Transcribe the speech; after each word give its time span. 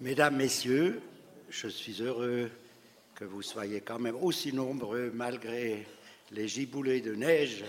Mesdames, 0.00 0.36
Messieurs, 0.36 1.00
je 1.48 1.68
suis 1.68 2.02
heureux 2.02 2.50
que 3.14 3.24
vous 3.24 3.42
soyez 3.42 3.80
quand 3.80 4.00
même 4.00 4.16
aussi 4.16 4.52
nombreux 4.52 5.12
malgré 5.14 5.86
les 6.32 6.48
giboulées 6.48 7.00
de 7.00 7.14
neige 7.14 7.64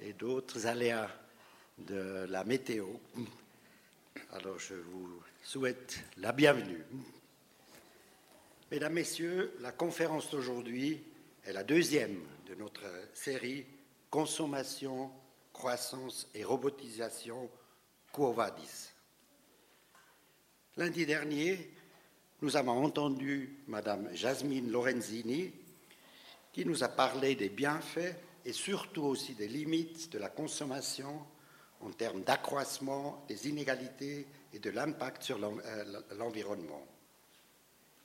et 0.00 0.14
d'autres 0.14 0.66
aléas 0.66 1.10
de 1.76 2.24
la 2.30 2.44
météo. 2.44 2.86
Alors 4.32 4.58
je 4.58 4.74
vous 4.74 5.20
souhaite 5.42 6.00
la 6.16 6.32
bienvenue. 6.32 6.82
Mesdames, 8.70 8.94
Messieurs, 8.94 9.54
la 9.60 9.72
conférence 9.72 10.30
d'aujourd'hui 10.30 11.02
est 11.44 11.52
la 11.52 11.62
deuxième 11.62 12.22
de 12.48 12.54
notre 12.54 12.84
série 13.12 13.66
Consommation, 14.08 15.10
croissance 15.52 16.26
et 16.34 16.42
robotisation 16.42 17.50
Vadis. 18.16 18.93
Lundi 20.76 21.06
dernier, 21.06 21.70
nous 22.42 22.56
avons 22.56 22.84
entendu 22.84 23.60
Madame 23.68 24.12
Jasmine 24.12 24.72
Lorenzini 24.72 25.52
qui 26.52 26.66
nous 26.66 26.82
a 26.82 26.88
parlé 26.88 27.36
des 27.36 27.48
bienfaits 27.48 28.16
et 28.44 28.52
surtout 28.52 29.04
aussi 29.04 29.34
des 29.34 29.46
limites 29.46 30.10
de 30.10 30.18
la 30.18 30.30
consommation 30.30 31.24
en 31.80 31.90
termes 31.90 32.24
d'accroissement 32.24 33.24
des 33.28 33.48
inégalités 33.48 34.26
et 34.52 34.58
de 34.58 34.70
l'impact 34.70 35.22
sur 35.22 35.38
euh, 35.44 36.02
l'environnement. 36.18 36.84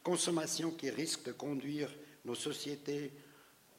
Consommation 0.04 0.70
qui 0.70 0.92
risque 0.92 1.24
de 1.24 1.32
conduire 1.32 1.90
nos 2.26 2.36
sociétés 2.36 3.12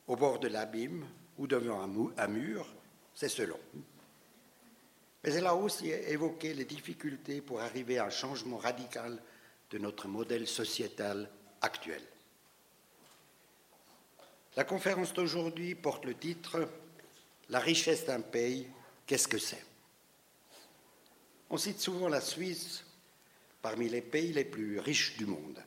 au 0.09 0.17
bord 0.17 0.41
de 0.41 0.49
l'abîme 0.49 1.07
ou 1.39 1.47
devant 1.47 1.81
un 2.17 2.27
mur, 2.27 2.67
c'est 3.15 3.29
selon. 3.29 3.59
Mais 5.23 5.33
elle 5.35 5.47
a 5.47 5.55
aussi 5.55 5.91
évoqué 5.91 6.55
les 6.55 6.65
difficultés 6.65 7.41
pour 7.41 7.61
arriver 7.61 7.99
à 7.99 8.07
un 8.07 8.11
changement 8.11 8.57
radical 8.57 9.21
de 9.71 9.79
notre 9.79 10.09
modèle 10.09 10.47
sociétal 10.47 11.31
actuel. 11.61 12.03
La 14.57 14.65
conférence 14.65 15.13
d'aujourd'hui 15.13 15.75
porte 15.75 16.05
le 16.05 16.15
titre 16.15 16.69
La 17.51 17.61
richesse 17.61 18.07
d'un 18.07 18.21
pays, 18.21 18.67
qu'est-ce 19.07 19.29
que 19.29 19.39
c'est? 19.39 19.65
On 21.51 21.57
cite 21.57 21.81
souvent 21.81 22.09
la 22.09 22.21
Suisse 22.21 22.85
parmi 23.61 23.89
les 23.89 24.01
pays 24.01 24.33
les 24.33 24.45
plus 24.45 24.79
riches 24.79 25.17
du 25.17 25.27
monde. 25.27 25.63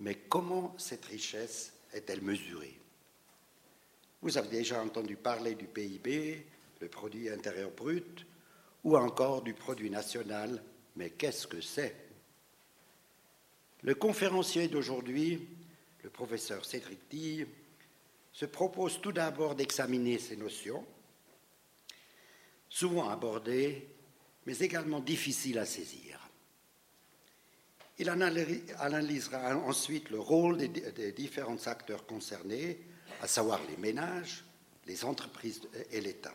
Mais 0.00 0.14
comment 0.14 0.74
cette 0.78 1.04
richesse 1.06 1.72
est-elle 1.92 2.22
mesurée? 2.22 2.78
Vous 4.22 4.38
avez 4.38 4.48
déjà 4.48 4.82
entendu 4.82 5.16
parler 5.16 5.54
du 5.54 5.66
PIB, 5.66 6.46
le 6.80 6.88
produit 6.88 7.28
intérieur 7.28 7.70
brut, 7.70 8.26
ou 8.84 8.96
encore 8.96 9.42
du 9.42 9.54
produit 9.54 9.90
national, 9.90 10.62
mais 10.96 11.10
qu'est-ce 11.10 11.46
que 11.46 11.60
c'est? 11.60 11.94
Le 13.82 13.94
conférencier 13.94 14.68
d'aujourd'hui, 14.68 15.48
le 16.02 16.10
professeur 16.10 16.64
Cédric 16.64 17.08
Tille, 17.08 17.46
se 18.32 18.46
propose 18.46 19.00
tout 19.00 19.12
d'abord 19.12 19.54
d'examiner 19.54 20.18
ces 20.18 20.36
notions, 20.36 20.86
souvent 22.68 23.08
abordées, 23.08 23.88
mais 24.46 24.58
également 24.58 25.00
difficiles 25.00 25.58
à 25.58 25.66
saisir. 25.66 26.20
Il 27.98 28.08
analysera 28.08 29.56
ensuite 29.56 30.10
le 30.10 30.20
rôle 30.20 30.56
des 30.58 31.12
différents 31.12 31.66
acteurs 31.66 32.06
concernés, 32.06 32.78
à 33.20 33.26
savoir 33.26 33.60
les 33.68 33.76
ménages, 33.76 34.44
les 34.86 35.04
entreprises 35.04 35.62
et 35.90 36.00
l'État. 36.00 36.34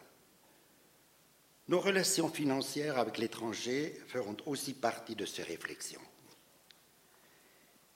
Nos 1.67 1.79
relations 1.79 2.29
financières 2.29 2.97
avec 2.97 3.17
l'étranger 3.17 3.99
feront 4.07 4.35
aussi 4.45 4.73
partie 4.73 5.15
de 5.15 5.25
ces 5.25 5.43
réflexions. 5.43 6.01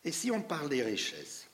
Et 0.06 0.12
si 0.12 0.32
on 0.32 0.42
parle 0.42 0.70
des 0.70 0.84
richesses, 0.84 1.50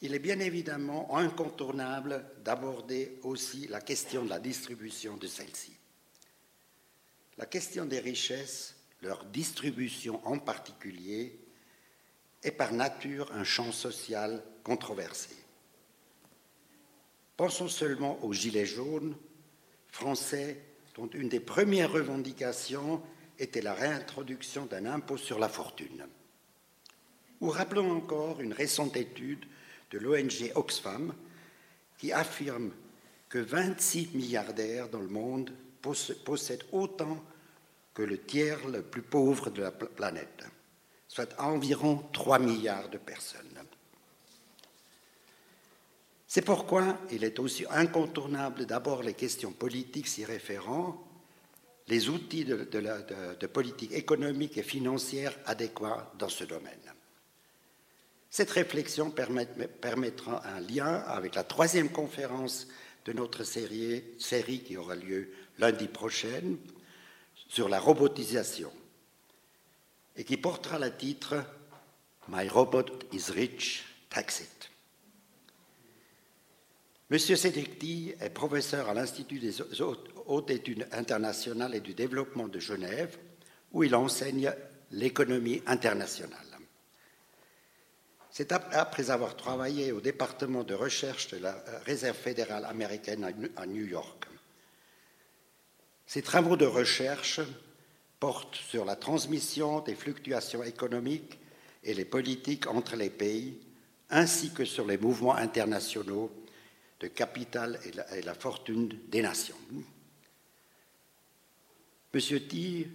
il 0.00 0.14
est 0.14 0.18
bien 0.18 0.40
évidemment 0.40 1.16
incontournable 1.16 2.24
d'aborder 2.44 3.18
aussi 3.22 3.68
la 3.68 3.80
question 3.80 4.24
de 4.24 4.30
la 4.30 4.40
distribution 4.40 5.16
de 5.16 5.26
celles-ci. 5.26 5.72
La 7.36 7.46
question 7.46 7.84
des 7.84 8.00
richesses, 8.00 8.74
leur 9.02 9.24
distribution 9.24 10.20
en 10.26 10.38
particulier, 10.38 11.38
est 12.42 12.52
par 12.52 12.72
nature 12.72 13.32
un 13.32 13.44
champ 13.44 13.70
social 13.70 14.42
controversé. 14.64 15.34
Pensons 17.36 17.68
seulement 17.68 18.22
aux 18.24 18.32
Gilets 18.32 18.66
jaunes, 18.66 19.16
français 19.88 20.67
dont 20.98 21.08
une 21.14 21.28
des 21.28 21.40
premières 21.40 21.92
revendications 21.92 23.00
était 23.38 23.62
la 23.62 23.72
réintroduction 23.72 24.66
d'un 24.66 24.84
impôt 24.86 25.16
sur 25.16 25.38
la 25.38 25.48
fortune. 25.48 26.06
Ou 27.40 27.50
rappelons 27.50 27.92
encore 27.92 28.40
une 28.40 28.52
récente 28.52 28.96
étude 28.96 29.44
de 29.92 29.98
l'ONG 29.98 30.50
Oxfam 30.56 31.14
qui 31.98 32.12
affirme 32.12 32.72
que 33.28 33.38
26 33.38 34.10
milliardaires 34.14 34.88
dans 34.88 35.00
le 35.00 35.08
monde 35.08 35.52
possèdent 35.80 36.64
autant 36.72 37.22
que 37.94 38.02
le 38.02 38.18
tiers 38.18 38.66
le 38.68 38.82
plus 38.82 39.02
pauvre 39.02 39.50
de 39.50 39.62
la 39.62 39.70
planète, 39.70 40.44
soit 41.06 41.38
environ 41.40 42.04
3 42.12 42.40
milliards 42.40 42.88
de 42.88 42.98
personnes. 42.98 43.44
C'est 46.38 46.44
pourquoi 46.44 46.96
il 47.10 47.24
est 47.24 47.40
aussi 47.40 47.64
incontournable 47.68 48.64
d'abord 48.64 49.02
les 49.02 49.14
questions 49.14 49.50
politiques 49.50 50.06
s'y 50.06 50.24
référant, 50.24 51.04
les 51.88 52.10
outils 52.10 52.44
de, 52.44 53.46
politique 53.48 53.90
économique 53.90 54.56
et 54.56 54.62
financière 54.62 55.36
adéquats 55.46 56.12
dans 56.16 56.28
ce 56.28 56.44
domaine. 56.44 56.94
Cette 58.30 58.52
réflexion 58.52 59.10
permettra 59.10 60.46
un 60.46 60.60
lien 60.60 61.02
avec 61.08 61.34
la 61.34 61.42
troisième 61.42 61.88
conférence 61.88 62.68
de 63.04 63.12
notre 63.12 63.42
série, 63.42 64.04
série 64.20 64.60
qui 64.60 64.76
aura 64.76 64.94
lieu 64.94 65.32
lundi 65.58 65.88
prochain 65.88 66.54
sur 67.48 67.68
la 67.68 67.80
robotisation 67.80 68.70
et 70.14 70.22
qui 70.22 70.36
portera 70.36 70.78
le 70.78 70.96
titre 70.96 71.34
My 72.28 72.48
robot 72.48 72.86
is 73.12 73.32
rich, 73.32 73.82
tax 74.08 74.38
it. 74.38 74.67
Monsieur 77.10 77.36
Cédric 77.36 77.82
est 78.20 78.28
professeur 78.28 78.90
à 78.90 78.94
l'Institut 78.94 79.38
des 79.38 79.62
hautes 80.26 80.50
études 80.50 80.86
internationales 80.92 81.74
et 81.74 81.80
du 81.80 81.94
développement 81.94 82.48
de 82.48 82.60
Genève, 82.60 83.16
où 83.72 83.82
il 83.82 83.94
enseigne 83.94 84.52
l'économie 84.90 85.62
internationale. 85.66 86.38
C'est 88.30 88.52
après 88.52 89.10
avoir 89.10 89.36
travaillé 89.36 89.90
au 89.90 90.02
département 90.02 90.64
de 90.64 90.74
recherche 90.74 91.28
de 91.28 91.38
la 91.38 91.64
Réserve 91.86 92.16
fédérale 92.16 92.66
américaine 92.66 93.50
à 93.56 93.66
New 93.66 93.86
York. 93.86 94.26
Ses 96.06 96.22
travaux 96.22 96.56
de 96.56 96.66
recherche 96.66 97.40
portent 98.20 98.56
sur 98.56 98.84
la 98.84 98.96
transmission 98.96 99.80
des 99.80 99.94
fluctuations 99.94 100.62
économiques 100.62 101.38
et 101.84 101.94
les 101.94 102.04
politiques 102.04 102.66
entre 102.66 102.96
les 102.96 103.10
pays, 103.10 103.58
ainsi 104.10 104.52
que 104.52 104.66
sur 104.66 104.86
les 104.86 104.98
mouvements 104.98 105.34
internationaux 105.34 106.30
de 107.00 107.08
capital 107.08 107.78
et 108.12 108.22
la, 108.22 108.34
fortune 108.34 108.88
des 109.08 109.22
nations. 109.22 109.54
Monsieur 112.12 112.40
T 112.40 112.88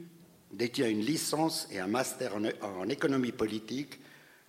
détient 0.51 0.89
une 0.89 1.01
licence 1.01 1.67
et 1.71 1.79
un 1.79 1.87
master 1.87 2.33
en, 2.35 2.89
économie 2.89 3.31
politique 3.31 3.99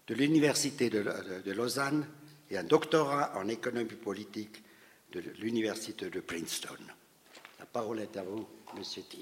de 0.06 0.14
l'Université 0.14 0.90
de, 0.90 1.52
Lausanne 1.52 2.06
et 2.50 2.58
un 2.58 2.64
doctorat 2.64 3.32
en 3.36 3.48
économie 3.48 3.84
politique 3.84 4.62
de 5.12 5.22
l'Université 5.38 6.10
de 6.10 6.20
Princeton. 6.20 6.76
La 7.58 7.66
parole 7.66 8.00
est 8.00 8.16
à 8.16 8.22
vous, 8.22 8.46
Monsieur 8.76 9.02
T. 9.02 9.18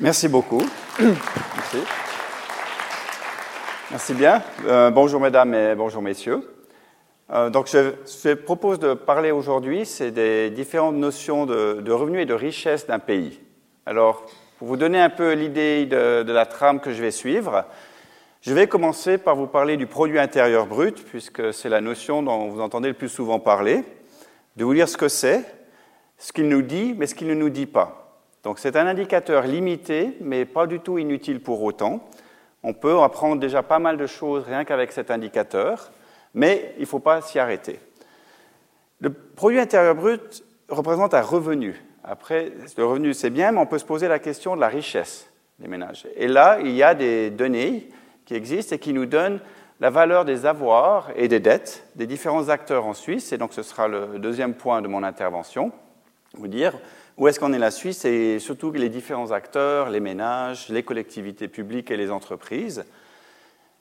Merci 0.00 0.28
beaucoup. 0.28 0.62
Merci. 0.98 1.78
Merci 3.90 4.14
bien. 4.14 4.42
Euh, 4.66 4.90
bonjour 4.90 5.20
mesdames 5.20 5.54
et 5.54 5.74
bonjour 5.74 6.02
messieurs. 6.02 6.57
Euh, 7.30 7.50
donc, 7.50 7.68
je, 7.68 7.92
je, 8.06 8.32
propose 8.32 8.78
de 8.78 8.94
parler 8.94 9.32
aujourd'hui, 9.32 9.84
c'est 9.84 10.10
des 10.10 10.48
différentes 10.48 10.96
notions 10.96 11.44
de, 11.44 11.90
revenus 11.90 12.22
et 12.22 12.26
de 12.26 12.34
richesse 12.34 12.86
d'un 12.86 12.98
pays. 12.98 13.40
Alors, 13.84 14.24
pour 14.58 14.68
vous 14.68 14.78
donner 14.78 14.98
un 14.98 15.10
peu 15.10 15.32
l'idée 15.32 15.84
de, 15.84 16.22
de, 16.22 16.32
la 16.32 16.46
trame 16.46 16.80
que 16.80 16.92
je 16.92 17.02
vais 17.02 17.10
suivre, 17.10 17.64
je 18.40 18.54
vais 18.54 18.66
commencer 18.66 19.18
par 19.18 19.36
vous 19.36 19.46
parler 19.46 19.76
du 19.76 19.86
produit 19.86 20.18
intérieur 20.18 20.66
brut, 20.66 21.04
puisque 21.04 21.52
c'est 21.52 21.68
la 21.68 21.82
notion 21.82 22.22
dont 22.22 22.48
vous 22.48 22.62
entendez 22.62 22.88
le 22.88 22.94
plus 22.94 23.10
souvent 23.10 23.40
parler, 23.40 23.84
de 24.56 24.64
vous 24.64 24.72
dire 24.72 24.88
ce 24.88 24.96
que 24.96 25.08
c'est, 25.08 25.44
ce 26.16 26.32
qu'il 26.32 26.48
nous 26.48 26.62
dit, 26.62 26.94
mais 26.96 27.06
ce 27.06 27.14
qu'il 27.14 27.28
ne 27.28 27.34
nous 27.34 27.50
dit 27.50 27.66
pas. 27.66 28.22
Donc, 28.42 28.58
c'est 28.58 28.76
un 28.76 28.86
indicateur 28.86 29.42
limité, 29.42 30.16
mais 30.22 30.46
pas 30.46 30.66
du 30.66 30.80
tout 30.80 30.96
inutile 30.96 31.40
pour 31.40 31.62
autant. 31.62 32.08
On 32.62 32.72
peut 32.72 33.00
apprendre 33.00 33.38
déjà 33.38 33.62
pas 33.62 33.78
mal 33.78 33.98
de 33.98 34.06
choses 34.06 34.44
rien 34.44 34.64
qu'avec 34.64 34.92
cet 34.92 35.10
indicateur 35.10 35.90
mais 36.34 36.74
il 36.76 36.82
ne 36.82 36.86
faut 36.86 36.98
pas 36.98 37.20
s'y 37.20 37.38
arrêter. 37.38 37.78
Le 39.00 39.10
produit 39.10 39.60
intérieur 39.60 39.94
brut 39.94 40.44
représente 40.68 41.14
un 41.14 41.22
revenu. 41.22 41.80
Après, 42.04 42.52
le 42.76 42.84
revenu, 42.84 43.14
c'est 43.14 43.30
bien, 43.30 43.52
mais 43.52 43.60
on 43.60 43.66
peut 43.66 43.78
se 43.78 43.84
poser 43.84 44.08
la 44.08 44.18
question 44.18 44.56
de 44.56 44.60
la 44.60 44.68
richesse 44.68 45.30
des 45.58 45.68
ménages. 45.68 46.06
Et 46.16 46.28
là, 46.28 46.58
il 46.60 46.70
y 46.70 46.82
a 46.82 46.94
des 46.94 47.30
données 47.30 47.88
qui 48.24 48.34
existe 48.34 48.72
et 48.72 48.78
qui 48.78 48.92
nous 48.92 49.06
donne 49.06 49.40
la 49.80 49.90
valeur 49.90 50.24
des 50.24 50.46
avoirs 50.46 51.10
et 51.16 51.28
des 51.28 51.40
dettes 51.40 51.84
des 51.94 52.06
différents 52.06 52.48
acteurs 52.48 52.86
en 52.86 52.94
Suisse. 52.94 53.32
Et 53.32 53.38
donc 53.38 53.52
ce 53.52 53.62
sera 53.62 53.88
le 53.88 54.18
deuxième 54.18 54.54
point 54.54 54.82
de 54.82 54.88
mon 54.88 55.02
intervention, 55.02 55.72
vous 56.34 56.48
dire 56.48 56.74
où 57.16 57.26
est-ce 57.26 57.40
qu'en 57.40 57.52
est 57.52 57.58
la 57.58 57.72
Suisse 57.72 58.04
et 58.04 58.38
surtout 58.38 58.70
les 58.70 58.88
différents 58.88 59.32
acteurs, 59.32 59.90
les 59.90 60.00
ménages, 60.00 60.68
les 60.68 60.84
collectivités 60.84 61.48
publiques 61.48 61.90
et 61.90 61.96
les 61.96 62.10
entreprises. 62.10 62.84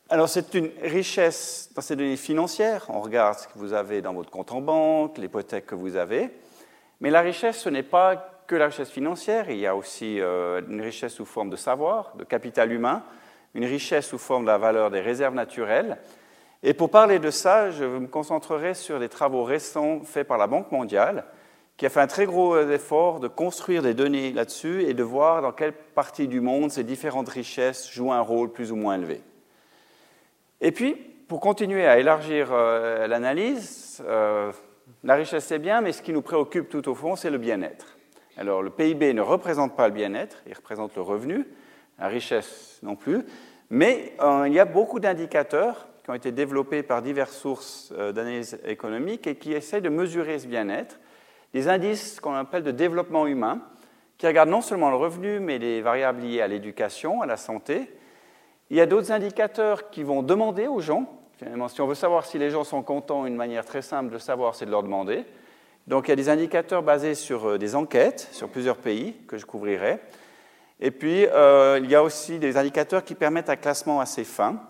Alors 0.10 0.30
c'est 0.30 0.54
une 0.54 0.70
richesse 0.82 1.70
dans 1.76 1.82
ces 1.82 1.98
données 1.98 2.16
financières. 2.16 2.86
On 2.88 3.02
regarde 3.02 3.40
ce 3.40 3.48
que 3.48 3.58
vous 3.58 3.74
avez 3.74 4.02
dans 4.02 4.14
votre 4.14 4.30
compte 4.30 4.54
en 4.54 4.62
banque, 4.62 5.18
l'hypothèque 5.18 5.66
que 5.66 5.76
vous 5.76 5.98
avez. 5.98 6.30
Mais 7.02 7.10
la 7.10 7.20
richesse, 7.20 7.58
ce 7.58 7.68
n'est 7.68 7.84
pas 7.84 8.44
que 8.48 8.56
la 8.56 8.68
richesse 8.68 8.90
financière, 8.90 9.50
il 9.50 9.58
y 9.58 9.68
a 9.68 9.76
aussi 9.76 10.22
euh, 10.22 10.62
une 10.70 10.80
richesse 10.80 11.14
sous 11.14 11.26
forme 11.26 11.50
de 11.50 11.58
savoir, 11.58 12.14
de 12.16 12.24
capital 12.24 12.72
humain, 12.72 13.04
une 13.54 13.66
richesse 13.66 14.08
sous 14.08 14.18
forme 14.18 14.44
de 14.44 14.48
la 14.48 14.58
valeur 14.58 14.92
des 14.92 15.02
réserves 15.02 15.36
naturelles. 15.36 15.98
Et 16.64 16.74
pour 16.74 16.90
parler 16.90 17.20
de 17.20 17.30
ça, 17.30 17.70
je 17.70 17.84
me 17.84 18.08
concentrerai 18.08 18.76
sur 18.76 19.02
des 19.02 19.10
travaux 19.10 19.44
récents 19.44 20.00
faits 20.06 20.26
par 20.26 20.38
la 20.38 20.48
Banque 20.48 20.72
mondiale, 20.72 21.26
qui 21.76 21.86
a 21.86 21.90
fait 21.90 22.00
un 22.00 22.08
très 22.08 22.26
gros 22.26 22.58
effort 22.58 23.20
de 23.20 23.28
construire 23.28 23.84
des 23.84 23.94
données 23.94 24.32
là-dessus 24.32 24.84
et 24.84 24.94
de 24.94 25.04
voir 25.04 25.42
dans 25.42 25.52
quelle 25.52 25.74
partie 25.74 26.30
du 26.30 26.40
monde 26.40 26.72
ces 26.72 26.86
différentes 26.86 27.30
richesses 27.30 27.92
jouent 27.92 28.14
un 28.14 28.22
rôle 28.22 28.54
plus 28.54 28.72
ou 28.72 28.78
moins 28.78 28.96
élevé. 28.96 29.22
Et 30.62 30.72
puis, 30.72 30.96
pour 31.28 31.40
continuer 31.40 31.86
à 31.86 32.00
élargir 32.00 32.50
euh, 32.52 33.06
l'analyse, 33.08 34.04
euh, 34.08 34.52
la 35.04 35.16
richesse 35.16 35.46
c'est 35.46 35.60
bien, 35.60 35.82
mais 35.82 35.92
ce 35.92 36.02
qui 36.02 36.14
nous 36.14 36.22
préoccupe 36.22 36.70
tout 36.70 36.88
au 36.90 36.96
fond, 36.96 37.16
c'est 37.16 37.30
le 37.30 37.38
bien-être. 37.38 37.98
Alors, 38.38 38.62
le 38.62 38.70
PIB 38.70 39.14
ne 39.14 39.22
représente 39.22 39.76
pas 39.76 39.88
le 39.88 39.94
bien-être, 39.94 40.44
il 40.48 40.54
représente 40.54 40.96
le 40.96 41.02
revenu, 41.02 41.46
la 42.00 42.08
richesse 42.08 42.80
non 42.84 42.96
plus, 42.96 43.24
mais 43.70 44.14
euh, 44.22 44.46
il 44.48 44.54
y 44.54 44.60
a 44.60 44.66
beaucoup 44.66 45.00
d'indicateurs 45.00 45.88
qui 46.04 46.12
ont 46.12 46.16
été 46.16 46.32
développés 46.32 46.84
par 46.84 47.02
diverses 47.02 47.36
sources 47.36 47.92
d'analyse 47.92 48.60
économique 48.66 49.28
et 49.28 49.36
qui 49.36 49.52
essaient 49.52 49.82
de 49.82 49.90
mesurer 49.90 50.40
ce 50.40 50.48
bien-être 50.48 51.00
des 51.54 51.68
indices 51.68 52.20
qu'on 52.20 52.34
appelle 52.34 52.64
de 52.64 52.72
développement 52.72 53.28
humain, 53.28 53.62
qui 54.18 54.28
regardent 54.28 54.50
non 54.50 54.62
seulement 54.62 54.90
le 54.90 54.96
revenu, 54.96 55.40
mais 55.40 55.60
les 55.60 55.82
variables 55.82 56.22
liées 56.22 56.42
à 56.42 56.48
l'éducation, 56.48 57.22
à 57.22 57.26
la 57.26 57.38
santé. 57.38 57.90
Il 58.70 58.78
y 58.78 58.82
a 58.82 58.86
d'autres 58.86 59.12
indicateurs 59.12 59.90
qui 59.90 60.04
vont 60.04 60.24
demander 60.24 60.68
aux 60.68 60.82
gens, 60.82 61.22
finalement, 61.38 61.68
si 61.68 61.80
on 61.82 61.88
veut 61.88 61.96
savoir 61.96 62.26
si 62.26 62.38
les 62.38 62.50
gens 62.50 62.64
sont 62.64 62.84
contents, 62.84 63.26
une 63.26 63.36
manière 63.36 63.66
très 63.66 63.82
simple 63.82 64.12
de 64.12 64.18
savoir, 64.18 64.56
c'est 64.56 64.66
de 64.66 64.72
leur 64.72 64.84
demander. 64.84 65.26
Donc 65.88 66.08
il 66.08 66.10
y 66.10 66.14
a 66.14 66.18
des 66.18 66.30
indicateurs 66.30 66.84
basés 66.84 67.16
sur 67.16 67.48
euh, 67.48 67.58
des 67.58 67.76
enquêtes 67.76 68.28
sur 68.34 68.50
plusieurs 68.50 68.78
pays 68.78 69.16
que 69.28 69.38
je 69.38 69.46
couvrirai. 69.46 70.00
Et 70.82 70.92
puis 70.92 71.26
euh, 71.28 71.80
il 71.82 71.90
y 71.90 71.96
a 71.96 72.04
aussi 72.04 72.40
des 72.40 72.58
indicateurs 72.58 73.06
qui 73.06 73.16
permettent 73.16 73.50
un 73.50 73.56
classement 73.56 74.02
assez 74.02 74.26
fin 74.26 74.62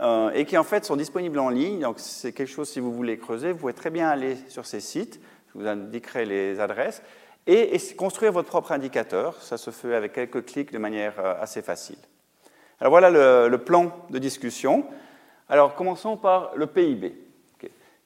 euh, 0.00 0.30
et 0.32 0.44
qui 0.44 0.58
en 0.58 0.62
fait 0.62 0.84
sont 0.84 0.96
disponibles 0.96 1.38
en 1.38 1.48
ligne. 1.48 1.80
Donc 1.80 1.98
c'est 1.98 2.32
quelque 2.32 2.50
chose, 2.50 2.68
si 2.68 2.78
vous 2.78 2.92
voulez 2.92 3.16
creuser, 3.16 3.52
vous 3.52 3.58
pouvez 3.58 3.72
très 3.72 3.90
bien 3.90 4.08
aller 4.08 4.36
sur 4.48 4.66
ces 4.66 4.80
sites 4.80 5.20
je 5.54 5.60
vous 5.60 5.66
indiquerai 5.68 6.24
les 6.24 6.58
adresses, 6.58 7.00
et, 7.46 7.78
construire 7.96 8.32
votre 8.32 8.48
propre 8.48 8.72
indicateur. 8.72 9.40
Ça 9.40 9.56
se 9.56 9.70
fait 9.70 9.94
avec 9.94 10.12
quelques 10.12 10.44
clics 10.44 10.72
de 10.72 10.78
manière 10.78 11.14
assez 11.40 11.62
facile. 11.62 11.98
Alors 12.84 12.90
voilà 12.90 13.48
le, 13.48 13.56
plan 13.56 13.92
de 14.10 14.18
discussion. 14.18 14.84
Alors 15.48 15.74
commençons 15.74 16.18
par 16.18 16.50
le 16.54 16.66
PIB. 16.66 17.14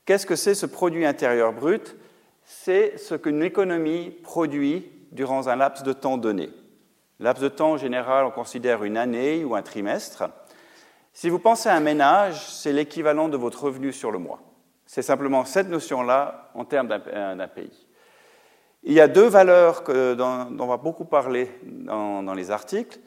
Qu'est-ce 0.04 0.25
que 0.25 0.36
c'est 0.36 0.54
ce 0.54 0.66
produit 0.66 1.04
intérieur 1.04 1.52
brut? 1.52 1.96
C'est 2.44 2.96
ce 2.96 3.16
qu'une 3.16 3.42
économie 3.42 4.10
produit 4.22 4.88
durant 5.10 5.48
un 5.48 5.56
laps 5.56 5.82
de 5.82 5.92
temps 5.92 6.16
donné. 6.16 6.50
Laps 7.19 7.42
de 7.42 7.48
temps 7.48 7.72
en 7.72 7.76
général, 7.76 8.25
on 8.25 8.30
considère 8.30 8.84
une 8.84 8.96
année 8.96 9.44
ou 9.44 9.56
un 9.56 9.62
trimestre. 9.62 10.30
Si 11.12 11.28
vous 11.28 11.40
pensez 11.40 11.69
à 11.69 11.75
un 11.75 11.80
ménage, 11.80 12.46
c'est 12.48 12.72
l'équivalent 12.72 13.28
de 13.28 13.36
votre 13.36 13.64
revenu 13.64 13.92
sur 13.92 14.12
le 14.12 14.20
mois. 14.20 14.38
C'est 14.86 15.02
simplement 15.02 15.44
cette 15.44 15.69
notion-là 15.69 16.52
en 16.54 16.64
termes 16.64 16.86
d'un 16.86 17.48
pays. 17.48 17.88
Il 18.84 18.92
y 18.92 19.00
a 19.00 19.08
deux 19.08 19.26
valeurs 19.26 19.82
dont, 19.82 20.56
on 20.56 20.66
va 20.69 20.76
beaucoup 20.76 21.04
parler 21.04 21.50
dans, 21.64 22.34
les 22.34 22.52
articles. 22.52 23.00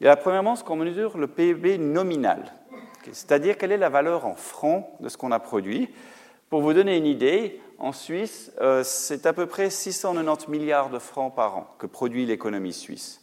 Il 0.00 0.04
y 0.04 0.08
a 0.08 0.16
premièrement 0.16 0.56
ce 0.56 0.64
qu'on 0.64 0.76
mesure 0.76 1.16
le 1.16 1.26
PIB 1.26 1.78
nominal, 1.78 2.52
c'est-à-dire 3.04 3.56
quelle 3.56 3.72
est 3.72 3.78
la 3.78 3.88
valeur 3.88 4.26
en 4.26 4.34
francs 4.34 4.86
de 5.00 5.08
ce 5.08 5.16
qu'on 5.16 5.32
a 5.32 5.38
produit. 5.38 5.88
Pour 6.50 6.60
vous 6.60 6.74
donner 6.74 6.96
une 6.96 7.06
idée, 7.06 7.60
en 7.78 7.92
Suisse, 7.92 8.52
euh, 8.60 8.82
c'est 8.84 9.26
à 9.26 9.32
peu 9.32 9.46
près 9.46 9.70
690 9.70 10.48
milliards 10.48 10.90
de 10.90 10.98
francs 10.98 11.34
par 11.34 11.56
an 11.56 11.74
que 11.78 11.86
produit 11.86 12.26
l'économie 12.26 12.72
suisse. 12.72 13.22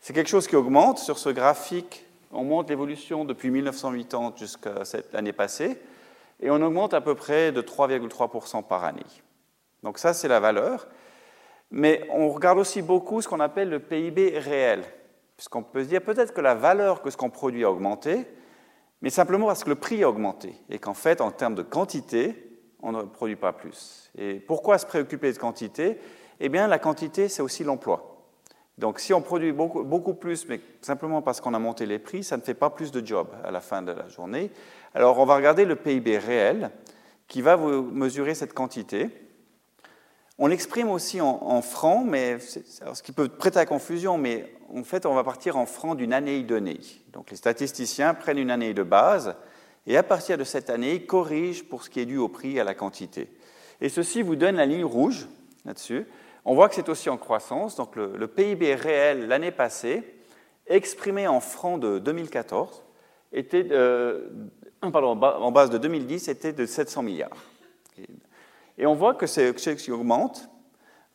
C'est 0.00 0.12
quelque 0.12 0.28
chose 0.28 0.46
qui 0.46 0.56
augmente. 0.56 0.98
Sur 0.98 1.18
ce 1.18 1.28
graphique, 1.28 2.06
on 2.32 2.44
montre 2.44 2.70
l'évolution 2.70 3.24
depuis 3.24 3.50
1980 3.50 4.34
jusqu'à 4.36 4.84
cette 4.84 5.14
année 5.14 5.32
passée 5.32 5.78
et 6.40 6.50
on 6.50 6.60
augmente 6.62 6.94
à 6.94 7.00
peu 7.00 7.14
près 7.14 7.52
de 7.52 7.62
3,3% 7.62 8.62
par 8.62 8.84
année. 8.84 9.02
Donc 9.82 9.98
ça, 9.98 10.12
c'est 10.12 10.28
la 10.28 10.40
valeur. 10.40 10.86
Mais 11.70 12.06
on 12.12 12.28
regarde 12.28 12.58
aussi 12.58 12.82
beaucoup 12.82 13.20
ce 13.20 13.28
qu'on 13.28 13.40
appelle 13.40 13.68
le 13.68 13.80
PIB 13.80 14.38
réel, 14.38 14.84
puisqu'on 15.36 15.62
peut 15.62 15.84
se 15.84 15.88
dire 15.88 16.02
peut-être 16.02 16.32
que 16.32 16.40
la 16.40 16.54
valeur 16.54 17.02
que 17.02 17.10
ce 17.10 17.16
qu'on 17.16 17.30
produit 17.30 17.64
a 17.64 17.70
augmenté, 17.70 18.26
mais 19.02 19.10
simplement 19.10 19.46
parce 19.46 19.64
que 19.64 19.68
le 19.68 19.74
prix 19.74 20.02
a 20.02 20.08
augmenté, 20.08 20.54
et 20.70 20.78
qu'en 20.78 20.94
fait, 20.94 21.20
en 21.20 21.30
termes 21.30 21.54
de 21.54 21.62
quantité, 21.62 22.60
on 22.82 22.92
ne 22.92 23.02
produit 23.02 23.36
pas 23.36 23.52
plus. 23.52 24.10
Et 24.16 24.34
pourquoi 24.40 24.78
se 24.78 24.86
préoccuper 24.86 25.32
de 25.32 25.38
quantité? 25.38 25.98
Eh 26.40 26.48
bien, 26.48 26.66
la 26.66 26.78
quantité, 26.78 27.28
c'est 27.28 27.42
aussi 27.42 27.64
l'emploi. 27.64 28.16
Donc 28.78 29.00
si 29.00 29.14
on 29.14 29.22
produit 29.22 29.52
beaucoup, 29.52 29.84
beaucoup 29.84 30.14
plus, 30.14 30.46
mais 30.48 30.60
simplement 30.82 31.22
parce 31.22 31.40
qu'on 31.40 31.54
a 31.54 31.58
monté 31.58 31.86
les 31.86 31.98
prix, 31.98 32.22
ça 32.22 32.36
ne 32.36 32.42
fait 32.42 32.54
pas 32.54 32.68
plus 32.68 32.90
de 32.90 33.04
job 33.04 33.28
à 33.42 33.50
la 33.50 33.60
fin 33.60 33.80
de 33.80 33.92
la 33.92 34.06
journée. 34.08 34.50
Alors 34.94 35.18
on 35.18 35.24
va 35.24 35.36
regarder 35.36 35.64
le 35.64 35.76
PIB 35.76 36.18
réel 36.18 36.70
qui 37.26 37.40
va 37.40 37.56
vous 37.56 37.82
mesurer 37.82 38.34
cette 38.34 38.52
quantité. 38.52 39.08
On 40.38 40.48
l'exprime 40.48 40.90
aussi 40.90 41.20
en, 41.22 41.62
francs, 41.62 42.04
mais 42.06 42.38
ce 42.38 43.02
qui 43.02 43.12
peut 43.12 43.28
prêter 43.28 43.58
à 43.58 43.64
confusion, 43.64 44.18
mais 44.18 44.52
en 44.74 44.84
fait 44.84 45.06
on 45.06 45.14
va 45.14 45.24
partir 45.24 45.56
en 45.56 45.64
francs 45.64 45.96
d'une 45.96 46.12
année 46.12 46.42
donnée. 46.42 46.80
Donc 47.14 47.30
les 47.30 47.38
statisticiens 47.38 48.12
prennent 48.12 48.36
une 48.36 48.50
année 48.50 48.74
de 48.74 48.82
base 48.82 49.34
et 49.86 49.96
à 49.96 50.02
partir 50.02 50.36
de 50.36 50.44
cette 50.44 50.68
année 50.68 50.96
ils 50.96 51.06
corrigent 51.06 51.64
pour 51.64 51.82
ce 51.82 51.88
qui 51.88 52.00
est 52.00 52.04
dû 52.06 52.18
au 52.18 52.28
prix 52.28 52.56
et 52.56 52.60
à 52.60 52.64
la 52.64 52.74
quantité. 52.74 53.30
Et 53.80 53.88
ceci 53.88 54.20
vous 54.20 54.36
donne 54.36 54.56
la 54.56 54.66
ligne 54.66 54.84
rouge 54.84 55.26
là-dessus. 55.64 56.06
On 56.44 56.54
voit 56.54 56.68
que 56.68 56.74
c'est 56.74 56.90
aussi 56.90 57.08
en 57.08 57.16
croissance, 57.16 57.76
donc 57.76 57.96
le, 57.96 58.26
PIB 58.26 58.74
réel 58.74 59.28
l'année 59.28 59.50
passée, 59.50 60.02
exprimé 60.66 61.26
en 61.26 61.40
francs 61.40 61.80
de 61.80 61.98
2014, 61.98 62.84
était 63.32 63.64
de, 63.64 64.30
pardon, 64.80 65.18
en 65.20 65.50
base 65.50 65.70
de 65.70 65.78
2010 65.78 66.28
était 66.28 66.52
de 66.52 66.66
700 66.66 67.02
milliards. 67.02 67.36
Et 68.78 68.86
on 68.86 68.94
voit 68.94 69.14
que 69.14 69.26
c'est 69.26 69.56
ce 69.58 69.70
qui 69.70 69.90
augmente. 69.90 70.48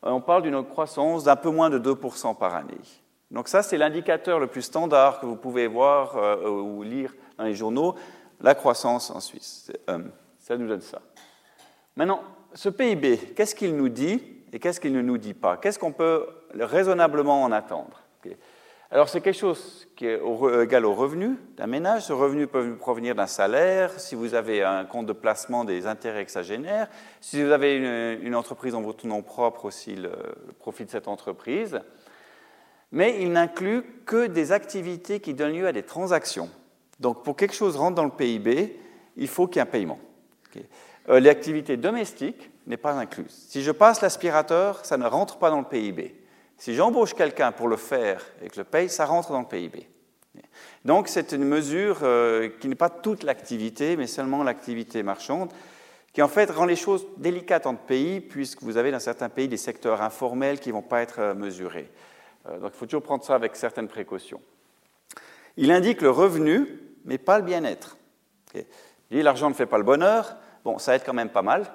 On 0.03 0.21
parle 0.21 0.43
d'une 0.43 0.63
croissance 0.63 1.23
d'un 1.23 1.35
peu 1.35 1.49
moins 1.49 1.69
de 1.69 1.77
2% 1.77 2.35
par 2.37 2.55
année. 2.55 2.79
Donc 3.29 3.47
ça, 3.47 3.63
c'est 3.63 3.77
l'indicateur 3.77 4.39
le 4.39 4.47
plus 4.47 4.63
standard 4.63 5.19
que 5.19 5.25
vous 5.25 5.35
pouvez 5.35 5.67
voir 5.67 6.17
euh, 6.17 6.49
ou 6.49 6.83
lire 6.83 7.13
dans 7.37 7.45
les 7.45 7.53
journaux, 7.53 7.95
la 8.41 8.55
croissance 8.55 9.09
en 9.11 9.19
Suisse. 9.19 9.71
Euh, 9.89 9.99
ça 10.39 10.57
nous 10.57 10.67
donne 10.67 10.81
ça. 10.81 11.01
Maintenant, 11.95 12.21
ce 12.53 12.69
PIB, 12.69 13.17
qu'est-ce 13.35 13.55
qu'il 13.55 13.75
nous 13.75 13.89
dit 13.89 14.21
et 14.51 14.59
qu'est-ce 14.59 14.79
qu'il 14.79 14.91
ne 14.91 15.01
nous 15.01 15.17
dit 15.17 15.33
pas? 15.33 15.57
Qu'est-ce 15.57 15.79
qu'on 15.79 15.93
peut 15.93 16.27
raisonnablement 16.53 17.43
en 17.43 17.51
attendre? 17.51 18.01
Alors 18.91 19.07
c'est 19.07 19.21
quelque 19.21 19.39
chose 19.39 19.87
qui 19.95 20.05
est 20.05 20.19
égal 20.61 20.85
au 20.85 20.93
revenu 20.93 21.37
d'un 21.55 21.67
ménage. 21.67 22.07
Ce 22.07 22.13
revenu 22.13 22.45
peut 22.45 22.75
provenir 22.75 23.15
d'un 23.15 23.25
salaire, 23.27 23.97
si 23.97 24.15
vous 24.15 24.33
avez 24.33 24.63
un 24.63 24.83
compte 24.83 25.05
de 25.05 25.13
placement, 25.13 25.63
des 25.63 25.87
intérêts 25.87 26.25
que 26.25 26.31
ça 26.31 26.43
génère. 26.43 26.89
Si 27.21 27.41
vous 27.41 27.51
avez 27.51 27.77
une, 28.21 28.35
entreprise 28.35 28.75
en 28.75 28.81
votre 28.81 29.07
nom 29.07 29.21
propre 29.21 29.63
aussi, 29.63 29.95
le, 29.95 30.11
profit 30.59 30.83
de 30.83 30.89
cette 30.91 31.07
entreprise. 31.07 31.79
Mais 32.91 33.21
il 33.21 33.31
n'inclut 33.31 33.83
que 34.05 34.27
des 34.27 34.51
activités 34.51 35.21
qui 35.21 35.33
donnent 35.33 35.53
lieu 35.53 35.67
à 35.67 35.71
des 35.71 35.83
transactions. 35.83 36.49
Donc 36.99 37.23
pour 37.23 37.37
que 37.37 37.45
quelque 37.45 37.55
chose 37.55 37.77
rentre 37.77 37.95
dans 37.95 38.03
le 38.03 38.11
PIB, 38.11 38.77
il 39.15 39.27
faut 39.29 39.47
qu'il 39.47 39.57
y 39.57 39.59
ait 39.59 39.67
un 39.67 39.71
paiement. 39.71 39.99
Euh, 41.07 41.21
l'activité 41.21 41.77
domestique 41.77 42.51
n'est 42.67 42.75
pas 42.75 42.91
incluse. 42.91 43.45
Si 43.47 43.63
je 43.63 43.71
passe 43.71 44.01
l'aspirateur, 44.01 44.85
ça 44.85 44.97
ne 44.97 45.05
rentre 45.05 45.37
pas 45.37 45.49
dans 45.49 45.59
le 45.59 45.65
PIB. 45.65 46.20
Si 46.61 46.75
j'embauche 46.75 47.15
quelqu'un 47.15 47.51
pour 47.51 47.67
le 47.67 47.75
faire 47.75 48.23
et 48.39 48.47
que 48.47 48.53
je 48.53 48.59
le 48.59 48.65
paye, 48.65 48.87
ça 48.87 49.05
rentre 49.05 49.31
dans 49.31 49.39
le 49.39 49.47
PIB. 49.47 49.89
Donc 50.85 51.07
c'est 51.07 51.31
une 51.31 51.43
mesure 51.43 52.01
euh, 52.03 52.49
qui 52.59 52.67
n'est 52.67 52.75
pas 52.75 52.91
toute 52.91 53.23
l'activité, 53.23 53.97
mais 53.97 54.05
seulement 54.05 54.43
l'activité 54.43 55.01
marchande, 55.01 55.51
qui 56.13 56.21
en 56.21 56.27
fait 56.27 56.51
rend 56.51 56.65
les 56.65 56.75
choses 56.75 57.07
délicates 57.17 57.65
entre 57.65 57.81
pays, 57.81 58.21
puisque 58.21 58.61
vous 58.61 58.77
avez 58.77 58.91
dans 58.91 58.99
certains 58.99 59.29
pays 59.29 59.47
des 59.47 59.57
secteurs 59.57 60.03
informels 60.03 60.59
qui 60.59 60.69
ne 60.69 60.75
vont 60.75 60.83
pas 60.83 61.01
être 61.01 61.17
euh, 61.17 61.33
mesurés. 61.33 61.89
Euh, 62.47 62.59
donc 62.59 62.73
il 62.75 62.77
faut 62.77 62.85
toujours 62.85 63.01
prendre 63.01 63.23
ça 63.23 63.33
avec 63.33 63.55
certaines 63.55 63.87
précautions. 63.87 64.41
Il 65.57 65.71
indique 65.71 66.03
le 66.03 66.11
revenu, 66.11 66.79
mais 67.05 67.17
pas 67.17 67.39
le 67.39 67.43
bien-être. 67.43 67.97
Il 68.53 68.65
dit 69.09 69.23
l'argent 69.23 69.49
ne 69.49 69.55
fait 69.55 69.65
pas 69.65 69.79
le 69.79 69.83
bonheur, 69.83 70.35
bon, 70.63 70.77
ça 70.77 70.95
aide 70.95 71.01
quand 71.03 71.15
même 71.15 71.29
pas 71.29 71.41
mal, 71.41 71.65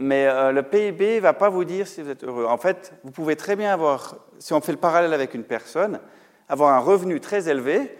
mais 0.00 0.26
euh, 0.26 0.52
le 0.52 0.62
PIB 0.62 1.16
ne 1.16 1.20
va 1.20 1.32
pas 1.32 1.48
vous 1.48 1.64
dire 1.64 1.86
si 1.86 2.02
vous 2.02 2.10
êtes 2.10 2.24
heureux. 2.24 2.46
En 2.46 2.58
fait, 2.58 2.92
vous 3.04 3.10
pouvez 3.10 3.36
très 3.36 3.56
bien 3.56 3.72
avoir, 3.72 4.16
si 4.38 4.52
on 4.52 4.60
fait 4.60 4.72
le 4.72 4.78
parallèle 4.78 5.12
avec 5.12 5.34
une 5.34 5.44
personne, 5.44 6.00
avoir 6.48 6.74
un 6.74 6.78
revenu 6.80 7.20
très 7.20 7.48
élevé, 7.48 7.96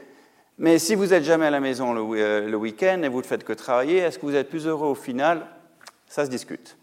Mais 0.56 0.78
si 0.78 0.94
vous 0.94 1.06
n'êtes 1.06 1.24
jamais 1.24 1.46
à 1.46 1.50
la 1.50 1.60
maison 1.60 1.92
le, 1.92 2.02
euh, 2.20 2.54
week-end 2.54 3.02
et 3.02 3.08
vous 3.08 3.20
ne 3.20 3.26
faites 3.26 3.44
que 3.44 3.52
travailler, 3.52 3.98
est-ce 3.98 4.18
que 4.18 4.26
vous 4.26 4.36
êtes 4.36 4.48
plus 4.48 4.66
heureux 4.66 4.88
au 4.88 4.94
final? 4.94 5.46
Ça 6.06 6.24
se 6.24 6.30
discute. 6.30 6.76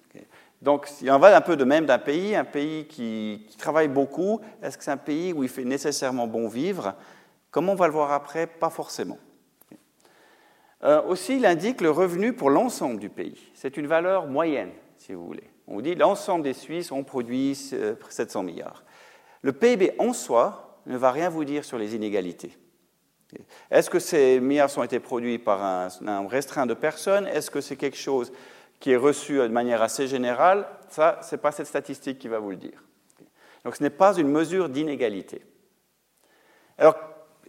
Donc, 0.61 0.87
il 1.01 1.09
en 1.09 1.17
va 1.17 1.35
un 1.35 1.41
peu 1.41 1.55
de 1.55 1.63
même 1.63 1.85
d'un 1.85 1.97
pays, 1.97 2.35
un 2.35 2.43
pays 2.43 2.85
qui, 2.85 3.47
travaille 3.57 3.87
beaucoup. 3.87 4.41
Est-ce 4.61 4.77
que 4.77 4.83
c'est 4.83 4.91
un 4.91 4.97
pays 4.97 5.33
où 5.33 5.43
il 5.43 5.49
fait 5.49 5.63
nécessairement 5.63 6.27
bon 6.27 6.47
vivre? 6.47 6.93
Comment 7.49 7.71
on 7.71 7.75
va 7.75 7.87
le 7.87 7.93
voir 7.93 8.11
après 8.11 8.45
Pas 8.45 8.69
forcément. 8.69 9.17
Euh, 10.83 11.01
aussi, 11.03 11.37
il 11.37 11.45
indique 11.45 11.81
le 11.81 11.89
revenu 11.89 12.33
pour 12.33 12.49
l'ensemble 12.49 12.99
du 12.99 13.09
pays. 13.09 13.51
C'est 13.55 13.77
une 13.77 13.87
valeur 13.87 14.27
moyenne, 14.27 14.71
si 15.01 15.13
vous 15.13 15.25
voulez. 15.25 15.49
On 15.67 15.81
dit 15.81 15.95
l'ensemble 15.95 16.43
des 16.43 16.53
Suisses 16.53 16.91
ont 16.91 17.03
produit 17.03 17.55
700 17.55 18.43
milliards. 18.43 18.83
Le 19.41 19.51
PIB 19.51 19.93
en 19.97 20.13
soi 20.13 20.79
ne 20.85 20.97
va 20.97 21.11
rien 21.11 21.29
vous 21.29 21.43
dire 21.43 21.65
sur 21.65 21.77
les 21.77 21.95
inégalités. 21.95 22.57
Est-ce 23.71 23.89
que 23.89 23.99
ces 23.99 24.39
milliards 24.39 24.77
ont 24.77 24.83
été 24.83 24.99
produits 24.99 25.39
par 25.39 25.63
un, 25.63 25.87
un 26.05 26.27
restreint 26.27 26.65
de 26.65 26.73
personnes? 26.73 27.27
Est-ce 27.27 27.49
que 27.49 27.61
c'est 27.61 27.77
quelque 27.77 27.97
chose 27.97 28.31
qui 28.81 28.91
est 28.91 28.97
reçu 28.97 29.37
de 29.37 29.47
manière 29.47 29.81
assez 29.81 30.07
générale, 30.07 30.67
ça, 30.89 31.19
ce 31.21 31.35
n'est 31.35 31.41
pas 31.41 31.51
cette 31.51 31.67
statistique 31.67 32.19
qui 32.19 32.27
va 32.27 32.39
vous 32.39 32.49
le 32.49 32.57
dire. 32.57 32.83
Donc 33.63 33.75
ce 33.75 33.83
n'est 33.83 33.91
pas 33.91 34.17
une 34.17 34.27
mesure 34.27 34.69
d'inégalité. 34.69 35.45
Alors, 36.77 36.95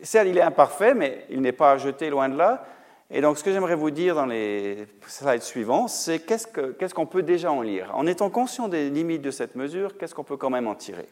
certes, 0.02 0.28
il 0.28 0.36
est 0.36 0.42
imparfait, 0.42 0.94
mais 0.94 1.24
il 1.30 1.40
n'est 1.40 1.52
pas 1.52 1.72
à 1.72 1.78
jeter 1.78 2.10
loin 2.10 2.28
de 2.28 2.36
là. 2.36 2.66
Et 3.14 3.20
donc, 3.20 3.36
ce 3.36 3.44
que 3.44 3.52
j'aimerais 3.52 3.74
vous 3.74 3.90
dire 3.90 4.14
dans 4.14 4.24
les 4.24 4.86
slides 5.06 5.42
suivants, 5.42 5.86
c'est 5.86 6.20
qu'est-ce 6.20 6.94
qu'on 6.94 7.06
peut 7.06 7.22
déjà 7.22 7.52
en 7.52 7.60
lire? 7.60 7.90
En 7.94 8.06
étant 8.06 8.30
conscient 8.30 8.68
des 8.68 8.88
limites 8.88 9.20
de 9.20 9.30
cette 9.30 9.54
mesure, 9.54 9.98
qu'est-ce 9.98 10.14
qu'on 10.14 10.24
peut 10.24 10.38
quand 10.38 10.48
même 10.48 10.66
en 10.66 10.74
tirer? 10.74 11.06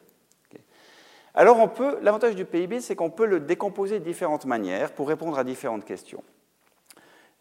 Alors, 1.34 1.60
on 1.60 1.68
peut, 1.68 1.98
l'avantage 2.00 2.34
du 2.34 2.46
PIB, 2.46 2.80
c'est 2.80 2.96
qu'on 2.96 3.10
peut 3.10 3.26
le 3.26 3.38
décomposer 3.38 4.00
de 4.00 4.04
différentes 4.04 4.46
manières 4.46 4.92
pour 4.92 5.08
répondre 5.08 5.38
à 5.38 5.44
différentes 5.44 5.84
questions. 5.84 6.24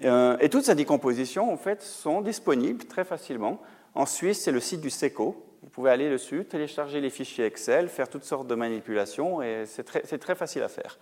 Euh, 0.04 0.38
et 0.40 0.50
toutes 0.50 0.66
ces 0.66 0.76
décompositions, 0.76 1.52
en 1.52 1.58
fait, 1.58 1.82
sont 1.82 2.22
disponibles 2.22 2.84
très 2.84 3.06
facilement. 3.06 3.62
En 3.96 4.06
Suisse, 4.06 4.42
c'est 4.42 4.52
le 4.52 4.60
site 4.60 4.82
du 4.82 4.90
SECO. 4.90 5.42
Vous 5.64 5.70
pouvez 5.70 5.90
aller 5.90 6.10
dessus, 6.10 6.46
télécharger 6.46 7.00
les 7.00 7.10
fichiers 7.10 7.46
Excel, 7.46 7.88
faire 7.88 8.10
toutes 8.10 8.26
sortes 8.26 8.48
de 8.48 8.56
manipulations, 8.56 9.42
et 9.42 9.64
c'est 9.66 9.84
très, 10.20 10.36
facile 10.36 10.64
à 10.64 10.70
faire. 10.70 11.00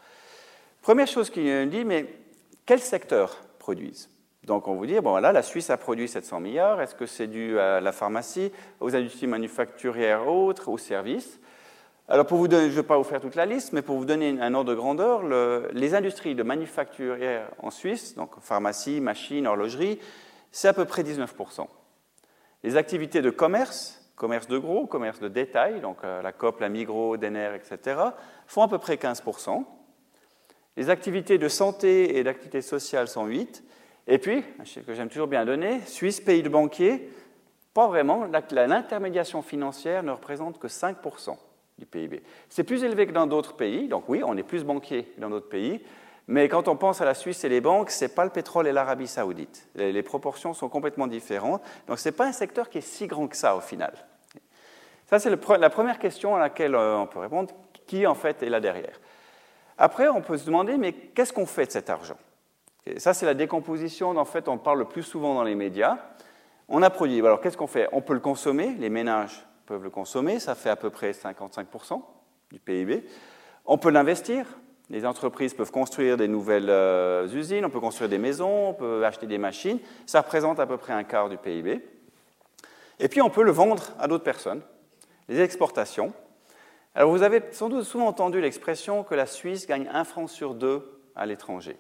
Première 0.82 1.08
chose 1.08 1.30
qu'il 1.30 1.70
dit, 1.70 1.84
mais 1.84 2.06
quels 2.66 2.80
secteurs 2.80 3.47
produisent 3.68 4.10
Donc 4.44 4.70
on 4.70 4.76
vous 4.76 4.86
dit, 4.86 4.98
bon 5.02 5.10
voilà, 5.10 5.34
la 5.34 5.42
Suisse 5.42 5.70
a 5.70 5.76
produit 5.76 6.08
700 6.08 6.40
milliards, 6.40 6.82
est-ce 6.82 6.96
que 6.96 7.06
c'est 7.06 7.28
dû 7.28 7.60
à 7.60 7.82
la 7.82 7.92
pharmacie, 7.92 8.50
aux 8.80 8.96
industries 8.96 9.28
manufacturières 9.28 10.26
autres, 10.26 10.70
aux 10.70 10.78
services? 10.78 11.42
Alors, 12.08 12.26
pour 12.26 12.38
vous 12.38 12.48
donner, 12.48 12.68
je 12.68 12.78
ne 12.78 12.82
vais 12.82 12.88
pas 12.88 12.98
vous 12.98 13.04
faire 13.04 13.20
toute 13.20 13.36
la 13.36 13.46
liste, 13.46 13.74
mais 13.74 13.82
pour 13.82 13.98
vous 13.98 14.06
donner 14.06 14.40
un 14.40 14.54
ordre 14.54 14.70
de 14.70 14.76
grandeur, 14.76 15.24
les 15.74 15.96
industries 15.96 16.34
de 16.34 16.44
manufacturière 16.44 17.50
en 17.62 17.70
Suisse, 17.70 18.16
donc 18.16 18.40
pharmacie, 18.40 19.02
machine, 19.02 19.46
horlogerie, 19.46 20.00
c'est 20.54 20.70
à 20.70 20.74
peu 20.74 20.86
près 20.86 21.04
19%. 21.04 21.68
Les 22.64 22.78
activités 22.78 23.22
de 23.22 23.32
commerce, 23.32 24.02
commerce 24.16 24.48
de 24.48 24.58
gros, 24.58 24.88
commerce 24.88 25.20
de 25.20 25.28
détail, 25.28 25.82
donc 25.82 25.98
euh, 26.06 26.22
la 26.22 26.32
COP, 26.32 26.62
la 26.62 26.70
Migros, 26.70 27.18
Denner, 27.18 27.52
etc., 27.54 28.00
font 28.48 28.62
à 28.62 28.70
peu 28.70 28.78
près 28.78 28.96
15%. 28.96 29.66
Les 30.78 30.92
activités 30.92 31.40
de 31.40 31.50
santé 31.50 32.18
et 32.18 32.24
d'activité 32.24 32.62
sociale 32.62 33.08
sont 33.08 33.28
8%. 33.28 33.64
Et 34.10 34.20
puis, 34.20 34.44
un 34.60 34.64
chiffre 34.64 34.86
que 34.86 34.94
j'aime 34.94 35.10
toujours 35.10 35.28
bien 35.28 35.44
donner, 35.44 35.82
Suisse, 35.86 36.22
pays 36.22 36.42
de 36.42 36.48
banquier, 36.48 37.10
pas 37.74 37.88
vraiment, 37.88 38.26
l'intermédiation 38.52 39.42
financière 39.42 40.02
ne 40.02 40.12
représente 40.12 40.60
que 40.60 40.68
5% 40.68 41.36
du 41.78 41.86
PIB. 41.86 42.24
C'est 42.48 42.64
plus 42.64 42.84
élevé 42.84 43.06
que 43.06 43.12
dans 43.12 43.28
d'autres 43.28 43.56
pays, 43.56 43.88
donc 43.88 44.06
oui, 44.08 44.22
on 44.24 44.38
est 44.38 44.44
plus 44.44 44.64
banquier 44.64 45.04
que 45.04 45.20
dans 45.20 45.30
d'autres 45.30 45.50
pays, 45.50 45.82
mais 46.28 46.48
quand 46.48 46.68
on 46.68 46.76
pense 46.76 47.02
à 47.02 47.06
la 47.06 47.14
Suisse 47.14 47.44
et 47.44 47.50
les 47.50 47.62
banques, 47.62 47.92
ce 47.92 48.06
n'est 48.06 48.10
pas 48.10 48.24
le 48.24 48.32
pétrole 48.32 48.68
et 48.68 48.72
l'Arabie 48.72 49.08
saoudite. 49.08 49.68
Les, 49.76 50.04
proportions 50.04 50.54
sont 50.54 50.70
complètement 50.70 51.08
différentes, 51.08 51.62
donc 51.88 52.00
ce 52.00 52.10
n'est 52.10 52.16
pas 52.16 52.28
un 52.28 52.32
secteur 52.32 52.70
qui 52.70 52.78
est 52.78 52.82
si 52.82 53.08
grand 53.08 53.28
que 53.28 53.38
ça 53.38 53.56
au 53.56 53.62
final. 53.62 53.94
Ça, 55.06 55.20
c'est 55.20 55.30
la 55.30 55.70
première 55.70 56.00
question 56.00 56.36
à 56.36 56.40
laquelle 56.40 56.76
euh, 56.76 56.98
on 56.98 57.08
peut 57.08 57.20
répondre, 57.20 57.54
qui 57.86 58.06
en 58.06 58.16
fait 58.16 58.44
est 58.44 58.50
là 58.50 58.60
derrière. 58.60 59.00
Après, 59.78 60.08
on 60.08 60.22
peut 60.22 60.38
se 60.38 60.46
demander, 60.46 60.78
mais 60.78 60.94
qu'est-ce 60.94 61.34
qu'on 61.34 61.46
fait 61.46 61.68
de 61.68 61.72
cet 61.72 61.90
argent? 61.90 62.18
Ça, 62.98 63.14
c'est 63.14 63.26
la 63.26 63.34
décomposition, 63.34 64.10
en 64.10 64.26
fait, 64.26 64.48
on 64.48 64.58
parle 64.58 64.80
le 64.80 64.86
plus 64.86 65.04
souvent 65.04 65.36
dans 65.36 65.44
les 65.44 65.56
médias. 65.56 65.98
On 66.70 66.82
a 66.82 66.90
produit, 66.90 67.20
alors 67.20 67.42
qu'est-ce 67.42 67.58
qu'on 67.58 67.68
fait? 67.68 67.88
On 67.92 68.02
peut 68.02 68.14
le 68.14 68.20
consommer, 68.20 68.76
les 68.80 68.90
ménages 68.90 69.46
peuvent 69.66 69.84
le 69.84 69.90
consommer, 69.90 70.40
ça 70.40 70.56
fait 70.56 70.70
à 70.70 70.76
peu 70.76 70.90
près 70.90 71.12
55% 71.12 72.02
du 72.52 72.60
PIB. 72.60 73.06
On 73.66 73.78
peut 73.78 73.90
l'investir, 73.90 74.46
les 74.90 75.06
entreprises 75.06 75.54
peuvent 75.54 75.72
construire 75.72 76.18
des 76.18 76.28
nouvelles 76.28 76.70
euh, 76.70 77.28
usines, 77.28 77.66
on 77.66 77.70
peut 77.70 77.82
construire 77.82 78.10
des 78.10 78.18
maisons, 78.18 78.70
on 78.70 78.74
peut 78.74 79.06
acheter 79.06 79.28
des 79.28 79.38
machines, 79.38 79.80
ça 80.06 80.22
représente 80.22 80.60
à 80.60 80.66
peu 80.66 80.78
près 80.78 80.94
un 80.94 81.04
quart 81.04 81.30
du 81.30 81.38
PIB. 81.38 81.86
Et 83.00 83.08
puis 83.10 83.22
on 83.22 83.30
peut 83.30 83.44
le 83.44 83.52
vendre 83.52 83.94
à 84.00 84.08
d'autres 84.08 84.24
personnes, 84.24 84.62
les 85.28 85.42
exportations. 85.42 86.14
Alors 86.98 87.12
vous 87.12 87.22
avez 87.22 87.44
sans 87.52 87.70
doute 87.70 87.84
souvent 87.84 88.08
entendu 88.08 88.42
l'expression 88.42 89.04
que 89.04 89.14
la 89.14 89.28
Suisse 89.28 89.68
gagne 89.68 89.88
un 89.94 90.04
franc 90.04 90.26
sur 90.26 90.56
deux 90.56 91.00
à 91.16 91.28
l'étranger. 91.28 91.78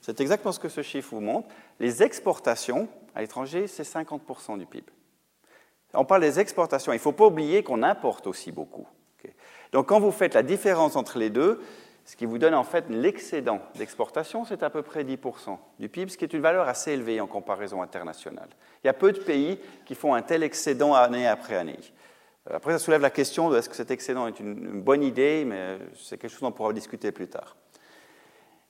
C'est 0.00 0.20
exactement 0.20 0.52
ce 0.52 0.60
que 0.60 0.68
ce 0.68 0.80
chiffre 0.80 1.08
vous 1.10 1.20
montre. 1.20 1.48
Les 1.80 2.04
exportations 2.04 2.88
à 3.16 3.20
l'étranger, 3.20 3.66
c'est 3.66 3.82
50% 3.82 4.56
du 4.56 4.64
PIB. 4.64 4.86
On 5.92 6.04
parle 6.04 6.20
des 6.20 6.38
exportations. 6.38 6.92
Il 6.92 6.96
ne 6.96 7.00
faut 7.00 7.10
pas 7.10 7.26
oublier 7.26 7.64
qu'on 7.64 7.82
importe 7.82 8.28
aussi 8.28 8.52
beaucoup. 8.52 8.86
Donc 9.72 9.88
quand 9.88 9.98
vous 9.98 10.12
faites 10.12 10.34
la 10.34 10.44
différence 10.44 10.94
entre 10.94 11.18
les 11.18 11.30
deux, 11.30 11.60
ce 12.04 12.14
qui 12.14 12.24
vous 12.24 12.38
donne 12.38 12.54
en 12.54 12.62
fait 12.62 12.84
l'excédent 12.88 13.60
d'exportation, 13.74 14.44
c'est 14.44 14.62
à 14.62 14.70
peu 14.70 14.82
près 14.82 15.02
10% 15.02 15.58
du 15.80 15.88
PIB, 15.88 16.12
ce 16.12 16.16
qui 16.16 16.24
est 16.24 16.32
une 16.32 16.42
valeur 16.42 16.68
assez 16.68 16.92
élevée 16.92 17.20
en 17.20 17.26
comparaison 17.26 17.82
internationale. 17.82 18.50
Il 18.84 18.86
y 18.86 18.90
a 18.90 18.94
peu 18.94 19.10
de 19.10 19.18
pays 19.18 19.58
qui 19.84 19.96
font 19.96 20.14
un 20.14 20.22
tel 20.22 20.44
excédent 20.44 20.94
année 20.94 21.26
après 21.26 21.56
année. 21.56 21.80
Euh, 22.50 22.56
après, 22.56 22.72
ça 22.72 22.78
soulève 22.78 23.02
la 23.02 23.10
question 23.10 23.50
de 23.50 23.58
est-ce 23.58 23.68
que 23.68 23.76
cet 23.76 23.90
excédent 23.90 24.26
est 24.26 24.40
une 24.40 24.80
bonne 24.80 25.02
idée, 25.02 25.44
mais 25.46 25.78
c'est 25.94 26.18
quelque 26.18 26.30
chose 26.30 26.40
dont 26.40 26.48
on 26.48 26.52
pourra 26.52 26.72
discuter 26.72 27.12
plus 27.12 27.28
tard. 27.28 27.56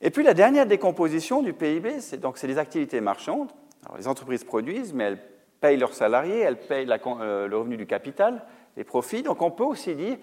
Et 0.01 0.11
puis 0.11 0.23
la 0.23 0.35
dernière 0.35 0.67
décomposition 0.67 1.43
du 1.43 1.53
PIB, 1.53 2.01
c'est 2.01 2.19
donc 2.19 2.39
c'est 2.39 2.47
les 2.47 2.59
activités 2.59 3.01
marchandes. 3.01 3.51
Les 3.97 4.07
entreprises 4.07 4.45
produisent, 4.45 4.93
mais 4.93 5.05
elles 5.05 5.23
payent 5.61 5.77
leurs 5.77 5.95
salariés, 5.95 6.39
elles 6.39 6.59
payent 6.59 6.89
euh, 6.89 7.49
le 7.49 7.57
revenu 7.57 7.77
du 7.77 7.87
capital, 7.87 8.45
les 8.77 8.85
profits. 8.85 9.23
Donc 9.23 9.43
on 9.43 9.51
peut 9.51 9.65
aussi 9.65 9.95
dire, 9.97 10.19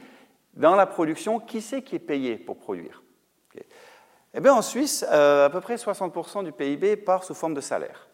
dans 0.53 0.75
la 0.75 0.85
production, 0.85 1.39
qui 1.39 1.61
c'est 1.61 1.81
qui 1.81 1.95
est 1.95 1.99
payé 1.99 2.37
pour 2.37 2.57
produire 2.57 3.03
Eh 4.33 4.39
bien 4.39 4.53
en 4.53 4.61
Suisse, 4.61 5.05
euh, 5.11 5.47
à 5.47 5.49
peu 5.49 5.59
près 5.59 5.75
60% 5.75 6.45
du 6.45 6.53
PIB 6.53 6.95
part 6.95 7.25
sous 7.25 7.33
forme 7.33 7.53
de 7.53 7.61
salaire. 7.61 8.07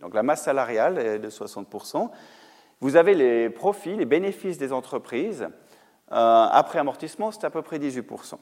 Donc 0.00 0.14
la 0.14 0.22
masse 0.22 0.42
salariale 0.42 0.98
est 0.98 1.18
de 1.18 1.30
60%. 1.30 2.10
Vous 2.80 2.96
avez 2.96 3.14
les 3.14 3.50
profits, 3.50 3.96
les 3.96 4.06
bénéfices 4.06 4.58
des 4.58 4.72
entreprises. 4.72 5.48
Euh, 6.12 6.46
après 6.50 6.78
amortissement, 6.78 7.30
c'est 7.30 7.44
à 7.44 7.50
peu 7.50 7.62
près 7.62 7.78
18%. 7.78 8.34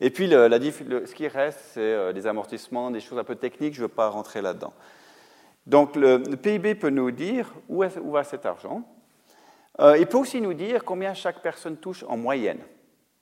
Et 0.00 0.10
puis, 0.10 0.30
ce 0.30 1.14
qui 1.14 1.26
reste, 1.26 1.58
c'est 1.72 2.12
des 2.12 2.26
amortissements, 2.26 2.90
des 2.90 3.00
choses 3.00 3.18
un 3.18 3.24
peu 3.24 3.34
techniques, 3.34 3.74
je 3.74 3.80
ne 3.80 3.86
veux 3.86 3.92
pas 3.92 4.08
rentrer 4.08 4.40
là-dedans. 4.40 4.72
Donc 5.68 5.96
le, 5.96 6.22
PIB 6.36 6.74
peut 6.74 6.88
nous 6.88 7.10
dire 7.10 7.52
où, 7.68 7.82
va 7.82 8.24
cet 8.24 8.46
argent. 8.46 8.82
Euh, 9.80 9.98
il 9.98 10.06
peut 10.06 10.16
aussi 10.16 10.40
nous 10.40 10.54
dire 10.54 10.82
combien 10.82 11.12
chaque 11.12 11.42
personne 11.42 11.76
touche 11.76 12.04
en 12.08 12.16
moyenne. 12.16 12.60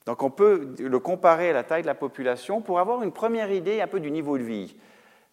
Donc 0.06 0.22
on 0.22 0.30
peut 0.30 0.74
le 0.78 0.98
comparer 1.00 1.50
à 1.50 1.52
la 1.52 1.64
taille 1.64 1.82
de 1.82 1.88
la 1.88 1.96
population 1.96 2.62
pour 2.62 2.78
avoir 2.78 3.02
une 3.02 3.10
première 3.10 3.50
idée 3.50 3.80
un 3.80 3.88
peu 3.88 3.98
du 3.98 4.12
niveau 4.12 4.38
de 4.38 4.44
vie. 4.44 4.76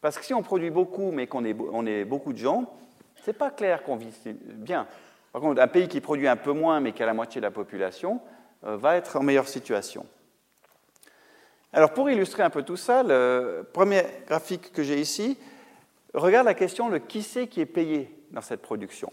Parce 0.01 0.17
que 0.17 0.25
si 0.25 0.33
on 0.33 0.41
produit 0.41 0.71
beaucoup 0.71 1.11
mais 1.11 1.27
qu'on 1.27 1.45
est, 1.45 1.55
on 1.71 1.85
est 1.85 2.03
beaucoup 2.03 2.33
de 2.33 2.39
gens, 2.39 2.65
ce 3.23 3.29
n'est 3.29 3.37
pas 3.37 3.51
clair 3.51 3.83
qu'on 3.83 3.95
vit 3.95 4.13
bien. 4.25 4.85
Par 5.31 5.41
contre, 5.41 5.61
un 5.61 5.67
pays 5.67 5.87
qui 5.87 6.01
produit 6.01 6.27
un 6.27 6.35
peu 6.35 6.51
moins 6.51 6.79
mais 6.79 6.91
qui 6.91 7.01
a 7.03 7.05
la 7.05 7.13
moitié 7.13 7.39
de 7.39 7.45
la 7.45 7.51
population 7.51 8.19
euh, 8.65 8.75
va 8.75 8.95
être 8.95 9.17
en 9.17 9.23
meilleure 9.23 9.47
situation. 9.47 10.05
Alors 11.71 11.93
pour 11.93 12.09
illustrer 12.09 12.43
un 12.43 12.49
peu 12.49 12.63
tout 12.63 12.75
ça, 12.75 13.01
le 13.01 13.67
premier 13.71 14.03
graphique 14.27 14.71
que 14.73 14.83
j'ai 14.83 14.99
ici, 14.99 15.37
regarde 16.13 16.45
la 16.45 16.53
question 16.53 16.89
de 16.89 16.97
qui 16.97 17.23
c'est 17.23 17.47
qui 17.47 17.61
est 17.61 17.65
payé 17.65 18.13
dans 18.31 18.41
cette 18.41 18.61
production. 18.61 19.11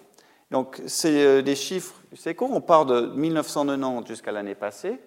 Donc, 0.51 0.83
c'est 0.87 1.25
euh, 1.25 1.43
des 1.43 1.55
chiffres, 1.55 1.95
c'est 2.17 2.35
court, 2.35 2.51
on 2.53 2.61
part 2.61 2.85
de 2.85 3.07
1990 3.15 4.09
jusqu'à 4.09 4.33
l'année 4.33 4.57
passée. 4.57 5.01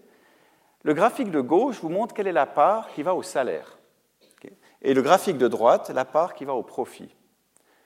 Le 0.84 0.94
graphique 0.94 1.32
de 1.32 1.42
gauche 1.42 1.82
vous 1.82 1.90
montre 1.90 2.14
quelle 2.14 2.28
est 2.28 2.32
la 2.32 2.46
part 2.46 2.88
qui 2.94 3.04
va 3.04 3.14
au 3.14 3.24
salaire. 3.24 3.78
Et 4.82 4.94
le 4.94 5.02
graphique 5.02 5.38
de 5.38 5.48
droite, 5.48 5.92
la 5.94 6.06
part 6.06 6.34
qui 6.34 6.44
va 6.46 6.54
au 6.54 6.64
profit. 6.64 7.14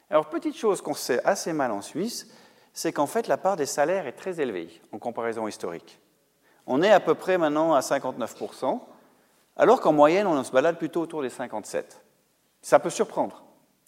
Alors, 0.10 0.30
petite 0.30 0.56
chose 0.56 0.82
qu'on 0.82 0.94
sait 0.94 1.24
assez 1.26 1.54
mal 1.54 1.72
en 1.72 1.82
Suisse, 1.82 2.28
c'est 2.74 2.94
qu'en 2.94 3.08
fait, 3.08 3.28
la 3.28 3.38
part 3.38 3.56
des 3.56 3.66
salaires 3.66 4.08
est 4.08 4.14
très 4.14 4.40
élevée 4.40 4.70
en 4.92 5.00
comparaison 5.00 5.48
historique. 5.48 6.00
On 6.66 6.82
est 6.82 6.92
à 6.92 7.00
peu 7.00 7.16
près 7.16 7.38
maintenant 7.38 7.74
à 7.74 7.80
59%, 7.80 8.80
alors 9.58 9.82
qu'en 9.82 9.94
moyenne, 9.94 10.28
on 10.28 10.44
se 10.44 10.52
balade 10.52 10.78
plutôt 10.78 11.02
autour 11.02 11.22
des 11.22 11.30
57%. 11.30 11.84
Ça 12.62 12.80
peut 12.80 12.90
surprendre. 12.90 13.44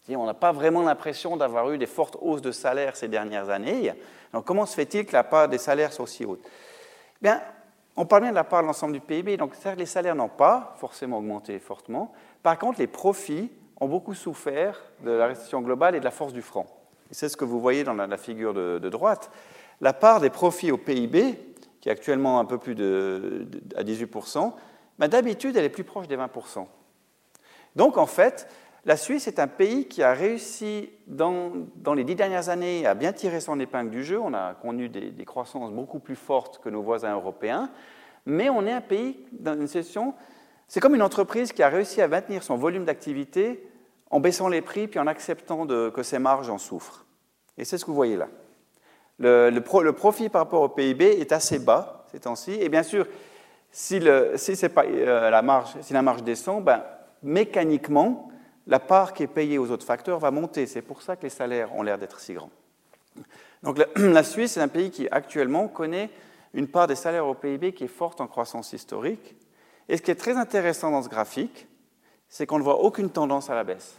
On 0.08 0.26
n'a 0.26 0.34
pas 0.34 0.52
vraiment 0.52 0.82
l'impression 0.82 1.36
d'avoir 1.36 1.70
eu 1.70 1.78
des 1.78 1.86
fortes 1.86 2.16
hausses 2.20 2.42
de 2.42 2.50
salaire 2.50 2.96
ces 2.96 3.08
dernières 3.08 3.50
années. 3.50 3.92
Donc 4.32 4.44
comment 4.44 4.66
se 4.66 4.74
fait-il 4.74 5.06
que 5.06 5.12
la 5.12 5.22
part 5.22 5.48
des 5.48 5.58
salaires 5.58 5.92
soit 5.92 6.02
aussi 6.02 6.24
haute? 6.24 6.42
Bien, 7.22 7.40
on 7.96 8.06
parle 8.06 8.22
bien 8.22 8.30
de 8.30 8.36
la 8.36 8.44
part 8.44 8.62
de 8.62 8.66
l'ensemble 8.66 8.94
du 8.94 9.00
PIB. 9.00 9.36
Donc 9.36 9.52
les 9.76 9.86
salaires 9.86 10.16
n'ont 10.16 10.28
pas 10.28 10.74
forcément 10.78 11.18
augmenté 11.18 11.58
fortement, 11.58 12.12
Par 12.42 12.58
contre, 12.58 12.80
les 12.80 12.86
profits 12.86 13.52
ont 13.80 13.88
beaucoup 13.88 14.14
souffert 14.14 14.80
de 15.04 15.10
la 15.10 15.26
récession 15.26 15.62
globale 15.62 15.96
et 15.96 16.00
de 16.00 16.04
la 16.04 16.10
force 16.10 16.32
du 16.32 16.42
franc. 16.42 16.66
C'est 17.10 17.28
ce 17.28 17.36
que 17.36 17.44
vous 17.44 17.60
voyez 17.60 17.82
dans 17.82 17.94
la, 17.94 18.16
figure 18.16 18.54
de, 18.54 18.88
droite. 18.88 19.30
La 19.80 19.92
part 19.92 20.20
des 20.20 20.30
profits 20.30 20.70
au 20.70 20.76
PIB, 20.76 21.54
qui 21.80 21.88
est 21.88 21.92
actuellement 21.92 22.38
un 22.38 22.44
peu 22.44 22.58
plus 22.58 22.74
de, 22.74 23.48
à 23.74 23.82
18%, 23.82 24.52
ben, 24.98 25.08
d'habitude, 25.08 25.56
elle 25.56 25.64
est 25.64 25.70
plus 25.70 25.84
proche 25.84 26.06
des 26.06 26.16
20%. 26.16 26.66
Donc, 27.74 27.96
en 27.96 28.06
fait, 28.06 28.46
la 28.84 28.96
Suisse 28.96 29.26
est 29.26 29.38
un 29.38 29.46
pays 29.46 29.86
qui 29.86 30.02
a 30.02 30.12
réussi 30.12 30.90
dans, 31.06 31.52
les 31.94 32.04
dix 32.04 32.14
dernières 32.14 32.48
années 32.48 32.86
à 32.86 32.94
bien 32.94 33.12
tirer 33.12 33.40
son 33.40 33.60
épingle 33.60 33.90
du 33.90 34.04
jeu. 34.04 34.18
On 34.20 34.32
a 34.32 34.54
connu 34.54 34.88
des, 34.88 35.24
croissances 35.24 35.70
beaucoup 35.70 35.98
plus 35.98 36.16
fortes 36.16 36.60
que 36.62 36.68
nos 36.68 36.82
voisins 36.82 37.14
européens, 37.14 37.70
mais 38.24 38.48
on 38.48 38.66
est 38.66 38.72
un 38.72 38.80
pays 38.80 39.26
dans 39.32 39.54
une 39.54 39.66
situation. 39.66 40.14
C'est 40.70 40.78
comme 40.78 40.94
une 40.94 41.02
entreprise 41.02 41.52
qui 41.52 41.64
a 41.64 41.68
réussi 41.68 42.00
à 42.00 42.06
maintenir 42.06 42.44
son 42.44 42.54
volume 42.54 42.84
d'activité 42.84 43.68
en 44.08 44.20
baissant 44.20 44.46
les 44.46 44.60
prix 44.60 44.86
puis 44.86 45.00
en 45.00 45.08
acceptant 45.08 45.66
que 45.66 46.02
ses 46.04 46.20
marges 46.20 46.48
en 46.48 46.58
souffrent. 46.58 47.06
Et 47.58 47.64
c'est 47.64 47.76
ce 47.76 47.84
que 47.84 47.90
vous 47.90 47.96
voyez 47.96 48.16
là. 48.16 48.28
Le, 49.18 49.58
profit 49.90 50.28
par 50.28 50.42
rapport 50.42 50.62
au 50.62 50.68
PIB 50.68 51.04
est 51.20 51.32
assez 51.32 51.58
bas 51.58 52.06
ces 52.12 52.20
temps-ci. 52.20 52.52
Et 52.52 52.68
bien 52.68 52.84
sûr, 52.84 53.08
si, 53.72 53.98
euh, 54.00 55.30
la, 55.30 55.42
marge, 55.42 56.22
descend, 56.22 56.62
ben, 56.62 56.84
mécaniquement, 57.24 58.30
la 58.68 58.78
part 58.78 59.12
qui 59.12 59.24
est 59.24 59.26
payée 59.26 59.58
aux 59.58 59.72
autres 59.72 59.84
facteurs 59.84 60.20
va 60.20 60.30
monter. 60.30 60.66
C'est 60.66 60.82
pour 60.82 61.02
ça 61.02 61.16
que 61.16 61.24
les 61.24 61.30
salaires 61.30 61.74
ont 61.74 61.82
l'air 61.82 61.98
d'être 61.98 62.20
si 62.20 62.32
grands. 62.32 62.50
Donc 63.64 63.80
la 63.96 64.22
Suisse 64.22 64.56
est 64.56 64.60
un 64.60 64.68
pays 64.68 64.92
qui 64.92 65.08
actuellement 65.10 65.66
connaît 65.66 66.10
une 66.54 66.68
part 66.68 66.86
des 66.86 66.94
salaires 66.94 67.26
au 67.26 67.34
PIB 67.34 67.72
qui 67.72 67.82
est 67.82 67.88
forte 67.88 68.20
en 68.20 68.28
croissance 68.28 68.72
historique. 68.72 69.34
Et 69.90 69.96
ce 69.96 70.02
qui 70.02 70.12
est 70.12 70.14
très 70.14 70.36
intéressant 70.36 70.92
dans 70.92 71.02
ce 71.02 71.08
graphique, 71.08 71.66
c'est 72.28 72.46
qu'on 72.46 72.58
ne 72.58 72.62
voit 72.62 72.84
aucune 72.84 73.10
tendance 73.10 73.50
à 73.50 73.56
la 73.56 73.64
baisse. 73.64 73.98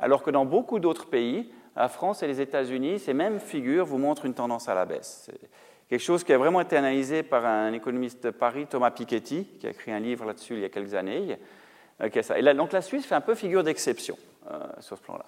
Alors 0.00 0.22
que 0.22 0.30
dans 0.30 0.46
beaucoup 0.46 0.78
d'autres 0.78 1.10
pays, 1.10 1.52
la 1.76 1.90
France 1.90 2.22
et 2.22 2.26
les 2.26 2.40
États-Unis, 2.40 3.00
ces 3.00 3.12
mêmes 3.12 3.38
figures 3.38 3.84
vous 3.84 3.98
montrent 3.98 4.24
une 4.24 4.32
tendance 4.32 4.70
à 4.70 4.74
la 4.74 4.86
baisse. 4.86 5.24
C'est 5.26 5.38
quelque 5.90 6.00
chose 6.00 6.24
qui 6.24 6.32
a 6.32 6.38
vraiment 6.38 6.62
été 6.62 6.78
analysé 6.78 7.22
par 7.22 7.44
un 7.44 7.74
économiste 7.74 8.24
de 8.24 8.30
Paris, 8.30 8.66
Thomas 8.66 8.90
Piketty, 8.90 9.44
qui 9.60 9.66
a 9.66 9.70
écrit 9.70 9.92
un 9.92 10.00
livre 10.00 10.24
là-dessus 10.24 10.54
il 10.54 10.60
y 10.60 10.64
a 10.64 10.70
quelques 10.70 10.94
années. 10.94 11.36
Euh, 12.00 12.08
et 12.34 12.40
là, 12.40 12.54
donc 12.54 12.72
la 12.72 12.80
Suisse 12.80 13.04
fait 13.04 13.14
un 13.14 13.20
peu 13.20 13.34
figure 13.34 13.62
d'exception 13.62 14.16
euh, 14.50 14.58
sur 14.80 14.96
ce 14.96 15.02
plan-là. 15.02 15.26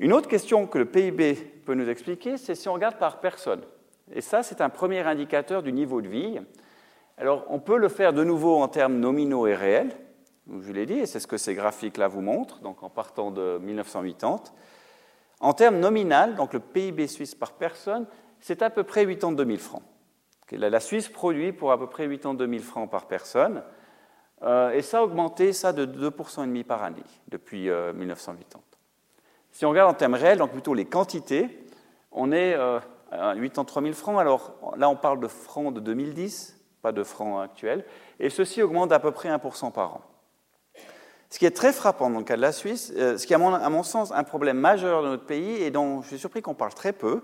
Une 0.00 0.12
autre 0.12 0.28
question 0.28 0.66
que 0.66 0.78
le 0.78 0.86
PIB 0.86 1.34
peut 1.64 1.74
nous 1.74 1.88
expliquer, 1.88 2.36
c'est 2.36 2.56
si 2.56 2.68
on 2.68 2.72
regarde 2.72 2.96
par 2.96 3.20
personne. 3.20 3.62
Et 4.12 4.22
ça, 4.22 4.42
c'est 4.42 4.60
un 4.60 4.70
premier 4.70 5.02
indicateur 5.02 5.62
du 5.62 5.72
niveau 5.72 6.02
de 6.02 6.08
vie. 6.08 6.40
Alors, 7.22 7.44
on 7.50 7.60
peut 7.60 7.76
le 7.76 7.88
faire 7.88 8.12
de 8.12 8.24
nouveau 8.24 8.60
en 8.60 8.66
termes 8.66 8.98
nominaux 8.98 9.46
et 9.46 9.54
réels 9.54 9.96
je 10.60 10.72
l'ai 10.72 10.86
dit, 10.86 10.94
et 10.94 11.06
c'est 11.06 11.20
ce 11.20 11.28
que 11.28 11.36
ces 11.36 11.54
graphiques-là 11.54 12.08
vous 12.08 12.20
montrent, 12.20 12.58
donc 12.62 12.82
en 12.82 12.90
partant 12.90 13.30
de 13.30 13.58
1980. 13.58 14.42
En 15.38 15.52
termes 15.52 15.78
nominal, 15.78 16.34
donc 16.34 16.52
le 16.52 16.58
PIB 16.58 17.06
suisse 17.06 17.36
par 17.36 17.52
personne, 17.52 18.06
c'est 18.40 18.60
à 18.60 18.70
peu 18.70 18.82
près 18.82 19.06
82 19.06 19.44
000 19.44 19.58
francs. 19.58 19.84
La 20.50 20.80
Suisse 20.80 21.08
produit 21.08 21.52
pour 21.52 21.70
à 21.70 21.78
peu 21.78 21.86
près 21.86 22.08
82 22.08 22.48
000 22.48 22.60
francs 22.60 22.90
par 22.90 23.06
personne, 23.06 23.62
euh, 24.42 24.72
et 24.72 24.82
ça 24.82 24.98
a 24.98 25.02
augmenté 25.02 25.52
ça 25.52 25.72
de 25.72 25.86
2,5% 25.86 26.64
par 26.64 26.82
année 26.82 27.04
depuis 27.28 27.70
1980. 27.70 28.58
Euh, 28.58 28.76
si 29.52 29.64
on 29.64 29.70
regarde 29.70 29.92
en 29.92 29.94
termes 29.94 30.14
réels, 30.14 30.38
donc 30.38 30.50
plutôt 30.50 30.74
les 30.74 30.86
quantités, 30.86 31.68
on 32.10 32.32
est 32.32 32.54
euh, 32.54 32.80
à 33.12 33.36
83 33.36 33.80
000 33.80 33.94
francs. 33.94 34.18
Alors 34.18 34.74
là, 34.76 34.88
on 34.88 34.96
parle 34.96 35.20
de 35.20 35.28
francs 35.28 35.72
de 35.72 35.78
2010, 35.78 36.61
pas 36.82 36.92
de 36.92 37.04
francs 37.04 37.42
actuels, 37.42 37.84
et 38.20 38.28
ceci 38.28 38.60
augmente 38.60 38.90
d'à 38.90 38.98
peu 38.98 39.12
près 39.12 39.30
1% 39.30 39.72
par 39.72 39.94
an. 39.94 40.00
Ce 41.30 41.38
qui 41.38 41.46
est 41.46 41.56
très 41.56 41.72
frappant 41.72 42.10
dans 42.10 42.18
le 42.18 42.24
cas 42.24 42.36
de 42.36 42.42
la 42.42 42.52
Suisse, 42.52 42.92
euh, 42.96 43.16
ce 43.16 43.26
qui 43.26 43.32
est 43.32 43.36
à 43.36 43.70
mon, 43.70 43.82
sens 43.82 44.12
un 44.12 44.24
problème 44.24 44.58
majeur 44.58 45.02
de 45.02 45.08
notre 45.08 45.24
pays 45.24 45.62
et 45.62 45.70
dont 45.70 46.02
je 46.02 46.08
suis 46.08 46.18
surpris 46.18 46.42
qu'on 46.42 46.54
parle 46.54 46.74
très 46.74 46.92
peu, 46.92 47.22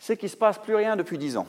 c'est 0.00 0.16
qu'il 0.16 0.26
ne 0.26 0.32
se 0.32 0.36
passe 0.36 0.58
plus 0.58 0.74
rien 0.74 0.96
depuis 0.96 1.16
10 1.16 1.36
ans. 1.36 1.46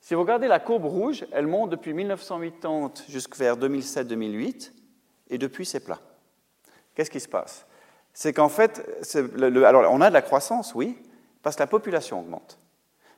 Si 0.00 0.14
vous 0.14 0.20
regardez 0.20 0.48
la 0.48 0.60
courbe 0.60 0.86
rouge, 0.86 1.26
elle 1.32 1.46
monte 1.46 1.68
depuis 1.70 1.92
1980 1.92 2.92
jusqu'à 3.10 3.54
2007-2008, 3.56 4.72
et 5.28 5.36
depuis 5.36 5.66
c'est 5.66 5.80
plat. 5.80 6.00
Qu'est-ce 6.94 7.10
qui 7.10 7.20
se 7.20 7.28
passe? 7.28 7.66
C'est 8.14 8.32
qu'en 8.32 8.48
fait, 8.48 8.88
alors 9.64 9.92
on 9.92 10.00
a 10.00 10.08
de 10.08 10.14
la 10.14 10.22
croissance, 10.22 10.74
oui, 10.74 10.96
parce 11.42 11.56
que 11.56 11.62
la 11.62 11.66
population 11.66 12.20
augmente. 12.20 12.58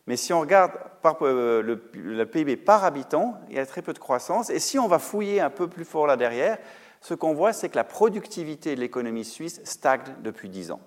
Mais 0.09 0.16
si 0.16 0.33
on 0.33 0.40
regarde 0.40 0.73
euh, 1.21 1.62
le, 1.62 2.27
PIB 2.27 2.57
par 2.57 2.83
habitant, 2.83 3.38
il 3.51 3.57
y 3.57 3.59
a 3.59 3.66
très 3.66 3.83
peu 3.83 3.92
de 3.92 3.99
croissance. 3.99 4.49
Et 4.49 4.59
si 4.59 4.79
on 4.79 4.88
va 4.88 4.99
fouiller 4.99 5.42
un 5.42 5.51
peu 5.51 5.68
plus 5.68 5.85
fort 5.85 6.07
là 6.07 6.16
derrière, 6.16 6.57
ce 7.03 7.12
qu'on 7.12 7.35
voit, 7.35 7.53
c'est 7.53 7.68
que 7.68 7.77
la 7.77 7.85
productivité 7.85 8.75
de 8.75 8.81
l'économie 8.81 9.27
suisse 9.27 9.61
stagne 9.64 10.01
depuis 10.23 10.49
10 10.49 10.71
ans. 10.71 10.81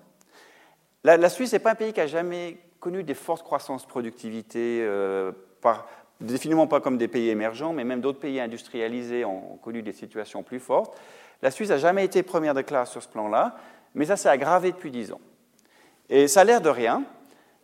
La, 1.04 1.28
Suisse 1.28 1.52
n'est 1.52 1.60
pas 1.60 1.70
un 1.70 1.76
pays 1.76 1.92
qui 1.92 2.00
a 2.00 2.08
jamais 2.08 2.58
connu 2.80 3.04
des 3.04 3.14
fortes 3.14 3.44
croissances 3.44 3.86
productivité, 3.86 4.80
euh, 4.82 5.30
définitivement 6.20 6.66
pas 6.66 6.80
comme 6.80 6.98
des 6.98 7.08
pays 7.08 7.28
émergents, 7.28 7.72
mais 7.72 7.84
même 7.84 8.00
d'autres 8.00 8.20
pays 8.20 8.40
industrialisés 8.40 9.24
ont 9.24 9.56
connu 9.62 9.82
des 9.82 9.92
situations 9.92 10.42
plus 10.42 10.60
fortes. 10.60 10.98
La 11.42 11.52
Suisse 11.52 11.68
n'a 11.68 11.78
jamais 11.78 12.04
été 12.04 12.24
première 12.24 12.54
de 12.54 12.62
classe 12.62 12.90
sur 12.90 13.02
ce 13.02 13.08
plan-là, 13.08 13.54
mais 13.94 14.06
ça 14.06 14.16
s'est 14.16 14.28
aggravé 14.28 14.72
depuis 14.72 14.90
10 14.90 15.12
ans. 15.12 15.20
Et 16.08 16.26
ça 16.26 16.40
a 16.40 16.44
l'air 16.44 16.60
de 16.60 16.68
rien, 16.68 17.04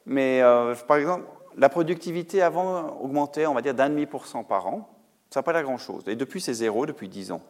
mais 0.07 0.41
euh, 0.41 0.75
par 0.87 0.99
exemple, 0.99 1.25
la 1.59 1.69
productivité 1.69 2.41
avant 2.41 2.99
augmentait, 3.01 3.47
on 3.47 3.55
va 3.55 3.63
dire, 3.63 3.75
d'un 3.75 3.91
demi 3.91 4.07
pour 4.07 4.27
cent 4.27 4.45
par 4.45 4.69
an. 4.69 4.89
Ça 5.31 5.41
n'a 5.41 5.43
pas 5.43 5.53
l'air 5.53 5.65
grand-chose. 5.65 6.05
Et 6.07 6.17
depuis, 6.17 6.41
c'est 6.41 6.55
zéro 6.55 6.87
depuis 6.87 7.09
10 7.09 7.33
ans. 7.33 7.43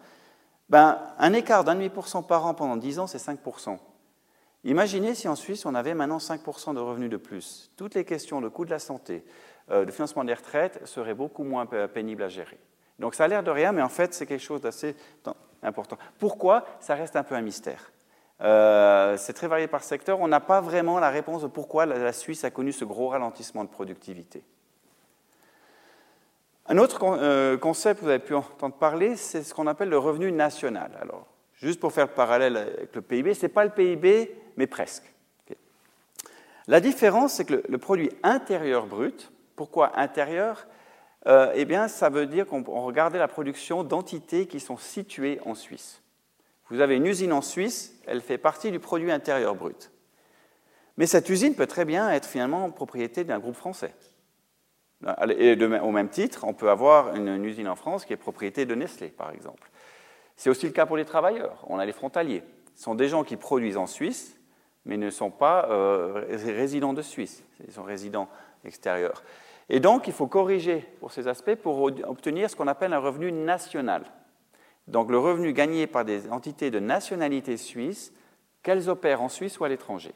Ben, 0.68 0.98
un 1.18 1.32
écart 1.32 1.62
d'un 1.62 1.74
demi 1.74 1.90
pour 1.90 2.08
cent 2.08 2.22
par 2.22 2.44
an 2.46 2.54
pendant 2.54 2.76
10 2.76 2.98
ans, 2.98 3.06
c'est 3.06 3.18
5% 3.18 3.78
Imaginez 4.64 5.14
si 5.14 5.28
en 5.28 5.36
Suisse, 5.36 5.64
on 5.66 5.74
avait 5.74 5.94
maintenant 5.94 6.18
5% 6.18 6.74
de 6.74 6.80
revenus 6.80 7.10
de 7.10 7.16
plus. 7.16 7.70
Toutes 7.76 7.94
les 7.94 8.04
questions 8.04 8.40
de 8.40 8.48
coût 8.48 8.64
de 8.64 8.70
la 8.70 8.80
santé, 8.80 9.24
euh, 9.70 9.84
de 9.84 9.92
financement 9.92 10.24
des 10.24 10.34
retraites 10.34 10.84
seraient 10.86 11.14
beaucoup 11.14 11.44
moins 11.44 11.66
pénibles 11.66 12.24
à 12.24 12.28
gérer. 12.28 12.58
Donc 12.98 13.14
ça 13.14 13.24
a 13.24 13.28
l'air 13.28 13.44
de 13.44 13.50
rien, 13.50 13.70
mais 13.72 13.82
en 13.82 13.88
fait, 13.88 14.14
c'est 14.14 14.26
quelque 14.26 14.42
chose 14.42 14.60
d'assez 14.60 14.96
important. 15.62 15.96
Pourquoi? 16.18 16.64
Ça 16.80 16.96
reste 16.96 17.14
un 17.14 17.22
peu 17.22 17.36
un 17.36 17.40
mystère. 17.40 17.92
Euh, 18.40 19.16
c'est 19.16 19.32
très 19.32 19.48
varié 19.48 19.66
par 19.66 19.82
secteur. 19.82 20.20
On 20.20 20.28
n'a 20.28 20.40
pas 20.40 20.60
vraiment 20.60 20.98
la 20.98 21.10
réponse 21.10 21.42
de 21.42 21.48
pourquoi 21.48 21.86
la 21.86 22.12
Suisse 22.12 22.44
a 22.44 22.50
connu 22.50 22.72
ce 22.72 22.84
gros 22.84 23.08
ralentissement 23.08 23.64
de 23.64 23.68
productivité. 23.68 24.42
Un 26.70 26.76
autre 26.76 27.02
euh, 27.02 27.56
concept 27.56 28.00
que 28.00 28.04
vous 28.04 28.10
avez 28.10 28.18
pu 28.18 28.34
entendre 28.34 28.74
parler, 28.74 29.16
c'est 29.16 29.42
ce 29.42 29.54
qu'on 29.54 29.66
appelle 29.66 29.88
le 29.88 29.98
revenu 29.98 30.30
national. 30.30 30.90
Alors, 31.00 31.26
juste 31.54 31.80
pour 31.80 31.92
faire 31.92 32.06
le 32.06 32.12
parallèle 32.12 32.58
avec 32.58 32.94
le 32.94 33.00
PIB, 33.00 33.32
ce 33.32 33.46
n'est 33.46 33.52
pas 33.52 33.64
le 33.64 33.70
PIB, 33.70 34.36
mais 34.56 34.66
presque. 34.66 35.04
La 36.66 36.80
différence, 36.80 37.32
c'est 37.32 37.46
que 37.46 37.62
le, 37.66 37.78
produit 37.78 38.10
intérieur 38.22 38.86
brut, 38.86 39.32
pourquoi 39.56 39.98
intérieur? 39.98 40.66
Euh, 41.26 41.52
Eh 41.54 41.64
bien, 41.64 41.88
ça 41.88 42.10
veut 42.10 42.26
dire 42.26 42.46
qu'on 42.46 42.62
regardait 42.62 43.18
la 43.18 43.28
production 43.28 43.82
d'entités 43.82 44.46
qui 44.46 44.60
sont 44.60 44.76
situées 44.76 45.40
en 45.46 45.54
Suisse. 45.54 46.02
Vous 46.70 46.80
avez 46.80 46.96
une 46.96 47.06
usine 47.06 47.32
en 47.32 47.40
Suisse, 47.40 47.98
elle 48.06 48.20
fait 48.20 48.38
partie 48.38 48.70
du 48.70 48.78
produit 48.78 49.10
intérieur 49.10 49.54
brut. 49.54 49.90
Mais 50.98 51.06
cette 51.06 51.28
usine 51.28 51.54
peut 51.54 51.66
très 51.66 51.84
bien 51.84 52.10
être 52.10 52.26
finalement 52.26 52.70
propriété 52.70 53.24
d'un 53.24 53.38
groupe 53.38 53.54
français. 53.54 53.94
Et 55.38 55.52
au 55.62 55.90
même 55.92 56.08
titre, 56.08 56.44
on 56.44 56.54
peut 56.54 56.70
avoir 56.70 57.14
une, 57.14 57.44
usine 57.44 57.68
en 57.68 57.76
France 57.76 58.04
qui 58.04 58.12
est 58.12 58.16
propriété 58.16 58.66
de 58.66 58.74
Nestlé, 58.74 59.08
par 59.08 59.30
exemple. 59.30 59.70
C'est 60.36 60.50
aussi 60.50 60.66
le 60.66 60.72
cas 60.72 60.86
pour 60.86 60.96
les 60.96 61.04
travailleurs. 61.04 61.64
On 61.68 61.78
a 61.78 61.86
les 61.86 61.92
frontaliers. 61.92 62.42
Ce 62.74 62.82
sont 62.82 62.96
des 62.96 63.08
gens 63.08 63.22
qui 63.22 63.36
produisent 63.36 63.76
en 63.76 63.86
Suisse, 63.86 64.36
mais 64.84 64.96
ne 64.96 65.10
sont 65.10 65.30
pas 65.30 65.68
euh, 65.70 66.24
résidents 66.28 66.92
de 66.92 67.02
Suisse. 67.02 67.44
Ils 67.64 67.72
sont 67.72 67.84
résidents 67.84 68.28
extérieurs. 68.64 69.22
Et 69.68 69.78
donc, 69.78 70.08
il 70.08 70.12
faut 70.12 70.26
corriger 70.26 70.84
pour 70.98 71.12
ces 71.12 71.28
aspects 71.28 71.54
pour 71.54 71.80
obtenir 71.82 72.50
ce 72.50 72.56
qu'on 72.56 72.68
appelle 72.68 72.92
un 72.92 72.98
revenu 72.98 73.30
national. 73.30 74.04
Donc, 74.88 75.10
le 75.10 75.18
revenu 75.18 75.52
gagné 75.52 75.86
par 75.86 76.04
des 76.04 76.30
entités 76.30 76.70
de 76.70 76.78
nationalité 76.78 77.56
suisse, 77.56 78.12
qu'elles 78.62 78.88
opèrent 78.88 79.22
en 79.22 79.28
Suisse 79.28 79.58
ou 79.60 79.64
à 79.64 79.68
l'étranger. 79.68 80.12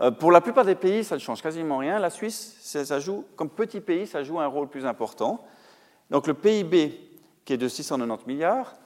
Euh, 0.00 0.10
pour 0.10 0.30
la 0.30 0.40
plupart 0.40 0.64
des 0.64 0.74
pays, 0.74 1.04
ça 1.04 1.16
ne 1.16 1.20
change 1.20 1.42
quasiment 1.42 1.78
rien. 1.78 1.98
La 1.98 2.10
Suisse, 2.10 2.76
comme 3.36 3.50
petit 3.50 3.80
pays, 3.80 4.06
ça 4.06 4.22
joue 4.22 4.38
un 4.38 4.46
rôle 4.46 4.68
plus 4.68 4.86
important. 4.86 5.44
Donc 6.10 6.26
le 6.26 6.34
PIB, 6.34 6.98
qui 7.44 7.52
est 7.52 7.56
de 7.56 7.68
690 7.68 8.26
milliards, 8.26 8.76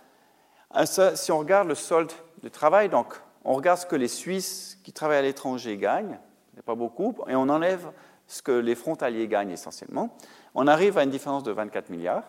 euh, 0.76 0.84
si 1.14 1.32
on 1.32 1.38
regarde 1.38 1.68
le 1.68 1.74
solde 1.74 2.12
de 2.42 2.48
travail, 2.48 2.88
donc 2.88 3.14
on 3.44 3.54
regarde 3.54 3.78
ce 3.78 3.86
que 3.86 3.96
les 3.96 4.08
Suisses 4.08 4.78
qui 4.82 4.92
travaillent 4.92 5.18
à 5.18 5.22
l'étranger 5.22 5.76
gagnent, 5.76 6.18
n'y 6.54 6.60
a 6.60 6.62
pas 6.62 6.74
beaucoup, 6.74 7.14
et 7.28 7.34
on 7.34 7.48
enlève 7.48 7.90
ce 8.26 8.40
que 8.40 8.52
les 8.52 8.74
frontaliers 8.74 9.28
gagnent 9.28 9.50
essentiellement, 9.50 10.16
on 10.54 10.66
arrive 10.66 10.96
à 10.96 11.04
une 11.04 11.10
différence 11.10 11.42
de 11.42 11.52
24 11.52 11.90
milliards. 11.90 12.24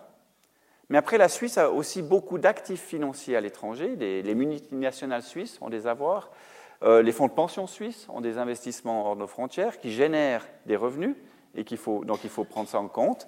Mais 0.93 0.99
après, 0.99 1.17
la 1.17 1.27
Suisse 1.27 1.57
a 1.57 1.71
aussi 1.71 2.03
beaucoup 2.03 2.37
d'actifs 2.37 2.83
financiers 2.83 3.35
à 3.35 3.41
l'étranger. 3.41 3.95
Les, 3.95 4.21
les 4.21 4.35
multinationales 4.35 5.23
suisses 5.23 5.57
ont 5.59 5.71
des 5.71 5.87
avoirs. 5.87 6.29
Euh, 6.83 7.01
les 7.01 7.11
fonds 7.11 7.25
de 7.25 7.31
pension 7.31 7.65
suisses 7.65 8.05
ont 8.09 8.21
des 8.21 8.37
investissements 8.37 9.07
hors 9.07 9.15
nos 9.15 9.25
frontières 9.25 9.79
qui 9.79 9.91
génèrent 9.91 10.47
des 10.67 10.75
revenus 10.75 11.15
et 11.55 11.65
faut, 11.77 12.05
donc 12.05 12.19
il 12.23 12.29
faut 12.29 12.43
prendre 12.43 12.69
ça 12.69 12.79
en 12.79 12.89
compte. 12.89 13.27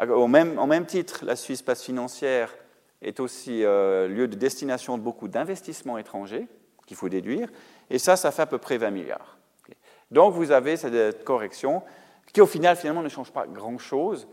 Au 0.00 0.28
même, 0.28 0.58
en 0.58 0.66
même 0.66 0.86
titre, 0.86 1.26
la 1.26 1.36
Suisse 1.36 1.60
passe 1.60 1.82
financière 1.82 2.54
est 3.02 3.20
aussi 3.20 3.62
euh, 3.62 4.08
lieu 4.08 4.26
de 4.26 4.34
destination 4.34 4.96
de 4.96 5.02
beaucoup 5.02 5.28
d'investissements 5.28 5.98
étrangers 5.98 6.48
qu'il 6.86 6.96
faut 6.96 7.10
déduire, 7.10 7.50
et 7.90 7.98
ça, 7.98 8.16
ça 8.16 8.30
fait 8.30 8.42
à 8.42 8.46
peu 8.46 8.56
près 8.56 8.78
20 8.78 8.92
milliards. 8.92 9.36
Donc 10.10 10.32
vous 10.32 10.52
avez 10.52 10.78
cette 10.78 11.22
correction 11.22 11.82
qui 12.32 12.40
au 12.40 12.46
final 12.46 12.76
finalement 12.76 13.02
ne 13.02 13.10
change 13.10 13.30
pas 13.30 13.46
grand-chose, 13.46 14.26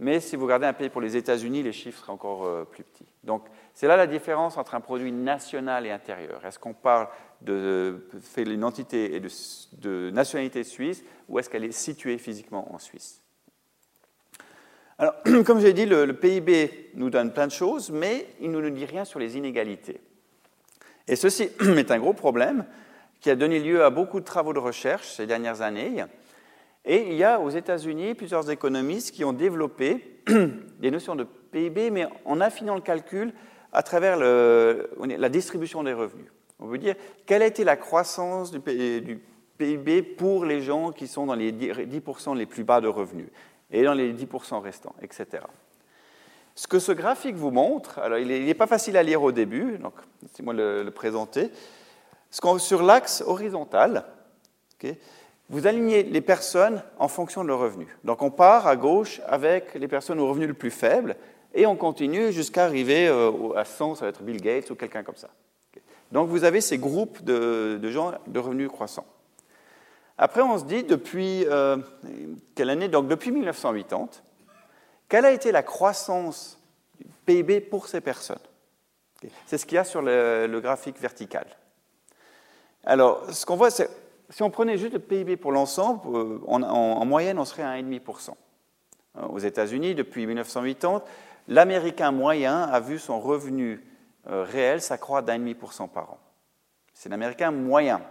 mais 0.00 0.18
si 0.20 0.34
vous 0.34 0.44
regardez 0.44 0.66
un 0.66 0.72
pays 0.72 0.88
pour 0.88 1.02
les 1.02 1.16
États-Unis, 1.16 1.62
les 1.62 1.72
chiffres 1.72 2.00
seraient 2.00 2.12
encore 2.12 2.46
euh, 2.46 2.64
plus 2.64 2.84
petits. 2.84 3.06
Donc 3.22 3.44
c'est 3.74 3.86
là 3.86 3.96
la 3.96 4.06
différence 4.06 4.56
entre 4.56 4.74
un 4.74 4.80
produit 4.80 5.12
national 5.12 5.86
et 5.86 5.90
intérieur. 5.90 6.44
Est-ce 6.44 6.58
qu'on 6.58 6.72
parle 6.72 7.06
de, 7.42 8.08
une 8.38 8.64
entité 8.64 9.14
et 9.14 9.20
de, 9.20 10.10
nationalité 10.10 10.64
suisse 10.64 11.04
ou 11.28 11.38
est-ce 11.38 11.50
qu'elle 11.50 11.64
est 11.64 11.72
située 11.72 12.16
physiquement 12.16 12.74
en 12.74 12.78
Suisse? 12.78 13.22
Alors, 14.98 15.14
comme 15.44 15.60
j'ai 15.60 15.74
dit, 15.74 15.84
le, 15.84 16.12
PIB 16.14 16.92
nous 16.94 17.10
donne 17.10 17.32
plein 17.32 17.46
de 17.46 17.52
choses, 17.52 17.90
mais 17.90 18.26
il 18.40 18.50
ne 18.50 18.58
nous 18.58 18.70
dit 18.70 18.86
rien 18.86 19.04
sur 19.04 19.18
les 19.18 19.36
inégalités. 19.36 20.00
Et 21.06 21.16
ceci 21.16 21.50
est 21.60 21.90
un 21.90 21.98
gros 21.98 22.14
problème 22.14 22.64
qui 23.20 23.28
a 23.28 23.36
donné 23.36 23.60
lieu 23.60 23.84
à 23.84 23.90
beaucoup 23.90 24.20
de 24.20 24.24
travaux 24.24 24.54
de 24.54 24.58
recherche 24.58 25.08
ces 25.16 25.26
dernières 25.26 25.60
années. 25.60 26.04
Et 26.84 27.08
il 27.08 27.14
y 27.14 27.24
a 27.24 27.40
aux 27.40 27.50
États-Unis 27.50 28.14
plusieurs 28.14 28.50
économistes 28.50 29.14
qui 29.14 29.24
ont 29.24 29.32
développé 29.32 30.22
des 30.78 30.90
notions 30.90 31.14
de 31.14 31.24
PIB, 31.24 31.90
mais 31.90 32.06
en 32.24 32.40
affinant 32.40 32.74
le 32.74 32.80
calcul 32.80 33.32
à 33.72 33.82
travers 33.82 34.16
la 34.18 35.28
distribution 35.28 35.82
des 35.82 35.92
revenus. 35.92 36.26
On 36.58 36.66
veut 36.66 36.78
dire 36.78 36.94
quelle 37.26 37.42
a 37.42 37.46
été 37.46 37.64
la 37.64 37.76
croissance 37.76 38.50
du 38.50 38.60
PIB 39.58 40.02
pour 40.02 40.44
les 40.44 40.60
gens 40.60 40.90
qui 40.90 41.06
sont 41.06 41.26
dans 41.26 41.34
les 41.34 41.52
10% 41.52 42.36
les 42.36 42.46
plus 42.46 42.64
bas 42.64 42.80
de 42.80 42.88
revenus 42.88 43.28
et 43.70 43.84
dans 43.84 43.94
les 43.94 44.12
10% 44.12 44.60
restants, 44.60 44.94
etc. 45.02 45.44
Ce 46.54 46.66
que 46.66 46.78
ce 46.78 46.92
graphique 46.92 47.36
vous 47.36 47.50
montre, 47.50 47.98
alors 48.00 48.18
il 48.18 48.26
n'est 48.28 48.54
pas 48.54 48.66
facile 48.66 48.96
à 48.96 49.02
lire 49.02 49.22
au 49.22 49.32
début, 49.32 49.78
donc 49.78 49.94
laissez-moi 50.22 50.52
le, 50.52 50.82
le, 50.82 50.90
présenter. 50.90 51.50
Sur 52.30 52.82
l'axe 52.82 53.22
horizontal, 53.24 54.04
vous 55.50 55.66
alignez 55.66 56.02
les 56.02 56.22
personnes 56.22 56.82
en 56.98 57.08
fonction 57.08 57.42
de 57.42 57.48
leur 57.48 57.58
revenu. 57.58 57.86
Donc 58.04 58.22
on 58.22 58.30
part 58.30 58.66
à 58.66 58.76
gauche 58.76 59.20
avec 59.26 59.74
les 59.74 59.88
personnes 59.88 60.18
au 60.18 60.28
revenu 60.28 60.46
le 60.46 60.54
plus 60.54 60.70
faible 60.70 61.16
et 61.52 61.66
on 61.66 61.76
continue 61.76 62.32
jusqu'à 62.32 62.64
arriver 62.64 63.06
euh, 63.08 63.52
à 63.54 63.66
100, 63.66 63.96
ça 63.96 64.06
va 64.06 64.08
être 64.08 64.22
Bill 64.22 64.40
Gates 64.40 64.70
ou 64.70 64.74
quelqu'un 64.74 65.02
comme 65.02 65.16
ça. 65.16 65.28
Donc 66.12 66.28
vous 66.28 66.44
avez 66.44 66.62
ces 66.62 66.78
groupes 66.78 67.22
de, 67.22 67.78
de 67.82 67.90
gens 67.90 68.12
de 68.26 68.38
revenus 68.38 68.68
croissants. 68.68 69.06
Après, 70.22 70.42
on 70.42 70.58
se 70.58 70.64
dit, 70.64 70.84
depuis 70.84 71.46
euh, 71.46 71.78
quelle 72.54 72.68
année? 72.68 72.88
Donc, 72.88 73.08
depuis 73.08 73.30
1980, 73.30 74.08
quelle 75.08 75.24
a 75.24 75.32
été 75.32 75.50
la 75.50 75.62
croissance 75.62 76.60
du 76.98 77.06
PIB 77.24 77.62
pour 77.62 77.88
ces 77.88 78.02
personnes? 78.02 78.36
C'est 79.46 79.56
ce 79.56 79.64
qu'il 79.64 79.76
y 79.76 79.78
a 79.78 79.84
sur 79.84 80.02
le, 80.02 80.60
graphique 80.60 81.00
vertical. 81.00 81.46
Alors, 82.84 83.32
ce 83.32 83.46
qu'on 83.46 83.56
voit, 83.56 83.70
c'est 83.70 83.88
si 84.30 84.42
on 84.42 84.50
prenait 84.50 84.78
juste 84.78 84.94
le 84.94 84.98
PIB 84.98 85.36
pour 85.36 85.52
l'ensemble, 85.52 86.00
euh, 86.14 86.38
en, 86.46 87.04
moyenne, 87.04 87.38
on 87.38 87.44
serait 87.44 87.62
à 87.62 87.74
1,5%. 87.76 88.30
Euh, 89.16 89.26
aux 89.26 89.38
États-Unis, 89.38 89.94
depuis 89.94 90.26
1980, 90.26 91.02
l'Américain 91.48 92.12
moyen 92.12 92.62
a 92.62 92.80
vu 92.80 92.98
son 92.98 93.20
revenu 93.20 93.84
réel 94.26 94.82
s'accroître 94.82 95.26
d'1,5% 95.26 95.88
par 95.88 96.12
an. 96.12 96.18
C'est 96.92 97.08
l'Américain 97.08 97.50
moyen. 97.50 98.02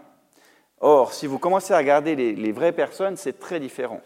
Or, 0.81 1.13
si 1.13 1.27
vous 1.27 1.39
commencez 1.39 1.73
à 1.73 1.77
regarder 1.77 2.15
les, 2.15 2.51
vraies 2.51 2.71
personnes, 2.71 3.17
c'est 3.17 3.39
très 3.39 3.59
différent. 3.59 4.01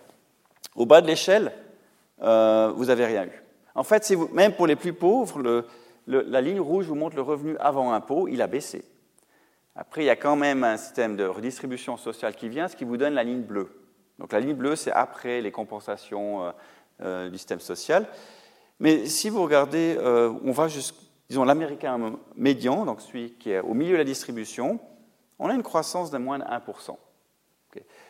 Au 0.75 0.85
bas 0.85 1.01
de 1.01 1.07
l'échelle, 1.07 1.51
euh, 2.21 2.71
vous 2.75 2.85
n'avez 2.85 3.05
rien 3.05 3.25
eu. 3.25 3.43
En 3.75 3.83
fait, 3.83 4.11
même 4.33 4.53
pour 4.53 4.67
les 4.67 4.75
plus 4.75 4.93
pauvres, 4.93 5.65
la 6.07 6.41
ligne 6.41 6.59
rouge 6.59 6.85
vous 6.85 6.95
montre 6.95 7.15
le 7.15 7.21
revenu 7.21 7.55
avant 7.59 7.93
impôt, 7.93 8.27
il 8.27 8.41
a 8.41 8.47
baissé. 8.47 8.83
Après, 9.75 10.03
il 10.03 10.05
y 10.05 10.09
a 10.09 10.15
quand 10.15 10.35
même 10.35 10.63
un 10.63 10.77
système 10.77 11.15
de 11.15 11.25
redistribution 11.25 11.97
sociale 11.97 12.35
qui 12.35 12.49
vient, 12.49 12.67
ce 12.67 12.75
qui 12.75 12.85
vous 12.85 12.97
donne 12.97 13.13
la 13.13 13.23
ligne 13.23 13.41
bleue. 13.41 13.69
Donc 14.19 14.31
la 14.31 14.39
ligne 14.39 14.53
bleue, 14.53 14.75
c'est 14.75 14.91
après 14.91 15.41
les 15.41 15.51
compensations 15.51 16.43
euh, 16.43 16.51
euh, 17.01 17.29
du 17.29 17.37
système 17.37 17.59
social. 17.59 18.07
Mais 18.79 19.05
si 19.07 19.29
vous 19.29 19.41
regardez, 19.41 19.97
on 20.43 20.51
va 20.51 20.67
jusqu'à, 20.67 20.97
disons, 21.29 21.45
l'américain 21.45 22.17
médian, 22.35 22.85
donc 22.85 23.01
celui 23.01 23.31
qui 23.33 23.51
est 23.51 23.59
au 23.59 23.73
milieu 23.73 23.93
de 23.93 23.97
la 23.97 24.03
distribution, 24.03 24.79
on 25.39 25.49
a 25.49 25.53
une 25.53 25.63
croissance 25.63 26.11
de 26.11 26.17
moins 26.17 26.39
de 26.39 26.43
1%. 26.43 26.97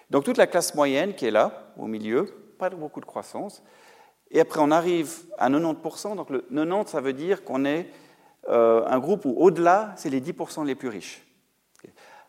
Donc 0.09 0.23
toute 0.23 0.37
la 0.37 0.47
classe 0.47 0.75
moyenne 0.75 1.15
qui 1.15 1.25
est 1.25 1.31
là, 1.31 1.73
au 1.77 1.87
milieu, 1.87 2.25
pas 2.59 2.69
beaucoup 2.69 2.99
de 2.99 3.05
croissance. 3.05 3.63
Et 4.31 4.39
après, 4.39 4.59
on 4.61 4.71
arrive 4.71 5.11
à 5.37 5.49
90%. 5.49 6.15
Donc 6.15 6.29
le 6.29 6.41
90, 6.51 6.91
ça 6.91 7.01
veut 7.01 7.13
dire 7.13 7.43
qu'on 7.43 7.65
est 7.65 7.87
euh, 8.49 8.85
un 8.87 8.99
groupe 8.99 9.25
où 9.25 9.35
au-delà, 9.37 9.93
c'est 9.95 10.09
les 10.09 10.21
10% 10.21 10.65
les 10.65 10.75
plus 10.75 10.89
riches. 10.89 11.23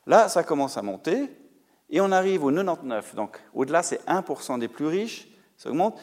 Là, 0.06 0.28
ça 0.28 0.44
commence 0.44 0.76
à 0.76 0.82
monter. 0.82 1.30
Et 1.90 2.00
on 2.00 2.12
arrive 2.12 2.44
au 2.44 2.50
99. 2.50 3.14
Donc 3.14 3.40
au-delà, 3.54 3.82
c'est 3.82 4.04
1% 4.06 4.58
des 4.58 4.68
plus 4.68 4.86
riches. 4.86 5.28
Ça 5.56 5.70
augmente. 5.70 5.98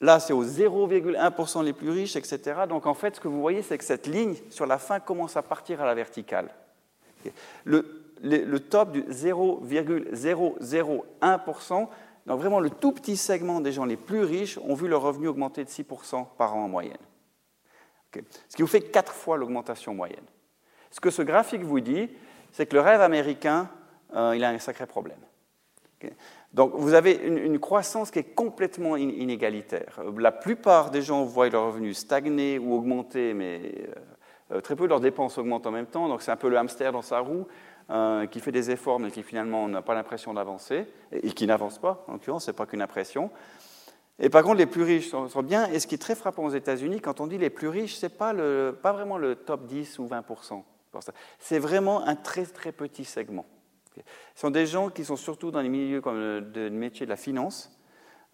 Là, 0.00 0.18
c'est 0.18 0.32
aux 0.32 0.44
0,1% 0.44 1.62
les 1.62 1.74
plus 1.74 1.90
riches, 1.90 2.16
etc. 2.16 2.62
Donc 2.68 2.86
en 2.86 2.94
fait, 2.94 3.14
ce 3.16 3.20
que 3.20 3.28
vous 3.28 3.40
voyez, 3.40 3.62
c'est 3.62 3.76
que 3.76 3.84
cette 3.84 4.06
ligne, 4.06 4.34
sur 4.48 4.64
la 4.66 4.78
fin, 4.78 4.98
commence 4.98 5.36
à 5.36 5.42
partir 5.42 5.82
à 5.82 5.84
la 5.84 5.94
verticale. 5.94 6.48
Le, 7.64 7.84
top 8.58 8.92
du 8.92 9.02
0,001%, 9.02 11.88
donc 12.26 12.40
vraiment 12.40 12.60
le 12.60 12.70
tout 12.70 12.92
petit 12.92 13.18
segment 13.18 13.60
des 13.60 13.72
gens 13.72 13.84
les 13.84 13.98
plus 13.98 14.22
riches 14.22 14.56
ont 14.58 14.74
vu 14.74 14.88
leur 14.88 15.02
revenu 15.02 15.28
augmenter 15.28 15.64
de 15.64 15.68
6% 15.68 16.28
par 16.38 16.56
an 16.56 16.64
en 16.64 16.68
moyenne. 16.68 16.96
Ce 18.48 18.56
qui 18.56 18.62
vous 18.62 18.68
fait 18.68 18.80
quatre 18.80 19.12
fois 19.12 19.36
l'augmentation 19.36 19.94
moyenne. 19.94 20.24
Ce 20.90 20.98
que 20.98 21.10
ce 21.10 21.20
graphique 21.22 21.62
vous 21.62 21.80
dit, 21.80 22.08
c'est 22.52 22.66
que 22.66 22.74
le 22.74 22.82
rêve 22.82 23.00
américain, 23.00 23.68
euh, 24.14 24.34
il 24.36 24.44
a 24.44 24.50
un 24.50 24.58
sacré 24.58 24.86
problème. 24.86 25.18
Donc 26.54 26.72
vous 26.74 26.94
avez 26.94 27.12
une, 27.12 27.58
croissance 27.58 28.10
qui 28.10 28.18
est 28.18 28.34
complètement 28.34 28.96
inégalitaire. 28.96 30.00
La 30.16 30.32
plupart 30.32 30.90
des 30.90 31.02
gens 31.02 31.24
voient 31.24 31.50
leur 31.50 31.66
revenu 31.66 31.92
stagner 31.92 32.58
ou 32.58 32.74
augmenter, 32.74 33.34
mais 33.34 33.60
euh, 34.50 34.56
euh, 34.56 34.60
très 34.60 34.74
peu 34.74 34.86
leurs 34.86 35.00
dépenses 35.00 35.36
augmentent 35.36 35.66
en 35.66 35.70
même 35.70 35.86
temps, 35.86 36.08
donc 36.08 36.22
c'est 36.22 36.30
un 36.30 36.36
peu 36.36 36.48
le 36.48 36.56
hamster 36.56 36.92
dans 36.92 37.02
sa 37.02 37.20
roue. 37.20 37.46
Qui 38.30 38.38
fait 38.38 38.52
des 38.52 38.70
efforts 38.70 39.00
mais 39.00 39.10
qui 39.10 39.24
finalement 39.24 39.66
n'a 39.66 39.82
pas 39.82 39.94
l'impression 39.94 40.32
d'avancer, 40.32 40.86
et, 41.10 41.32
qui 41.32 41.44
n'avance 41.48 41.76
pas, 41.78 42.04
en 42.06 42.12
l'occurrence, 42.12 42.44
ce 42.44 42.52
n'est 42.52 42.56
pas 42.56 42.64
qu'une 42.64 42.82
impression. 42.82 43.32
Et 44.20 44.28
par 44.28 44.44
contre, 44.44 44.58
les 44.58 44.66
plus 44.66 44.84
riches 44.84 45.10
sont, 45.10 45.42
bien, 45.42 45.66
et 45.66 45.80
ce 45.80 45.88
qui 45.88 45.96
est 45.96 45.98
très 45.98 46.14
frappant 46.14 46.44
aux 46.44 46.50
États-Unis, 46.50 47.00
quand 47.00 47.18
on 47.20 47.26
dit 47.26 47.36
les 47.36 47.50
plus 47.50 47.66
riches, 47.66 47.96
ce 47.96 48.06
n'est 48.06 48.10
pas, 48.10 48.32
pas 48.80 48.92
vraiment 48.92 49.18
le 49.18 49.34
top 49.34 49.66
10 49.66 49.98
ou 49.98 50.06
20%. 50.06 50.62
C'est 51.38 51.58
vraiment 51.58 52.06
un 52.06 52.16
très 52.16 52.44
très 52.44 52.72
petit 52.72 53.04
segment. 53.04 53.46
Ce 53.96 54.40
sont 54.40 54.50
des 54.50 54.66
gens 54.66 54.88
qui 54.88 55.04
sont 55.04 55.16
surtout 55.16 55.50
dans 55.50 55.60
les 55.60 55.68
milieux 55.68 56.00
comme 56.00 56.18
le, 56.18 56.70
métier 56.70 57.06
de 57.06 57.10
la 57.10 57.16
finance. 57.16 57.76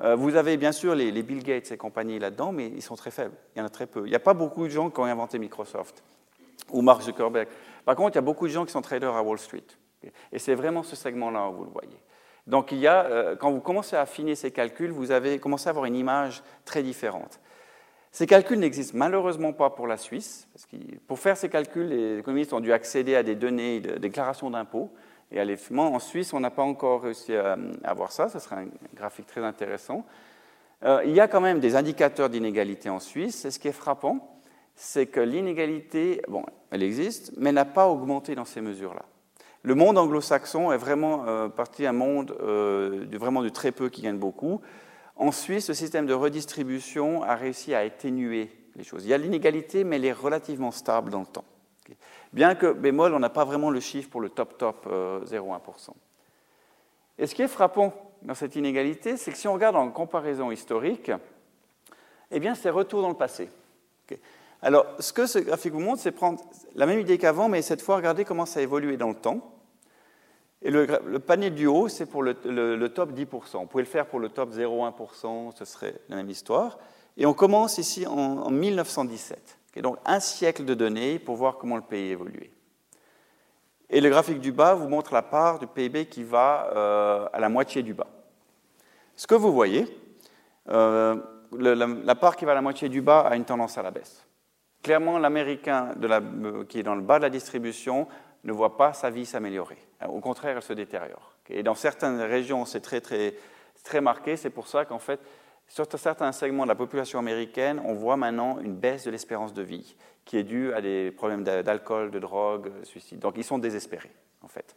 Euh, 0.00 0.14
vous 0.14 0.36
avez 0.36 0.56
bien 0.56 0.72
sûr 0.72 0.94
les, 0.94 1.10
Bill 1.22 1.42
Gates 1.42 1.72
et 1.72 1.76
compagnie 1.76 2.18
là-dedans, 2.18 2.52
mais 2.52 2.68
ils 2.68 2.82
sont 2.82 2.96
très 2.96 3.10
faibles. 3.10 3.34
Il 3.54 3.58
y 3.58 3.62
en 3.62 3.64
a 3.64 3.70
très 3.70 3.86
peu. 3.86 4.06
Il 4.06 4.10
n'y 4.10 4.16
a 4.16 4.20
pas 4.20 4.34
beaucoup 4.34 4.64
de 4.64 4.68
gens 4.68 4.90
qui 4.90 5.00
ont 5.00 5.04
inventé 5.04 5.38
Microsoft 5.38 6.02
ou 6.70 6.82
Mark 6.82 7.02
Zuckerberg. 7.02 7.48
Par 7.84 7.96
contre, 7.96 8.12
il 8.12 8.16
y 8.16 8.18
a 8.18 8.22
beaucoup 8.22 8.46
de 8.46 8.52
gens 8.52 8.66
qui 8.66 8.72
sont 8.72 8.82
traders 8.82 9.14
à 9.14 9.22
Wall 9.22 9.38
Street. 9.38 9.64
Et 10.32 10.38
c'est 10.38 10.54
vraiment 10.54 10.82
ce 10.82 10.94
segment-là 10.94 11.48
vous 11.48 11.64
le 11.64 11.70
voyez. 11.70 11.98
Donc, 12.46 12.70
il 12.70 12.78
y 12.78 12.86
a, 12.86 13.04
euh, 13.06 13.36
quand 13.36 13.50
vous 13.50 13.60
commencez 13.60 13.96
à 13.96 14.02
affiner 14.02 14.34
ces 14.34 14.52
calculs, 14.52 14.90
vous 14.90 15.10
avez 15.10 15.38
commencé 15.38 15.66
à 15.66 15.70
avoir 15.70 15.84
une 15.86 15.96
image 15.96 16.42
très 16.64 16.82
différente. 16.82 17.40
Ces 18.16 18.26
calculs 18.26 18.58
n'existent 18.58 18.96
malheureusement 18.96 19.52
pas 19.52 19.68
pour 19.68 19.86
la 19.86 19.98
Suisse, 19.98 20.48
parce 20.54 20.64
que 20.64 20.76
pour 21.06 21.18
faire 21.18 21.36
ces 21.36 21.50
calculs, 21.50 21.88
les 21.88 22.18
économistes 22.20 22.54
ont 22.54 22.60
dû 22.60 22.72
accéder 22.72 23.14
à 23.14 23.22
des 23.22 23.34
données 23.34 23.80
de 23.80 23.98
déclaration 23.98 24.48
d'impôts. 24.48 24.90
Et 25.30 25.38
en 25.76 25.98
Suisse, 25.98 26.32
on 26.32 26.40
n'a 26.40 26.50
pas 26.50 26.62
encore 26.62 27.02
réussi 27.02 27.36
à, 27.36 27.58
avoir 27.84 28.12
ça. 28.12 28.30
Ce 28.30 28.38
serait 28.38 28.56
un 28.56 28.68
graphique 28.94 29.26
très 29.26 29.44
intéressant. 29.44 30.06
Euh, 30.82 31.02
il 31.04 31.12
y 31.12 31.20
a 31.20 31.28
quand 31.28 31.42
même 31.42 31.60
des 31.60 31.76
indicateurs 31.76 32.30
d'inégalité 32.30 32.88
en 32.88 33.00
Suisse. 33.00 33.44
Et 33.44 33.50
ce 33.50 33.58
qui 33.58 33.68
est 33.68 33.72
frappant, 33.72 34.40
c'est 34.74 35.04
que 35.04 35.20
l'inégalité, 35.20 36.22
bon, 36.26 36.42
elle 36.70 36.82
existe, 36.82 37.34
mais 37.36 37.52
n'a 37.52 37.66
pas 37.66 37.86
augmenté 37.86 38.34
dans 38.34 38.46
ces 38.46 38.62
mesures-là. 38.62 39.04
Le 39.62 39.74
monde 39.74 39.98
anglo-saxon 39.98 40.72
est 40.72 40.78
vraiment 40.78 41.26
euh, 41.26 41.48
parti 41.48 41.82
d'un 41.82 41.92
monde 41.92 42.34
euh, 42.40 43.04
vraiment 43.12 43.42
de 43.42 43.50
très 43.50 43.72
peu 43.72 43.90
qui 43.90 44.00
gagne 44.00 44.16
beaucoup. 44.16 44.62
En 45.16 45.32
Suisse, 45.32 45.68
le 45.68 45.74
système 45.74 46.06
de 46.06 46.12
redistribution 46.12 47.22
a 47.22 47.34
réussi 47.34 47.74
à 47.74 47.78
atténuer 47.80 48.50
les 48.76 48.84
choses. 48.84 49.04
Il 49.04 49.08
y 49.08 49.14
a 49.14 49.18
l'inégalité, 49.18 49.82
mais 49.82 49.96
elle 49.96 50.04
est 50.04 50.12
relativement 50.12 50.70
stable 50.70 51.10
dans 51.10 51.20
le 51.20 51.26
temps. 51.26 51.44
Bien 52.32 52.54
que, 52.54 52.72
bémol, 52.72 53.14
on 53.14 53.18
n'a 53.18 53.30
pas 53.30 53.44
vraiment 53.44 53.70
le 53.70 53.80
chiffre 53.80 54.10
pour 54.10 54.20
le 54.20 54.28
top-top 54.28 54.86
0,1%. 54.86 54.90
Euh, 54.90 55.92
Et 57.18 57.26
ce 57.26 57.34
qui 57.34 57.42
est 57.42 57.48
frappant 57.48 57.94
dans 58.22 58.34
cette 58.34 58.56
inégalité, 58.56 59.16
c'est 59.16 59.30
que 59.30 59.38
si 59.38 59.48
on 59.48 59.54
regarde 59.54 59.76
en 59.76 59.90
comparaison 59.90 60.50
historique, 60.50 61.10
eh 62.30 62.40
bien, 62.40 62.54
c'est 62.54 62.70
retour 62.70 63.02
dans 63.02 63.08
le 63.08 63.14
passé. 63.14 63.48
Alors, 64.60 64.86
ce 64.98 65.12
que 65.12 65.26
ce 65.26 65.38
graphique 65.38 65.72
vous 65.72 65.80
montre, 65.80 66.02
c'est 66.02 66.12
prendre 66.12 66.42
la 66.74 66.86
même 66.86 67.00
idée 67.00 67.18
qu'avant, 67.18 67.48
mais 67.48 67.62
cette 67.62 67.80
fois, 67.80 67.96
regardez 67.96 68.24
comment 68.24 68.46
ça 68.46 68.60
a 68.60 68.62
évolué 68.62 68.96
dans 68.96 69.08
le 69.08 69.14
temps. 69.14 69.55
Et 70.66 70.70
le, 70.72 71.20
panier 71.20 71.50
du 71.50 71.68
haut, 71.68 71.86
c'est 71.86 72.06
pour 72.06 72.24
le, 72.24 72.34
top 72.88 73.12
10%. 73.12 73.60
Vous 73.60 73.66
pouvez 73.66 73.84
le 73.84 73.88
faire 73.88 74.04
pour 74.04 74.18
le 74.18 74.30
top 74.30 74.50
0,1%, 74.50 75.56
ce 75.56 75.64
serait 75.64 75.94
la 76.08 76.16
même 76.16 76.28
histoire. 76.28 76.76
Et 77.16 77.24
on 77.24 77.34
commence 77.34 77.78
ici 77.78 78.04
en, 78.04 78.50
1917. 78.50 79.58
donc 79.80 79.96
un 80.04 80.18
siècle 80.18 80.64
de 80.64 80.74
données 80.74 81.20
pour 81.20 81.36
voir 81.36 81.58
comment 81.58 81.76
le 81.76 81.82
pays 81.82 82.10
évolue. 82.10 82.50
Et 83.90 84.00
le 84.00 84.10
graphique 84.10 84.40
du 84.40 84.50
bas 84.50 84.74
vous 84.74 84.88
montre 84.88 85.14
la 85.14 85.22
part 85.22 85.60
du 85.60 85.68
PIB 85.68 86.06
qui 86.06 86.24
va 86.24 86.68
euh, 86.74 87.28
à 87.32 87.38
la 87.38 87.48
moitié 87.48 87.84
du 87.84 87.94
bas. 87.94 88.08
Ce 89.14 89.28
que 89.28 89.36
vous 89.36 89.52
voyez, 89.52 89.86
euh, 90.68 91.14
la, 91.56 92.14
part 92.16 92.34
qui 92.34 92.44
va 92.44 92.50
à 92.50 92.54
la 92.56 92.60
moitié 92.60 92.88
du 92.88 93.02
bas 93.02 93.20
a 93.20 93.36
une 93.36 93.44
tendance 93.44 93.78
à 93.78 93.84
la 93.84 93.92
baisse. 93.92 94.26
Clairement, 94.82 95.20
l'Américain 95.20 95.94
euh, 96.02 96.64
qui 96.64 96.80
est 96.80 96.82
dans 96.82 96.96
le 96.96 97.02
bas 97.02 97.18
de 97.18 97.22
la 97.22 97.30
distribution 97.30 98.08
ne 98.46 98.52
voit 98.52 98.76
pas 98.76 98.92
sa 98.92 99.10
vie 99.10 99.26
s'améliorer. 99.26 99.78
Au 100.08 100.20
contraire, 100.20 100.56
elle 100.56 100.62
se 100.62 100.72
détériore. 100.72 101.32
Et 101.48 101.62
dans 101.62 101.74
certaines 101.74 102.20
régions, 102.20 102.64
c'est 102.64 102.80
très, 102.80 103.00
très, 103.00 103.34
très 103.84 104.00
marqué. 104.00 104.36
C'est 104.36 104.50
pour 104.50 104.68
ça 104.68 104.84
qu'en 104.84 104.98
fait, 104.98 105.20
sur 105.68 105.86
certains 105.98 106.32
segments 106.32 106.64
de 106.64 106.68
la 106.68 106.74
population 106.74 107.18
américaine, 107.18 107.80
on 107.84 107.94
voit 107.94 108.16
maintenant 108.16 108.58
une 108.60 108.74
baisse 108.74 109.04
de 109.04 109.10
l'espérance 109.10 109.52
de 109.52 109.62
vie 109.62 109.96
qui 110.24 110.36
est 110.36 110.44
due 110.44 110.72
à 110.72 110.80
des 110.80 111.10
problèmes 111.10 111.44
d'alcool, 111.44 112.10
de 112.10 112.18
drogue, 112.18 112.72
de 112.80 112.84
suicide. 112.84 113.18
Donc 113.18 113.34
ils 113.36 113.44
sont 113.44 113.58
désespérés, 113.58 114.12
en 114.42 114.48
fait. 114.48 114.74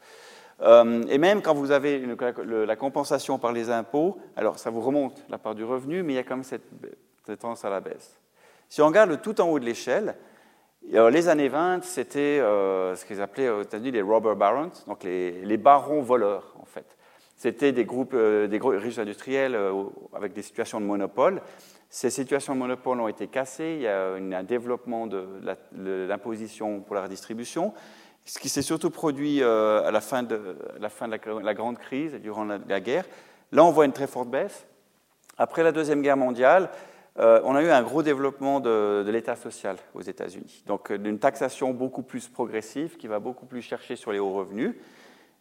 Euh, 0.62 1.03
et 1.10 1.17
même 1.17 1.41
quand 1.41 1.53
vous 1.53 1.71
avez 1.71 2.05
la 2.45 2.75
compensation 2.75 3.39
par 3.39 3.51
les 3.51 3.69
impôts, 3.69 4.19
alors 4.36 4.60
ça 4.60 4.69
vous 4.69 4.82
remonte 4.82 5.23
la 5.29 5.38
part 5.38 5.55
du 5.55 5.63
revenu, 5.63 6.03
mais 6.03 6.13
il 6.13 6.15
y 6.17 6.19
a 6.19 6.23
quand 6.23 6.36
même 6.36 6.43
cette, 6.43 6.69
tendance 7.39 7.63
à 7.65 7.69
la 7.69 7.79
baisse. 7.79 8.19
Si 8.67 8.82
on 8.82 8.88
regarde 8.88 9.21
tout 9.21 9.39
en 9.41 9.49
haut 9.49 9.60
de 9.60 9.65
l'échelle, 9.65 10.15
les 10.83 11.27
années 11.27 11.49
20, 11.49 11.83
c'était 11.83 12.39
euh, 12.39 12.95
ce 12.95 13.05
qu'ils 13.05 13.21
appelaient 13.21 13.49
aux 13.49 13.61
États-Unis 13.61 13.91
les 13.91 14.01
robber 14.01 14.35
barons, 14.35 14.71
donc 14.87 15.03
les, 15.03 15.57
barons 15.57 16.01
voleurs, 16.01 16.55
en 16.59 16.65
fait. 16.65 16.85
C'était 17.35 17.71
des 17.71 17.85
groupes, 17.85 18.13
euh, 18.13 18.47
des 18.47 18.59
riches 18.59 18.99
industriels 18.99 19.57
avec 20.13 20.33
des 20.33 20.41
situations 20.41 20.81
de 20.81 20.85
monopole. 20.85 21.41
Ces 21.89 22.09
situations 22.09 22.53
de 22.53 22.59
monopole 22.59 22.99
ont 22.99 23.07
été 23.07 23.27
cassées, 23.27 23.75
il 23.77 23.81
y 23.81 23.87
a 23.87 24.13
un 24.13 24.43
développement 24.43 25.07
de 25.07 25.25
l'imposition 26.07 26.81
pour 26.81 26.95
la 26.95 27.03
redistribution 27.03 27.73
ce 28.29 28.37
qui 28.37 28.49
s'est 28.49 28.61
surtout 28.61 28.91
produit 28.91 29.41
euh, 29.41 29.83
à 29.83 29.91
la 29.91 30.01
fin 30.01 30.21
de, 30.21 30.57
la, 30.79 31.53
grande 31.55 31.79
crise 31.79 32.13
durant 32.21 32.45
la, 32.45 32.79
guerre. 32.79 33.05
Là, 33.51 33.63
on 33.63 33.71
voit 33.71 33.85
une 33.85 33.91
très 33.91 34.05
forte 34.05 34.29
baisse. 34.29 34.67
Après 35.37 35.63
la 35.63 35.71
Deuxième 35.71 36.03
Guerre 36.03 36.17
mondiale, 36.17 36.69
euh, 37.19 37.41
on 37.43 37.55
a 37.55 37.63
eu 37.63 37.69
un 37.69 37.84
gros 37.84 38.01
développement 38.01 38.60
de, 38.60 39.05
l'État 39.10 39.36
social 39.36 39.77
aux 39.93 40.01
États-Unis. 40.01 40.63
Donc, 40.67 40.91
d'une 40.91 41.19
taxation 41.19 41.71
beaucoup 41.73 42.03
plus 42.03 42.27
progressive 42.27 42.97
qui 42.97 43.08
va 43.08 43.19
beaucoup 43.19 43.45
plus 43.45 43.62
chercher 43.62 43.95
sur 43.95 44.12
les 44.12 44.19
hauts 44.19 44.34
revenus. 44.34 44.75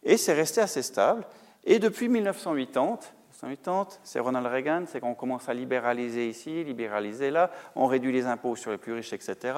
Et 0.03 0.17
c'est 0.17 0.33
resté 0.33 0.61
assez 0.61 0.81
stable. 0.81 1.25
Et 1.63 1.79
depuis 1.79 2.09
1980, 2.09 2.99
1980 3.43 3.99
c'est 4.03 4.19
Ronald 4.19 4.47
Reagan, 4.47 4.83
c'est 4.87 4.99
qu'on 4.99 5.15
commence 5.15 5.47
à 5.47 5.53
libéraliser 5.53 6.27
ici, 6.27 6.63
libéraliser 6.63 7.31
là, 7.31 7.51
on 7.75 7.85
réduit 7.85 8.11
les 8.11 8.25
impôts 8.25 8.55
sur 8.55 8.71
les 8.71 8.77
plus 8.77 8.93
riches, 8.93 9.13
etc. 9.13 9.53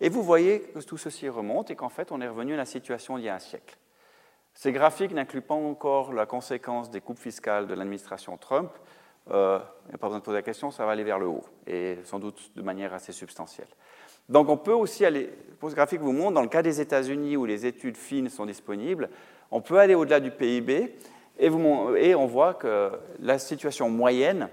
Et 0.00 0.08
vous 0.08 0.22
voyez 0.22 0.60
que 0.60 0.78
tout 0.80 0.96
ceci 0.96 1.28
remonte 1.28 1.70
et 1.70 1.76
qu'en 1.76 1.90
fait, 1.90 2.12
on 2.12 2.20
est 2.20 2.28
revenu 2.28 2.54
à 2.54 2.56
la 2.56 2.64
situation 2.64 3.16
d'il 3.16 3.26
y 3.26 3.28
a 3.28 3.34
un 3.34 3.38
siècle. 3.38 3.76
Ces 4.54 4.72
graphiques 4.72 5.12
n'incluent 5.12 5.42
pas 5.42 5.54
encore 5.54 6.12
la 6.12 6.26
conséquence 6.26 6.90
des 6.90 7.00
coupes 7.00 7.18
fiscales 7.18 7.66
de 7.66 7.74
l'administration 7.74 8.36
Trump. 8.36 8.70
Euh, 9.30 9.58
il 9.86 9.88
n'y 9.88 9.94
a 9.94 9.98
pas 9.98 10.06
besoin 10.06 10.18
de 10.18 10.24
poser 10.24 10.38
la 10.38 10.42
question, 10.42 10.70
ça 10.70 10.86
va 10.86 10.92
aller 10.92 11.04
vers 11.04 11.18
le 11.18 11.26
haut, 11.26 11.44
et 11.66 11.98
sans 12.04 12.18
doute 12.18 12.50
de 12.56 12.62
manière 12.62 12.94
assez 12.94 13.12
substantielle. 13.12 13.68
Donc 14.28 14.48
on 14.48 14.56
peut 14.56 14.72
aussi 14.72 15.04
aller, 15.04 15.30
ce 15.60 15.74
graphique 15.74 16.00
vous 16.00 16.12
montre, 16.12 16.32
dans 16.32 16.42
le 16.42 16.48
cas 16.48 16.62
des 16.62 16.80
États-Unis 16.80 17.36
où 17.36 17.44
les 17.44 17.66
études 17.66 17.96
fines 17.96 18.28
sont 18.28 18.46
disponibles, 18.46 19.10
on 19.50 19.60
peut 19.60 19.78
aller 19.78 19.94
au-delà 19.94 20.20
du 20.20 20.30
PIB, 20.30 20.96
et, 21.40 21.48
on 22.14 22.26
voit 22.26 22.54
que 22.54 22.92
la 23.18 23.38
situation 23.38 23.88
moyenne 23.88 24.48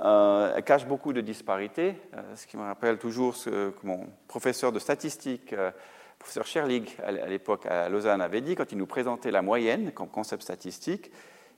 euh, 0.00 0.60
cache 0.62 0.86
beaucoup 0.86 1.12
de 1.12 1.20
disparités, 1.20 1.94
euh, 2.14 2.34
ce 2.34 2.46
qui 2.46 2.56
me 2.56 2.62
rappelle 2.62 2.98
toujours 2.98 3.36
ce 3.36 3.70
que 3.70 3.86
mon 3.86 4.06
professeur 4.26 4.72
de 4.72 4.80
statistique, 4.80 5.52
euh, 5.52 5.70
professeur 6.18 6.46
Scherlig, 6.46 6.96
à 7.04 7.12
l'époque 7.12 7.66
à 7.66 7.88
Lausanne, 7.88 8.20
avait 8.20 8.40
dit 8.40 8.56
quand 8.56 8.72
il 8.72 8.78
nous 8.78 8.86
présentait 8.86 9.30
la 9.30 9.42
moyenne 9.42 9.92
comme 9.92 10.08
concept 10.08 10.42
statistique. 10.42 11.12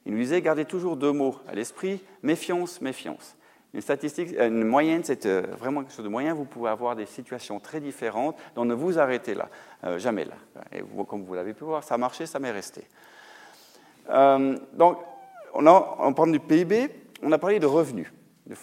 Il 0.07 0.13
nous 0.13 0.19
disait 0.19 0.41
gardez 0.41 0.65
toujours 0.65 0.97
deux 0.97 1.13
mots 1.13 1.37
à 1.49 1.55
l'esprit 1.55 2.03
méfiance, 2.23 2.81
méfiance. 2.81 3.37
Une, 3.73 3.81
statistique, 3.81 4.31
une 4.37 4.65
moyenne, 4.65 5.05
c'est 5.05 5.27
vraiment 5.27 5.83
quelque 5.83 5.95
chose 5.95 6.05
de 6.05 6.11
moyen. 6.11 6.35
Vous 6.35 6.45
pouvez 6.45 6.71
avoir 6.71 6.97
des 6.97 7.07
situations 7.07 7.61
très 7.61 7.81
différentes, 7.81 8.37
donc 8.57 8.67
ne 8.67 8.75
vous 8.75 8.99
arrêtez 8.99 9.35
là, 9.35 9.49
jamais 9.99 10.25
là. 10.25 10.35
Et 10.73 10.83
comme 11.07 11.23
vous 11.23 11.35
l'avez 11.35 11.55
pu 11.55 11.63
voir, 11.63 11.85
ça 11.85 11.95
a 11.95 11.99
marché, 11.99 12.27
ça 12.27 12.41
m'est 12.41 12.51
resté. 12.51 12.83
donc, 14.09 14.99
on, 15.55 15.67
a, 15.67 15.97
on 16.01 16.13
parle 16.13 16.33
du 16.33 16.41
PIB, 16.41 16.91
on 17.23 17.31
a 17.31 17.39
parlé 17.39 17.61
de 17.61 17.67
revenus. 17.67 18.13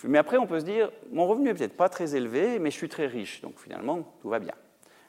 Mais 0.04 0.18
après, 0.18 0.38
on 0.38 0.48
peut 0.48 0.60
se 0.60 0.66
dire, 0.66 0.92
mon 1.12 1.28
revenu 1.28 1.46
n'est 1.46 1.54
peut-être 1.54 1.78
pas 1.78 1.90
très 1.90 2.16
élevé, 2.16 2.60
mais 2.60 2.72
je 2.72 2.76
suis 2.76 2.90
très 2.90 3.08
riche, 3.08 3.42
donc 3.42 3.60
finalement, 3.60 4.00
tout 4.22 4.30
va 4.30 4.40
bien. 4.40 4.54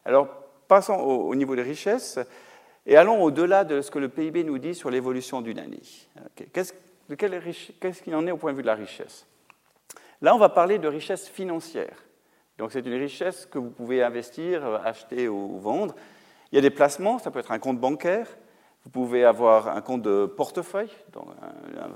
Alors, 0.05 0.29
passons 0.69 0.95
au, 0.95 1.35
niveau 1.35 1.57
des 1.57 1.62
richesses 1.62 2.19
et 2.88 2.96
allons 2.96 3.22
au-delà 3.22 3.64
de 3.64 3.83
ce 3.83 3.90
que 3.90 3.98
le 3.98 4.09
PIB 4.09 4.44
nous 4.44 4.59
dit 4.59 4.74
sur 4.74 4.90
l'évolution 4.90 5.42
d'une 5.42 5.59
année. 5.59 5.83
Qu'est-ce 6.53 8.03
qu'il 8.03 8.14
en 8.14 8.27
est 8.27 8.31
au 8.31 8.38
point 8.38 8.53
de 8.53 8.57
vue 8.57 8.62
de 8.62 8.66
la 8.66 8.74
richesse? 8.74 9.27
Là, 10.22 10.35
on 10.35 10.38
va 10.38 10.48
parler 10.48 10.79
de 10.79 10.88
richesse 10.88 11.29
financière. 11.29 12.03
Donc, 12.57 12.72
c'est 12.72 12.85
une 12.85 12.94
richesse 12.94 13.46
que 13.46 13.59
vous 13.59 13.68
pouvez 13.68 14.03
investir, 14.03 14.64
acheter 14.85 15.29
ou 15.29 15.59
vendre. 15.59 15.94
Il 16.51 16.57
y 16.57 16.59
a 16.59 16.62
des 16.62 16.70
placements, 16.70 17.18
ça 17.18 17.31
peut 17.31 17.38
être 17.38 17.53
un 17.53 17.59
compte 17.59 17.79
bancaire, 17.79 18.27
vous 18.85 18.90
pouvez 18.90 19.22
avoir 19.22 19.68
un 19.68 19.83
compte 19.83 20.01
de 20.01 20.24
portefeuille, 20.24 20.90
donc 21.12 21.27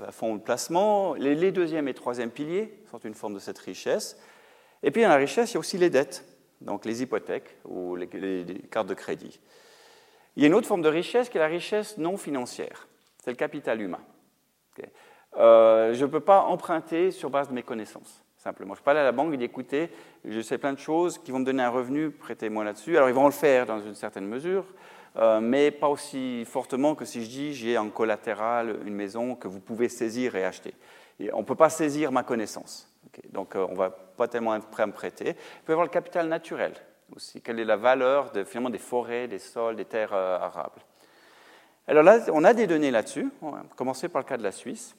un, 0.07 0.11
fonds 0.11 0.35
de 0.35 0.41
placement. 0.41 1.15
Les, 1.15 1.33
les, 1.33 1.51
deuxième 1.51 1.87
et 1.87 1.95
troisième 1.95 2.29
piliers 2.29 2.71
sont 2.91 2.99
une 2.99 3.15
forme 3.15 3.33
de 3.33 3.39
cette 3.39 3.57
richesse. 3.57 4.19
Et 4.83 4.91
puis, 4.91 5.01
dans 5.01 5.09
la 5.09 5.15
richesse, 5.15 5.51
il 5.51 5.53
y 5.55 5.57
a 5.57 5.59
aussi 5.59 5.79
les 5.79 5.89
dettes, 5.89 6.23
donc 6.61 6.85
les 6.85 7.01
hypothèques 7.01 7.57
ou 7.65 7.95
les, 7.95 8.07
cartes 8.69 8.87
de 8.87 8.93
crédit. 8.93 9.39
Il 10.35 10.41
y 10.41 10.45
a 10.45 10.47
une 10.47 10.55
autre 10.55 10.67
forme 10.67 10.81
de 10.81 10.89
richesse 10.89 11.29
qui 11.29 11.37
est 11.37 11.41
la 11.41 11.47
richesse 11.47 11.97
non 11.97 12.17
financière. 12.17 12.87
C'est 13.19 13.31
le 13.31 13.37
capital 13.37 13.81
humain. 13.81 14.01
Euh, 15.35 15.95
je 15.95 16.05
ne 16.05 16.09
peux 16.11 16.19
pas 16.19 16.41
emprunter 16.41 17.09
sur 17.09 17.31
base 17.31 17.49
de 17.49 17.53
mes 17.53 17.63
connaissances, 17.63 18.23
simplement. 18.37 18.75
Je 18.75 18.83
peux 18.83 18.91
aller 18.91 18.99
à 18.99 19.03
la 19.03 19.11
banque 19.11 19.33
et 19.33 19.37
dire, 19.37 19.45
écoutez, 19.45 19.89
je 20.25 20.39
sais 20.41 20.59
plein 20.59 20.73
de 20.73 20.77
choses 20.77 21.17
qui 21.17 21.31
vont 21.31 21.39
me 21.39 21.45
donner 21.45 21.63
un 21.63 21.69
revenu, 21.69 22.11
prêtez-moi 22.11 22.63
là-dessus. 22.63 22.97
Alors, 22.97 23.09
ils 23.09 23.15
vont 23.15 23.25
le 23.25 23.31
faire 23.31 23.65
dans 23.65 23.79
une 23.79 23.95
certaine 23.95 24.27
mesure. 24.27 24.65
Euh, 25.15 25.39
mais 25.39 25.69
pas 25.69 25.89
aussi 25.89 26.43
fortement 26.45 26.95
que 26.95 27.05
si 27.05 27.23
je 27.23 27.29
dis 27.29 27.53
j'ai 27.53 27.77
en 27.77 27.89
collatéral 27.89 28.79
une 28.83 28.95
maison 28.95 29.35
que 29.35 29.47
vous 29.47 29.59
pouvez 29.59 29.87
saisir 29.87 30.35
et 30.35 30.43
acheter. 30.43 30.73
Et 31.19 31.31
on 31.33 31.39
ne 31.39 31.45
peut 31.45 31.55
pas 31.55 31.69
saisir 31.69 32.11
ma 32.11 32.23
connaissance. 32.23 32.91
Donc 33.31 33.55
euh, 33.55 33.65
on 33.69 33.73
ne 33.73 33.77
va 33.77 33.91
pas 33.91 34.27
tellement 34.27 34.55
être 34.55 34.67
prêt 34.67 34.83
à 34.83 34.87
me 34.87 34.91
prêter. 34.91 35.33
Peut 35.65 35.71
y 35.71 35.71
avoir 35.73 35.85
le 35.85 35.91
capital 35.91 36.27
naturel 36.27 36.73
aussi. 37.15 37.41
Quelle 37.41 37.59
est 37.59 37.65
la 37.65 37.77
valeur 37.77 38.31
finalement 38.45 38.69
des 38.69 38.77
forêts, 38.77 39.27
des 39.27 39.39
sols, 39.39 39.75
des 39.75 39.85
terres 39.85 40.13
euh, 40.13 40.37
arables? 40.37 40.81
Alors 41.87 42.03
là, 42.03 42.19
on 42.31 42.43
a 42.43 42.53
des 42.53 42.67
données 42.67 42.91
là-dessus. 42.91 43.29
On 43.41 43.51
va 43.51 43.63
commencer 43.75 44.09
par 44.09 44.21
le 44.21 44.27
cas 44.27 44.37
de 44.37 44.43
la 44.43 44.51
Suisse. 44.51 44.95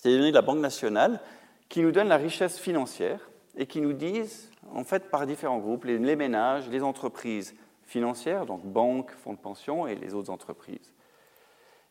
C'est 0.00 0.10
des 0.10 0.16
données 0.16 0.30
de 0.30 0.36
la 0.36 0.42
Banque 0.42 0.60
nationale 0.60 1.20
qui 1.68 1.80
nous 1.82 1.92
donnent 1.92 2.08
la 2.08 2.16
richesse 2.16 2.58
financière 2.58 3.20
et 3.56 3.66
qui 3.66 3.80
nous 3.80 3.92
disent, 3.92 4.50
en 4.72 4.84
fait, 4.84 5.10
par 5.10 5.26
différents 5.26 5.58
groupes, 5.58 5.84
les 5.84 6.16
ménages, 6.16 6.68
les 6.68 6.82
entreprises, 6.82 7.54
financières, 7.86 8.46
donc 8.46 8.64
banques, 8.64 9.10
fonds 9.22 9.34
de 9.34 9.38
pension 9.38 9.86
et 9.86 9.94
les 9.94 10.14
autres 10.14 10.30
entreprises. 10.30 10.92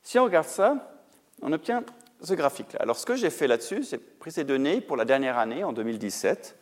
Si 0.01 0.19
on 0.19 0.25
regarde 0.25 0.47
ça, 0.47 0.97
on 1.41 1.51
obtient 1.53 1.83
ce 2.21 2.33
graphique-là. 2.33 2.79
Alors 2.81 2.97
ce 2.97 3.05
que 3.05 3.15
j'ai 3.15 3.29
fait 3.29 3.47
là-dessus, 3.47 3.83
c'est 3.83 3.97
pris 3.97 4.31
ces 4.31 4.43
données 4.43 4.81
pour 4.81 4.97
la 4.97 5.05
dernière 5.05 5.37
année, 5.37 5.63
en 5.63 5.73
2017. 5.73 6.57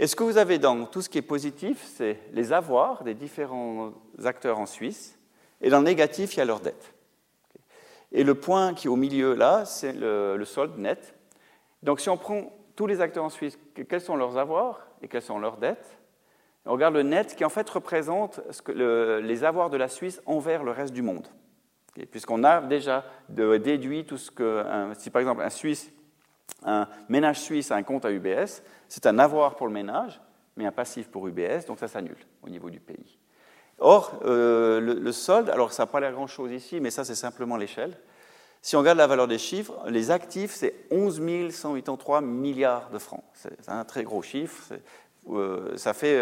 Et 0.00 0.06
ce 0.06 0.16
que 0.16 0.24
vous 0.24 0.38
avez 0.38 0.58
dans 0.58 0.86
tout 0.86 1.02
ce 1.02 1.10
qui 1.10 1.18
est 1.18 1.22
positif, 1.22 1.84
c'est 1.94 2.20
les 2.32 2.54
avoirs 2.54 3.04
des 3.04 3.12
différents 3.12 3.92
acteurs 4.24 4.58
en 4.58 4.64
Suisse. 4.64 5.18
Et 5.60 5.68
dans 5.68 5.80
le 5.80 5.84
négatif, 5.84 6.34
il 6.34 6.38
y 6.38 6.40
a 6.40 6.46
leurs 6.46 6.60
dettes. 6.60 6.94
Et 8.10 8.24
le 8.24 8.34
point 8.34 8.72
qui 8.72 8.86
est 8.86 8.90
au 8.90 8.96
milieu 8.96 9.34
là, 9.34 9.66
c'est 9.66 9.92
le, 9.92 10.42
solde 10.46 10.78
net. 10.78 11.14
Donc 11.82 12.00
si 12.00 12.08
on 12.08 12.16
prend 12.16 12.50
tous 12.76 12.86
les 12.86 13.02
acteurs 13.02 13.24
en 13.24 13.28
Suisse, 13.28 13.58
quels 13.90 14.00
sont 14.00 14.16
leurs 14.16 14.38
avoirs 14.38 14.86
et 15.02 15.08
quelles 15.08 15.20
sont 15.20 15.38
leurs 15.38 15.58
dettes? 15.58 15.98
On 16.64 16.72
regarde 16.72 16.94
le 16.94 17.02
net 17.02 17.36
qui 17.36 17.44
en 17.44 17.50
fait 17.50 17.68
représente 17.68 18.40
les 18.68 19.44
avoirs 19.44 19.68
de 19.68 19.76
la 19.76 19.88
Suisse 19.88 20.22
envers 20.24 20.64
le 20.64 20.70
reste 20.70 20.94
du 20.94 21.02
monde. 21.02 21.28
Puisqu'on 22.10 22.42
a 22.42 22.62
déjà 22.62 23.04
déduit 23.28 24.06
tout 24.06 24.16
ce 24.16 24.30
que, 24.30 24.64
si 24.96 25.10
par 25.10 25.20
exemple 25.20 25.42
un 25.42 25.50
Suisse, 25.50 25.92
un 26.64 26.86
ménage 27.08 27.40
suisse 27.40 27.70
a 27.70 27.76
un 27.76 27.82
compte 27.82 28.04
à 28.04 28.10
UBS, 28.10 28.62
c'est 28.88 29.06
un 29.06 29.18
avoir 29.18 29.56
pour 29.56 29.66
le 29.66 29.72
ménage, 29.72 30.20
mais 30.56 30.66
un 30.66 30.72
passif 30.72 31.08
pour 31.08 31.26
UBS, 31.26 31.66
donc 31.66 31.78
ça 31.78 31.88
s'annule 31.88 32.18
au 32.42 32.48
niveau 32.48 32.70
du 32.70 32.80
pays. 32.80 33.18
Or, 33.78 34.20
euh, 34.24 34.80
le, 34.80 35.12
solde, 35.12 35.48
alors 35.48 35.72
ça 35.72 35.84
n'a 35.84 35.86
pas 35.86 36.00
l'air 36.00 36.12
grand-chose 36.12 36.52
ici, 36.52 36.80
mais 36.80 36.90
ça 36.90 37.04
c'est 37.04 37.14
simplement 37.14 37.56
l'échelle. 37.56 37.96
Si 38.60 38.76
on 38.76 38.80
regarde 38.80 38.98
la 38.98 39.06
valeur 39.06 39.26
des 39.26 39.38
chiffres, 39.38 39.72
les 39.88 40.10
actifs, 40.10 40.52
c'est 40.52 40.74
11 40.90 41.50
183 41.50 42.20
milliards 42.20 42.90
de 42.90 42.98
francs. 42.98 43.24
C'est 43.32 43.68
un 43.68 43.84
très 43.84 44.04
gros 44.04 44.20
chiffre. 44.20 44.74
Euh, 45.30 45.74
ça 45.78 45.94
fait 45.94 46.20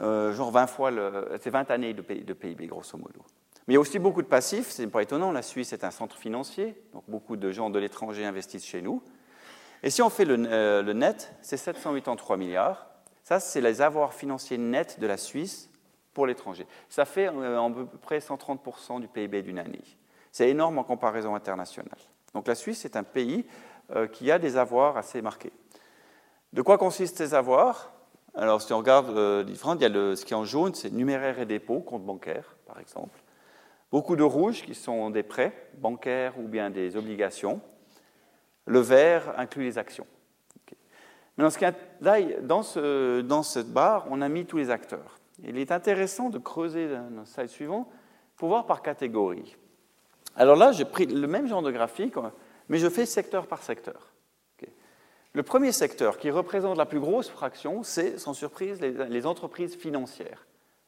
euh, 0.00 0.32
genre 0.32 0.52
20 0.52 0.66
fois, 0.68 0.92
c'est 1.40 1.50
20 1.50 1.72
années 1.72 1.92
de, 1.92 2.02
PIB, 2.02 2.68
grosso 2.68 2.96
modo. 2.96 3.20
Mais 3.66 3.74
il 3.74 3.74
y 3.74 3.78
a 3.78 3.80
aussi 3.80 3.98
beaucoup 3.98 4.22
de 4.22 4.28
passifs, 4.28 4.68
c'est 4.68 4.86
pas 4.86 5.02
étonnant, 5.02 5.32
la 5.32 5.42
Suisse 5.42 5.72
est 5.72 5.84
un 5.84 5.90
centre 5.90 6.16
financier, 6.16 6.80
donc 6.92 7.02
beaucoup 7.08 7.36
de 7.36 7.50
gens 7.50 7.70
de 7.70 7.78
l'étranger 7.78 8.24
investissent 8.24 8.66
chez 8.66 8.82
nous. 8.82 9.02
Et 9.84 9.90
si 9.90 10.00
on 10.00 10.08
fait 10.08 10.24
le, 10.24 10.36
net, 10.94 11.34
c'est 11.42 11.58
783 11.58 12.38
milliards, 12.38 12.86
Ça, 13.22 13.38
c'est 13.38 13.60
les 13.60 13.82
avoirs 13.82 14.14
financiers 14.14 14.56
nets 14.56 14.98
de 14.98 15.06
la 15.06 15.18
Suisse 15.18 15.70
pour 16.14 16.26
l'étranger. 16.26 16.66
Ça 16.88 17.04
fait 17.04 17.28
euh, 17.28 17.60
à 17.60 17.70
peu 17.70 17.84
près 17.98 18.18
130% 18.18 19.00
du 19.00 19.08
PIB 19.08 19.42
d'une 19.42 19.58
année. 19.58 19.82
C'est 20.32 20.48
énorme 20.48 20.78
en 20.78 20.84
comparaison 20.84 21.34
internationale. 21.34 21.98
Donc 22.32 22.48
la 22.48 22.54
Suisse 22.54 22.86
est 22.86 22.96
un 22.96 23.02
pays 23.02 23.44
euh, 23.94 24.06
qui 24.06 24.30
a 24.30 24.38
des 24.38 24.56
avoirs 24.56 24.96
assez 24.96 25.20
marqués. 25.20 25.52
De 26.54 26.62
quoi 26.62 26.78
consistent 26.78 27.18
ces 27.18 27.34
avoirs? 27.34 27.92
Alors 28.34 28.62
si 28.62 28.72
on 28.72 28.78
regarde 28.78 29.10
euh, 29.10 29.44
ce 29.46 30.24
qui 30.24 30.32
est 30.32 30.36
en 30.36 30.44
jaune, 30.44 30.74
c'est 30.74 30.92
numéraire 30.92 31.38
et 31.40 31.46
dépôt, 31.46 31.80
compte 31.80 32.04
bancaire 32.04 32.56
par 32.66 32.80
exemple. 32.80 33.20
Beaucoup 33.92 34.16
de 34.16 34.22
rouge 34.22 34.62
qui 34.62 34.74
sont 34.74 35.10
des 35.10 35.22
prêts 35.22 35.70
bancaires 35.76 36.38
ou 36.38 36.48
bien 36.48 36.70
des 36.70 36.96
obligations. 36.96 37.60
Le 38.66 38.80
vert 38.80 39.34
inclut 39.38 39.64
les 39.64 39.78
actions. 39.78 40.06
Mais 41.36 41.44
dans, 41.44 41.50
ce 41.50 41.58
là, 42.00 42.20
dans, 42.42 42.62
ce, 42.62 43.20
dans 43.20 43.42
cette 43.42 43.72
barre, 43.72 44.06
on 44.10 44.20
a 44.22 44.28
mis 44.28 44.46
tous 44.46 44.56
les 44.56 44.70
acteurs. 44.70 45.18
Il 45.42 45.58
est 45.58 45.72
intéressant 45.72 46.30
de 46.30 46.38
creuser 46.38 46.88
dans 46.88 47.24
slide 47.24 47.48
suivant 47.48 47.90
pour 48.36 48.48
voir 48.48 48.66
par 48.66 48.82
catégorie. 48.82 49.56
Alors 50.36 50.56
là, 50.56 50.72
j'ai 50.72 50.84
pris 50.84 51.06
le 51.06 51.26
même 51.26 51.46
genre 51.46 51.62
de 51.62 51.70
graphique, 51.70 52.14
mais 52.68 52.78
je 52.78 52.88
fais 52.88 53.06
secteur 53.06 53.46
par 53.46 53.62
secteur. 53.62 54.14
Le 55.32 55.42
premier 55.42 55.72
secteur 55.72 56.18
qui 56.18 56.30
représente 56.30 56.78
la 56.78 56.86
plus 56.86 57.00
grosse 57.00 57.28
fraction, 57.28 57.82
c'est 57.82 58.18
sans 58.18 58.34
surprise 58.34 58.80
les, 58.80 59.26
entreprises 59.26 59.74
financières. 59.74 60.46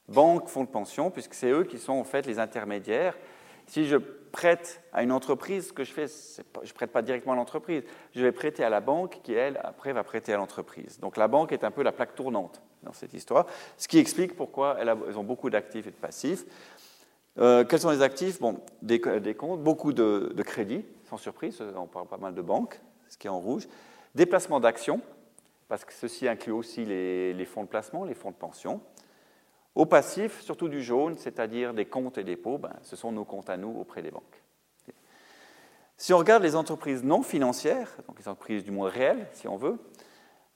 Banques, 0.09 0.47
fonds 0.47 0.62
de 0.62 0.69
pension, 0.69 1.11
puisque 1.11 1.35
c'est 1.35 1.51
eux 1.51 1.65
qui 1.65 1.79
sont 1.79 1.95
en 1.95 2.05
fait 2.05 2.27
les 2.27 2.39
intermédiaires. 2.39 3.19
Si 3.67 3.87
je 3.87 3.97
prête 4.37 4.83
à 4.92 5.03
une 5.03 5.12
entreprise, 5.12 5.68
ce 5.68 5.72
que 5.72 5.83
je 5.83 5.90
fais, 5.90 6.09
je 6.09 6.68
ne 6.68 6.75
prête 6.75 6.92
pas 6.92 7.01
directement 7.01 7.33
à 7.33 7.37
l'entreprise, 7.37 7.83
je 8.14 8.20
vais 8.20 8.33
prêter 8.33 8.62
à 8.62 8.68
la 8.68 8.81
banque 8.81 9.20
qui, 9.22 9.33
elle, 9.33 9.59
après, 9.64 9.94
va 9.94 10.05
prêter 10.05 10.35
à 10.35 10.37
l'entreprise. 10.37 11.01
Donc 11.01 11.16
la 11.16 11.27
banque 11.27 11.53
est 11.53 11.64
un 11.64 11.70
peu 11.70 11.83
la 11.83 11.90
plaque 11.90 12.14
tournante 12.14 12.61
dans 12.83 12.92
cette 12.92 13.14
histoire, 13.14 13.46
ce 13.79 13.88
qui 13.88 13.99
explique 13.99 14.37
pourquoi 14.37 14.77
elles 14.79 14.90
ont 15.16 15.25
beaucoup 15.25 15.49
d'actifs 15.49 15.87
et 15.87 15.90
de 15.90 15.96
passifs. 15.96 16.44
Euh, 17.38 17.64
quels 17.64 17.81
sont 17.81 17.90
les 17.90 18.03
actifs? 18.03 18.38
Bon, 18.38 18.61
des, 18.83 19.01
comptes, 19.01 19.62
beaucoup 19.62 19.94
de, 19.94 20.35
crédits, 20.44 20.85
sans 21.09 21.16
surprise, 21.16 21.62
on 21.75 21.87
parle 21.87 22.07
pas 22.07 22.18
mal 22.18 22.35
de 22.35 22.42
banques, 22.42 22.79
ce 23.09 23.16
qui 23.16 23.29
est 23.29 23.31
en 23.31 23.40
rouge. 23.40 23.66
Des 24.14 24.27
placements 24.27 24.61
d'actions, 24.61 25.01
parce 25.68 25.87
que 25.87 25.94
ceci 25.94 26.29
inclut 26.29 26.53
aussi 26.53 26.85
les, 26.85 27.46
fonds 27.46 27.62
de 27.62 27.68
placement, 27.68 28.05
les 28.05 28.14
fonds 28.14 28.33
de 28.33 28.37
pension. 28.37 28.83
Au 29.77 29.85
passif, 29.85 30.41
surtout 30.41 30.69
du 30.69 30.83
jaune, 30.83 31.19
c'est-à-dire 31.19 31.75
des 31.75 31.85
comptes 31.85 32.17
et 32.17 32.25
dépôts, 32.25 32.57
ben, 32.57 32.73
ce 32.81 32.97
sont 32.97 33.12
nos 33.12 33.27
comptes 33.27 33.51
à 33.51 33.59
nous 33.59 33.77
auprès 33.79 34.01
des 34.01 34.11
banques. 34.11 34.43
Si 35.99 36.15
on 36.15 36.19
regarde 36.19 36.43
les 36.43 36.57
entreprises 36.57 37.05
non 37.05 37.23
financières, 37.23 37.91
donc 38.09 38.19
les 38.19 38.27
entreprises 38.27 38.65
du 38.65 38.71
monde 38.71 38.89
réel, 38.89 39.27
si 39.33 39.47
on 39.49 39.57
veut, 39.59 39.79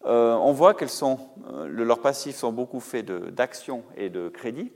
euh, 0.07 0.33
on 0.33 0.53
voit 0.53 0.73
que 0.73 0.87
euh, 0.87 1.67
leurs 1.69 2.01
passifs 2.01 2.37
sont 2.37 2.51
beaucoup 2.51 2.81
faits 2.81 3.05
d'actions 3.07 3.85
et 3.95 4.09
de 4.09 4.31
crédits. 4.31 4.73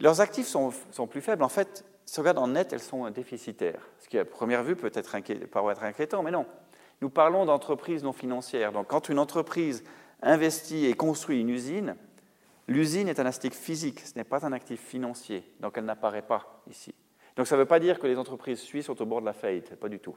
Leurs 0.00 0.22
actifs 0.22 0.46
sont, 0.46 0.72
plus 1.06 1.20
faibles. 1.20 1.42
En 1.42 1.50
fait, 1.50 1.84
si 2.06 2.18
on 2.18 2.22
regarde 2.22 2.38
en 2.38 2.48
net, 2.48 2.72
elles 2.72 2.80
sont 2.80 3.10
déficitaires. 3.10 3.86
Ce 3.98 4.08
qui, 4.08 4.18
à 4.18 4.24
première 4.24 4.62
vue, 4.62 4.76
peut 4.76 4.90
être 4.94 5.14
paraître 5.48 5.84
inquiétant, 5.84 6.22
mais 6.22 6.30
non. 6.30 6.46
Nous 7.02 7.10
parlons 7.10 7.44
d'entreprises 7.44 8.02
non 8.02 8.14
financières. 8.14 8.72
Donc, 8.72 8.86
quand 8.86 9.10
une 9.10 9.18
entreprise 9.18 9.84
investit 10.22 10.86
et 10.86 10.94
construit 10.94 11.40
une 11.40 11.50
usine, 11.50 11.96
l'usine 12.68 13.08
est 13.08 13.20
un 13.20 13.26
actif 13.26 13.54
physique, 13.54 14.00
ce 14.00 14.16
n'est 14.16 14.24
pas 14.24 14.46
un 14.46 14.52
actif 14.52 14.80
financier. 14.80 15.44
Donc, 15.60 15.76
elle 15.76 15.84
n'apparaît 15.84 16.22
pas 16.22 16.62
ici. 16.68 16.94
Donc, 17.36 17.46
ça 17.46 17.56
ne 17.56 17.60
veut 17.60 17.66
pas 17.66 17.80
dire 17.80 17.98
que 17.98 18.06
les 18.06 18.18
entreprises 18.18 18.60
suisses 18.60 18.86
sont 18.86 19.00
au 19.00 19.06
bord 19.06 19.20
de 19.20 19.26
la 19.26 19.32
faillite, 19.32 19.74
pas 19.76 19.88
du 19.88 19.98
tout. 19.98 20.16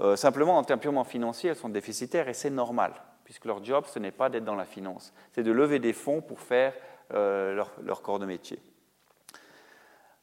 Euh, 0.00 0.16
simplement, 0.16 0.58
en 0.58 0.64
termes 0.64 0.80
purement 0.80 1.04
financiers, 1.04 1.50
elles 1.50 1.56
sont 1.56 1.68
déficitaires 1.68 2.28
et 2.28 2.34
c'est 2.34 2.50
normal, 2.50 2.94
puisque 3.24 3.44
leur 3.44 3.62
job, 3.64 3.84
ce 3.86 3.98
n'est 3.98 4.12
pas 4.12 4.28
d'être 4.28 4.44
dans 4.44 4.54
la 4.54 4.64
finance, 4.64 5.12
c'est 5.32 5.42
de 5.42 5.52
lever 5.52 5.78
des 5.78 5.92
fonds 5.92 6.20
pour 6.20 6.40
faire 6.40 6.74
euh, 7.12 7.62
leur 7.82 8.02
corps 8.02 8.18
de 8.18 8.26
métier. 8.26 8.60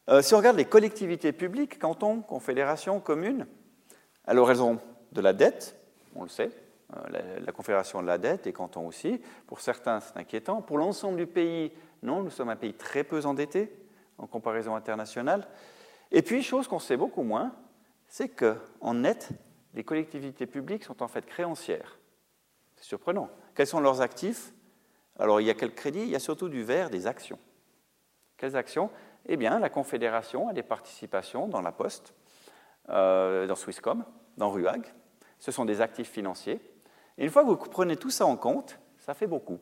Euh, 0.09 0.21
si 0.21 0.33
on 0.33 0.37
regarde 0.37 0.57
les 0.57 0.65
collectivités 0.65 1.33
publiques, 1.33 1.79
cantons, 1.79 2.21
confédérations, 2.21 2.99
communes, 2.99 3.45
alors 4.25 4.49
elles 4.49 4.61
ont 4.61 4.79
de 5.11 5.21
la 5.21 5.33
dette, 5.33 5.75
on 6.15 6.23
le 6.23 6.29
sait, 6.29 6.49
euh, 6.95 7.39
la, 7.45 7.51
confédération 7.51 8.01
de 8.01 8.07
la 8.07 8.17
dette, 8.17 8.47
et 8.47 8.53
cantons 8.53 8.87
aussi. 8.87 9.21
Pour 9.45 9.59
certains, 9.59 9.99
c'est 9.99 10.17
inquiétant. 10.17 10.61
Pour 10.61 10.77
l'ensemble 10.77 11.17
du 11.17 11.27
pays, 11.27 11.73
non, 12.01 12.23
nous 12.23 12.29
sommes 12.29 12.49
un 12.49 12.55
pays 12.55 12.73
très 12.73 13.03
peu 13.03 13.25
endetté 13.25 13.73
en 14.17 14.27
comparaison 14.27 14.75
internationale. 14.75 15.47
Et 16.11 16.21
puis, 16.21 16.41
chose 16.41 16.67
qu'on 16.67 16.79
sait 16.79 16.97
beaucoup 16.97 17.23
moins, 17.23 17.53
c'est 18.07 18.29
qu'en 18.29 18.93
net, 18.93 19.29
les 19.73 19.83
collectivités 19.83 20.45
publiques 20.45 20.85
sont 20.85 21.03
en 21.03 21.07
fait 21.07 21.25
créancières. 21.25 21.99
C'est 22.77 22.85
surprenant. 22.85 23.29
Quels 23.53 23.67
sont 23.67 23.79
leurs 23.79 24.01
actifs? 24.01 24.53
Alors, 25.19 25.41
il 25.41 25.47
y 25.47 25.49
a 25.49 25.55
quel 25.55 25.73
crédit? 25.73 26.01
Il 26.01 26.09
y 26.09 26.15
a 26.15 26.19
surtout 26.19 26.47
du 26.47 26.63
vert, 26.63 26.89
des 26.89 27.05
actions. 27.05 27.39
Quelles 28.37 28.55
actions? 28.55 28.89
Eh 29.25 29.35
bien, 29.35 29.59
la 29.59 29.69
Confédération 29.69 30.47
a 30.47 30.53
des 30.53 30.63
participations 30.63 31.47
dans 31.47 31.61
la 31.61 31.71
Poste, 31.71 32.13
euh, 32.89 33.45
dans 33.45 33.55
Swisscom, 33.55 34.05
dans 34.37 34.49
RUAG. 34.49 34.93
Ce 35.39 35.51
sont 35.51 35.65
des 35.65 35.81
actifs 35.81 36.09
financiers. 36.09 36.61
Et 37.17 37.23
une 37.25 37.29
fois 37.29 37.43
que 37.43 37.47
vous 37.47 37.57
prenez 37.57 37.95
tout 37.95 38.09
ça 38.09 38.25
en 38.25 38.37
compte, 38.37 38.79
ça 38.99 39.13
fait 39.13 39.27
beaucoup. 39.27 39.59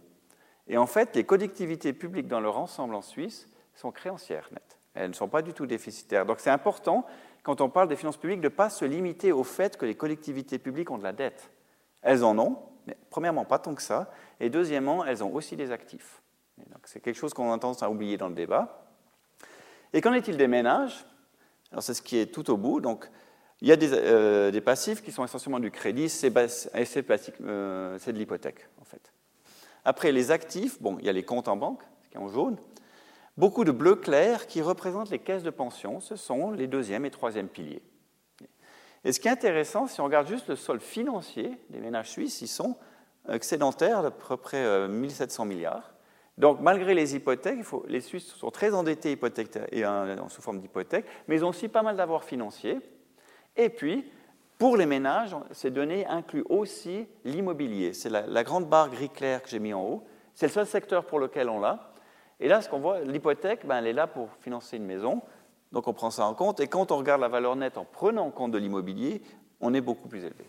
Et 0.67 0.77
en 0.77 0.87
fait, 0.87 1.15
les 1.15 1.23
collectivités 1.23 1.93
publiques 1.93 2.27
dans 2.27 2.39
leur 2.39 2.57
ensemble 2.57 2.95
en 2.95 3.01
Suisse 3.01 3.47
sont 3.75 3.91
créancières 3.91 4.49
nettes. 4.51 4.79
Elles 4.93 5.09
ne 5.09 5.13
sont 5.13 5.27
pas 5.27 5.41
du 5.41 5.53
tout 5.53 5.65
déficitaires. 5.65 6.25
Donc 6.25 6.39
c'est 6.39 6.49
important, 6.49 7.05
quand 7.43 7.61
on 7.61 7.69
parle 7.69 7.87
des 7.87 7.95
finances 7.95 8.17
publiques, 8.17 8.41
de 8.41 8.45
ne 8.45 8.53
pas 8.53 8.69
se 8.69 8.85
limiter 8.85 9.31
au 9.31 9.43
fait 9.43 9.77
que 9.77 9.85
les 9.85 9.95
collectivités 9.95 10.57
publiques 10.57 10.89
ont 10.89 10.97
de 10.97 11.03
la 11.03 11.13
dette. 11.13 11.51
Elles 12.01 12.23
en 12.23 12.37
ont, 12.39 12.57
mais 12.87 12.97
premièrement, 13.09 13.45
pas 13.45 13.59
tant 13.59 13.75
que 13.75 13.81
ça. 13.81 14.11
Et 14.39 14.49
deuxièmement, 14.49 15.05
elles 15.05 15.23
ont 15.23 15.33
aussi 15.33 15.55
des 15.55 15.71
actifs. 15.71 16.21
C'est 16.85 17.01
quelque 17.01 17.17
chose 17.17 17.33
qu'on 17.33 17.51
a 17.51 17.59
tendance 17.59 17.83
à 17.83 17.89
oublier 17.89 18.17
dans 18.17 18.29
le 18.29 18.35
débat. 18.35 18.87
Et 19.91 20.01
qu'en 20.01 20.13
est-il 20.13 20.37
des 20.37 20.47
ménages? 20.47 21.05
Alors 21.71 21.83
c'est 21.83 21.93
ce 21.93 22.01
qui 22.01 22.17
est 22.17 22.27
tout 22.27 22.49
au 22.49 22.57
bout. 22.57 22.79
Donc 22.79 23.09
il 23.61 23.67
y 23.67 23.71
a 23.71 23.75
des, 23.75 23.89
euh, 23.91 24.61
passifs 24.61 25.01
qui 25.01 25.11
sont 25.11 25.23
essentiellement 25.23 25.59
du 25.59 25.71
crédit, 25.71 26.09
c'est 26.09 26.31
euh, 26.35 27.97
de 27.97 28.11
l'hypothèque 28.11 28.67
en 28.81 28.83
fait. 28.83 29.13
Après 29.83 30.11
les 30.11 30.31
actifs, 30.31 30.81
bon, 30.81 30.97
il 30.99 31.05
y 31.05 31.09
a 31.09 31.13
les 31.13 31.23
comptes 31.23 31.47
en 31.47 31.55
banque, 31.55 31.81
ce 32.03 32.09
qui 32.09 32.15
est 32.15 32.19
en 32.19 32.27
jaune. 32.27 32.57
Beaucoup 33.37 33.63
de 33.63 33.71
bleu 33.71 33.95
clair 33.95 34.47
qui 34.47 34.61
représentent 34.61 35.09
les 35.09 35.19
caisses 35.19 35.43
de 35.43 35.49
pension, 35.49 35.99
ce 35.99 36.15
sont 36.15 36.51
les 36.51 36.67
deuxième 36.67 37.05
et 37.05 37.11
troisième 37.11 37.47
piliers. 37.47 37.83
Et 39.03 39.11
ce 39.11 39.19
qui 39.19 39.27
est 39.27 39.31
intéressant, 39.31 39.87
si 39.87 40.01
on 40.01 40.05
regarde 40.05 40.27
juste 40.27 40.47
le 40.47 40.55
sol 40.55 40.79
financier 40.79 41.57
des 41.69 41.79
ménages 41.79 42.09
suisses, 42.09 42.41
ils 42.41 42.47
sont 42.47 42.75
excédentaires 43.29 44.01
d'à 44.01 44.11
peu 44.11 44.37
près 44.37 44.87
1700 44.87 45.43
euh, 45.43 45.45
milliards. 45.45 45.93
Donc, 46.37 46.59
malgré 46.59 46.93
les 46.93 47.15
hypothèques, 47.15 47.59
les 47.87 48.01
Suisses 48.01 48.33
sont 48.35 48.51
très 48.51 48.73
endettés 48.73 49.13
hypothèques 49.13 49.57
et, 49.71 49.83
sous 50.27 50.41
forme 50.41 50.59
d'hypothèques, 50.59 51.05
mais 51.27 51.35
ils 51.35 51.45
ont 51.45 51.49
aussi 51.49 51.69
pas 51.69 51.81
mal 51.81 51.95
d'avoirs 51.95 52.25
financiers. 52.25 52.79
Et 53.57 53.69
puis, 53.69 54.09
pour 54.57 54.77
les 54.77 54.85
ménages, 54.85 55.35
ces 55.51 55.71
données 55.71 56.05
incluent 56.07 56.45
aussi 56.49 57.07
l'immobilier. 57.23 57.93
C'est 57.93 58.09
la, 58.09 58.43
grande 58.43 58.67
barre 58.67 58.89
gris 58.89 59.09
clair 59.09 59.41
que 59.41 59.49
j'ai 59.49 59.59
mis 59.59 59.73
en 59.73 59.83
haut. 59.83 60.03
C'est 60.33 60.47
le 60.47 60.51
seul 60.51 60.65
secteur 60.65 61.05
pour 61.05 61.19
lequel 61.19 61.49
on 61.49 61.59
l'a. 61.59 61.91
Et 62.39 62.47
là, 62.47 62.61
ce 62.61 62.69
qu'on 62.69 62.79
voit, 62.79 63.01
l'hypothèque, 63.01 63.65
ben, 63.65 63.77
elle 63.77 63.87
est 63.87 63.93
là 63.93 64.07
pour 64.07 64.29
financer 64.41 64.77
une 64.77 64.85
maison. 64.85 65.21
Donc, 65.71 65.87
on 65.87 65.93
prend 65.93 66.09
ça 66.11 66.25
en 66.25 66.33
compte. 66.33 66.59
Et 66.59 66.67
quand 66.67 66.91
on 66.91 66.97
regarde 66.97 67.21
la 67.21 67.27
valeur 67.27 67.55
nette 67.55 67.77
en 67.77 67.85
prenant 67.85 68.25
en 68.25 68.31
compte 68.31 68.51
de 68.51 68.57
l'immobilier, 68.57 69.21
on 69.61 69.73
est 69.73 69.81
beaucoup 69.81 70.07
plus 70.07 70.23
élevé. 70.23 70.45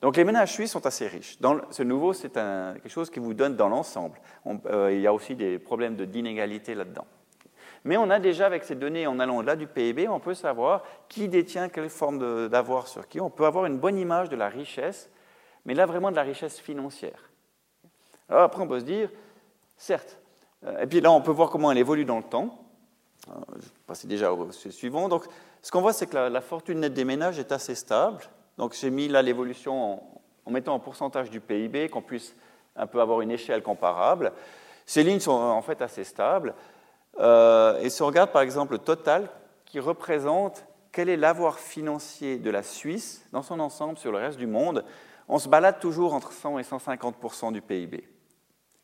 Donc 0.00 0.16
les 0.16 0.24
ménages 0.24 0.52
suisses 0.52 0.70
sont 0.70 0.86
assez 0.86 1.08
riches. 1.08 1.40
Dans 1.40 1.58
ce 1.70 1.82
nouveau, 1.82 2.12
c'est 2.12 2.32
quelque 2.32 2.88
chose 2.88 3.10
qui 3.10 3.18
vous 3.18 3.34
donne 3.34 3.56
dans 3.56 3.68
l'ensemble. 3.68 4.20
Euh, 4.66 4.92
il 4.92 5.00
y 5.00 5.06
a 5.06 5.12
aussi 5.12 5.34
des 5.34 5.58
problèmes 5.58 5.96
d'inégalité 5.96 6.74
là-dedans. 6.74 7.06
Mais 7.88 7.96
on 7.96 8.10
a 8.10 8.18
déjà, 8.18 8.44
avec 8.44 8.64
ces 8.64 8.74
données, 8.74 9.06
en 9.06 9.18
allant 9.18 9.40
là 9.40 9.56
du 9.56 9.66
PIB, 9.66 10.08
on 10.08 10.20
peut 10.20 10.34
savoir 10.34 10.82
qui 11.08 11.26
détient 11.26 11.70
quelle 11.70 11.88
forme 11.88 12.50
d'avoir 12.50 12.86
sur 12.86 13.08
qui. 13.08 13.18
On 13.18 13.30
peut 13.30 13.46
avoir 13.46 13.64
une 13.64 13.78
bonne 13.78 13.96
image 13.96 14.28
de 14.28 14.36
la 14.36 14.50
richesse, 14.50 15.08
mais 15.64 15.72
là 15.72 15.86
vraiment 15.86 16.10
de 16.10 16.16
la 16.16 16.22
richesse 16.22 16.60
financière. 16.60 17.30
Alors 18.28 18.42
après, 18.42 18.60
on 18.60 18.68
peut 18.68 18.80
se 18.80 18.84
dire, 18.84 19.08
certes, 19.78 20.18
euh, 20.66 20.82
et 20.82 20.86
puis 20.86 21.00
là, 21.00 21.10
on 21.10 21.22
peut 21.22 21.30
voir 21.30 21.48
comment 21.48 21.72
elle 21.72 21.78
évolue 21.78 22.04
dans 22.04 22.18
le 22.18 22.24
temps. 22.24 22.58
Euh, 23.30 23.32
je 23.56 23.64
vais 23.64 23.72
passer 23.86 24.06
déjà 24.06 24.34
au 24.34 24.52
suivant. 24.52 25.08
Donc, 25.08 25.24
ce 25.62 25.70
qu'on 25.70 25.80
voit, 25.80 25.94
c'est 25.94 26.08
que 26.08 26.16
la 26.18 26.40
fortune 26.42 26.80
nette 26.80 26.92
des 26.92 27.06
ménages 27.06 27.38
est 27.38 27.52
assez 27.52 27.74
stable. 27.74 28.20
Donc 28.58 28.74
j'ai 28.74 28.90
mis 28.90 29.08
là 29.08 29.22
l'évolution 29.22 30.02
en, 30.44 30.50
mettant 30.50 30.74
en 30.74 30.78
pourcentage 30.78 31.30
du 31.30 31.40
PIB, 31.40 31.88
qu'on 31.88 32.02
puisse 32.02 32.36
un 32.76 32.86
peu 32.86 33.00
avoir 33.00 33.22
une 33.22 33.30
échelle 33.30 33.62
comparable. 33.62 34.32
Ces 34.84 35.02
lignes 35.04 35.20
sont 35.20 35.32
en 35.32 35.62
fait 35.62 35.80
assez 35.80 36.04
stables. 36.04 36.52
Euh, 37.20 37.80
et 37.80 37.90
si 37.90 38.02
on 38.02 38.06
regarde 38.06 38.30
par 38.30 38.42
exemple 38.42 38.72
le 38.72 38.78
total 38.78 39.28
qui 39.64 39.80
représente 39.80 40.66
quel 40.92 41.08
est 41.08 41.16
l'avoir 41.16 41.58
financier 41.58 42.38
de 42.38 42.50
la 42.50 42.62
Suisse 42.62 43.26
dans 43.32 43.42
son 43.42 43.60
ensemble 43.60 43.98
sur 43.98 44.12
le 44.12 44.18
reste 44.18 44.38
du 44.38 44.46
monde, 44.46 44.84
on 45.28 45.38
se 45.38 45.48
balade 45.48 45.78
toujours 45.80 46.14
entre 46.14 46.32
100 46.32 46.58
et 46.58 46.62
150 46.62 47.52
du 47.52 47.60
PIB. 47.60 48.08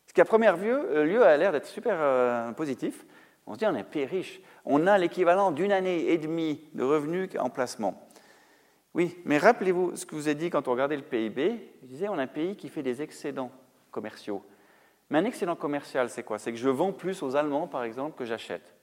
Ce 0.07 0.13
qui 0.13 0.21
à 0.21 0.25
première 0.25 0.57
vue, 0.57 0.73
euh, 0.73 1.05
lieu 1.05 1.25
a 1.25 1.37
l'air 1.37 1.53
d'être 1.53 1.67
super 1.67 1.97
euh, 1.99 2.53
positif. 2.53 3.05
On 3.47 3.55
se 3.55 3.59
dit 3.59 3.67
on 3.67 3.75
est 3.75 3.81
un 3.81 3.85
pays 3.85 4.05
riche. 4.05 4.41
On 4.65 4.87
a 4.87 4.99
l'équivalent 4.99 5.51
d'une 5.51 5.73
année 5.73 6.11
et 6.11 6.19
demie 6.19 6.69
de 6.75 6.83
revenus 6.83 7.31
en 7.39 7.51
placement. 7.51 8.09
Oui, 8.95 9.17
mais 9.25 9.39
rappelez-vous 9.39 9.97
ce 9.97 10.07
que 10.07 10.15
vous 10.15 10.29
ai 10.29 10.37
dit 10.37 10.51
quand 10.51 10.69
on 10.69 10.71
regardait 10.71 10.97
le 10.97 11.03
PIB. 11.03 11.73
Je 11.83 11.87
disais, 11.89 12.09
on 12.09 12.17
a 12.17 12.23
un 12.23 12.29
pays 12.29 12.57
qui 12.57 12.69
fait 12.69 12.83
des 12.83 13.03
excédents 13.03 13.51
commerciaux. 13.91 14.43
Mais 15.11 15.19
un 15.19 15.25
excédent 15.25 15.57
commercial, 15.57 16.09
c'est 16.11 16.23
quoi? 16.23 16.39
C'est 16.39 16.53
que 16.53 16.59
je 16.59 16.69
vends 16.69 16.93
plus 16.93 17.23
aux 17.23 17.37
Allemands, 17.37 17.67
par 17.67 17.85
exemple, 17.85 18.17
que 18.17 18.25
j'achète. 18.25 18.75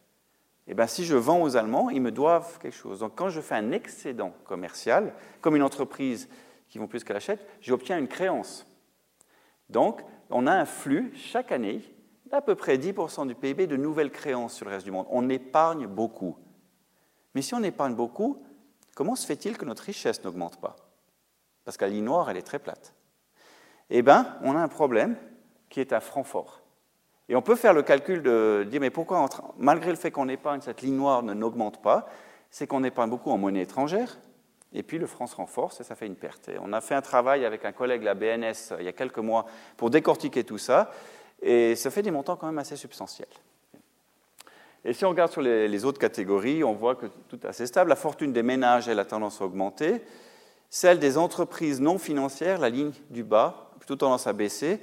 Eh 0.67 0.74
bien, 0.74 0.88
si 0.88 1.03
je 1.03 1.15
vends 1.15 1.41
aux 1.41 1.57
Allemands, 1.57 1.89
ils 1.89 2.01
me 2.01 2.11
doivent 2.11 2.59
quelque 2.59 2.76
chose. 2.76 2.99
Donc, 2.99 3.13
quand 3.15 3.30
je 3.30 3.41
fais 3.41 3.55
un 3.55 3.72
excédent 3.72 4.34
commercial, 4.45 5.13
comme 5.41 5.55
une 5.55 5.63
entreprise 5.63 6.30
qui 6.69 6.78
vend 6.78 6.88
plus 6.88 7.03
qu'elle 7.03 7.17
achète, 7.17 7.45
j'obtiens 7.59 7.97
une 7.97 8.07
créance. 8.07 8.65
Donc, 9.69 10.01
on 10.30 10.47
a 10.47 10.53
un 10.53 10.65
flux 10.65 11.11
chaque 11.15 11.51
année 11.51 11.82
d'à 12.28 12.41
peu 12.41 12.55
près 12.55 12.78
10% 12.78 13.28
du 13.28 13.36
PIB 13.36 13.67
de 13.67 13.76
nouvelles 13.76 14.11
créances 14.11 14.53
sur 14.53 14.65
le 14.65 14.72
reste 14.72 14.86
du 14.86 14.91
monde. 14.91 15.07
On 15.09 15.28
épargne 15.30 15.88
beaucoup. 15.88 16.38
Mais 17.34 17.41
si 17.41 17.53
on 17.53 17.63
épargne 17.63 17.95
beaucoup, 17.95 18.41
comment 18.95 19.15
se 19.15 19.26
fait-il 19.26 19.57
que 19.57 19.65
notre 19.65 19.84
richesse 19.84 20.24
n'augmente 20.24 20.61
pas? 20.61 20.76
Parce 21.65 21.78
que 21.78 21.86
la 21.86 21.91
ligne 21.91 22.05
noire, 22.05 22.30
elle 22.30 22.38
est 22.38 22.41
très 22.41 22.59
plate. 22.59 22.93
Eh 23.89 24.01
bien, 24.01 24.38
on 24.43 24.55
a 24.55 24.59
un 24.59 24.67
problème 24.67 25.17
qui 25.72 25.80
est 25.80 25.93
à 25.93 25.99
franc 25.99 26.24
fort. 26.24 26.61
Et 27.30 27.36
on 27.36 27.41
peut 27.41 27.55
faire 27.55 27.74
le 27.74 27.82
calcul 27.82 28.22
de 28.22 28.67
dire, 28.69 28.82
mais 28.82 28.89
pourquoi, 28.89 29.28
malgré 29.57 29.89
le 29.89 29.95
fait 29.95 30.11
qu'on 30.11 30.28
épargne, 30.28 30.61
cette 30.61 30.82
ligne 30.82 30.97
noire 30.97 31.24
n'augmente 31.24 31.82
pas 31.82 32.07
C'est 32.51 32.67
qu'on 32.67 32.84
épargne 32.84 33.09
beaucoup 33.09 33.32
en 33.32 33.38
monnaie 33.38 33.61
étrangère, 33.61 34.17
et 34.74 34.84
puis 34.84 34.99
le 34.99 35.07
franc 35.07 35.28
se 35.28 35.36
renforce 35.36 35.80
et 35.80 35.84
ça 35.84 35.95
fait 35.95 36.07
une 36.07 36.15
perte. 36.15 36.51
On 36.61 36.74
a 36.74 36.82
fait 36.82 36.93
un 36.93 37.01
travail 37.01 37.45
avec 37.45 37.65
un 37.65 37.72
collègue, 37.72 38.03
la 38.03 38.13
BNS, 38.13 38.76
il 38.80 38.86
y 38.86 38.89
a 38.89 38.91
quelques 38.91 39.19
mois, 39.19 39.45
pour 39.78 39.89
décortiquer 39.89 40.43
tout 40.43 40.57
ça, 40.57 40.91
et 41.41 41.76
ça 41.76 41.89
fait 41.89 42.01
des 42.01 42.11
montants 42.11 42.36
quand 42.36 42.47
même 42.47 42.59
assez 42.59 42.76
substantiels. 42.76 43.28
Et 44.84 44.93
si 44.93 45.05
on 45.05 45.09
regarde 45.09 45.32
sur 45.32 45.41
les, 45.41 45.86
autres 45.86 45.99
catégories, 45.99 46.63
on 46.63 46.74
voit 46.74 46.95
que 46.95 47.05
tout 47.30 47.39
est 47.43 47.45
assez 47.45 47.67
stable. 47.67 47.89
La 47.89 47.95
fortune 47.95 48.34
des 48.34 48.43
ménages, 48.43 48.88
elle 48.88 48.99
a 48.99 49.05
tendance 49.05 49.39
à 49.39 49.45
augmenter. 49.45 50.01
Celle 50.69 50.97
des 50.99 51.17
entreprises 51.17 51.80
non 51.80 51.99
financières, 51.99 52.59
la 52.59 52.69
ligne 52.69 52.91
du 53.11 53.24
bas, 53.24 53.72
plutôt 53.78 53.95
tendance 53.95 54.26
à 54.26 54.34
baisser. 54.34 54.82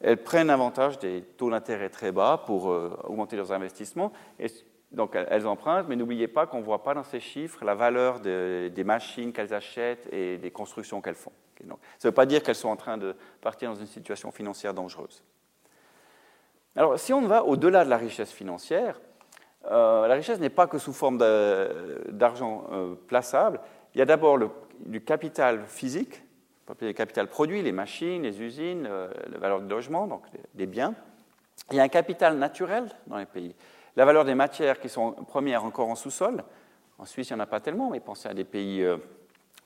Elles 0.00 0.22
prennent 0.22 0.50
avantage 0.50 0.98
des 0.98 1.22
taux 1.22 1.50
d'intérêt 1.50 1.88
très 1.88 2.12
bas 2.12 2.42
pour 2.44 2.70
euh, 2.70 2.96
augmenter 3.04 3.36
leurs 3.36 3.52
investissements. 3.52 4.12
Et 4.38 4.48
donc 4.92 5.16
elles 5.16 5.46
empruntent, 5.46 5.88
mais 5.88 5.96
n'oubliez 5.96 6.28
pas 6.28 6.46
qu'on 6.46 6.58
ne 6.58 6.64
voit 6.64 6.82
pas 6.82 6.94
dans 6.94 7.02
ces 7.02 7.20
chiffres 7.20 7.64
la 7.64 7.74
valeur 7.74 8.20
des 8.20 8.84
machines 8.84 9.32
qu'elles 9.32 9.52
achètent 9.52 10.08
et 10.12 10.38
des 10.38 10.50
constructions 10.50 11.00
qu'elles 11.00 11.16
font. 11.16 11.32
ça 11.58 11.64
ne 11.66 12.08
veut 12.08 12.14
pas 12.14 12.26
dire 12.26 12.42
qu'elles 12.42 12.54
sont 12.54 12.68
en 12.68 12.76
train 12.76 12.96
de 12.96 13.14
partir 13.40 13.70
dans 13.70 13.76
une 13.76 13.86
situation 13.86 14.30
financière 14.30 14.72
dangereuse. 14.74 15.24
Alors 16.76 16.98
si 16.98 17.12
on 17.12 17.22
va 17.22 17.44
au-delà 17.44 17.84
de 17.84 17.90
la 17.90 17.96
richesse 17.96 18.30
financière, 18.30 19.00
euh, 19.70 20.06
la 20.06 20.14
richesse 20.14 20.38
n'est 20.38 20.50
pas 20.50 20.66
que 20.66 20.78
sous 20.78 20.92
forme 20.92 21.18
d'argent 21.18 22.68
euh, 22.70 22.94
plaçable. 23.08 23.60
Il 23.94 23.98
y 23.98 24.02
a 24.02 24.04
d'abord 24.04 24.38
du 24.80 25.02
capital 25.02 25.64
physique, 25.66 26.22
le 26.80 26.92
capital 26.92 27.28
produit, 27.28 27.62
les 27.62 27.72
machines, 27.72 28.22
les 28.22 28.40
usines, 28.42 28.86
euh, 28.88 29.08
la 29.30 29.38
valeur 29.38 29.60
du 29.60 29.68
logement, 29.68 30.06
donc 30.06 30.22
des 30.54 30.66
biens. 30.66 30.94
Il 31.70 31.76
y 31.76 31.80
a 31.80 31.82
un 31.82 31.88
capital 31.88 32.36
naturel 32.36 32.88
dans 33.06 33.18
les 33.18 33.26
pays. 33.26 33.54
La 33.96 34.04
valeur 34.04 34.24
des 34.24 34.34
matières 34.34 34.78
qui 34.78 34.88
sont 34.88 35.12
premières 35.12 35.64
encore 35.64 35.88
en 35.88 35.94
sous-sol. 35.94 36.44
En 36.98 37.04
Suisse, 37.04 37.30
il 37.30 37.34
n'y 37.34 37.40
en 37.40 37.44
a 37.44 37.46
pas 37.46 37.60
tellement, 37.60 37.90
mais 37.90 38.00
pensez 38.00 38.28
à 38.28 38.34
des 38.34 38.44
pays 38.44 38.86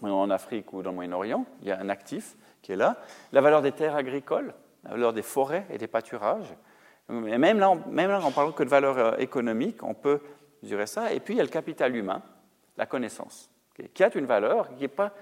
en 0.02 0.30
Afrique 0.30 0.72
ou 0.72 0.82
dans 0.82 0.90
le 0.90 0.96
Moyen-Orient. 0.96 1.44
Il 1.62 1.68
y 1.68 1.72
a 1.72 1.78
un 1.78 1.88
actif 1.88 2.36
qui 2.62 2.72
est 2.72 2.76
là. 2.76 2.96
La 3.32 3.40
valeur 3.40 3.62
des 3.62 3.72
terres 3.72 3.96
agricoles, 3.96 4.54
la 4.84 4.90
valeur 4.90 5.12
des 5.12 5.22
forêts 5.22 5.66
et 5.70 5.78
des 5.78 5.86
pâturages. 5.86 6.54
Et 7.08 7.38
même 7.38 7.58
là, 7.58 7.74
même 7.88 8.10
là, 8.10 8.22
en 8.22 8.30
parlant 8.30 8.52
que 8.52 8.62
de 8.62 8.68
valeur 8.68 8.98
euh, 8.98 9.16
économique, 9.16 9.82
on 9.82 9.94
peut 9.94 10.20
mesurer 10.62 10.86
ça. 10.86 11.12
Et 11.12 11.20
puis, 11.20 11.34
il 11.34 11.36
y 11.38 11.40
a 11.40 11.44
le 11.44 11.50
capital 11.50 11.94
humain, 11.96 12.22
la 12.76 12.86
connaissance, 12.86 13.50
qui 13.94 14.04
a 14.04 14.16
une 14.16 14.26
valeur, 14.26 14.68
qui 14.74 14.82
n'est 14.82 14.88
pas, 14.88 15.12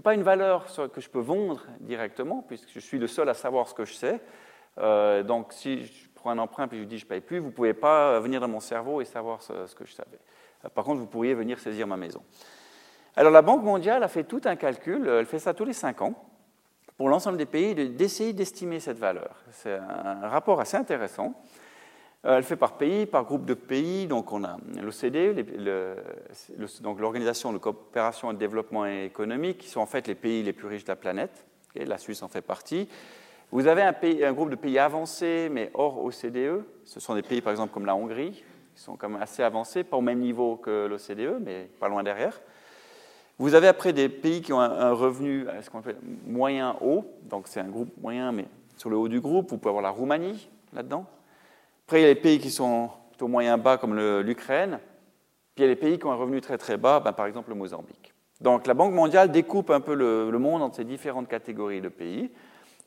pas, 0.00 0.14
une 0.14 0.22
valeur 0.22 0.66
que 0.92 1.00
je 1.00 1.08
peux 1.08 1.20
vendre 1.20 1.62
directement, 1.80 2.42
puisque 2.46 2.70
je 2.70 2.80
suis 2.80 2.98
le 2.98 3.06
seul 3.06 3.28
à 3.28 3.34
savoir 3.34 3.68
ce 3.68 3.74
que 3.74 3.84
je 3.84 3.94
sais. 3.94 4.20
Euh, 4.78 5.22
donc, 5.22 5.52
si 5.52 5.86
je 5.86 6.08
prends 6.14 6.30
un 6.30 6.38
emprunt 6.38 6.68
et 6.70 6.78
je 6.78 6.84
dis 6.84 6.98
je 6.98 7.04
ne 7.04 7.08
paye 7.08 7.20
plus, 7.20 7.38
vous 7.38 7.48
ne 7.48 7.52
pouvez 7.52 7.74
pas 7.74 8.18
venir 8.20 8.40
dans 8.40 8.48
mon 8.48 8.60
cerveau 8.60 9.00
et 9.00 9.04
savoir 9.04 9.42
ce, 9.42 9.66
ce 9.66 9.74
que 9.74 9.86
je 9.86 9.92
savais. 9.92 10.18
Euh, 10.64 10.68
par 10.68 10.84
contre, 10.84 11.00
vous 11.00 11.06
pourriez 11.06 11.34
venir 11.34 11.58
saisir 11.58 11.86
ma 11.86 11.96
maison. 11.96 12.22
Alors, 13.16 13.30
la 13.30 13.42
Banque 13.42 13.62
mondiale 13.62 14.02
a 14.02 14.08
fait 14.08 14.24
tout 14.24 14.40
un 14.44 14.56
calcul, 14.56 15.06
elle 15.06 15.26
fait 15.26 15.38
ça 15.38 15.54
tous 15.54 15.64
les 15.64 15.72
cinq 15.72 16.02
ans 16.02 16.14
pour 16.96 17.08
l'ensemble 17.08 17.38
des 17.38 17.46
pays 17.46 17.74
d'essayer 17.90 18.32
d'estimer 18.32 18.80
cette 18.80 18.98
valeur. 18.98 19.36
C'est 19.50 19.76
un 19.76 20.28
rapport 20.28 20.60
assez 20.60 20.76
intéressant. 20.76 21.34
Euh, 22.24 22.38
elle 22.38 22.42
fait 22.42 22.56
par 22.56 22.72
pays, 22.78 23.06
par 23.06 23.24
groupe 23.24 23.44
de 23.44 23.54
pays. 23.54 24.06
Donc 24.06 24.32
on 24.32 24.44
a 24.44 24.56
l'OCDE, 24.80 25.44
donc 26.80 27.00
l'Organisation 27.00 27.52
de 27.52 27.58
coopération 27.58 28.30
et 28.30 28.34
de 28.34 28.38
développement 28.38 28.86
économique, 28.86 29.58
qui 29.58 29.68
sont 29.68 29.80
en 29.80 29.86
fait 29.86 30.06
les 30.06 30.14
pays 30.14 30.42
les 30.42 30.52
plus 30.52 30.68
riches 30.68 30.84
de 30.84 30.92
la 30.92 30.96
planète. 30.96 31.44
la 31.74 31.98
Suisse 31.98 32.22
en 32.22 32.28
fait 32.28 32.42
partie. 32.42 32.88
Vous 33.50 33.66
avez 33.66 33.82
un, 33.82 33.94
un, 34.22 34.32
groupe 34.32 34.50
de 34.50 34.56
pays 34.56 34.78
avancés, 34.78 35.48
mais 35.50 35.70
hors 35.74 36.02
OCDE. 36.04 36.64
Ce 36.84 36.98
sont 36.98 37.14
des 37.14 37.22
pays, 37.22 37.40
par 37.40 37.52
exemple, 37.52 37.72
comme 37.72 37.86
la 37.86 37.94
Hongrie, 37.94 38.42
qui 38.74 38.82
sont 38.82 38.96
quand 38.96 39.08
même 39.08 39.22
assez 39.22 39.42
avancés, 39.42 39.84
pas 39.84 39.96
au 39.96 40.00
même 40.00 40.18
niveau 40.18 40.56
que 40.56 40.86
l'OCDE, 40.86 41.40
mais 41.40 41.68
pas 41.78 41.88
loin 41.88 42.02
derrière. 42.02 42.40
Vous 43.38 43.54
avez 43.54 43.68
après 43.68 43.92
des 43.92 44.08
pays 44.08 44.42
qui 44.42 44.52
ont 44.52 44.60
un, 44.60 44.92
revenu, 44.92 45.46
ce 45.60 45.68
qu'on 45.68 45.80
appelle 45.80 45.98
moyen 46.26 46.76
haut, 46.80 47.04
donc 47.24 47.48
c'est 47.48 47.60
un 47.60 47.68
groupe 47.68 47.90
moyen, 48.00 48.32
mais 48.32 48.46
sur 48.76 48.90
le 48.90 48.96
haut 48.96 49.08
du 49.08 49.20
groupe, 49.20 49.50
vous 49.50 49.58
pouvez 49.58 49.70
avoir 49.70 49.82
la 49.82 49.90
Roumanie 49.90 50.48
là-dedans. 50.72 51.04
Après, 51.94 52.02
il 52.02 52.06
y 52.06 52.10
a 52.10 52.12
les 52.12 52.20
pays 52.20 52.40
qui 52.40 52.50
sont 52.50 52.90
plutôt 53.10 53.28
moyen 53.28 53.56
bas, 53.56 53.78
comme 53.78 53.96
l'Ukraine. 54.20 54.80
Puis 55.54 55.62
il 55.62 55.62
y 55.62 55.64
a 55.64 55.68
les 55.68 55.76
pays 55.76 55.96
qui 55.96 56.04
ont 56.06 56.10
un 56.10 56.16
revenu 56.16 56.40
très 56.40 56.58
très 56.58 56.76
bas, 56.76 56.98
ben, 56.98 57.12
par 57.12 57.26
exemple 57.26 57.50
le 57.50 57.54
Mozambique. 57.54 58.12
Donc 58.40 58.66
la 58.66 58.74
Banque 58.74 58.94
mondiale 58.94 59.30
découpe 59.30 59.70
un 59.70 59.78
peu 59.78 59.94
le, 59.94 60.36
monde 60.40 60.62
en 60.62 60.72
ces 60.72 60.82
différentes 60.82 61.28
catégories 61.28 61.80
de 61.80 61.88
pays. 61.88 62.32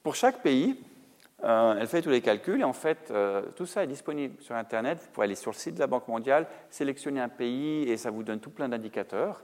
Pour 0.04 0.16
chaque 0.16 0.42
pays, 0.42 0.78
euh, 1.46 1.78
elle 1.80 1.88
fait 1.88 2.02
tous 2.02 2.10
les 2.10 2.20
calculs 2.20 2.60
et 2.60 2.66
en 2.66 2.74
fait, 2.74 3.08
euh, 3.12 3.44
tout 3.56 3.66
ça 3.66 3.86
est 3.86 3.88
disponible 3.88 4.42
sur 4.42 4.56
Internet. 4.56 5.00
Vous 5.02 5.12
pouvez 5.14 5.24
aller 5.24 5.36
sur 5.36 5.52
le 5.52 5.56
site 5.56 5.76
de 5.76 5.80
la 5.80 5.88
Banque 5.88 6.10
mondiale, 6.10 6.46
sélectionner 6.70 7.22
un 7.22 7.30
pays 7.30 7.90
et 7.90 7.96
ça 7.96 8.12
vous 8.12 8.24
donne 8.24 8.42
tout 8.42 8.50
plein 8.50 8.68
d'indicateurs. 8.68 9.42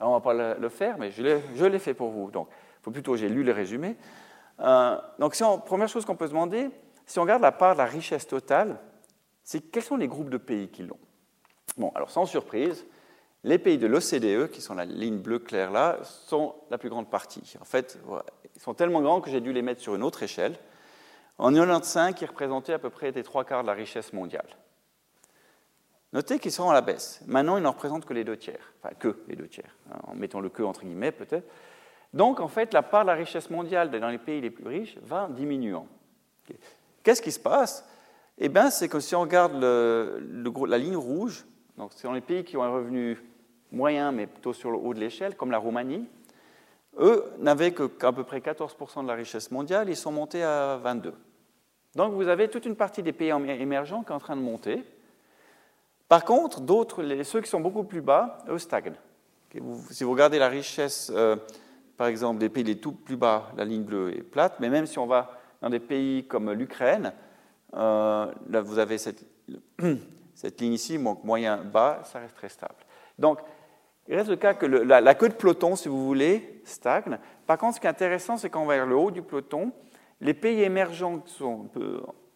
On 0.00 0.08
ne 0.08 0.14
va 0.14 0.20
pas 0.20 0.56
le, 0.58 0.68
faire, 0.70 0.98
mais 0.98 1.12
je 1.12 1.64
l'ai 1.64 1.78
fait 1.78 1.94
pour 1.94 2.10
vous. 2.10 2.32
Donc, 2.32 2.48
faut 2.82 2.90
plutôt, 2.90 3.14
j'ai 3.14 3.28
lu 3.28 3.44
le 3.44 3.52
résumé. 3.52 3.94
Euh, 4.58 4.96
donc, 5.20 5.40
première 5.64 5.88
chose 5.88 6.04
qu'on 6.04 6.16
peut 6.16 6.26
se 6.26 6.32
demander, 6.32 6.68
si 7.06 7.20
on 7.20 7.22
regarde 7.22 7.42
la 7.42 7.52
part 7.52 7.74
de 7.74 7.78
la 7.78 7.84
richesse 7.84 8.26
totale, 8.26 8.76
c'est 9.44 9.60
quels 9.60 9.82
sont 9.82 9.96
les 9.96 10.08
groupes 10.08 10.30
de 10.30 10.38
pays 10.38 10.68
qui 10.68 10.82
l'ont 10.82 10.98
Bon, 11.76 11.90
alors 11.94 12.10
sans 12.10 12.26
surprise, 12.26 12.84
les 13.42 13.58
pays 13.58 13.78
de 13.78 13.86
l'OCDE, 13.86 14.50
qui 14.50 14.60
sont 14.60 14.74
la 14.74 14.84
ligne 14.84 15.18
bleue 15.18 15.38
claire 15.38 15.70
là, 15.70 15.98
sont 16.02 16.54
la 16.70 16.78
plus 16.78 16.88
grande 16.88 17.10
partie. 17.10 17.54
En 17.60 17.64
fait, 17.64 17.98
ils 18.54 18.60
sont 18.60 18.74
tellement 18.74 19.02
grands 19.02 19.20
que 19.20 19.30
j'ai 19.30 19.40
dû 19.40 19.52
les 19.52 19.62
mettre 19.62 19.82
sur 19.82 19.94
une 19.94 20.02
autre 20.02 20.22
échelle. 20.22 20.56
En 21.36 21.52
95, 21.52 22.14
ils 22.20 22.26
représentaient 22.26 22.72
à 22.72 22.78
peu 22.78 22.90
près 22.90 23.12
des 23.12 23.22
trois 23.22 23.44
quarts 23.44 23.62
de 23.62 23.66
la 23.66 23.74
richesse 23.74 24.12
mondiale. 24.12 24.46
Notez 26.12 26.38
qu'ils 26.38 26.52
sont 26.52 26.70
à 26.70 26.72
la 26.72 26.80
baisse. 26.80 27.20
Maintenant, 27.26 27.56
ils 27.56 27.62
n'en 27.62 27.72
représentent 27.72 28.06
que 28.06 28.14
les 28.14 28.22
deux 28.22 28.36
tiers. 28.36 28.72
Enfin, 28.80 28.94
que 28.94 29.18
les 29.26 29.34
deux 29.34 29.48
tiers, 29.48 29.76
hein, 29.92 29.98
en 30.04 30.14
mettant 30.14 30.40
le 30.40 30.48
que 30.48 30.62
entre 30.62 30.82
guillemets 30.82 31.12
peut-être. 31.12 31.50
Donc, 32.14 32.38
en 32.38 32.46
fait, 32.46 32.72
la 32.72 32.82
part 32.82 33.02
de 33.02 33.08
la 33.08 33.14
richesse 33.14 33.50
mondiale 33.50 33.90
dans 33.90 34.08
les 34.08 34.18
pays 34.18 34.40
les 34.40 34.50
plus 34.50 34.66
riches 34.66 34.96
va 35.02 35.28
diminuant. 35.28 35.88
Qu'est-ce 37.02 37.20
qui 37.20 37.32
se 37.32 37.40
passe? 37.40 37.84
Eh 38.38 38.48
bien, 38.48 38.70
c'est 38.70 38.88
que 38.88 39.00
si 39.00 39.14
on 39.14 39.20
regarde 39.20 39.62
la 39.62 40.78
ligne 40.78 40.96
rouge, 40.96 41.44
donc 41.76 41.92
c'est 41.94 42.08
dans 42.08 42.14
les 42.14 42.20
pays 42.20 42.44
qui 42.44 42.56
ont 42.56 42.62
un 42.62 42.70
revenu 42.70 43.18
moyen, 43.70 44.12
mais 44.12 44.26
plutôt 44.26 44.52
sur 44.52 44.70
le 44.70 44.78
haut 44.78 44.94
de 44.94 45.00
l'échelle, 45.00 45.36
comme 45.36 45.50
la 45.50 45.58
Roumanie, 45.58 46.04
eux 46.98 47.24
n'avaient 47.38 47.72
qu'à 47.72 48.12
peu 48.12 48.24
près 48.24 48.40
14% 48.40 49.02
de 49.02 49.08
la 49.08 49.14
richesse 49.14 49.50
mondiale, 49.50 49.88
ils 49.88 49.96
sont 49.96 50.12
montés 50.12 50.42
à 50.42 50.80
22%. 50.84 51.12
Donc 51.96 52.12
vous 52.14 52.26
avez 52.26 52.48
toute 52.48 52.66
une 52.66 52.74
partie 52.74 53.02
des 53.02 53.12
pays 53.12 53.30
émergents 53.30 54.02
qui 54.02 54.10
est 54.10 54.14
en 54.14 54.18
train 54.18 54.36
de 54.36 54.40
monter, 54.40 54.84
par 56.08 56.24
contre, 56.24 56.60
d'autres, 56.60 57.02
ceux 57.22 57.40
qui 57.40 57.48
sont 57.48 57.60
beaucoup 57.60 57.84
plus 57.84 58.00
bas, 58.00 58.38
eux 58.48 58.58
stagnent. 58.58 58.94
Si 59.90 60.04
vous 60.04 60.10
regardez 60.10 60.38
la 60.38 60.48
richesse, 60.48 61.10
euh, 61.14 61.36
par 61.96 62.08
exemple, 62.08 62.38
des 62.40 62.48
pays 62.48 62.64
les 62.64 62.78
tout 62.78 62.92
plus 62.92 63.16
bas, 63.16 63.50
la 63.56 63.64
ligne 63.64 63.84
bleue 63.84 64.16
est 64.16 64.22
plate, 64.22 64.60
mais 64.60 64.68
même 64.68 64.86
si 64.86 64.98
on 64.98 65.06
va 65.06 65.38
dans 65.62 65.70
des 65.70 65.80
pays 65.80 66.24
comme 66.26 66.52
l'Ukraine, 66.52 67.12
euh, 67.76 68.32
là 68.48 68.60
vous 68.60 68.78
avez 68.78 68.98
cette, 68.98 70.60
ligne 70.60 70.72
ici, 70.72 70.98
donc 70.98 71.24
moyen 71.24 71.58
bas, 71.58 72.00
ça 72.04 72.18
reste 72.18 72.36
très 72.36 72.48
stable. 72.48 72.74
Donc, 73.18 73.38
il 74.08 74.16
reste 74.16 74.28
le 74.28 74.36
cas 74.36 74.54
que 74.54 74.66
la, 74.66 75.14
queue 75.14 75.30
de 75.30 75.34
peloton, 75.34 75.76
si 75.76 75.88
vous 75.88 76.04
voulez, 76.04 76.60
stagne. 76.64 77.18
Par 77.46 77.56
contre, 77.56 77.76
ce 77.76 77.80
qui 77.80 77.86
est 77.86 77.90
intéressant, 77.90 78.36
c'est 78.36 78.50
qu'en 78.50 78.66
vers 78.66 78.84
le 78.84 78.96
haut 78.96 79.10
du 79.10 79.22
peloton, 79.22 79.72
les 80.20 80.34
pays 80.34 80.62
émergents 80.62 81.20
qui 81.20 81.32
sont 81.32 81.70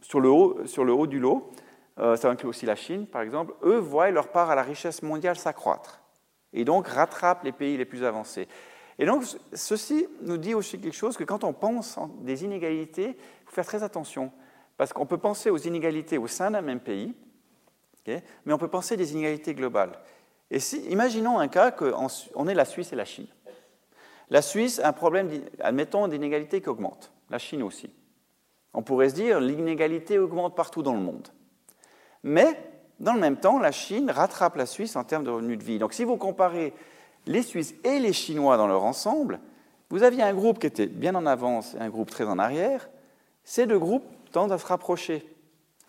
sur 0.00 0.20
le 0.20 0.30
haut, 0.30 0.66
sur 0.66 0.84
le 0.84 0.92
haut 0.92 1.06
du 1.06 1.18
lot, 1.18 1.50
euh, 1.98 2.16
ça 2.16 2.30
inclut 2.30 2.48
aussi 2.48 2.66
la 2.66 2.76
Chine 2.76 3.06
par 3.06 3.22
exemple, 3.22 3.54
eux 3.64 3.78
voient 3.78 4.10
leur 4.10 4.28
part 4.28 4.50
à 4.50 4.54
la 4.54 4.62
richesse 4.62 5.02
mondiale 5.02 5.36
s'accroître 5.36 6.00
et 6.52 6.64
donc 6.64 6.86
rattrapent 6.86 7.42
les 7.44 7.52
pays 7.52 7.76
les 7.76 7.84
plus 7.84 8.04
avancés. 8.04 8.46
Et 8.98 9.06
donc 9.06 9.24
ceci 9.52 10.06
nous 10.22 10.38
dit 10.38 10.54
aussi 10.54 10.80
quelque 10.80 10.96
chose 10.96 11.16
que 11.16 11.24
quand 11.24 11.44
on 11.44 11.52
pense 11.52 11.98
des 12.20 12.44
inégalités, 12.44 13.16
il 13.16 13.46
faut 13.46 13.52
faire 13.52 13.66
très 13.66 13.82
attention 13.82 14.30
parce 14.78 14.94
qu'on 14.94 15.04
peut 15.04 15.18
penser 15.18 15.50
aux 15.50 15.58
inégalités 15.58 16.16
au 16.16 16.28
sein 16.28 16.50
d'un 16.50 16.62
même 16.62 16.80
pays, 16.80 17.14
mais 18.46 18.54
on 18.54 18.58
peut 18.58 18.68
penser 18.68 18.96
des 18.96 19.12
inégalités 19.12 19.52
globales. 19.52 19.92
Et 20.50 20.60
si, 20.60 20.78
imaginons 20.86 21.38
un 21.38 21.48
cas 21.48 21.70
qu'on 21.70 22.48
est 22.48 22.54
la 22.54 22.64
Suisse 22.64 22.92
et 22.92 22.96
la 22.96 23.04
Chine. 23.04 23.26
La 24.30 24.40
Suisse 24.40 24.78
a 24.78 24.88
un 24.88 24.92
problème, 24.92 25.30
admettons, 25.60 26.08
d'inégalité 26.08 26.62
qui 26.62 26.68
augmente. 26.68 27.12
La 27.28 27.38
Chine 27.38 27.62
aussi. 27.62 27.90
On 28.72 28.82
pourrait 28.82 29.10
se 29.10 29.14
dire 29.14 29.40
l'inégalité 29.40 30.18
augmente 30.18 30.54
partout 30.54 30.82
dans 30.82 30.94
le 30.94 31.00
monde. 31.00 31.28
Mais 32.22 32.58
dans 33.00 33.14
le 33.14 33.20
même 33.20 33.36
temps, 33.36 33.58
la 33.58 33.72
Chine 33.72 34.10
rattrape 34.10 34.56
la 34.56 34.66
Suisse 34.66 34.96
en 34.96 35.04
termes 35.04 35.24
de 35.24 35.30
revenus 35.30 35.58
de 35.58 35.64
vie. 35.64 35.78
Donc 35.78 35.92
si 35.92 36.04
vous 36.04 36.16
comparez 36.16 36.72
les 37.26 37.42
Suisses 37.42 37.74
et 37.84 37.98
les 37.98 38.12
Chinois 38.12 38.56
dans 38.56 38.66
leur 38.66 38.84
ensemble, 38.84 39.40
vous 39.90 40.02
aviez 40.02 40.22
un 40.22 40.34
groupe 40.34 40.58
qui 40.58 40.66
était 40.66 40.86
bien 40.86 41.14
en 41.14 41.26
avance 41.26 41.74
et 41.74 41.78
un 41.78 41.88
groupe 41.88 42.10
très 42.10 42.24
en 42.24 42.38
arrière. 42.38 42.88
Ces 43.44 43.66
deux 43.66 43.78
groupes 43.78 44.04
tendent 44.30 44.52
à 44.52 44.58
se 44.58 44.66
rapprocher. 44.66 45.26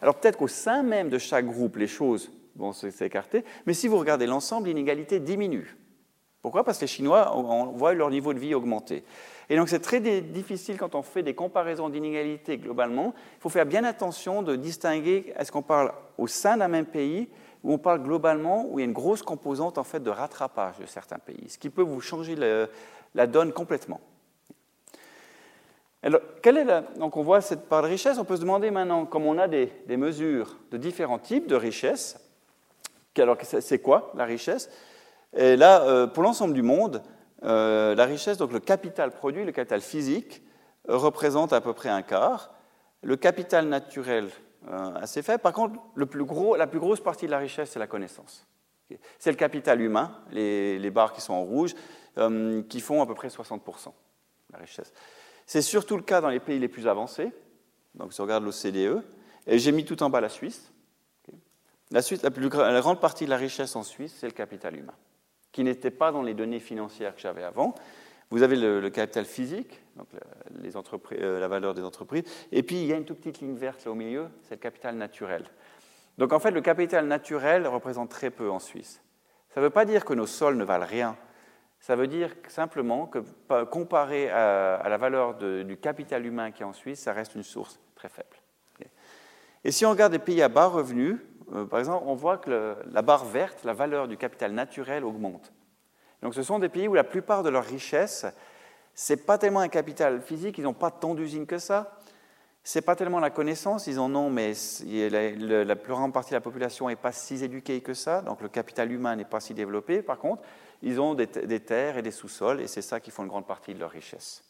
Alors 0.01 0.15
peut-être 0.15 0.37
qu'au 0.37 0.47
sein 0.47 0.83
même 0.83 1.09
de 1.09 1.17
chaque 1.17 1.45
groupe, 1.45 1.77
les 1.77 1.87
choses 1.87 2.31
vont 2.55 2.73
s'écarter, 2.73 3.43
mais 3.65 3.73
si 3.73 3.87
vous 3.87 3.97
regardez 3.97 4.25
l'ensemble, 4.25 4.67
l'inégalité 4.67 5.19
diminue. 5.19 5.77
Pourquoi? 6.41 6.63
Parce 6.63 6.77
que 6.77 6.83
les 6.83 6.87
Chinois 6.87 7.33
voient 7.75 7.93
leur 7.93 8.09
niveau 8.09 8.33
de 8.33 8.39
vie 8.39 8.55
augmenter. 8.55 9.03
Et 9.49 9.57
donc 9.57 9.67
c'est 9.67 9.79
très 9.79 9.99
difficile 10.21 10.77
quand 10.77 10.95
on 10.95 11.01
fait 11.01 11.23
des 11.23 11.33
comparaisons 11.33 11.89
d'inégalité 11.89 12.57
globalement. 12.57 13.13
Il 13.37 13.41
faut 13.41 13.49
faire 13.49 13.65
bien 13.65 13.83
attention 13.83 14.41
de 14.41 14.55
distinguer 14.55 15.33
est-ce 15.37 15.51
qu'on 15.51 15.61
parle 15.61 15.91
au 16.17 16.27
sein 16.27 16.55
d'un 16.55 16.69
même 16.69 16.85
pays 16.85 17.27
ou 17.63 17.73
on 17.73 17.77
parle 17.77 18.03
globalement 18.03 18.65
où 18.69 18.79
il 18.79 18.83
y 18.83 18.85
a 18.85 18.85
une 18.85 18.93
grosse 18.93 19.21
composante 19.21 19.77
en 19.77 19.83
fait 19.83 20.01
de 20.01 20.09
rattrapage 20.09 20.77
de 20.79 20.85
certains 20.85 21.19
pays, 21.19 21.49
ce 21.49 21.57
qui 21.57 21.69
peut 21.69 21.81
vous 21.81 21.99
changer 21.99 22.37
la 23.15 23.27
donne 23.27 23.51
complètement. 23.51 23.99
Alors, 26.01 26.21
quelle 26.41 26.57
est 26.57 26.63
la... 26.63 26.81
donc 26.81 27.17
on 27.17 27.23
voit 27.23 27.41
cette 27.41 27.67
part 27.67 27.81
de 27.81 27.87
richesse, 27.87 28.17
on 28.17 28.25
peut 28.25 28.37
se 28.37 28.41
demander 28.41 28.71
maintenant, 28.71 29.05
comme 29.05 29.25
on 29.25 29.37
a 29.37 29.47
des, 29.47 29.71
mesures 29.89 30.57
de 30.71 30.77
différents 30.77 31.19
types 31.19 31.47
de 31.47 31.55
richesse, 31.55 32.17
alors 33.21 33.37
c'est 33.41 33.79
quoi 33.79 34.11
la 34.15 34.25
richesse? 34.25 34.69
Et 35.35 35.55
là, 35.55 35.83
euh, 35.83 36.07
pour 36.07 36.23
l'ensemble 36.23 36.53
du 36.53 36.61
monde, 36.61 37.03
euh, 37.43 37.95
la 37.95 38.05
richesse, 38.05 38.37
donc 38.37 38.51
le 38.51 38.59
capital 38.59 39.11
produit, 39.11 39.45
le 39.45 39.51
capital 39.51 39.81
physique, 39.81 40.41
euh, 40.89 40.97
représente 40.97 41.53
à 41.53 41.61
peu 41.61 41.73
près 41.73 41.89
un 41.89 42.01
quart. 42.01 42.53
Le 43.01 43.15
capital 43.15 43.67
naturel, 43.67 44.29
assez 44.95 45.21
faible. 45.21 45.41
Par 45.41 45.53
contre, 45.53 45.79
la 45.95 46.05
plus 46.05 46.79
grosse 46.79 46.99
partie 46.99 47.27
de 47.27 47.31
la 47.31 47.37
richesse, 47.37 47.71
c'est 47.71 47.79
la 47.79 47.87
connaissance. 47.87 48.45
C'est 49.19 49.31
le 49.31 49.37
capital 49.37 49.79
humain, 49.79 50.11
les, 50.31 50.89
barres 50.89 51.13
qui 51.13 51.21
sont 51.21 51.33
en 51.33 51.43
rouge, 51.43 51.75
qui 52.67 52.81
font 52.81 53.01
à 53.01 53.05
peu 53.05 53.13
près 53.13 53.29
60% 53.29 53.85
de 53.85 53.91
la 54.51 54.59
richesse. 54.59 54.91
C'est 55.49 55.63
surtout 55.63 55.97
le 55.97 56.03
cas 56.03 56.21
dans 56.21 56.29
les 56.29 56.39
pays 56.39 56.59
les 56.59 56.67
plus 56.67 56.85
avancés. 56.85 57.31
Donc, 57.95 58.13
si 58.13 58.21
on 58.21 58.23
regarde 58.25 58.43
l'OCDE, 58.43 59.03
et 59.47 59.57
j'ai 59.57 59.71
mis 59.71 59.83
tout 59.83 60.03
en 60.03 60.11
bas 60.11 60.21
la 60.21 60.29
Suisse. 60.29 60.71
La, 61.89 62.03
Suisse, 62.03 62.21
la, 62.21 62.81
grande 62.81 63.01
partie 63.01 63.25
de 63.25 63.31
la 63.31 63.37
richesse 63.37 63.75
en 63.75 63.81
Suisse, 63.81 64.15
c'est 64.15 64.27
le 64.27 64.33
capital 64.33 64.75
humain 64.75 64.93
qui 65.51 65.63
n'était 65.63 65.89
pas 65.89 66.11
dans 66.11 66.21
les 66.21 66.35
données 66.35 66.59
financières 66.59 67.15
que 67.15 67.21
j'avais 67.21 67.43
avant. 67.43 67.73
Vous 68.29 68.43
avez 68.43 68.57
le, 68.57 68.87
capital 68.91 69.25
physique, 69.25 69.81
donc 69.95 70.05
euh, 70.13 71.39
la 71.39 71.47
valeur 71.47 71.73
des 71.73 71.81
entreprises, 71.81 72.25
et 72.51 72.61
puis 72.61 72.81
il 72.81 72.85
y 72.85 72.93
a 72.93 72.97
une 72.97 73.05
toute 73.05 73.17
petite 73.17 73.41
ligne 73.41 73.55
verte 73.55 73.85
là 73.85 73.91
au 73.91 73.95
milieu, 73.95 74.27
c'est 74.43 74.53
le 74.53 74.59
capital 74.59 74.97
naturel. 74.97 75.45
Donc 76.19 76.31
en 76.31 76.37
fait, 76.37 76.51
le 76.51 76.61
capital 76.61 77.07
naturel 77.07 77.65
représente 77.65 78.11
très 78.11 78.29
peu 78.29 78.51
en 78.51 78.59
Suisse. 78.59 79.01
Ça 79.55 79.61
ne 79.61 79.65
veut 79.65 79.71
pas 79.71 79.85
dire 79.85 80.05
que 80.05 80.13
nos 80.13 80.27
sols 80.27 80.57
ne 80.57 80.63
valent 80.63 80.85
rien. 80.85 81.17
Ça 81.79 81.95
veut 81.95 82.07
dire 82.07 82.35
simplement 82.47 83.07
que 83.07 83.19
comparé 83.65 84.29
à, 84.29 84.87
la 84.87 84.97
valeur 84.97 85.35
du 85.35 85.77
capital 85.77 86.25
humain 86.25 86.51
qui 86.51 86.63
est 86.63 86.65
en 86.65 86.73
Suisse, 86.73 86.99
ça 86.99 87.13
reste 87.13 87.35
une 87.35 87.43
source 87.43 87.79
très 87.95 88.09
faible. 88.09 88.35
Et 89.63 89.71
si 89.71 89.85
on 89.85 89.89
regarde 89.89 90.13
des 90.13 90.19
pays 90.19 90.41
à 90.41 90.49
bas 90.49 90.67
revenus, 90.67 91.17
euh, 91.53 91.65
par 91.65 91.79
exemple, 91.79 92.05
on 92.07 92.15
voit 92.15 92.37
que 92.37 92.77
la 92.91 93.01
barre 93.01 93.25
verte, 93.25 93.63
la 93.63 93.73
valeur 93.73 94.07
du 94.07 94.17
capital 94.17 94.53
naturel 94.53 95.03
augmente. 95.03 95.51
Donc 96.21 96.33
ce 96.33 96.43
sont 96.43 96.59
des 96.59 96.69
pays 96.69 96.87
où 96.87 96.93
la 96.93 97.03
plupart 97.03 97.43
de 97.43 97.49
leur 97.49 97.65
richesse, 97.65 98.25
ce 98.93 99.13
n'est 99.13 99.19
pas 99.19 99.37
tellement 99.37 99.59
un 99.59 99.69
capital 99.69 100.21
physique, 100.21 100.57
ils 100.57 100.63
n'ont 100.63 100.73
pas 100.73 100.91
tant 100.91 101.15
d'usines 101.15 101.45
que 101.45 101.57
ça. 101.57 101.98
Ce 102.69 102.77
n'est 102.77 102.83
pas 102.83 102.95
tellement 102.95 103.19
la 103.19 103.31
connaissance, 103.31 103.87
ils 103.87 103.99
en 103.99 104.13
ont, 104.13 104.29
mais 104.29 104.53
la, 104.85 105.75
plus 105.75 105.91
grande 105.91 106.13
partie 106.13 106.29
de 106.29 106.35
la 106.35 106.41
population 106.41 106.87
n'est 106.87 106.95
pas 106.95 107.11
si 107.11 107.43
éduquée 107.43 107.81
que 107.81 107.95
ça, 107.95 108.21
donc 108.21 108.43
le 108.43 108.47
capital 108.47 108.91
humain 108.91 109.15
n'est 109.15 109.25
pas 109.25 109.39
si 109.39 109.55
développé. 109.55 110.03
Par 110.03 110.19
contre, 110.19 110.43
ils 110.83 111.01
ont 111.01 111.15
des, 111.15 111.25
terres 111.25 111.97
et 111.97 112.03
des 112.03 112.11
sous-sols, 112.11 112.61
et 112.61 112.67
c'est 112.67 112.83
ça 112.83 112.99
qui 112.99 113.09
font 113.09 113.23
une 113.23 113.29
grande 113.29 113.47
partie 113.47 113.73
de 113.73 113.79
leur 113.79 113.89
richesse. 113.89 114.43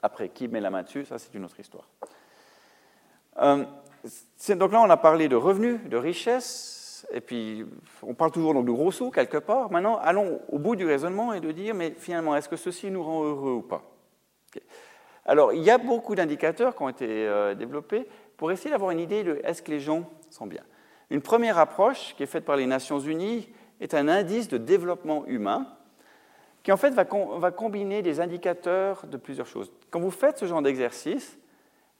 Après, 0.00 0.30
qui 0.30 0.48
met 0.48 0.62
la 0.62 0.70
main 0.70 0.84
dessus, 0.84 1.04
ça 1.04 1.18
c'est 1.18 1.34
une 1.34 1.44
autre 1.44 1.60
histoire. 1.60 1.86
Euh, 3.42 3.62
donc 4.48 4.72
là, 4.72 4.80
on 4.80 4.88
a 4.88 4.96
parlé 4.96 5.28
de 5.28 5.36
revenus, 5.36 5.80
de 5.84 5.98
richesse, 5.98 7.06
et 7.12 7.20
puis 7.20 7.66
on 8.02 8.14
parle 8.14 8.30
toujours 8.30 8.54
de 8.54 8.70
gros 8.70 8.90
sous 8.90 9.10
quelque 9.10 9.36
part. 9.36 9.70
Maintenant, 9.70 9.98
allons 9.98 10.40
au 10.48 10.58
bout 10.58 10.76
du 10.76 10.86
raisonnement 10.86 11.34
et 11.34 11.40
de 11.40 11.52
dire, 11.52 11.74
mais 11.74 11.90
finalement, 11.90 12.34
est-ce 12.34 12.48
que 12.48 12.56
ceci 12.56 12.90
nous 12.90 13.04
rend 13.04 13.22
heureux 13.22 13.52
ou 13.52 13.60
pas? 13.60 13.82
Alors, 15.24 15.52
il 15.52 15.62
y 15.62 15.70
a 15.70 15.78
beaucoup 15.78 16.14
d'indicateurs 16.14 16.74
qui 16.74 16.82
ont 16.82 16.88
été 16.88 17.06
euh, 17.08 17.54
développés 17.54 18.08
pour 18.36 18.50
essayer 18.50 18.70
d'avoir 18.70 18.90
une 18.90 19.00
idée 19.00 19.22
de 19.22 19.40
est-ce 19.44 19.62
que 19.62 19.70
les 19.70 19.80
gens 19.80 20.10
sont 20.30 20.46
bien. 20.46 20.62
Une 21.10 21.22
première 21.22 21.58
approche 21.58 22.14
qui 22.16 22.22
est 22.22 22.26
faite 22.26 22.44
par 22.44 22.56
les 22.56 22.66
Nations 22.66 22.98
Unies 22.98 23.48
est 23.80 23.94
un 23.94 24.08
indice 24.08 24.48
de 24.48 24.58
développement 24.58 25.26
humain 25.26 25.66
qui 26.62 26.72
en 26.72 26.76
fait 26.76 26.90
va, 26.90 27.04
combiner 27.04 28.02
des 28.02 28.20
indicateurs 28.20 29.04
de 29.06 29.16
plusieurs 29.16 29.46
choses. 29.46 29.72
Quand 29.90 30.00
vous 30.00 30.10
faites 30.10 30.38
ce 30.38 30.46
genre 30.46 30.62
d'exercice, 30.62 31.36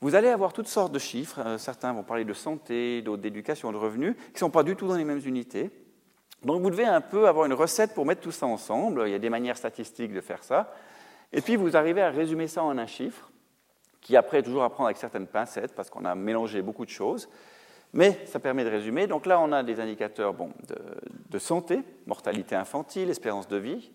vous 0.01 0.14
allez 0.14 0.29
avoir 0.29 0.53
toutes 0.53 0.68
sortes 0.68 0.93
de 0.93 0.99
chiffres. 0.99 1.41
Euh, 1.45 1.59
certains 1.59 1.93
vont 1.93 2.03
parler 2.03 2.25
de 2.25 2.33
santé, 2.33 3.03
d'autres 3.03 3.23
d'éducation, 3.23 3.73
de 3.73 3.77
revenus, 3.77 4.14
qui 4.14 4.35
ne 4.35 4.39
sont 4.39 4.51
pas 4.51 4.62
du 4.62 4.77
tout 4.77 4.87
dans 4.87 4.97
les 4.97 5.05
mêmes 5.05 5.23
unités. 5.25 5.70
Donc 6.45 6.61
vous 6.62 6.70
devez 6.70 6.85
un 6.85 7.01
peu 7.01 7.29
avoir 7.29 7.47
une 7.47 7.53
recette 7.53 7.95
pour 7.95 8.05
mettre 8.05 8.20
tout 8.20 8.33
ça 8.33 8.47
ensemble. 8.47 9.05
Il 9.07 9.12
y 9.12 9.14
a 9.14 9.20
des 9.20 9.31
manières 9.31 9.57
statistiques 9.57 10.12
de 10.12 10.20
faire 10.20 10.43
ça. 10.43 10.73
Et 11.33 11.41
puis 11.41 11.57
vous 11.57 11.76
arrivez 11.76 12.03
à 12.03 12.11
résumer 12.11 12.47
ça 12.47 12.62
en 12.62 12.76
un 12.78 12.87
chiffre, 12.87 13.30
qui 14.01 14.16
après 14.16 14.39
est 14.39 14.43
toujours 14.43 14.64
à 14.64 14.70
prendre 14.70 14.89
avec 14.89 14.97
certaines 14.97 15.26
pincettes, 15.26 15.74
parce 15.74 15.91
qu'on 15.91 16.05
a 16.05 16.14
mélangé 16.14 16.62
beaucoup 16.62 16.85
de 16.85 16.91
choses. 16.91 17.28
Mais 17.93 18.20
ça 18.24 18.41
permet 18.41 18.64
de 18.64 18.70
résumer. 18.70 19.07
Donc 19.07 19.26
là, 19.26 19.39
on 19.41 19.53
a 19.53 19.62
des 19.62 19.78
indicateurs 19.78 20.33
bon, 20.33 20.51
de, 21.30 21.39
santé, 21.39 21.80
mortalité 22.07 22.55
infantile, 22.55 23.11
espérance 23.11 23.49
de 23.49 23.59
vie, 23.59 23.93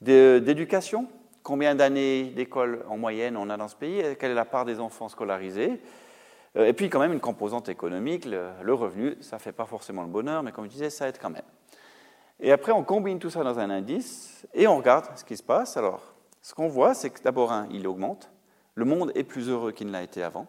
d'éducation, 0.00 1.06
combien 1.42 1.74
d'années 1.74 2.24
d'école 2.34 2.84
en 2.88 2.96
moyenne 2.96 3.36
on 3.36 3.50
a 3.50 3.56
dans 3.56 3.68
ce 3.68 3.76
pays, 3.76 4.02
quelle 4.18 4.30
est 4.30 4.34
la 4.34 4.46
part 4.46 4.64
des 4.64 4.80
enfants 4.80 5.08
scolarisés, 5.08 5.82
euh, 6.56 6.66
et 6.66 6.72
puis 6.72 6.90
quand 6.90 6.98
même 6.98 7.12
une 7.12 7.20
composante 7.20 7.68
économique, 7.68 8.24
le, 8.24 8.74
revenu, 8.74 9.16
ça 9.20 9.36
ne 9.36 9.40
fait 9.40 9.52
pas 9.52 9.66
forcément 9.66 10.02
le 10.02 10.08
bonheur, 10.08 10.42
mais 10.42 10.52
comme 10.52 10.64
je 10.64 10.70
disais, 10.70 10.90
ça 10.90 11.08
aide 11.08 11.18
quand 11.20 11.30
même. 11.30 11.42
Et 12.40 12.52
après, 12.52 12.72
on 12.72 12.82
combine 12.82 13.18
tout 13.18 13.30
ça 13.30 13.44
dans 13.44 13.58
un 13.58 13.70
indice 13.70 14.46
et 14.54 14.66
on 14.66 14.78
regarde 14.78 15.06
ce 15.16 15.24
qui 15.24 15.36
se 15.36 15.42
passe. 15.42 15.76
Alors, 15.76 16.09
ce 16.42 16.54
qu'on 16.54 16.68
voit, 16.68 16.94
c'est 16.94 17.10
que 17.10 17.22
d'abord, 17.22 17.52
il 17.70 17.86
augmente. 17.86 18.30
Le 18.74 18.84
monde 18.84 19.12
est 19.14 19.24
plus 19.24 19.48
heureux 19.48 19.72
qu'il 19.72 19.88
ne 19.88 19.92
l'a 19.92 20.02
été 20.02 20.22
avant. 20.22 20.46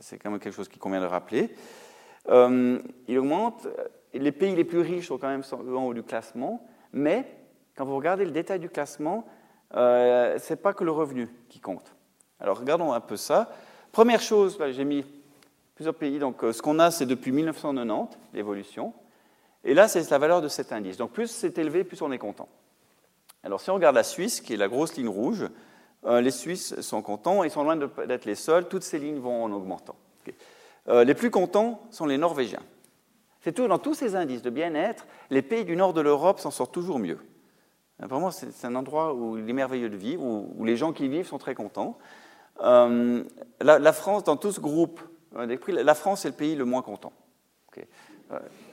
C'est 0.00 0.18
quand 0.18 0.30
même 0.30 0.38
quelque 0.38 0.54
chose 0.54 0.68
qu'il 0.68 0.78
convient 0.78 1.00
de 1.00 1.06
rappeler. 1.06 1.54
Euh, 2.28 2.78
il 3.08 3.18
augmente. 3.18 3.66
Les 4.12 4.32
pays 4.32 4.54
les 4.54 4.64
plus 4.64 4.80
riches 4.80 5.08
sont 5.08 5.18
quand 5.18 5.28
même 5.28 5.42
en 5.52 5.86
haut 5.86 5.94
du 5.94 6.02
classement. 6.02 6.64
Mais 6.92 7.26
quand 7.74 7.84
vous 7.84 7.96
regardez 7.96 8.24
le 8.24 8.30
détail 8.30 8.60
du 8.60 8.68
classement, 8.68 9.26
euh, 9.74 10.38
ce 10.38 10.52
n'est 10.52 10.56
pas 10.56 10.72
que 10.72 10.84
le 10.84 10.92
revenu 10.92 11.28
qui 11.48 11.60
compte. 11.60 11.94
Alors 12.38 12.58
regardons 12.58 12.92
un 12.92 13.00
peu 13.00 13.16
ça. 13.16 13.50
Première 13.90 14.20
chose, 14.20 14.58
j'ai 14.70 14.84
mis 14.84 15.04
plusieurs 15.74 15.94
pays, 15.94 16.18
donc 16.18 16.44
euh, 16.44 16.52
ce 16.52 16.62
qu'on 16.62 16.78
a 16.78 16.90
c'est 16.90 17.06
depuis 17.06 17.32
1990, 17.32 18.16
l'évolution, 18.32 18.92
et 19.64 19.74
là 19.74 19.88
c'est 19.88 20.08
la 20.10 20.18
valeur 20.18 20.42
de 20.42 20.48
cet 20.48 20.72
indice. 20.72 20.96
Donc 20.96 21.12
plus 21.12 21.28
c'est 21.28 21.58
élevé, 21.58 21.84
plus 21.84 22.00
on 22.02 22.12
est 22.12 22.18
content. 22.18 22.48
Alors 23.44 23.60
si 23.60 23.70
on 23.70 23.74
regarde 23.74 23.94
la 23.94 24.02
Suisse, 24.02 24.40
qui 24.40 24.54
est 24.54 24.56
la 24.56 24.68
grosse 24.68 24.96
ligne 24.96 25.08
rouge, 25.08 25.46
euh, 26.06 26.20
les 26.20 26.30
Suisses 26.30 26.80
sont 26.80 27.02
contents, 27.02 27.44
ils 27.44 27.50
sont 27.50 27.62
loin 27.62 27.76
d'être 27.76 28.24
les 28.24 28.34
seuls, 28.34 28.68
toutes 28.68 28.82
ces 28.82 28.98
lignes 28.98 29.20
vont 29.20 29.44
en 29.44 29.52
augmentant. 29.52 29.96
les 30.86 31.14
plus 31.14 31.30
contents 31.30 31.80
sont 31.90 32.06
les 32.06 32.18
Norvégiens. 32.18 32.62
C'est 33.44 33.52
tout, 33.52 33.68
dans 33.68 33.78
tous 33.78 33.94
ces 33.94 34.16
indices 34.16 34.42
de 34.42 34.48
bien-être, 34.48 35.06
les 35.28 35.42
pays 35.42 35.66
du 35.66 35.76
nord 35.76 35.92
de 35.92 36.00
l'Europe 36.00 36.40
s'en 36.40 36.50
sortent 36.50 36.72
toujours 36.72 36.98
mieux. 36.98 37.18
Vraiment, 37.98 38.30
c'est 38.30 38.64
un 38.64 38.74
endroit 38.74 39.14
où 39.14 39.38
il 39.38 39.48
est 39.48 39.52
merveilleux 39.52 39.88
de 39.88 39.96
vivre, 39.96 40.22
où, 40.24 40.64
les 40.64 40.76
gens 40.76 40.92
qui 40.92 41.04
y 41.04 41.08
vivent 41.08 41.26
sont 41.26 41.38
très 41.38 41.54
contents. 41.54 41.98
Euh, 42.62 43.22
la, 43.60 43.92
France, 43.92 44.24
dans 44.24 44.36
tout 44.36 44.50
ce 44.50 44.60
groupe, 44.60 45.00
euh, 45.36 45.56
la 45.68 45.94
France 45.94 46.24
est 46.24 46.28
le 46.28 46.34
pays 46.34 46.56
le 46.56 46.64
moins 46.64 46.82
content. 46.82 47.12
Euh, 47.76 47.82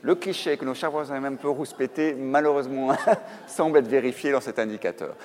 le 0.02 0.16
cliché 0.16 0.58
que 0.58 0.66
nos 0.66 0.74
chers 0.74 0.92
voisins 0.92 1.20
même 1.20 1.38
peu 1.38 1.50
rouspétés, 1.50 2.14
malheureusement, 2.14 2.96
semble 3.48 3.80
être 3.80 3.88
vérifié 3.88 4.32
dans 4.32 4.42
cet 4.42 4.60
indicateur. 4.60 5.16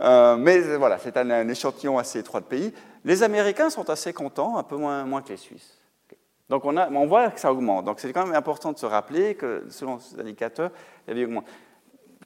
mais 0.00 0.76
voilà, 0.76 0.98
c'est 0.98 1.16
un, 1.16 1.48
échantillon 1.48 1.98
assez 1.98 2.20
étroit 2.20 2.40
de 2.40 2.46
pays. 2.46 2.72
Les 3.04 3.22
Américains 3.22 3.70
sont 3.70 3.90
assez 3.90 4.12
contents, 4.12 4.56
un 4.56 4.62
peu 4.62 4.76
moins, 4.76 5.22
que 5.22 5.28
les 5.30 5.36
Suisses. 5.36 5.78
Donc 6.48 6.64
on, 6.64 6.76
a, 6.76 6.88
voit 7.06 7.30
que 7.30 7.40
ça 7.40 7.52
augmente. 7.52 7.84
Donc 7.84 8.00
c'est 8.00 8.12
quand 8.12 8.26
même 8.26 8.36
important 8.36 8.72
de 8.72 8.78
se 8.78 8.86
rappeler 8.86 9.34
que 9.34 9.64
selon 9.70 9.98
ces 9.98 10.20
indicateurs, 10.20 10.70
la 11.06 11.14
vie 11.14 11.24
augmente 11.24 11.46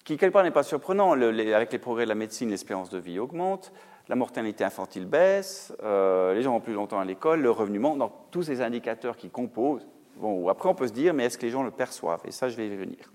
qui 0.09 0.17
quelque 0.17 0.33
part 0.33 0.43
n'est 0.43 0.51
pas 0.51 0.63
surprenant. 0.63 1.13
avec 1.13 1.71
les 1.71 1.79
progrès 1.79 2.05
de 2.05 2.09
la 2.09 2.15
médecine, 2.15 2.49
l'espérance 2.49 2.89
de 2.89 2.97
vie 2.97 3.19
augmente, 3.19 3.73
la 4.09 4.17
mortalité 4.17 4.65
infantile 4.65 5.05
baisse, 5.05 5.75
euh, 5.83 6.33
les 6.33 6.41
gens 6.41 6.53
vont 6.53 6.61
plus 6.61 6.73
longtemps 6.73 6.99
à 6.99 7.05
l'école, 7.05 7.43
le 7.43 7.51
revenu 7.51 7.79
monte, 7.79 7.99
donc 7.99 8.13
tous 8.31 8.43
ces 8.43 8.63
indicateurs 8.63 9.19
qui 9.19 9.29
composent. 9.29 9.87
Bon, 10.19 10.49
après, 10.49 10.69
on 10.69 10.75
peut 10.75 10.89
se 10.89 10.93
dire, 10.93 11.15
mais 11.15 11.25
est-ce 11.25 11.39
que 11.39 11.47
les 11.47 11.53
gens 11.53 11.63
le 11.63 11.71
perçoivent? 11.71 12.23
Et 12.25 12.33
ça, 12.33 12.49
je 12.49 12.57
vais 12.57 12.67
y 12.67 12.77
venir. 12.77 13.13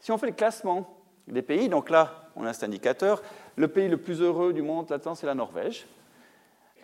Si 0.00 0.12
on 0.12 0.18
fait 0.18 0.28
le 0.28 0.32
classement 0.32 0.96
des 1.26 1.42
pays, 1.42 1.68
donc 1.68 1.90
là, 1.90 2.30
on 2.36 2.46
a 2.46 2.52
cet 2.52 2.64
indicateur, 2.64 3.22
le 3.56 3.68
pays 3.68 3.88
le 3.88 3.96
plus 3.96 4.22
heureux 4.22 4.52
du 4.52 4.62
monde, 4.62 4.88
là-dedans, 4.88 5.14
c'est 5.14 5.26
la 5.26 5.34
Norvège. 5.34 5.86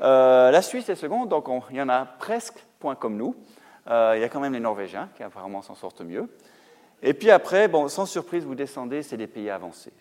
Euh, 0.01 0.51
la 0.51 0.63
Suisse 0.63 0.89
est 0.89 0.97
seconde, 0.97 1.29
donc 1.29 1.47
il 1.71 1.77
y 1.77 1.83
en 1.83 1.89
a 1.89 2.05
presque 2.05 2.59
point 2.81 2.97
comme 2.97 3.17
nous. 3.17 3.37
Euh, 3.89 4.15
il 4.17 4.21
y 4.21 4.25
a 4.25 4.29
quand 4.29 4.41
même 4.41 4.53
les 4.53 4.61
Norvégiens 4.61 5.09
qui 5.17 5.23
apparemment 5.23 5.63
s'en 5.63 5.75
sortent 5.75 6.01
mieux. 6.01 6.29
Et 7.03 7.15
puis 7.15 7.31
après, 7.31 7.69
bon, 7.69 7.87
sans 7.89 8.07
surprise, 8.07 8.45
vous 8.45 8.55
descendez, 8.55 9.03
c'est 9.03 9.17
des 9.17 9.27
pays 9.27 9.51
avancés. 9.51 9.93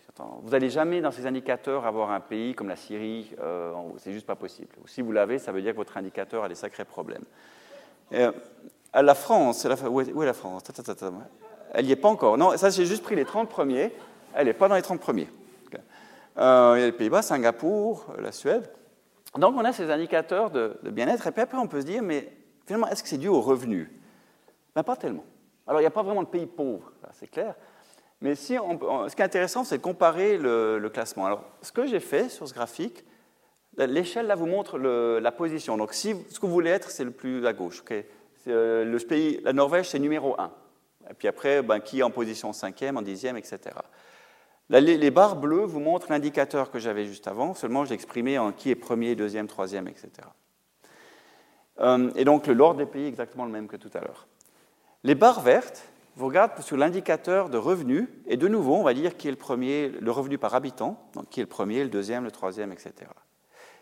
Vous 0.42 0.50
n'allez 0.50 0.70
jamais 0.70 1.00
dans 1.00 1.10
ces 1.10 1.26
indicateurs 1.26 1.86
avoir 1.86 2.10
un 2.10 2.20
pays 2.20 2.54
comme 2.54 2.68
la 2.68 2.76
Syrie, 2.76 3.32
euh, 3.40 3.72
c'est 3.98 4.12
juste 4.12 4.26
pas 4.26 4.36
possible. 4.36 4.68
si 4.86 5.02
vous 5.02 5.12
l'avez, 5.12 5.38
ça 5.38 5.52
veut 5.52 5.60
dire 5.60 5.72
que 5.72 5.76
votre 5.76 5.96
indicateur 5.96 6.44
a 6.44 6.48
des 6.48 6.54
sacrés 6.54 6.84
problèmes. 6.84 7.24
Euh, 8.96 9.02
la 9.02 9.14
France, 9.14 9.66
où, 9.88 10.00
est, 10.00 10.26
la 10.26 10.32
France? 10.32 10.62
Elle 11.72 11.86
n'y 11.86 11.92
est 11.92 11.96
pas 11.96 12.08
encore. 12.08 12.38
Non, 12.38 12.56
ça 12.56 12.70
j'ai 12.70 12.86
juste 12.86 13.02
pris 13.02 13.16
les 13.16 13.24
30 13.24 13.48
premiers, 13.48 13.92
elle 14.34 14.46
n'est 14.46 14.52
pas 14.52 14.68
dans 14.68 14.76
les 14.76 14.82
30 14.82 15.00
premiers. 15.00 15.28
Euh, 16.36 16.74
il 16.76 16.80
y 16.80 16.82
a 16.82 16.86
les 16.86 16.92
Pays-Bas, 16.92 17.22
Singapour, 17.22 18.06
la 18.18 18.32
Suède. 18.32 18.68
Donc 19.38 19.54
on 19.56 19.64
a 19.64 19.72
ces 19.72 19.90
indicateurs 19.90 20.50
de, 20.50 20.76
bien-être, 20.82 21.26
et 21.26 21.30
puis 21.30 21.42
après 21.42 21.58
on 21.58 21.68
peut 21.68 21.80
se 21.80 21.86
dire, 21.86 22.02
mais 22.02 22.32
finalement, 22.66 22.88
est-ce 22.88 23.02
que 23.02 23.08
c'est 23.08 23.18
dû 23.18 23.28
aux 23.28 23.40
revenus? 23.40 23.88
Ben, 24.74 24.82
Pas 24.82 24.96
tellement. 24.96 25.24
Alors, 25.66 25.80
il 25.80 25.84
n'y 25.84 25.88
a 25.88 25.92
pas 25.92 26.02
vraiment 26.02 26.22
de 26.22 26.28
pays 26.28 26.46
pauvres, 26.46 26.92
c'est 27.12 27.28
clair. 27.28 27.54
Mais 28.20 28.34
si 28.34 28.56
ce 28.56 29.14
qui 29.14 29.22
est 29.22 29.24
intéressant, 29.24 29.64
c'est 29.64 29.78
de 29.78 29.82
comparer 29.82 30.36
le, 30.38 30.90
classement. 30.92 31.26
Alors, 31.26 31.44
ce 31.62 31.72
que 31.72 31.86
j'ai 31.86 32.00
fait 32.00 32.28
sur 32.28 32.46
ce 32.46 32.54
graphique, 32.54 33.04
l'échelle 33.76 34.26
là 34.26 34.34
vous 34.34 34.46
montre 34.46 34.78
la 34.78 35.32
position. 35.32 35.76
Donc, 35.76 35.94
si 35.94 36.14
ce 36.30 36.38
que 36.38 36.46
vous 36.46 36.52
voulez 36.52 36.70
être, 36.70 36.90
c'est 36.90 37.04
le 37.04 37.12
plus 37.12 37.46
à 37.46 37.52
gauche. 37.52 37.82
Euh, 38.48 38.84
le 38.84 39.42
la 39.42 39.52
Norvège, 39.52 39.88
c'est 39.88 39.98
numéro 39.98 40.34
1. 40.38 40.50
Et 41.10 41.14
puis 41.14 41.28
après, 41.28 41.62
ben, 41.62 41.80
qui 41.80 42.00
est 42.00 42.02
en 42.02 42.10
position 42.10 42.50
5e, 42.50 42.96
en 42.96 43.02
10e, 43.02 43.36
etc. 43.36 43.76
les, 44.70 45.10
barres 45.10 45.36
bleues 45.36 45.64
vous 45.64 45.80
montrent 45.80 46.10
l'indicateur 46.10 46.70
que 46.70 46.78
j'avais 46.78 47.04
juste 47.04 47.28
avant, 47.28 47.54
seulement 47.54 47.84
j'ai 47.84 47.94
exprimé 47.94 48.38
en 48.38 48.52
qui 48.52 48.70
est 48.70 48.74
premier, 48.74 49.14
deuxième, 49.14 49.46
troisième, 49.46 49.86
etc. 49.88 50.10
Euh, 51.80 52.10
et 52.16 52.24
donc 52.24 52.46
l'ordre 52.46 52.78
des 52.78 52.86
pays 52.86 53.04
est 53.04 53.08
exactement 53.08 53.44
le 53.44 53.50
même 53.50 53.68
que 53.68 53.76
tout 53.76 53.90
à 53.94 54.00
l'heure. 54.00 54.26
Les 55.02 55.14
barres 55.14 55.42
vertes, 55.42 55.84
vous 56.16 56.26
regardez 56.26 56.62
sur 56.62 56.76
l'indicateur 56.76 57.50
de 57.50 57.58
revenus, 57.58 58.08
et 58.26 58.36
de 58.36 58.48
nouveau, 58.48 58.76
on 58.76 58.84
va 58.84 58.94
dire 58.94 59.16
qui 59.16 59.28
est 59.28 59.32
le 59.32 59.36
premier, 59.36 59.88
le 59.88 60.10
revenu 60.10 60.38
par 60.38 60.54
habitant, 60.54 60.98
donc 61.14 61.28
qui 61.28 61.40
est 61.40 61.42
le 61.42 61.48
premier, 61.48 61.82
le 61.82 61.90
deuxième, 61.90 62.24
le 62.24 62.30
troisième, 62.30 62.72
etc. 62.72 62.92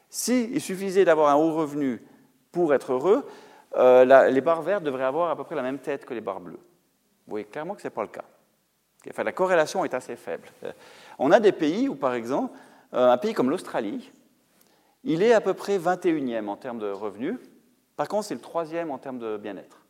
S'il 0.09 0.61
suffisait 0.61 1.05
d'avoir 1.05 1.29
un 1.29 1.37
haut 1.37 1.55
revenu 1.55 2.03
pour 2.51 2.75
être 2.75 2.93
heureux, 2.93 3.27
euh, 3.77 4.31
les 4.31 4.41
barres 4.41 4.63
vertes 4.63 4.85
devraient 4.85 5.05
avoir 5.05 5.31
à 5.31 5.37
peu 5.37 5.45
près 5.45 5.55
la 5.55 5.63
même 5.63 5.79
tête 5.79 6.05
que 6.05 6.15
les 6.15 6.21
barres 6.21 6.41
bleues. 6.41 6.61
Vous 7.27 7.31
voyez 7.31 7.45
clairement 7.45 7.75
que 7.75 7.83
ce 7.83 7.87
n'est 7.87 7.95
pas 7.95 8.03
le 8.03 8.09
cas. 8.09 8.25
Enfin, 9.09 9.25
la 9.25 9.33
corrélation 9.33 9.85
est 9.85 9.95
assez 9.95 10.17
faible. 10.17 10.49
On 11.19 11.33
a 11.33 11.41
des 11.41 11.53
pays 11.53 11.89
où, 11.89 11.95
par 11.95 12.15
exemple, 12.15 12.57
euh, 12.95 13.11
un 13.11 13.19
pays 13.19 13.35
comme 13.35 13.51
l'Australie, 13.51 14.13
il 15.05 15.23
est 15.23 15.33
à 15.33 15.41
peu 15.41 15.55
près 15.55 15.79
21e 15.79 16.49
en 16.49 16.57
termes 16.57 16.79
de 16.79 16.91
revenus. 16.91 17.39
Par 17.97 18.09
contre, 18.09 18.27
c'est 18.27 18.35
le 18.35 18.41
troisième 18.41 18.91
en 18.91 18.99
termes 18.99 19.19
de 19.19 19.37
bien-être. 19.37 19.83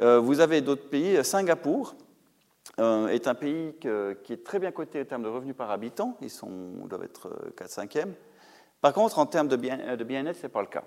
Euh, 0.00 0.18
vous 0.18 0.40
avez 0.40 0.60
d'autres 0.60 0.88
pays. 0.88 1.22
Singapour 1.24 1.94
euh, 2.78 3.08
est 3.08 3.26
un 3.26 3.34
pays 3.34 3.74
qui 3.78 4.32
est 4.32 4.44
très 4.44 4.58
bien 4.58 4.72
coté 4.72 5.02
en 5.02 5.04
termes 5.04 5.22
de 5.22 5.28
revenus 5.28 5.56
par 5.56 5.70
habitant. 5.70 6.16
Ils 6.20 6.30
sont, 6.30 6.86
doivent 6.86 7.04
être 7.04 7.52
4-5e. 7.56 7.98
Euh, 7.98 8.06
par 8.80 8.92
contre, 8.92 9.18
en 9.18 9.26
termes 9.26 9.48
de 9.48 9.56
bien-être, 9.56 10.02
bien 10.04 10.24
ce 10.32 10.42
n'est 10.42 10.48
pas 10.48 10.60
le 10.60 10.68
cas. 10.68 10.84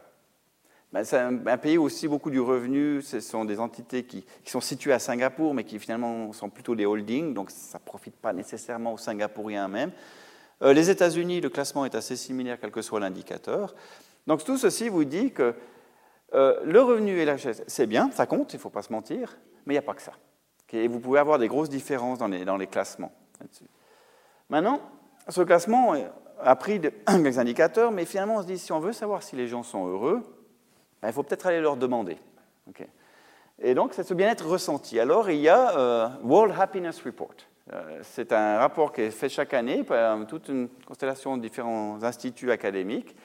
Ben, 0.95 1.03
c'est 1.03 1.17
un, 1.17 1.57
pays 1.57 1.77
où 1.77 1.83
aussi 1.83 2.07
beaucoup 2.07 2.29
du 2.29 2.39
revenu, 2.39 3.01
ce 3.01 3.19
sont 3.19 3.43
des 3.43 3.59
entités 3.59 4.05
qui, 4.05 4.25
sont 4.45 4.61
situées 4.61 4.93
à 4.93 4.99
Singapour, 4.99 5.53
mais 5.53 5.65
qui 5.65 5.77
finalement 5.77 6.31
sont 6.31 6.49
plutôt 6.49 6.73
des 6.73 6.85
holdings, 6.85 7.33
donc 7.33 7.51
ça 7.51 7.79
ne 7.79 7.83
profite 7.83 8.15
pas 8.15 8.31
nécessairement 8.31 8.93
aux 8.93 8.97
Singapouriens 8.97 9.67
même. 9.67 9.91
les 10.61 10.89
États-Unis, 10.89 11.41
le 11.41 11.49
classement 11.49 11.83
est 11.83 11.95
assez 11.95 12.15
similaire, 12.15 12.57
quel 12.61 12.71
que 12.71 12.81
soit 12.81 13.01
l'indicateur. 13.01 13.75
Donc 14.25 14.45
tout 14.45 14.57
ceci 14.57 14.87
vous 14.87 15.03
dit 15.03 15.33
que 15.33 15.53
euh, 16.33 16.61
le 16.63 16.81
revenu 16.81 17.19
et 17.19 17.25
la 17.25 17.33
richesse, 17.33 17.61
c'est 17.67 17.87
bien, 17.87 18.09
ça 18.13 18.25
compte, 18.25 18.53
il 18.53 18.55
ne 18.55 18.61
faut 18.61 18.69
pas 18.69 18.81
se 18.81 18.93
mentir, 18.93 19.37
mais 19.65 19.73
il 19.73 19.75
n'y 19.75 19.83
a 19.83 19.85
pas 19.85 19.95
que 19.95 20.01
ça. 20.01 20.13
Et 20.71 20.87
vous 20.87 21.01
pouvez 21.01 21.19
avoir 21.19 21.39
des 21.39 21.49
grosses 21.49 21.69
différences 21.69 22.19
dans 22.19 22.29
les, 22.29 22.45
dans 22.45 22.55
les 22.55 22.67
classements. 22.67 23.11
Maintenant, 24.49 24.79
ce 25.27 25.41
classement 25.41 25.93
a 26.41 26.55
pris 26.55 26.79
des 27.19 27.37
indicateurs, 27.37 27.91
mais 27.91 28.05
finalement, 28.05 28.37
on 28.37 28.41
se 28.43 28.47
dit, 28.47 28.57
si 28.57 28.71
on 28.71 28.79
veut 28.79 28.93
savoir 28.93 29.23
si 29.23 29.35
les 29.35 29.49
gens 29.49 29.61
sont 29.61 29.87
heureux, 29.87 30.23
ben, 31.01 31.09
il 31.09 31.13
faut 31.13 31.23
peut-être 31.23 31.47
aller 31.47 31.61
leur 31.61 31.77
demander. 31.77 32.17
Et 33.61 33.73
donc, 33.73 33.93
c'est 33.93 34.03
ce 34.03 34.13
bien-être 34.13 34.45
ressenti. 34.45 34.99
Alors, 34.99 35.29
il 35.29 35.39
y 35.39 35.49
a 35.49 35.77
euh, 35.77 36.09
World 36.23 36.53
Happiness 36.59 37.01
Report. 37.01 37.35
Euh, 37.73 37.99
c'est 38.03 38.31
un 38.33 38.57
rapport 38.57 38.91
qui 38.91 39.01
est 39.01 39.11
fait 39.11 39.29
chaque 39.29 39.53
année 39.53 39.83
par 39.83 40.27
toute 40.27 40.49
une 40.49 40.67
constellation 40.85 41.37
de 41.37 41.41
différents 41.41 42.03
instituts 42.03 42.51
académiques, 42.51 43.15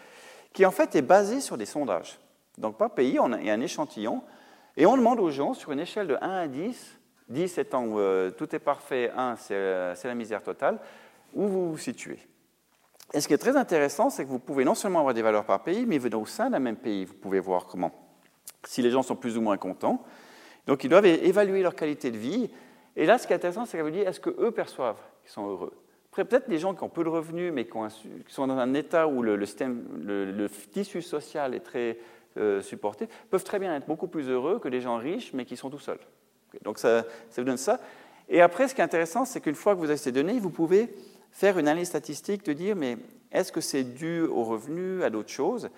qui 0.52 0.64
en 0.64 0.70
fait 0.70 0.94
est 0.94 1.02
basé 1.02 1.40
sur 1.40 1.58
des 1.58 1.66
sondages. 1.66 2.18
Donc 2.58 2.76
par 2.78 2.90
pays, 2.90 3.18
on 3.18 3.32
a, 3.32 3.40
il 3.40 3.46
y 3.46 3.50
a 3.50 3.54
un 3.54 3.60
échantillon, 3.60 4.22
et 4.76 4.86
on 4.86 4.96
demande 4.96 5.20
aux 5.20 5.30
gens, 5.30 5.52
sur 5.52 5.72
une 5.72 5.80
échelle 5.80 6.06
de 6.06 6.16
1 6.20 6.30
à 6.30 6.46
10, 6.46 6.98
10 7.28 7.58
étant 7.58 7.86
euh, 7.96 8.30
tout 8.30 8.54
est 8.54 8.60
parfait, 8.60 9.10
1 9.16 9.36
euh, 9.50 9.94
c'est 9.94 10.08
la 10.08 10.14
misère 10.14 10.42
totale, 10.42 10.78
où 11.34 11.46
vous 11.46 11.70
vous 11.70 11.78
situez. 11.78 12.18
Et 13.12 13.20
ce 13.20 13.28
qui 13.28 13.34
est 13.34 13.38
très 13.38 13.56
intéressant, 13.56 14.10
c'est 14.10 14.24
que 14.24 14.30
vous 14.30 14.38
pouvez 14.38 14.64
non 14.64 14.74
seulement 14.74 15.00
avoir 15.00 15.14
des 15.14 15.22
valeurs 15.22 15.44
par 15.44 15.62
pays, 15.62 15.84
mais 15.86 16.14
au 16.14 16.26
sein 16.26 16.50
d'un 16.50 16.60
même 16.60 16.76
pays, 16.76 17.04
vous 17.04 17.14
pouvez 17.14 17.40
voir 17.40 17.66
comment, 17.66 17.92
si 18.64 18.82
les 18.82 18.90
gens 18.90 19.02
sont 19.02 19.16
plus 19.16 19.36
ou 19.36 19.40
moins 19.40 19.56
contents. 19.56 20.04
Donc 20.66 20.84
ils 20.84 20.90
doivent 20.90 21.06
évaluer 21.06 21.62
leur 21.62 21.74
qualité 21.74 22.10
de 22.10 22.18
vie. 22.18 22.50
Et 22.96 23.06
là, 23.06 23.18
ce 23.18 23.26
qui 23.26 23.32
est 23.32 23.36
intéressant, 23.36 23.64
c'est 23.64 23.76
qu'elle 23.76 23.86
vous 23.86 23.90
dit, 23.90 24.00
est-ce 24.00 24.20
qu'eux 24.20 24.52
perçoivent 24.52 25.00
qu'ils 25.22 25.32
sont 25.32 25.48
heureux? 25.48 25.72
Après, 26.10 26.24
peut-être 26.24 26.48
des 26.48 26.58
gens 26.58 26.74
qui 26.74 26.82
ont 26.82 26.88
peu 26.88 27.04
de 27.04 27.08
revenus, 27.08 27.52
mais 27.52 27.66
qui, 27.66 27.72
sont 28.28 28.46
dans 28.46 28.58
un 28.58 28.74
état 28.74 29.06
où 29.06 29.22
le, 29.22 29.36
le 29.36 30.48
tissu 30.72 31.02
social 31.02 31.54
est 31.54 31.60
très 31.60 31.98
euh, 32.36 32.60
supporter, 32.62 33.08
peuvent 33.28 33.42
très 33.42 33.58
bien 33.58 33.74
être 33.74 33.88
beaucoup 33.88 34.06
plus 34.06 34.28
heureux 34.28 34.60
que 34.60 34.68
des 34.68 34.80
gens 34.80 34.98
riches, 34.98 35.32
mais 35.32 35.44
qui 35.44 35.56
sont 35.56 35.68
tout 35.68 35.80
seuls. 35.80 35.98
Donc 36.62 36.78
ça 36.78 37.04
vous 37.36 37.42
donne 37.42 37.56
ça. 37.56 37.80
Et 38.28 38.40
après, 38.40 38.68
ce 38.68 38.74
qui 38.74 38.80
est 38.80 38.84
intéressant, 38.84 39.24
c'est 39.24 39.40
qu'une 39.40 39.56
fois 39.56 39.74
que 39.74 39.80
vous 39.80 39.86
avez 39.86 39.96
ces 39.96 40.12
données, 40.12 40.38
vous 40.38 40.50
pouvez 40.50 40.94
faire 41.30 41.58
une 41.58 41.68
analyse 41.68 41.88
statistique 41.88 42.44
de 42.44 42.52
dire, 42.52 42.76
mais 42.76 42.98
est-ce 43.32 43.52
que 43.52 43.60
c'est 43.60 43.84
dû 43.84 44.22
aux 44.22 44.44
revenus, 44.44 45.02
à 45.02 45.10
d'autres 45.10 45.30
choses? 45.30 45.68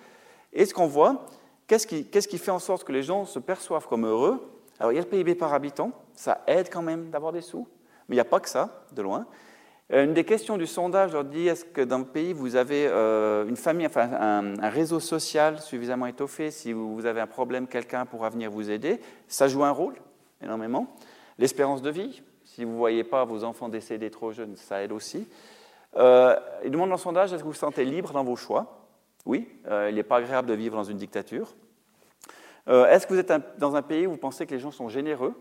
Et 0.51 0.65
ce 0.65 0.73
qu'on 0.73 0.87
voit, 0.87 1.25
qu'est-ce 1.67 1.87
qui, 1.87 2.37
fait 2.37 2.51
en 2.51 2.59
sorte 2.59 2.83
que 2.83 2.91
les 2.91 3.03
gens 3.03 3.25
se 3.25 3.39
perçoivent 3.39 3.87
comme 3.87 4.05
heureux? 4.05 4.49
Alors, 4.79 4.91
il 4.91 4.95
y 4.95 4.99
a 4.99 5.01
le 5.01 5.07
PIB 5.07 5.35
par 5.35 5.53
habitant, 5.53 5.91
ça 6.15 6.43
aide 6.47 6.69
quand 6.71 6.81
même 6.81 7.09
d'avoir 7.09 7.31
des 7.31 7.41
sous, 7.41 7.67
mais 8.07 8.15
il 8.15 8.17
n'y 8.17 8.21
a 8.21 8.25
pas 8.25 8.39
que 8.39 8.49
ça, 8.49 8.85
de 8.91 9.01
loin. 9.01 9.25
Euh, 9.91 10.05
une 10.05 10.13
des 10.13 10.23
questions 10.23 10.57
du 10.57 10.65
sondage 10.65 11.11
leur 11.11 11.25
dit 11.25 11.47
est-ce 11.47 11.65
que 11.65 11.81
dans 11.81 11.99
le 11.99 12.05
pays 12.05 12.33
vous 12.33 12.55
avez 12.55 12.87
euh, 12.87 13.45
une 13.47 13.57
famille, 13.57 13.85
enfin 13.85 14.09
un, 14.13 14.69
réseau 14.69 14.99
social 14.99 15.59
suffisamment 15.59 16.05
étoffé? 16.05 16.51
Si 16.51 16.71
vous 16.71 17.05
avez 17.05 17.21
un 17.21 17.27
problème, 17.27 17.67
quelqu'un 17.67 18.05
pourra 18.05 18.29
venir 18.29 18.49
vous 18.49 18.69
aider. 18.71 18.99
Ça 19.27 19.47
joue 19.47 19.63
un 19.63 19.71
rôle 19.71 19.95
énormément. 20.41 20.87
L'espérance 21.37 21.81
de 21.81 21.89
vie, 21.89 22.21
si 22.53 22.63
vous 22.63 22.71
ne 22.71 22.77
voyez 22.77 23.03
pas 23.03 23.25
vos 23.25 23.43
enfants 23.43 23.69
décéder 23.69 24.09
trop 24.09 24.31
jeunes, 24.31 24.55
ça 24.55 24.83
aide 24.83 24.91
aussi. 24.91 25.27
Euh, 25.95 26.35
il 26.63 26.71
demande 26.71 26.89
dans 26.89 26.95
le 26.95 27.01
sondage 27.01 27.33
est-ce 27.33 27.39
que 27.39 27.45
vous 27.45 27.51
vous 27.51 27.57
sentez 27.57 27.85
libre 27.85 28.11
dans 28.11 28.23
vos 28.23 28.35
choix? 28.35 28.87
Oui, 29.25 29.47
euh, 29.67 29.89
il 29.89 29.95
n'est 29.95 30.03
pas 30.03 30.17
agréable 30.17 30.47
de 30.47 30.53
vivre 30.53 30.75
dans 30.75 30.83
une 30.83 30.97
dictature. 30.97 31.55
est-ce 32.67 33.07
que 33.07 33.13
vous 33.13 33.19
êtes 33.19 33.33
dans 33.57 33.75
un 33.75 33.81
pays 33.81 34.07
où 34.07 34.11
vous 34.11 34.17
pensez 34.17 34.45
que 34.45 34.53
les 34.53 34.59
gens 34.59 34.71
sont 34.71 34.89
généreux? 34.89 35.33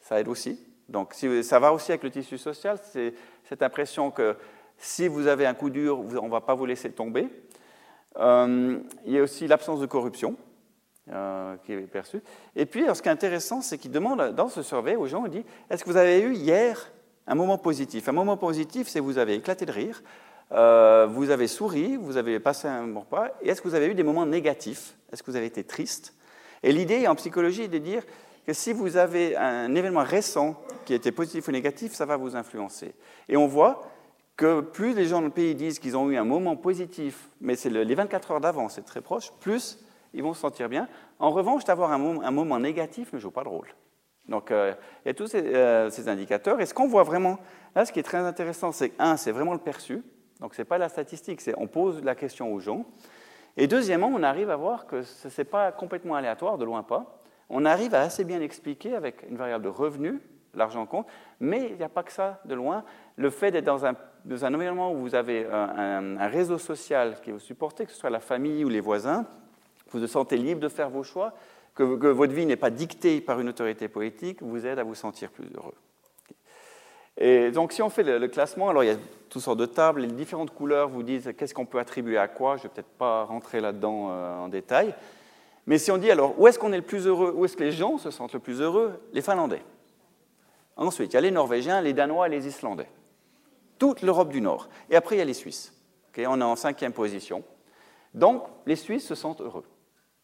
Ça 0.00 0.20
aide 0.20 0.28
aussi. 0.28 0.58
Donc 0.88 1.14
ça 1.14 1.58
va 1.58 1.72
aussi 1.72 1.92
avec 1.92 2.02
le 2.02 2.10
tissu 2.10 2.38
social, 2.38 2.78
c'est 2.82 3.12
cette 3.44 3.62
impression 3.62 4.10
que 4.10 4.36
si 4.78 5.08
vous 5.08 5.26
avez 5.26 5.44
un 5.44 5.54
coup 5.54 5.70
dur, 5.70 5.98
on 5.98 6.26
ne 6.26 6.30
va 6.30 6.40
pas 6.40 6.54
vous 6.54 6.64
laisser 6.64 6.90
tomber. 6.90 7.28
Euh, 8.16 8.78
il 9.04 9.12
y 9.12 9.18
a 9.18 9.22
aussi 9.22 9.46
l'absence 9.46 9.80
de 9.80 9.86
corruption 9.86 10.36
euh, 11.12 11.56
qui 11.64 11.72
est 11.72 11.78
perçue. 11.78 12.20
Et 12.56 12.66
puis, 12.66 12.84
ce 12.92 13.02
qui 13.02 13.08
est 13.08 13.12
intéressant, 13.12 13.60
c'est 13.60 13.78
qu'il 13.78 13.90
demande 13.90 14.34
dans 14.34 14.48
ce 14.48 14.62
survey 14.62 14.96
aux 14.96 15.06
gens, 15.06 15.24
il 15.24 15.30
dit, 15.30 15.44
est-ce 15.70 15.84
que 15.84 15.90
vous 15.90 15.96
avez 15.96 16.20
eu 16.20 16.34
hier 16.34 16.90
un 17.26 17.34
moment 17.34 17.58
positif? 17.58 18.08
Un 18.08 18.12
moment 18.12 18.36
positif, 18.36 18.88
c'est 18.88 19.00
vous 19.00 19.18
avez 19.18 19.34
éclaté 19.34 19.66
de 19.66 19.72
rire, 19.72 20.02
euh, 20.52 21.06
vous 21.10 21.30
avez 21.30 21.46
souri, 21.46 21.96
vous 21.96 22.16
avez 22.16 22.40
passé 22.40 22.68
un 22.68 22.86
bon 22.86 23.00
repas, 23.00 23.28
et 23.42 23.48
est-ce 23.48 23.62
que 23.62 23.68
vous 23.68 23.74
avez 23.74 23.86
eu 23.86 23.94
des 23.94 24.02
moments 24.02 24.26
négatifs? 24.26 24.96
Est-ce 25.12 25.22
que 25.22 25.30
vous 25.30 25.36
avez 25.36 25.46
été 25.46 25.64
triste? 25.64 26.14
Et 26.62 26.72
l'idée 26.72 27.06
en 27.06 27.14
psychologie 27.14 27.62
est 27.62 27.68
de 27.68 27.78
dire, 27.78 28.02
que 28.48 28.54
si 28.54 28.72
vous 28.72 28.96
avez 28.96 29.36
un 29.36 29.74
événement 29.74 30.02
récent 30.02 30.58
qui 30.86 30.94
était 30.94 31.12
positif 31.12 31.48
ou 31.48 31.52
négatif, 31.52 31.92
ça 31.92 32.06
va 32.06 32.16
vous 32.16 32.34
influencer. 32.34 32.94
Et 33.28 33.36
on 33.36 33.46
voit 33.46 33.90
que 34.38 34.62
plus 34.62 34.94
les 34.94 35.04
gens 35.04 35.20
dans 35.20 35.26
le 35.26 35.32
pays 35.32 35.54
disent 35.54 35.78
qu'ils 35.78 35.98
ont 35.98 36.08
eu 36.10 36.16
un 36.16 36.24
moment 36.24 36.56
positif, 36.56 37.28
mais 37.42 37.56
c'est 37.56 37.68
les 37.68 37.94
24 37.94 38.30
heures 38.30 38.40
d'avant, 38.40 38.70
c'est 38.70 38.86
très 38.86 39.02
proche, 39.02 39.32
plus 39.40 39.78
ils 40.14 40.22
vont 40.22 40.34
se 40.34 40.40
sentir 40.40 40.68
bien. 40.68 40.88
En 41.18 41.30
revanche, 41.30 41.64
d'avoir 41.64 41.92
un, 41.92 42.30
moment 42.30 42.58
négatif 42.58 43.12
ne 43.12 43.18
joue 43.18 43.30
pas 43.30 43.44
de 43.44 43.48
rôle. 43.48 43.68
Donc, 44.28 44.50
euh, 44.50 44.74
il 45.04 45.08
y 45.08 45.10
a 45.10 45.14
tous 45.14 45.32
euh, 45.34 45.90
ces, 45.90 46.08
indicateurs. 46.08 46.60
Et 46.60 46.66
ce 46.66 46.74
qu'on 46.74 46.86
voit 46.86 47.02
vraiment, 47.02 47.38
là, 47.74 47.84
ce 47.84 47.92
qui 47.92 47.98
est 47.98 48.04
très 48.04 48.18
intéressant, 48.18 48.72
c'est 48.72 48.92
un, 48.98 49.16
c'est 49.16 49.32
vraiment 49.32 49.54
le 49.54 49.58
perçu. 49.58 50.02
Donc, 50.40 50.54
ce 50.54 50.60
n'est 50.60 50.66
pas 50.66 50.78
la 50.78 50.88
statistique, 50.88 51.40
c'est 51.40 51.54
on 51.56 51.66
pose 51.66 52.02
la 52.04 52.14
question 52.14 52.52
aux 52.52 52.60
gens. 52.60 52.84
Et 53.56 53.66
deuxièmement, 53.66 54.10
on 54.14 54.22
arrive 54.22 54.50
à 54.50 54.56
voir 54.56 54.86
que 54.86 55.02
ce 55.02 55.28
n'est 55.36 55.44
pas 55.44 55.72
complètement 55.72 56.14
aléatoire, 56.14 56.58
de 56.58 56.64
loin 56.64 56.82
pas 56.82 57.18
on 57.50 57.64
arrive 57.64 57.94
à 57.94 58.02
assez 58.02 58.24
bien 58.24 58.40
expliquer 58.40 58.94
avec 58.94 59.24
une 59.28 59.36
variable 59.36 59.64
de 59.64 59.70
revenu 59.70 60.20
l'argent 60.54 60.86
compte. 60.86 61.06
Mais 61.40 61.68
il 61.70 61.76
n'y 61.76 61.84
a 61.84 61.88
pas 61.88 62.02
que 62.02 62.12
ça 62.12 62.40
de 62.44 62.54
loin. 62.54 62.84
Le 63.16 63.30
fait 63.30 63.50
d'être 63.50 63.64
dans 63.64 63.86
un, 63.86 63.94
dans 64.24 64.54
environnement 64.54 64.92
où 64.92 64.96
vous 64.96 65.14
avez 65.14 65.46
un, 65.46 66.18
un, 66.18 66.26
réseau 66.28 66.58
social 66.58 67.20
qui 67.22 67.30
vous 67.30 67.38
supporte, 67.38 67.84
que 67.84 67.90
ce 67.90 67.98
soit 67.98 68.10
la 68.10 68.20
famille 68.20 68.64
ou 68.64 68.68
les 68.68 68.80
voisins, 68.80 69.26
vous 69.90 70.00
vous 70.00 70.06
sentez 70.06 70.36
libre 70.36 70.60
de 70.60 70.68
faire 70.68 70.90
vos 70.90 71.02
choix, 71.02 71.32
que, 71.74 71.82
votre 71.82 72.32
vie 72.32 72.46
n'est 72.46 72.56
pas 72.56 72.70
dictée 72.70 73.20
par 73.20 73.40
une 73.40 73.48
autorité 73.48 73.88
politique, 73.88 74.42
vous 74.42 74.66
aide 74.66 74.78
à 74.78 74.84
vous 74.84 74.94
sentir 74.94 75.30
plus 75.30 75.46
heureux. 75.54 75.74
Et 77.20 77.50
donc, 77.50 77.72
si 77.72 77.82
on 77.82 77.90
fait 77.90 78.02
le, 78.02 78.28
classement, 78.28 78.68
alors 78.68 78.84
il 78.84 78.88
y 78.88 78.92
a 78.92 78.96
toutes 79.28 79.42
sortes 79.42 79.58
de 79.58 79.66
tables, 79.66 80.02
les 80.02 80.06
différentes 80.08 80.52
couleurs 80.52 80.88
vous 80.88 81.02
disent 81.02 81.32
qu'est-ce 81.36 81.54
qu'on 81.54 81.66
peut 81.66 81.78
attribuer 81.78 82.16
à 82.16 82.28
quoi. 82.28 82.56
Je 82.56 82.62
ne 82.62 82.62
vais 82.64 82.74
peut-être 82.74 82.96
pas 82.96 83.24
rentrer 83.24 83.60
là-dedans 83.60 84.08
euh, 84.10 84.38
en 84.38 84.48
détail. 84.48 84.94
Mais 85.66 85.78
si 85.78 85.90
on 85.90 85.98
dit 85.98 86.10
alors, 86.10 86.38
où 86.40 86.46
est-ce 86.46 86.58
qu'on 86.58 86.72
est 86.72 86.78
le 86.78 86.82
plus 86.82 87.06
heureux, 87.06 87.32
où 87.36 87.44
est-ce 87.44 87.56
que 87.56 87.64
les 87.64 87.72
gens 87.72 87.98
se 87.98 88.10
sentent 88.10 88.34
le 88.34 88.38
plus 88.38 88.60
heureux? 88.60 89.00
Les 89.12 89.20
Finlandais. 89.20 89.62
Ensuite, 90.76 91.12
il 91.12 91.14
y 91.14 91.18
a 91.18 91.20
les 91.20 91.32
Norvégiens, 91.32 91.80
les 91.80 91.92
Danois 91.92 92.28
les 92.28 92.46
Islandais. 92.46 92.88
Toute 93.78 94.02
l'Europe 94.02 94.28
du 94.28 94.40
Nord. 94.40 94.68
Et 94.88 94.96
après, 94.96 95.16
il 95.16 95.18
y 95.18 95.22
a 95.22 95.24
les 95.24 95.34
Suisses. 95.34 95.74
on 96.16 96.40
est 96.40 96.44
en 96.44 96.56
cinquième 96.56 96.92
position. 96.92 97.42
Donc, 98.14 98.44
les 98.64 98.76
Suisses 98.76 99.06
se 99.06 99.14
sentent 99.14 99.40
heureux, 99.40 99.64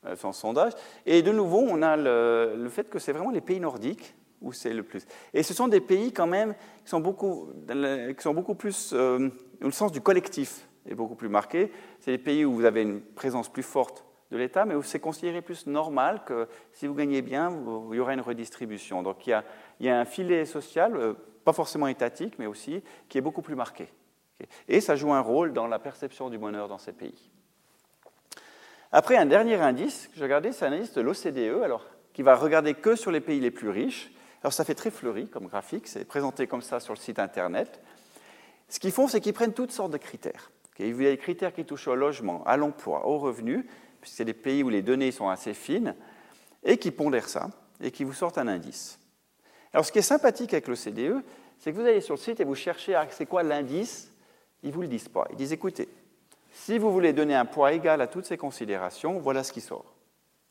euh, 0.07 0.17
sans 0.17 0.33
sondage. 0.33 0.73
Et 1.07 1.23
de 1.23 1.33
nouveau, 1.33 1.65
on 1.69 1.83
a 1.83 1.97
le, 1.97 2.69
fait 2.69 2.89
que 2.89 2.99
c'est 2.99 3.13
vraiment 3.13 3.31
les 3.31 3.41
pays 3.41 3.61
nordiques 3.61 4.15
où 4.41 4.53
c'est 4.53 4.75
le 4.75 4.83
plus. 4.83 5.07
Et 5.33 5.43
ce 5.43 5.55
sont 5.55 5.69
des 5.69 5.81
pays 5.81 6.13
quand 6.13 6.27
même 6.27 6.55
qui 6.85 6.91
sont 6.91 7.01
beaucoup, 7.01 7.49
qui 7.69 8.23
sont 8.23 8.35
beaucoup 8.35 8.55
plus, 8.55 8.93
euh, 8.93 9.31
le 9.61 9.71
sens 9.71 9.93
du 9.93 10.01
collectif 10.01 10.69
est 10.87 10.95
beaucoup 10.95 11.15
plus 11.15 11.29
marqué. 11.29 11.73
C'est 12.01 12.11
des 12.11 12.19
pays 12.19 12.45
où 12.45 12.53
vous 12.53 12.65
avez 12.65 12.83
une 12.83 13.01
présence 13.01 13.51
plus 13.51 13.63
forte 13.63 14.05
de 14.31 14.37
l'État, 14.37 14.65
mais 14.65 14.75
où 14.75 14.83
c'est 14.83 15.01
considéré 15.01 15.43
plus 15.43 15.67
normal 15.67 16.23
que 16.27 16.49
si 16.73 16.87
vous 16.87 16.95
gagnez 16.95 17.23
bien, 17.23 17.51
il 17.91 17.97
y 17.97 18.01
aura 18.01 18.15
une 18.15 18.21
redistribution. 18.21 19.03
Donc 19.03 19.27
il 19.27 19.31
y 19.31 19.33
a, 19.33 19.45
il 19.81 19.87
y 19.87 19.89
a 19.89 19.99
un 19.99 20.05
filet 20.05 20.45
social, 20.45 20.97
euh, 20.97 21.15
pas 21.45 21.53
forcément 21.53 21.87
étatique, 21.87 22.39
mais 22.39 22.47
aussi, 22.47 22.83
qui 23.09 23.19
est 23.19 23.23
beaucoup 23.23 23.43
plus 23.43 23.55
marqué. 23.55 23.89
Et 24.69 24.81
ça 24.81 24.97
joue 24.97 25.13
un 25.13 25.21
rôle 25.21 25.53
dans 25.53 25.67
la 25.67 25.79
perception 25.79 26.29
du 26.29 26.39
bonheur 26.39 26.69
dans 26.69 26.79
ces 26.79 26.93
pays. 26.93 27.31
Après, 28.97 29.17
un 29.17 29.27
dernier 29.27 29.57
indice 29.57 30.07
que 30.07 30.19
j'ai 30.19 30.23
regardé, 30.23 30.53
c'est 30.53 30.67
un 30.67 30.73
indice 30.73 30.93
de 30.93 31.01
l'OCDE, 31.01 31.69
qui 32.13 32.23
va 32.23 32.37
regarder 32.37 32.75
que 32.75 32.95
sur 32.95 33.11
les 33.11 33.21
pays 33.21 33.41
les 33.41 33.51
plus 33.51 33.69
riches. 33.69 34.13
Alors 34.41 34.53
ça 34.53 34.65
fait 34.65 34.77
très 34.77 34.93
fleuri 34.93 35.27
comme 35.27 35.49
graphique, 35.49 35.89
c'est 35.89 36.05
présenté 36.05 36.47
comme 36.47 36.63
ça 36.63 36.79
sur 36.79 36.95
le 36.95 36.99
site 37.01 37.19
internet. 37.19 37.83
Ce 38.69 38.79
qu'ils 38.79 38.93
font, 38.93 39.09
c'est 39.09 39.21
qu'ils 39.21 39.33
prennent 39.33 39.53
toutes 39.53 39.73
sortes 39.73 39.91
de 39.91 39.97
critères. 39.97 40.53
Il 40.79 40.87
y 41.03 41.07
a 41.09 41.11
des 41.11 41.19
critères 41.19 41.53
qui 41.53 41.65
touchent 41.65 41.89
au 41.89 41.97
logement, 41.97 42.45
à 42.45 42.57
l'emploi, 42.57 43.09
au 43.09 43.19
revenu, 43.19 43.67
puisque 44.01 44.15
c'est 44.15 44.25
des 44.25 44.33
pays 44.33 44.63
où 44.63 44.69
les 44.69 44.83
données 44.83 45.11
sont 45.11 45.29
assez 45.29 45.55
fines, 45.55 45.97
et 46.63 46.79
qui 46.79 46.93
pondèrent 46.93 47.29
ça, 47.29 47.51
et 47.81 47.91
qui 47.91 48.05
vous 48.05 48.15
sortent 48.15 48.39
un 48.39 48.47
indice. 48.47 49.01
Alors 49.73 49.85
ce 49.85 49.91
qui 49.91 49.99
est 49.99 50.03
sympathique 50.03 50.53
avec 50.53 50.69
le 50.69 50.77
CDE, 50.77 51.17
c'est 51.59 51.73
que 51.73 51.77
vous 51.77 51.85
allez 51.85 52.01
sur 52.01 52.15
le 52.15 52.21
site 52.21 52.39
et 52.39 52.45
vous 52.45 52.55
cherchez 52.55 52.95
ah, 52.95 53.09
c'est 53.11 53.27
quoi 53.27 53.43
l'indice, 53.43 54.13
ils 54.63 54.69
ne 54.69 54.73
vous 54.73 54.83
le 54.83 54.89
disent 54.89 55.09
pas. 55.09 55.27
Ils 55.31 55.37
disent 55.37 55.53
écoutez, 55.53 55.89
si 56.55 56.79
vous 56.79 56.91
voulez 56.93 57.13
donner 57.13 57.35
un 57.35 57.45
poids 57.45 57.73
égal 57.73 58.01
à 58.01 58.07
toutes 58.07 58.25
ces 58.25 58.39
considérations, 58.39 59.19
voilà 59.19 59.45
ce 59.45 59.53
qui 59.53 59.61
sort. 59.61 59.95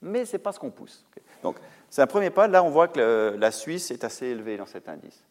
Mais 0.01 0.25
ce 0.25 0.33
n'est 0.33 0.43
pas 0.43 0.51
ce 0.51 0.59
qu'on 0.59 0.69
pousse. 0.69 1.05
Donc 1.41 1.55
c'est 1.89 2.01
un 2.01 2.07
premier 2.07 2.29
pas. 2.29 2.47
Là, 2.47 2.63
on 2.63 2.69
voit 2.69 2.89
que 2.89 3.35
la 3.37 3.51
Suisse 3.51 3.89
est 3.89 4.03
assez 4.03 4.27
élevée 4.27 4.57
dans 4.57 4.65
cet 4.65 4.89
indice. 4.89 5.23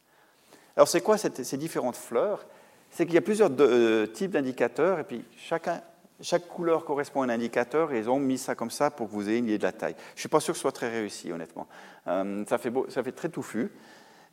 Alors, 0.76 0.88
c'est 0.88 1.00
quoi 1.00 1.18
ces 1.18 1.56
différentes 1.56 1.96
fleurs? 1.96 2.46
C'est 2.90 3.04
qu'il 3.04 3.14
y 3.14 3.18
a 3.18 3.22
plusieurs 3.22 3.50
euh, 3.60 4.06
types 4.06 4.30
d'indicateurs, 4.30 4.98
et 4.98 5.04
puis 5.04 5.24
chacun, 5.36 5.80
chaque 6.20 6.46
couleur 6.46 6.84
correspond 6.84 7.22
à 7.22 7.26
un 7.26 7.30
indicateur, 7.30 7.92
et 7.92 7.98
ils 7.98 8.10
ont 8.10 8.18
mis 8.18 8.38
ça 8.38 8.54
comme 8.54 8.70
ça 8.70 8.90
pour 8.90 9.08
que 9.08 9.12
vous 9.12 9.28
ayez 9.28 9.38
une 9.38 9.46
idée 9.46 9.58
de 9.58 9.62
la 9.62 9.72
taille. 9.72 9.94
Je 10.10 10.16
ne 10.16 10.20
suis 10.20 10.28
pas 10.28 10.40
sûr 10.40 10.52
que 10.52 10.58
ce 10.58 10.62
soit 10.62 10.72
très 10.72 10.90
réussi, 10.90 11.32
honnêtement. 11.32 11.66
Euh, 12.06 12.44
ça, 12.48 12.58
fait 12.58 12.72
ça 12.88 13.02
fait 13.02 13.12
très 13.12 13.28
touffu. 13.28 13.70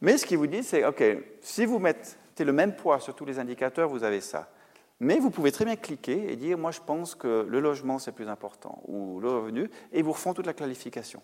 Mais 0.02 0.18
ce 0.18 0.26
qu'ils 0.26 0.38
vous 0.38 0.48
disent, 0.48 0.68
c'est, 0.68 0.86
OK, 0.86 1.04
si 1.42 1.66
vous 1.66 1.80
mettez 1.80 2.44
le 2.44 2.54
même 2.54 2.76
poids 2.76 3.00
sur 3.00 3.16
tous 3.16 3.26
les 3.26 3.40
indicateurs, 3.40 3.90
vous 3.90 4.04
avez 4.04 4.22
ça. 4.22 4.50
Mais 5.00 5.20
vous 5.20 5.30
pouvez 5.30 5.52
très 5.52 5.66
bien 5.66 5.78
cliquer 5.78 6.32
et 6.32 6.36
dire, 6.36 6.58
moi 6.58 6.72
je 6.72 6.82
pense 6.86 7.16
que 7.16 7.46
le 7.48 7.60
logement 7.60 8.00
c'est 8.00 8.12
plus 8.12 8.28
important, 8.28 8.82
ou 8.88 9.20
le 9.20 9.30
revenu, 9.30 9.70
et 9.94 10.00
ils 10.00 10.04
vous 10.04 10.12
refont 10.12 10.34
toute 10.34 10.46
la 10.46 10.54
qualification. 10.54 11.22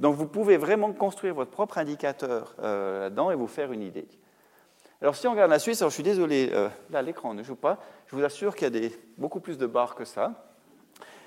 Donc 0.00 0.16
vous 0.16 0.26
pouvez 0.26 0.56
vraiment 0.56 0.92
construire 0.92 1.34
votre 1.34 1.50
propre 1.50 1.78
indicateur 1.78 2.56
euh, 2.60 3.00
là-dedans 3.00 3.30
et 3.30 3.36
vous 3.36 3.46
faire 3.46 3.72
une 3.72 3.82
idée. 3.82 4.08
Alors 5.00 5.16
si 5.16 5.26
on 5.26 5.32
regarde 5.32 5.50
la 5.50 5.58
Suisse, 5.58 5.80
alors 5.80 5.90
je 5.90 5.94
suis 5.94 6.02
désolé, 6.02 6.50
euh, 6.52 6.68
là 6.90 7.02
l'écran 7.02 7.34
ne 7.34 7.42
joue 7.42 7.56
pas, 7.56 7.78
je 8.06 8.16
vous 8.16 8.24
assure 8.24 8.56
qu'il 8.56 8.74
y 8.74 8.86
a 8.86 8.90
beaucoup 9.18 9.40
plus 9.40 9.58
de 9.58 9.66
barres 9.66 9.94
que 9.94 10.04
ça. 10.04 10.48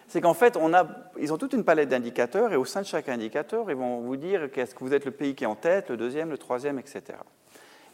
C'est 0.07 0.21
qu'en 0.21 0.35
fait, 0.35 0.55
on 0.55 0.73
a, 0.73 0.85
ils 1.19 1.33
ont 1.33 1.37
toute 1.37 1.53
une 1.53 1.63
palette 1.63 1.89
d'indicateurs 1.89 2.53
et 2.53 2.57
au 2.57 2.65
sein 2.65 2.81
de 2.81 2.85
chaque 2.85 3.09
indicateur, 3.09 3.71
ils 3.71 3.75
vont 3.75 4.01
vous 4.01 4.17
dire 4.17 4.51
qu'est-ce 4.51 4.75
que 4.75 4.83
vous 4.83 4.93
êtes 4.93 5.05
le 5.05 5.11
pays 5.11 5.33
qui 5.33 5.45
est 5.45 5.47
en 5.47 5.55
tête, 5.55 5.89
le 5.89 5.97
deuxième, 5.97 6.29
le 6.29 6.37
troisième, 6.37 6.77
etc. 6.77 7.03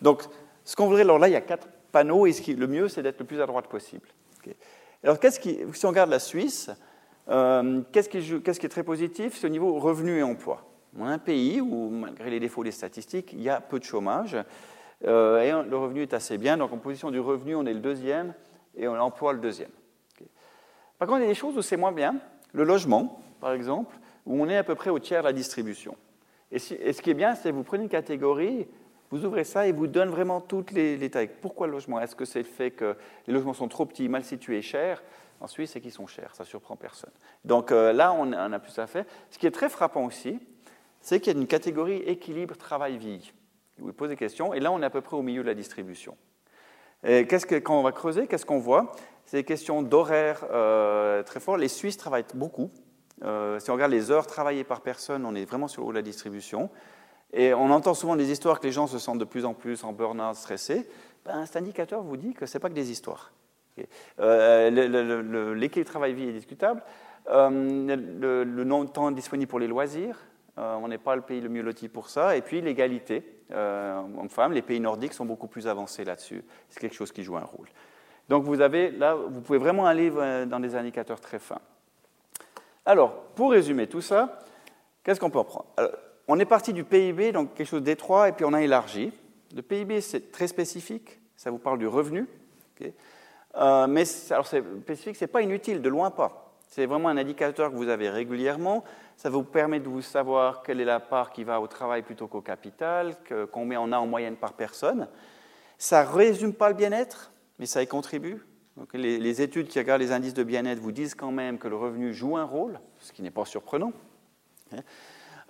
Donc 0.02 0.24
ce 0.66 0.76
qu'on 0.76 0.88
voudrait, 0.88 1.04
alors 1.04 1.20
là 1.20 1.30
il 1.30 1.34
y 1.34 1.38
a 1.38 1.42
quatre 1.42 1.68
panneaux 1.92 2.26
et 2.26 2.34
le 2.48 2.68
mieux 2.68 2.88
c'est 2.88 3.04
d'être 3.04 3.20
le 3.20 3.26
plus 3.26 3.42
à 3.42 3.46
droite 3.46 3.68
possible. 3.68 4.08
Alors 5.04 5.18
si 5.22 5.86
on 5.86 5.90
regarde 5.90 6.10
la 6.10 6.20
Suisse, 6.20 6.70
euh, 7.30 7.82
qu'est-ce, 7.92 8.10
qui, 8.10 8.20
est 8.20 8.70
très 8.70 8.84
positif? 8.84 9.38
C'est 9.38 9.48
au 9.48 9.50
niveau 9.50 9.80
revenu 9.80 10.20
et 10.20 10.24
emploi. 10.24 10.66
On 10.98 11.06
a 11.06 11.12
un 11.12 11.20
pays 11.20 11.62
où, 11.62 11.90
malgré 11.90 12.30
les 12.30 12.40
défauts 12.40 12.64
des 12.64 12.72
statistiques, 12.72 13.34
il 13.34 13.42
y 13.42 13.50
a 13.50 13.62
peu 13.62 13.80
de 13.80 13.84
chômage 13.84 14.38
euh, 15.06 15.42
et 15.42 15.70
le 15.70 15.78
revenu 15.78 16.02
est 16.02 16.14
assez 16.14 16.38
bien. 16.38 16.58
Donc 16.58 16.74
en 16.74 16.78
position 16.78 17.12
du 17.12 17.20
revenu, 17.20 17.56
on 17.56 17.66
est 17.66 17.74
le 17.74 17.80
deuxième 17.80 18.34
et 18.76 18.88
en 18.88 19.00
emploi 19.00 19.34
le 19.34 19.40
deuxième. 19.40 19.72
Par 20.98 21.08
contre, 21.08 21.22
il 21.22 21.24
y 21.24 21.26
a 21.26 21.30
des 21.30 21.36
choses 21.36 21.58
où 21.58 21.62
c'est 21.62 21.78
moins 21.78 21.92
bien. 21.92 22.16
Le 22.54 22.64
logement, 22.64 23.24
par 23.40 23.54
exemple, 23.54 23.96
où 24.26 24.40
on 24.40 24.48
est 24.48 24.58
à 24.58 24.64
peu 24.64 24.76
près 24.76 24.90
au 24.90 25.00
tiers 25.00 25.22
de 25.22 25.28
la 25.28 25.34
distribution. 25.34 25.96
Et, 26.52 26.60
ce 26.60 27.02
qui 27.02 27.10
est 27.10 27.16
bien, 27.16 27.34
c'est 27.34 27.50
que 27.50 27.56
vous 27.56 27.64
prenez 27.64 27.84
une 27.84 27.90
catégorie, 27.90 28.68
vous 29.12 29.26
ouvrez 29.26 29.44
ça 29.44 29.68
et 29.68 29.72
vous 29.72 29.88
donne 29.88 30.10
vraiment 30.10 30.42
toutes 30.42 30.72
les, 30.72 31.10
tailles. 31.10 31.30
Pourquoi 31.42 31.68
le 31.68 31.74
logement? 31.74 32.00
Est-ce 32.00 32.16
que 32.16 32.26
c'est 32.26 32.40
le 32.40 32.46
fait 32.46 32.72
que 32.72 32.96
les 33.28 33.34
logements 33.34 33.54
sont 33.54 33.68
trop 33.68 33.86
petits, 33.86 34.08
mal 34.08 34.24
situés, 34.24 34.62
chers? 34.62 35.04
En 35.42 35.48
Suisse, 35.48 35.72
c'est 35.72 35.82
qu'ils 35.82 35.92
sont 35.92 36.08
chers, 36.08 36.36
ça 36.36 36.46
surprend 36.46 36.76
personne. 36.76 37.12
Donc 37.44 37.72
euh, 37.72 37.94
là, 37.94 38.14
on, 38.14 38.32
a 38.32 38.60
plus 38.60 38.78
à 38.80 38.88
faire. 38.88 39.06
Ce 39.30 39.38
qui 39.38 39.48
est 39.48 39.52
très 39.52 39.70
frappant 39.70 40.06
aussi, 40.06 40.40
c'est 41.02 41.20
qu'il 41.20 41.34
y 41.34 41.36
a 41.36 41.40
une 41.40 41.48
catégorie 41.48 41.98
équilibre 41.98 42.56
travail-vie. 42.56 43.34
Vous 43.80 43.92
posez 43.92 44.14
des 44.14 44.18
questions, 44.18 44.54
et 44.54 44.60
là, 44.60 44.72
on 44.72 44.82
est 44.82 44.86
à 44.86 44.92
peu 44.92 45.02
près 45.02 45.18
au 45.18 45.24
milieu 45.24 45.42
de 45.42 45.48
la 45.48 45.56
distribution. 45.56 46.16
Et 47.04 47.28
quand 47.28 47.80
on 47.80 47.82
va 47.82 47.92
creuser, 47.92 48.28
qu'est-ce 48.28 48.46
qu'on 48.46 48.60
voit? 48.60 48.92
C'est 49.26 49.38
des 49.38 49.44
questions 49.44 49.82
d'horaire 49.82 50.46
euh, 50.52 51.24
très 51.24 51.40
fort. 51.40 51.58
Les 51.58 51.68
Suisses 51.68 51.98
travaillent 51.98 52.26
beaucoup. 52.36 52.70
Euh, 53.24 53.60
si 53.60 53.70
on 53.72 53.74
regarde 53.74 53.92
les 53.92 54.12
heures 54.12 54.28
travaillées 54.28 54.64
par 54.64 54.82
personne, 54.82 55.26
on 55.26 55.34
est 55.34 55.46
vraiment 55.46 55.68
sur 55.68 55.82
le 55.82 55.88
haut 55.88 55.92
de 55.92 55.98
la 55.98 56.02
distribution. 56.04 56.70
Et 57.34 57.54
on 57.54 57.70
entend 57.72 57.94
souvent 57.94 58.16
des 58.16 58.32
histoires 58.32 58.60
que 58.60 58.68
les 58.68 58.74
gens 58.74 58.88
se 58.88 59.00
sentent 59.00 59.20
de 59.20 59.26
plus 59.26 59.46
en 59.46 59.54
plus 59.54 59.84
en 59.84 59.94
burn-out, 59.94 60.36
stressés. 60.36 60.88
Ben, 61.26 61.46
cet 61.46 61.58
indicateur 61.58 62.02
vous 62.02 62.18
dit 62.18 62.34
que 62.34 62.46
ce 62.46 62.58
n'est 62.58 62.62
pas 62.62 62.70
que 62.70 62.74
des 62.74 62.92
histoires. 62.92 63.32
Euh, 64.20 65.54
l'équilibre 65.56 65.90
travail-vie 65.90 66.30
est 66.30 66.34
discutable. 66.34 66.84
Euh, 67.30 68.44
le, 68.46 68.86
temps 68.86 69.12
disponible 69.12 69.50
pour 69.50 69.60
les 69.60 69.68
loisirs, 69.68 70.18
euh, 70.58 70.76
on 70.76 70.88
n'est 70.88 70.98
pas 70.98 71.16
le 71.16 71.22
pays 71.22 71.40
le 71.40 71.50
mieux 71.50 71.62
loti 71.62 71.88
pour 71.88 72.10
ça. 72.10 72.36
Et 72.36 72.42
puis 72.42 72.62
l'égalité 72.62 73.38
hommes-femmes, 73.54 74.54
les 74.54 74.62
pays 74.62 74.80
nordiques 74.80 75.14
sont 75.14 75.26
beaucoup 75.26 75.48
plus 75.48 75.68
avancés 75.68 76.06
là-dessus. 76.06 76.44
C'est 76.70 76.80
quelque 76.80 76.96
chose 76.96 77.12
qui 77.12 77.22
joue 77.22 77.36
un 77.36 77.44
rôle. 77.44 77.68
Donc 78.30 78.46
vous 78.46 78.62
avez 78.62 78.92
là, 78.92 79.14
vous 79.14 79.42
pouvez 79.42 79.58
vraiment 79.60 79.86
aller 79.86 80.10
dans 80.10 80.60
des 80.62 80.76
indicateurs 80.76 81.20
très 81.20 81.38
fins. 81.38 81.60
Alors, 82.86 83.14
pour 83.36 83.52
résumer 83.52 83.88
tout 83.88 84.00
ça, 84.00 84.40
qu'est-ce 85.04 85.20
qu'on 85.20 85.30
peut 85.30 85.40
en 85.40 85.44
prendre 85.44 85.66
On 86.28 86.40
est 86.40 86.46
parti 86.46 86.74
du 86.74 86.84
PIB, 86.84 87.32
donc 87.32 87.54
quelque 87.56 87.68
chose 87.68 87.84
d'étroit, 87.84 88.30
et 88.30 88.32
puis 88.32 88.46
on 88.46 88.54
a 88.54 88.62
élargi. 88.62 89.12
Le 89.56 89.62
PIB, 89.62 90.02
c'est 90.02 90.32
très 90.32 90.48
spécifique, 90.48 91.20
ça 91.36 91.52
vous 91.52 91.58
parle 91.58 91.80
du 91.80 91.88
revenu. 91.88 92.28
Euh, 93.56 93.88
mais 93.88 94.04
alors 94.30 94.48
spécifique, 94.48 95.16
ce 95.16 95.26
n'est 95.26 95.32
pas 95.32 95.42
inutile, 95.42 95.82
de 95.82 95.90
loin 95.90 96.12
pas. 96.12 96.56
C'est 96.68 96.86
vraiment 96.86 97.10
un 97.10 97.18
indicateur 97.18 97.70
que 97.70 97.76
vous 97.76 97.90
avez 97.90 98.10
régulièrement. 98.10 98.84
Ça 99.18 99.30
vous 99.30 99.44
permet 99.44 99.80
de 99.80 99.90
vous 99.90 100.02
savoir 100.02 100.64
quelle 100.64 100.80
est 100.80 100.86
la 100.86 101.02
part 101.02 101.32
qui 101.32 101.44
va 101.44 101.60
au 101.60 101.68
travail 101.68 102.02
plutôt 102.02 102.28
qu'au 102.28 102.42
capital, 102.42 103.18
combien 103.52 103.82
on 103.82 103.92
a 103.92 103.98
en 103.98 104.08
moyenne 104.08 104.38
par 104.38 104.54
personne. 104.54 105.08
Ça 105.78 106.06
ne 106.06 106.10
résume 106.10 106.54
pas 106.54 106.70
le 106.70 106.76
bien-être, 106.76 107.34
mais 107.60 107.66
ça 107.66 107.84
y 107.84 107.88
contribue. 107.88 108.46
Les, 108.94 109.20
les, 109.20 109.42
études 109.42 109.68
qui 109.68 109.80
regardent 109.80 110.02
les 110.02 110.14
indices 110.14 110.34
de 110.34 110.44
bien-être 110.44 110.80
vous 110.80 110.94
disent 110.94 111.14
quand 111.14 111.32
même 111.32 111.60
que 111.60 111.68
le 111.68 111.76
revenu 111.76 112.14
joue 112.14 112.38
un 112.38 112.46
rôle, 112.46 112.80
ce 113.00 113.12
qui 113.12 113.22
n'est 113.22 113.32
pas 113.32 113.44
surprenant. 113.44 113.92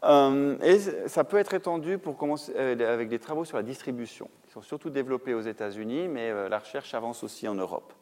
Euh, 0.03 0.57
et 0.63 0.79
ça 1.07 1.23
peut 1.23 1.37
être 1.37 1.53
étendu 1.53 1.97
pour 1.97 2.17
commencer 2.17 2.51
euh, 2.55 2.93
avec 2.93 3.07
des 3.07 3.19
travaux 3.19 3.45
sur 3.45 3.57
la 3.57 3.63
distribution, 3.63 4.29
qui 4.45 4.51
sont 4.51 4.61
surtout 4.61 4.89
développés 4.89 5.33
aux 5.33 5.41
États-Unis, 5.41 6.07
mais 6.07 6.31
euh, 6.31 6.49
la 6.49 6.59
recherche 6.59 6.93
avance 6.93 7.23
aussi 7.23 7.47
en 7.47 7.55
Europe. 7.55 7.93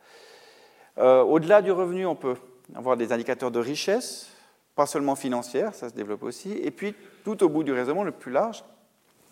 Au-delà 0.98 1.62
du 1.62 1.72
revenu, 1.72 2.06
on 2.06 2.16
peut 2.16 2.36
avoir 2.76 2.98
des 2.98 3.14
indicateurs 3.14 3.52
de 3.52 3.60
richesse, 3.60 4.28
pas 4.76 4.86
seulement 4.86 5.16
financière, 5.16 5.74
ça 5.74 5.88
se 5.88 5.94
développe 5.94 6.24
aussi, 6.24 6.52
et 6.52 6.72
puis 6.72 6.94
tout 7.24 7.42
au 7.42 7.48
bout 7.48 7.64
du 7.64 7.72
raisonnement 7.72 8.04
le 8.04 8.12
plus 8.12 8.34
large, 8.34 8.66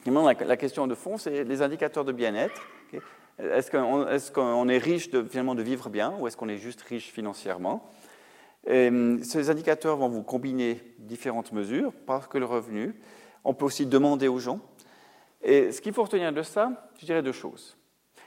la, 0.05 0.55
question 0.55 0.88
de 0.88 0.95
fond, 0.95 1.18
c'est 1.18 1.43
les 1.43 1.61
indicateurs 1.61 2.05
de 2.05 2.13
bien-être. 2.13 2.61
Est-ce 3.38 4.32
qu'on 4.32 4.70
est, 4.70 4.78
riche 4.78 5.09
finalement 5.30 5.55
de 5.55 5.61
vivre 5.61 5.89
bien, 5.89 6.15
ou 6.20 6.28
est-ce 6.28 6.38
qu'on 6.38 6.47
est 6.47 6.57
juste 6.57 6.82
riche 6.84 7.11
financièrement? 7.11 7.91
Euh, 8.70 9.18
ces 9.24 9.49
indicateurs 9.49 9.97
vont 9.97 10.10
vous 10.10 10.24
combiner 10.24 10.82
différentes 10.99 11.51
mesures, 11.51 11.93
pas 11.93 12.20
que 12.20 12.38
le 12.38 12.45
revenu. 12.45 12.99
On 13.43 13.53
peut 13.53 13.66
aussi 13.66 13.86
demander 13.86 14.28
aux 14.28 14.39
gens. 14.39 14.60
Et 15.41 15.72
ce 15.72 15.82
qu'il 15.82 15.93
faut 15.93 16.03
retenir 16.03 16.34
de 16.34 16.43
ça, 16.43 16.89
je 16.99 17.05
dirais 17.05 17.22
deux 17.22 17.32
choses. 17.32 17.78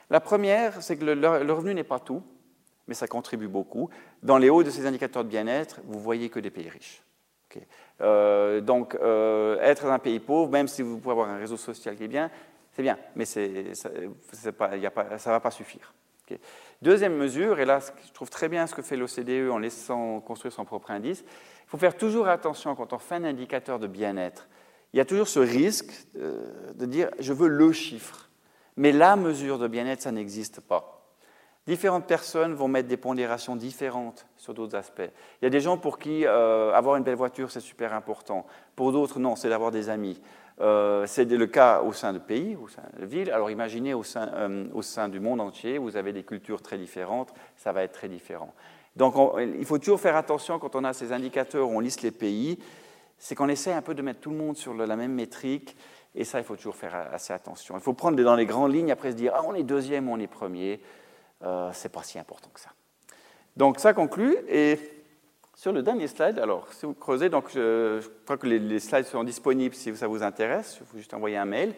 La 0.09 0.21
première, 0.21 0.83
c'est 0.83 0.97
que 0.97 1.05
le, 1.05 1.15
le 1.15 1.53
revenu 1.53 1.75
n'est 1.75 1.85
pas 1.85 1.99
tout, 1.99 2.23
mais 2.89 2.95
ça 2.95 3.07
contribue 3.07 3.49
beaucoup. 3.49 3.91
Dans 4.23 4.39
les 4.39 4.51
hauts 4.51 4.63
de 4.63 4.71
ces 4.71 4.87
indicateurs 4.87 5.25
de 5.25 5.29
bien-être, 5.29 5.81
vous 5.85 6.01
voyez 6.01 6.31
que 6.31 6.41
des 6.41 6.51
pays 6.51 6.69
riches. 6.69 7.03
Euh, 8.01 8.61
donc, 8.61 8.95
euh, 8.95 9.59
être 9.61 9.85
dans 9.85 9.93
un 9.93 9.99
pays 9.99 10.21
pauvre, 10.21 10.51
même 10.51 10.69
si 10.69 10.83
vous 10.83 10.99
pouvez 10.99 11.13
avoir 11.13 11.29
un 11.29 11.39
réseau 11.39 11.57
social 11.57 11.97
qui 11.97 12.05
est 12.05 12.09
bien, 12.09 12.31
c'est 12.73 12.83
bien, 12.83 12.99
mais 13.15 13.25
ça 13.25 13.41
ne 13.41 15.25
va 15.27 15.41
pas 15.41 15.51
suffire. 15.51 15.93
Deuxième 16.83 17.17
mesure, 17.17 17.61
et 17.61 17.65
là, 17.65 17.81
je 18.07 18.13
trouve 18.13 18.31
très 18.31 18.49
bien 18.49 18.67
ce 18.67 18.75
que 18.75 18.83
fait 18.83 18.97
l'OCDE 18.97 19.51
en 19.51 19.59
laissant 19.59 20.21
construire 20.21 20.53
son 20.53 20.65
propre 20.65 20.91
indice, 20.91 21.23
il 21.23 21.69
faut 21.71 21.79
faire 21.79 21.97
toujours 21.97 22.29
attention 22.29 22.75
quand 22.75 22.93
on 22.93 22.99
fait 22.99 23.17
un 23.17 23.25
indicateur 23.25 23.79
de 23.79 23.87
bien-être. 23.87 24.49
Il 24.93 24.97
y 24.97 25.01
a 25.01 25.05
toujours 25.05 25.29
ce 25.29 25.41
risque 25.41 25.93
euh, 26.17 26.73
de 26.75 26.87
dire 26.87 27.11
je 27.19 27.33
veux 27.33 27.49
le 27.49 27.73
chiffre, 27.73 28.31
mais 28.77 28.93
la 28.93 29.17
mesure 29.17 29.59
de 29.59 29.69
bien-être, 29.69 30.03
ça 30.03 30.13
n'existe 30.13 30.61
pas. 30.61 31.00
Différentes 31.71 32.09
personnes 32.09 32.55
vont 32.55 32.67
mettre 32.67 32.89
des 32.89 32.97
pondérations 32.97 33.55
différentes 33.55 34.27
sur 34.37 34.55
d'autres 34.55 34.75
aspects. 34.75 35.09
Il 35.41 35.45
y 35.45 35.47
a 35.47 35.51
des 35.51 35.61
gens 35.61 35.77
pour 35.77 36.01
qui 36.01 36.27
euh, 36.27 36.73
avoir 36.75 36.97
une 36.97 37.05
belle 37.05 37.15
voiture, 37.15 37.53
c'est 37.53 37.61
super 37.61 37.95
important. 37.95 38.45
Pour 38.75 38.91
d'autres, 38.91 39.21
non, 39.21 39.37
c'est 39.37 39.49
d'avoir 39.49 39.71
des 39.71 39.89
amis. 39.89 40.21
Euh, 40.61 41.07
c'est 41.07 41.27
le 41.27 41.47
cas 41.47 41.83
au 41.83 41.93
sein 41.93 42.13
de 42.13 42.19
pays, 42.19 42.57
au 42.61 42.67
sein 42.67 42.83
de 42.99 43.07
villes. 43.07 43.31
Alors 43.31 43.53
imaginez 43.53 43.95
au 43.95 44.03
sein, 44.03 44.33
euh, 44.35 44.67
au 44.75 44.83
sein, 44.83 45.09
du 45.09 45.21
monde 45.21 45.41
entier, 45.41 45.79
vous 45.79 45.97
avez 45.97 46.13
des 46.13 46.25
cultures 46.25 46.61
très 46.61 46.77
différentes, 46.77 47.33
ça 47.57 47.71
va 47.71 47.85
être 47.85 47.93
très 47.93 48.09
différent. 48.09 48.53
Donc 48.97 49.15
il 49.39 49.65
faut 49.65 49.79
toujours 49.79 50.01
faire 50.01 50.17
attention 50.17 50.59
quand 50.59 50.75
on 50.75 50.83
a 50.83 50.93
ces 50.93 51.13
indicateurs 51.13 51.69
on 51.69 51.79
liste 51.79 52.03
les 52.03 52.11
pays, 52.11 52.59
c'est 53.17 53.37
qu'on 53.37 53.49
essaie 53.49 53.73
un 53.73 53.83
peu 53.83 53.95
de 53.95 54.03
mettre 54.03 54.19
tout 54.19 54.31
le 54.31 54.37
monde 54.37 54.57
sur 54.57 54.75
la 54.75 54.97
même 54.97 55.13
métrique, 55.13 55.77
et 56.17 56.25
ça, 56.25 56.39
il 56.41 56.45
faut 56.45 56.57
toujours 56.57 56.75
faire 56.75 57.11
assez 57.13 57.33
attention. 57.33 57.77
Il 57.77 57.81
faut 57.81 57.93
prendre 57.93 58.21
dans 58.21 58.35
les 58.35 58.47
grandes 58.47 58.75
lignes, 58.75 58.91
après 58.91 59.13
se 59.13 59.17
dire, 59.17 59.33
ah, 59.37 59.43
on 59.47 59.55
est 59.55 59.63
deuxième, 59.63 60.09
on 60.09 60.19
est 60.19 60.27
premier 60.27 60.81
euh, 61.43 61.71
c'est 61.73 61.89
pas 61.89 62.03
si 62.03 62.19
important 62.19 62.51
que 62.53 62.61
ça. 62.61 62.71
Donc 63.57 63.81
ça 63.81 63.93
conclut. 63.95 64.37
Et 64.49 64.79
sur 65.55 65.73
le 65.73 65.83
dernier 65.83 66.07
slide, 66.07 66.39
alors 66.39 66.73
si 66.73 66.87
vous 66.87 66.95
creusez, 66.95 67.29
donc 67.29 67.51
je, 67.55 68.01
crois 68.25 68.37
que 68.37 68.47
les, 68.47 68.81
slides 68.81 69.07
sont 69.07 69.25
disponibles 69.25 69.75
si 69.75 69.95
ça 69.97 70.07
vous 70.07 70.23
intéresse. 70.23 70.79
Il 70.81 70.87
faut 70.87 70.99
juste 70.99 71.15
envoyer 71.15 71.37
un 71.37 71.45
mail. 71.45 71.75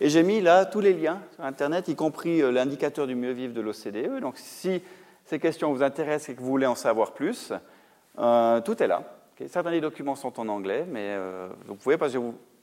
Et 0.00 0.08
j'ai 0.08 0.22
mis 0.22 0.40
là 0.40 0.64
tous 0.66 0.80
les 0.80 0.94
liens 0.94 1.20
sur 1.34 1.44
Internet, 1.44 1.88
y 1.88 1.94
compris 1.94 2.42
euh, 2.42 2.50
l'indicateur 2.50 3.06
du 3.06 3.14
mieux 3.14 3.32
vivre 3.32 3.54
de 3.54 3.60
l'OCDE. 3.60 4.20
Donc 4.20 4.34
si 4.36 4.82
ces 5.24 5.38
questions 5.38 5.72
vous 5.72 5.82
intéressent 5.82 6.30
et 6.30 6.34
que 6.34 6.40
vous 6.40 6.48
voulez 6.48 6.66
en 6.66 6.74
savoir 6.74 7.12
plus, 7.12 7.52
euh, 8.18 8.60
tout 8.60 8.82
est 8.82 8.88
là. 8.88 9.02
Certains 9.46 9.70
des 9.70 9.80
documents 9.80 10.14
sont 10.14 10.38
en 10.38 10.46
anglais, 10.48 10.86
mais 10.88 11.16
vous 11.66 11.74
pouvez, 11.74 11.96
parce 11.96 12.12
que 12.12 12.18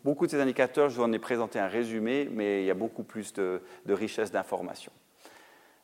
beaucoup 0.06 0.28
de 0.28 0.32
ces 0.32 0.40
indicateurs, 0.40 0.90
je 0.90 0.96
vous 0.96 1.04
en 1.04 1.12
ai 1.12 1.20
présenté 1.20 1.60
un 1.60 1.68
résumé, 1.68 2.30
mais 2.32 2.64
il 2.64 2.66
y 2.68 2.72
a 2.72 2.76
beaucoup 2.76 3.04
plus 3.04 3.34
de, 3.34 3.62
de 3.86 3.94
richesse 3.94 4.32
d'informations. 4.32 4.94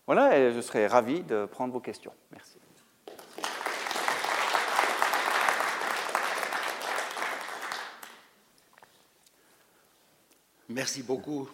Voilà, 0.05 0.37
et 0.37 0.53
je 0.53 0.61
serais 0.61 0.87
ravi 0.87 1.23
de 1.23 1.45
prendre 1.45 1.73
vos 1.73 1.79
questions. 1.79 2.13
Merci. 2.31 2.57
Merci 10.69 11.03
beaucoup, 11.03 11.47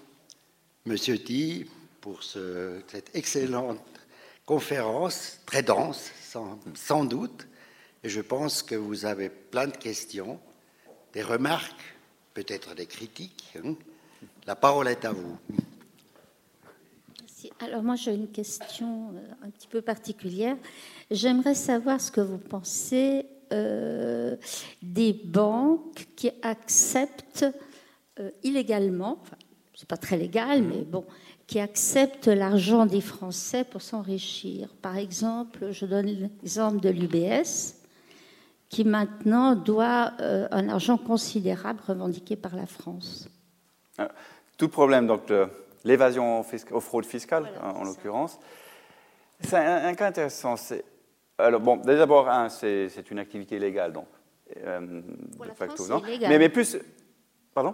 Monsieur 0.85 1.17
T, 1.17 1.67
pour 1.99 2.23
cette 2.23 3.13
excellente 3.13 3.79
conférence, 4.45 5.39
très 5.45 5.63
dense, 5.63 6.11
sans, 6.73 7.05
doute. 7.05 7.47
Et 8.03 8.09
je 8.09 8.21
pense 8.21 8.63
que 8.63 8.75
vous 8.75 9.05
avez 9.05 9.29
plein 9.29 9.67
de 9.67 9.77
questions, 9.77 10.39
des 11.13 11.23
remarques, 11.23 11.95
peut-être 12.33 12.73
des 12.73 12.87
critiques. 12.87 13.53
Hein. 13.63 13.75
La 14.47 14.55
parole 14.55 14.87
est 14.87 15.05
à 15.05 15.11
vous. 15.11 15.37
Alors 17.63 17.83
moi 17.83 17.95
j'ai 17.95 18.13
une 18.13 18.27
question 18.27 19.13
euh, 19.15 19.45
un 19.45 19.49
petit 19.51 19.67
peu 19.67 19.81
particulière. 19.81 20.57
J'aimerais 21.11 21.53
savoir 21.53 22.01
ce 22.01 22.11
que 22.11 22.21
vous 22.21 22.39
pensez 22.39 23.27
euh, 23.53 24.35
des 24.81 25.13
banques 25.13 26.07
qui 26.15 26.31
acceptent 26.41 27.45
euh, 28.19 28.31
illégalement, 28.43 29.19
enfin 29.21 29.37
c'est 29.75 29.87
pas 29.87 29.97
très 29.97 30.17
légal, 30.17 30.63
mais 30.63 30.81
bon, 30.81 31.05
qui 31.45 31.59
acceptent 31.59 32.27
l'argent 32.27 32.87
des 32.87 33.01
Français 33.01 33.63
pour 33.63 33.81
s'enrichir. 33.81 34.69
Par 34.81 34.97
exemple, 34.97 35.71
je 35.71 35.85
donne 35.85 36.07
l'exemple 36.07 36.79
de 36.79 36.89
l'UBS, 36.89 37.75
qui 38.69 38.85
maintenant 38.85 39.55
doit 39.55 40.13
un 40.19 40.69
argent 40.69 40.97
considérable 40.97 41.81
revendiqué 41.85 42.35
par 42.35 42.55
la 42.55 42.67
France. 42.67 43.27
Tout 44.55 44.69
problème, 44.69 45.07
donc 45.07 45.23
l'évasion 45.83 46.43
aux 46.71 46.79
fraudes 46.79 47.05
fiscales, 47.05 47.49
en, 47.61 47.83
l'occurrence. 47.83 48.39
C'est 49.39 49.57
un, 49.57 49.93
cas 49.95 50.07
intéressant. 50.07 50.55
Alors, 51.37 51.59
bon, 51.59 51.77
d'abord, 51.77 52.29
c'est 52.49 53.11
une 53.11 53.19
activité 53.19 53.59
légale, 53.59 53.93
donc. 53.93 54.07
Euh, 54.57 55.01
Pour 55.37 55.45
la 55.45 55.53
France, 55.53 55.89
non. 55.89 56.01
Mais, 56.03 56.37
mais, 56.37 56.49
plus. 56.49 56.77
Pardon? 57.53 57.73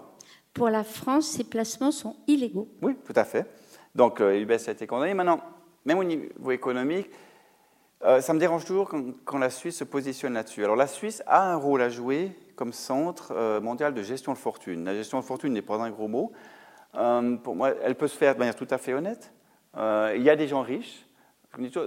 Pour 0.53 0.70
la 0.70 0.84
France, 0.84 1.28
ces 1.28 1.43
placements 1.43 1.91
sont 1.91 2.16
illégaux. 2.28 2.68
Oui, 2.82 2.95
tout 3.03 3.14
à 3.16 3.24
fait. 3.24 3.47
Donc, 3.95 4.22
euh, 4.22 4.39
UBS 4.39 4.68
a 4.68 4.72
été 4.72 4.86
condamné. 4.86 5.14
Maintenant, 5.14 5.41
même 5.86 5.97
au 5.97 6.03
niveau 6.03 6.51
économique, 6.51 7.10
euh, 8.03 8.22
ça 8.22 8.34
me 8.34 8.39
dérange 8.39 8.66
toujours 8.66 8.88
quand, 8.88 9.03
quand, 9.26 9.39
la 9.39 9.49
Suisse 9.49 9.78
se 9.78 9.84
positionne 9.84 10.34
là-dessus. 10.34 10.64
Alors, 10.64 10.76
la 10.76 10.88
Suisse 10.88 11.24
a 11.26 11.51
un 11.51 11.55
rôle 11.55 11.82
à 11.82 11.89
jouer 11.89 12.32
comme 12.55 12.74
centre 12.74 13.32
euh, 13.32 13.62
mondial 13.62 13.93
de 13.93 14.01
gestion 14.01 14.34
de 14.34 14.38
fortune. 14.38 14.84
La 14.84 14.93
gestion 14.93 15.20
de 15.20 15.24
fortune 15.24 15.53
n'est 15.53 15.62
pas 15.62 15.78
un 15.78 15.89
gros 15.89 16.08
mot. 16.08 16.32
Euh, 16.95 17.35
pour 17.38 17.55
moi, 17.55 17.73
elle 17.83 17.95
peut 17.95 18.07
se 18.07 18.17
faire 18.17 18.33
de 18.33 18.39
manière 18.39 18.55
tout 18.55 18.67
à 18.69 18.77
fait 18.77 18.93
honnête. 18.93 19.31
Euh, 19.75 20.13
il 20.15 20.23
y 20.23 20.29
a 20.29 20.35
des 20.35 20.47
gens 20.47 20.61
riches. 20.61 21.05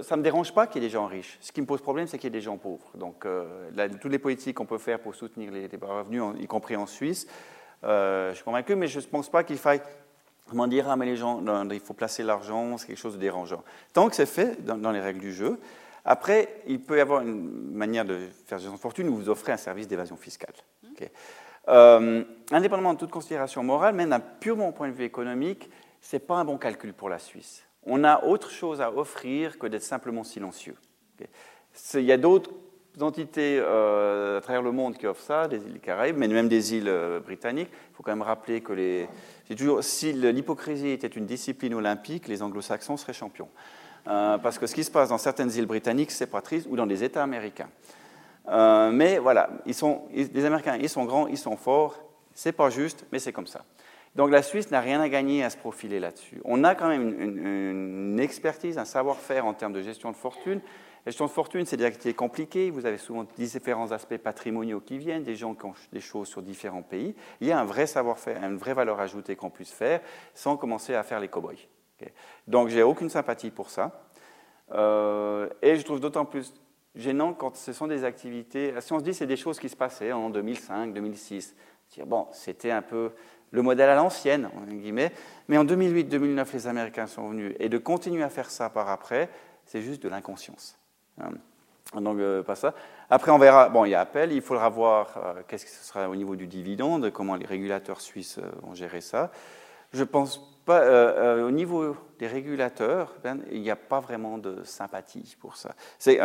Ça 0.01 0.15
ne 0.15 0.17
me 0.17 0.23
dérange 0.23 0.53
pas 0.53 0.67
qu'il 0.67 0.81
y 0.81 0.85
ait 0.85 0.87
des 0.89 0.93
gens 0.93 1.05
riches. 1.05 1.37
Ce 1.39 1.51
qui 1.51 1.61
me 1.61 1.65
pose 1.65 1.81
problème, 1.81 2.07
c'est 2.07 2.17
qu'il 2.17 2.27
y 2.27 2.33
ait 2.33 2.39
des 2.39 2.41
gens 2.41 2.57
pauvres. 2.57 2.91
Donc, 2.95 3.25
euh, 3.25 3.69
toutes 4.01 4.11
les 4.11 4.19
politiques 4.19 4.57
qu'on 4.57 4.65
peut 4.65 4.77
faire 4.77 4.99
pour 4.99 5.15
soutenir 5.15 5.51
les, 5.51 5.69
revenus, 5.81 6.23
y 6.39 6.47
compris 6.47 6.75
en 6.75 6.85
Suisse, 6.85 7.27
je 7.83 8.31
suis 8.33 8.43
convaincu, 8.43 8.75
mais 8.75 8.87
je 8.87 8.99
ne 8.99 9.05
pense 9.05 9.29
pas 9.29 9.43
qu'il 9.43 9.57
faille 9.57 9.81
comment 10.51 10.67
dire, 10.67 10.89
ah, 10.89 10.97
mais 10.97 11.05
les 11.05 11.15
gens, 11.15 11.41
il 11.71 11.79
faut 11.79 11.93
placer 11.93 12.23
l'argent, 12.23 12.77
c'est 12.77 12.87
quelque 12.87 12.97
chose 12.97 13.15
de 13.15 13.19
dérangeant. 13.19 13.63
Tant 13.93 14.09
que 14.09 14.15
c'est 14.15 14.25
fait 14.25 14.63
dans, 14.63 14.91
les 14.91 14.99
règles 14.99 15.21
du 15.21 15.33
jeu, 15.33 15.57
après, 16.03 16.61
il 16.67 16.81
peut 16.81 16.97
y 16.97 16.99
avoir 16.99 17.21
une 17.21 17.71
manière 17.71 18.03
de 18.03 18.19
faire 18.45 18.59
de 18.59 18.67
fortune 18.77 19.07
où 19.07 19.15
vous 19.15 19.29
offrez 19.29 19.53
un 19.53 19.57
service 19.57 19.87
d'évasion 19.87 20.17
fiscale. 20.17 20.53
Euh, 21.67 22.23
indépendamment 22.51 22.93
de 22.93 22.99
toute 22.99 23.11
considération 23.11 23.63
morale, 23.63 23.95
même 23.95 24.09
d'un 24.09 24.19
purement 24.19 24.71
point 24.71 24.89
de 24.89 24.93
vue 24.93 25.03
économique, 25.03 25.69
ce 26.01 26.15
n'est 26.15 26.19
pas 26.19 26.35
un 26.35 26.45
bon 26.45 26.57
calcul 26.57 26.93
pour 26.93 27.09
la 27.09 27.19
Suisse. 27.19 27.63
On 27.83 28.03
a 28.03 28.23
autre 28.23 28.49
chose 28.49 28.81
à 28.81 28.91
offrir 28.91 29.59
que 29.59 29.67
d'être 29.67 29.83
simplement 29.83 30.23
silencieux. 30.23 30.75
Il 31.93 32.01
y 32.01 32.11
a 32.11 32.17
d'autres 32.17 32.51
entités 32.99 33.59
euh, 33.59 34.39
à 34.39 34.41
travers 34.41 34.61
le 34.61 34.71
monde 34.71 34.97
qui 34.97 35.05
offrent 35.07 35.21
ça, 35.21 35.47
des 35.47 35.57
îles 35.57 35.79
Caraïbes, 35.79 36.17
mais 36.17 36.27
même 36.27 36.49
des 36.49 36.75
îles 36.75 36.89
euh, 36.89 37.19
britanniques. 37.19 37.69
Il 37.71 37.95
faut 37.95 38.03
quand 38.03 38.11
même 38.11 38.21
rappeler 38.23 38.61
que 38.61 39.05
si 39.81 40.13
l'hypocrisie 40.13 40.89
était 40.89 41.07
une 41.07 41.25
discipline 41.25 41.75
olympique, 41.75 42.27
les 42.27 42.41
anglo-saxons 42.41 42.97
seraient 42.97 43.13
champions. 43.13 43.49
parce 44.03 44.57
que 44.57 44.65
ce 44.65 44.73
qui 44.73 44.83
se 44.83 44.91
passe 44.91 45.09
dans 45.09 45.19
certaines 45.19 45.51
îles 45.51 45.67
britanniques, 45.67 46.11
c'est 46.11 46.27
pas 46.27 46.41
triste, 46.41 46.67
ou 46.69 46.75
dans 46.75 46.87
des 46.87 47.03
États 47.03 47.23
américains. 47.23 47.69
Euh, 48.47 48.91
mais 48.91 49.17
voilà, 49.17 49.49
ils 49.65 49.73
sont, 49.73 50.03
les 50.11 50.45
Américains, 50.45 50.77
ils 50.79 50.89
sont 50.89 51.05
grands, 51.05 51.27
ils 51.27 51.37
sont 51.37 51.57
forts. 51.57 51.95
C'est 52.33 52.51
pas 52.51 52.69
juste, 52.69 53.05
mais 53.11 53.19
c'est 53.19 53.33
comme 53.33 53.47
ça. 53.47 53.63
Donc 54.15 54.29
la 54.31 54.41
Suisse 54.41 54.71
n'a 54.71 54.81
rien 54.81 54.99
à 54.99 55.09
gagner 55.09 55.43
à 55.43 55.49
se 55.49 55.57
profiler 55.57 55.99
là-dessus. 55.99 56.41
On 56.43 56.63
a 56.63 56.75
quand 56.75 56.87
même 56.87 57.07
une, 57.19 58.19
expertise, 58.19 58.77
un 58.77 58.85
savoir-faire 58.85 59.45
en 59.45 59.53
termes 59.53 59.73
de 59.73 59.81
gestion 59.81 60.11
de 60.11 60.15
fortune. 60.15 60.61
La 61.05 61.11
gestion 61.11 61.25
de 61.25 61.31
fortune, 61.31 61.65
c'est 61.65 61.77
des 61.77 61.85
activités 61.85 62.13
compliquées. 62.13 62.69
Vous 62.69 62.85
avez 62.85 62.97
souvent 62.97 63.25
différents 63.37 63.91
aspects 63.91 64.17
patrimoniaux 64.17 64.81
qui 64.81 64.97
viennent, 64.97 65.23
des 65.23 65.35
gens 65.35 65.55
qui 65.55 65.65
ont 65.65 65.73
des 65.93 66.01
choses 66.01 66.27
sur 66.27 66.41
différents 66.41 66.83
pays. 66.83 67.15
Il 67.39 67.47
y 67.47 67.51
a 67.51 67.59
un 67.59 67.63
vrai 67.63 67.87
savoir-faire, 67.87 68.43
une 68.43 68.57
vraie 68.57 68.73
valeur 68.73 68.99
ajoutée 68.99 69.35
qu'on 69.35 69.49
puisse 69.49 69.71
faire 69.71 70.01
sans 70.33 70.57
commencer 70.57 70.93
à 70.93 71.03
faire 71.03 71.19
les 71.19 71.29
cow-boys. 71.29 71.67
Donc 72.47 72.69
j'ai 72.69 72.83
aucune 72.83 73.09
sympathie 73.09 73.51
pour 73.51 73.69
ça. 73.69 74.03
Euh, 74.73 75.49
et 75.61 75.75
je 75.75 75.83
trouve 75.83 75.99
d'autant 75.99 76.25
plus 76.25 76.53
gênant 76.95 77.33
quand 77.33 77.55
ce 77.55 77.73
sont 77.73 77.87
des 77.87 78.03
activités. 78.03 78.73
Si 78.81 78.93
on 78.93 78.99
se 78.99 79.03
dit 79.03 79.13
c'est 79.13 79.27
des 79.27 79.37
choses 79.37 79.59
qui 79.59 79.69
se 79.69 79.75
passaient 79.75 80.11
en 80.11 80.29
2005, 80.29 80.93
2006, 80.93 81.55
bon, 82.05 82.27
c'était 82.31 82.71
un 82.71 82.81
peu 82.81 83.11
le 83.51 83.61
modèle 83.61 83.89
à 83.89 83.95
l'ancienne, 83.95 84.49
mais 85.47 85.57
en 85.57 85.63
2008, 85.63 86.05
2009, 86.05 86.53
les 86.53 86.67
Américains 86.67 87.07
sont 87.07 87.29
venus 87.29 87.53
et 87.59 87.69
de 87.69 87.77
continuer 87.77 88.23
à 88.23 88.29
faire 88.29 88.49
ça 88.49 88.69
par 88.69 88.89
après, 88.89 89.29
c'est 89.65 89.81
juste 89.81 90.01
de 90.03 90.09
l'inconscience. 90.09 90.77
Hein. 91.19 91.31
Donc, 91.99 92.19
euh, 92.19 92.41
pas 92.41 92.55
ça. 92.55 92.73
Après, 93.09 93.31
on 93.31 93.37
verra. 93.37 93.67
Bon, 93.67 93.83
il 93.83 93.89
y 93.89 93.95
a 93.95 93.99
appel, 93.99 94.31
il 94.31 94.41
faudra 94.41 94.69
voir 94.69 95.17
euh, 95.17 95.41
qu'est-ce 95.47 95.65
que 95.65 95.71
ce 95.71 95.83
sera 95.83 96.09
au 96.09 96.15
niveau 96.15 96.37
du 96.37 96.47
dividende, 96.47 97.11
comment 97.11 97.35
les 97.35 97.45
régulateurs 97.45 97.99
suisses 97.99 98.37
euh, 98.37 98.49
vont 98.61 98.73
gérer 98.73 99.01
ça. 99.01 99.31
Je 99.91 100.05
pense 100.05 100.39
pas, 100.63 101.43
au 101.43 101.51
niveau 101.51 101.97
des 102.19 102.27
régulateurs, 102.27 103.15
ben, 103.23 103.41
il 103.51 103.61
n'y 103.61 103.71
a 103.71 103.75
pas 103.75 103.99
vraiment 103.99 104.37
de 104.37 104.63
sympathie 104.63 105.35
pour 105.41 105.57
ça. 105.57 105.73
C'est, 105.97 106.19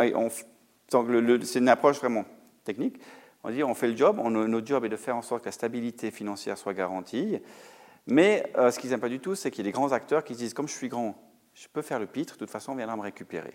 on, 0.93 1.39
c'est 1.43 1.59
une 1.59 1.69
approche 1.69 1.97
vraiment 1.97 2.25
technique. 2.63 2.99
On 3.43 3.51
dit 3.51 3.63
on 3.63 3.73
fait 3.73 3.87
le 3.87 3.95
job, 3.95 4.19
notre 4.19 4.67
job 4.67 4.85
est 4.85 4.89
de 4.89 4.95
faire 4.95 5.15
en 5.15 5.21
sorte 5.21 5.41
que 5.41 5.47
la 5.47 5.51
stabilité 5.53 6.11
financière 6.11 6.57
soit 6.57 6.73
garantie. 6.73 7.39
Mais 8.07 8.51
euh, 8.57 8.71
ce 8.71 8.79
qu'ils 8.79 8.89
n'aiment 8.89 9.01
pas 9.01 9.09
du 9.09 9.19
tout, 9.19 9.35
c'est 9.35 9.51
qu'il 9.51 9.65
y 9.65 9.67
a 9.67 9.69
des 9.69 9.73
grands 9.73 9.91
acteurs 9.91 10.23
qui 10.23 10.33
se 10.33 10.39
disent 10.39 10.53
comme 10.53 10.67
je 10.67 10.73
suis 10.73 10.87
grand, 10.87 11.15
je 11.53 11.67
peux 11.71 11.81
faire 11.81 11.99
le 11.99 12.05
pitre, 12.05 12.35
de 12.35 12.39
toute 12.39 12.49
façon, 12.49 12.71
on 12.71 12.75
viendra 12.75 12.95
me 12.95 13.01
récupérer. 13.01 13.53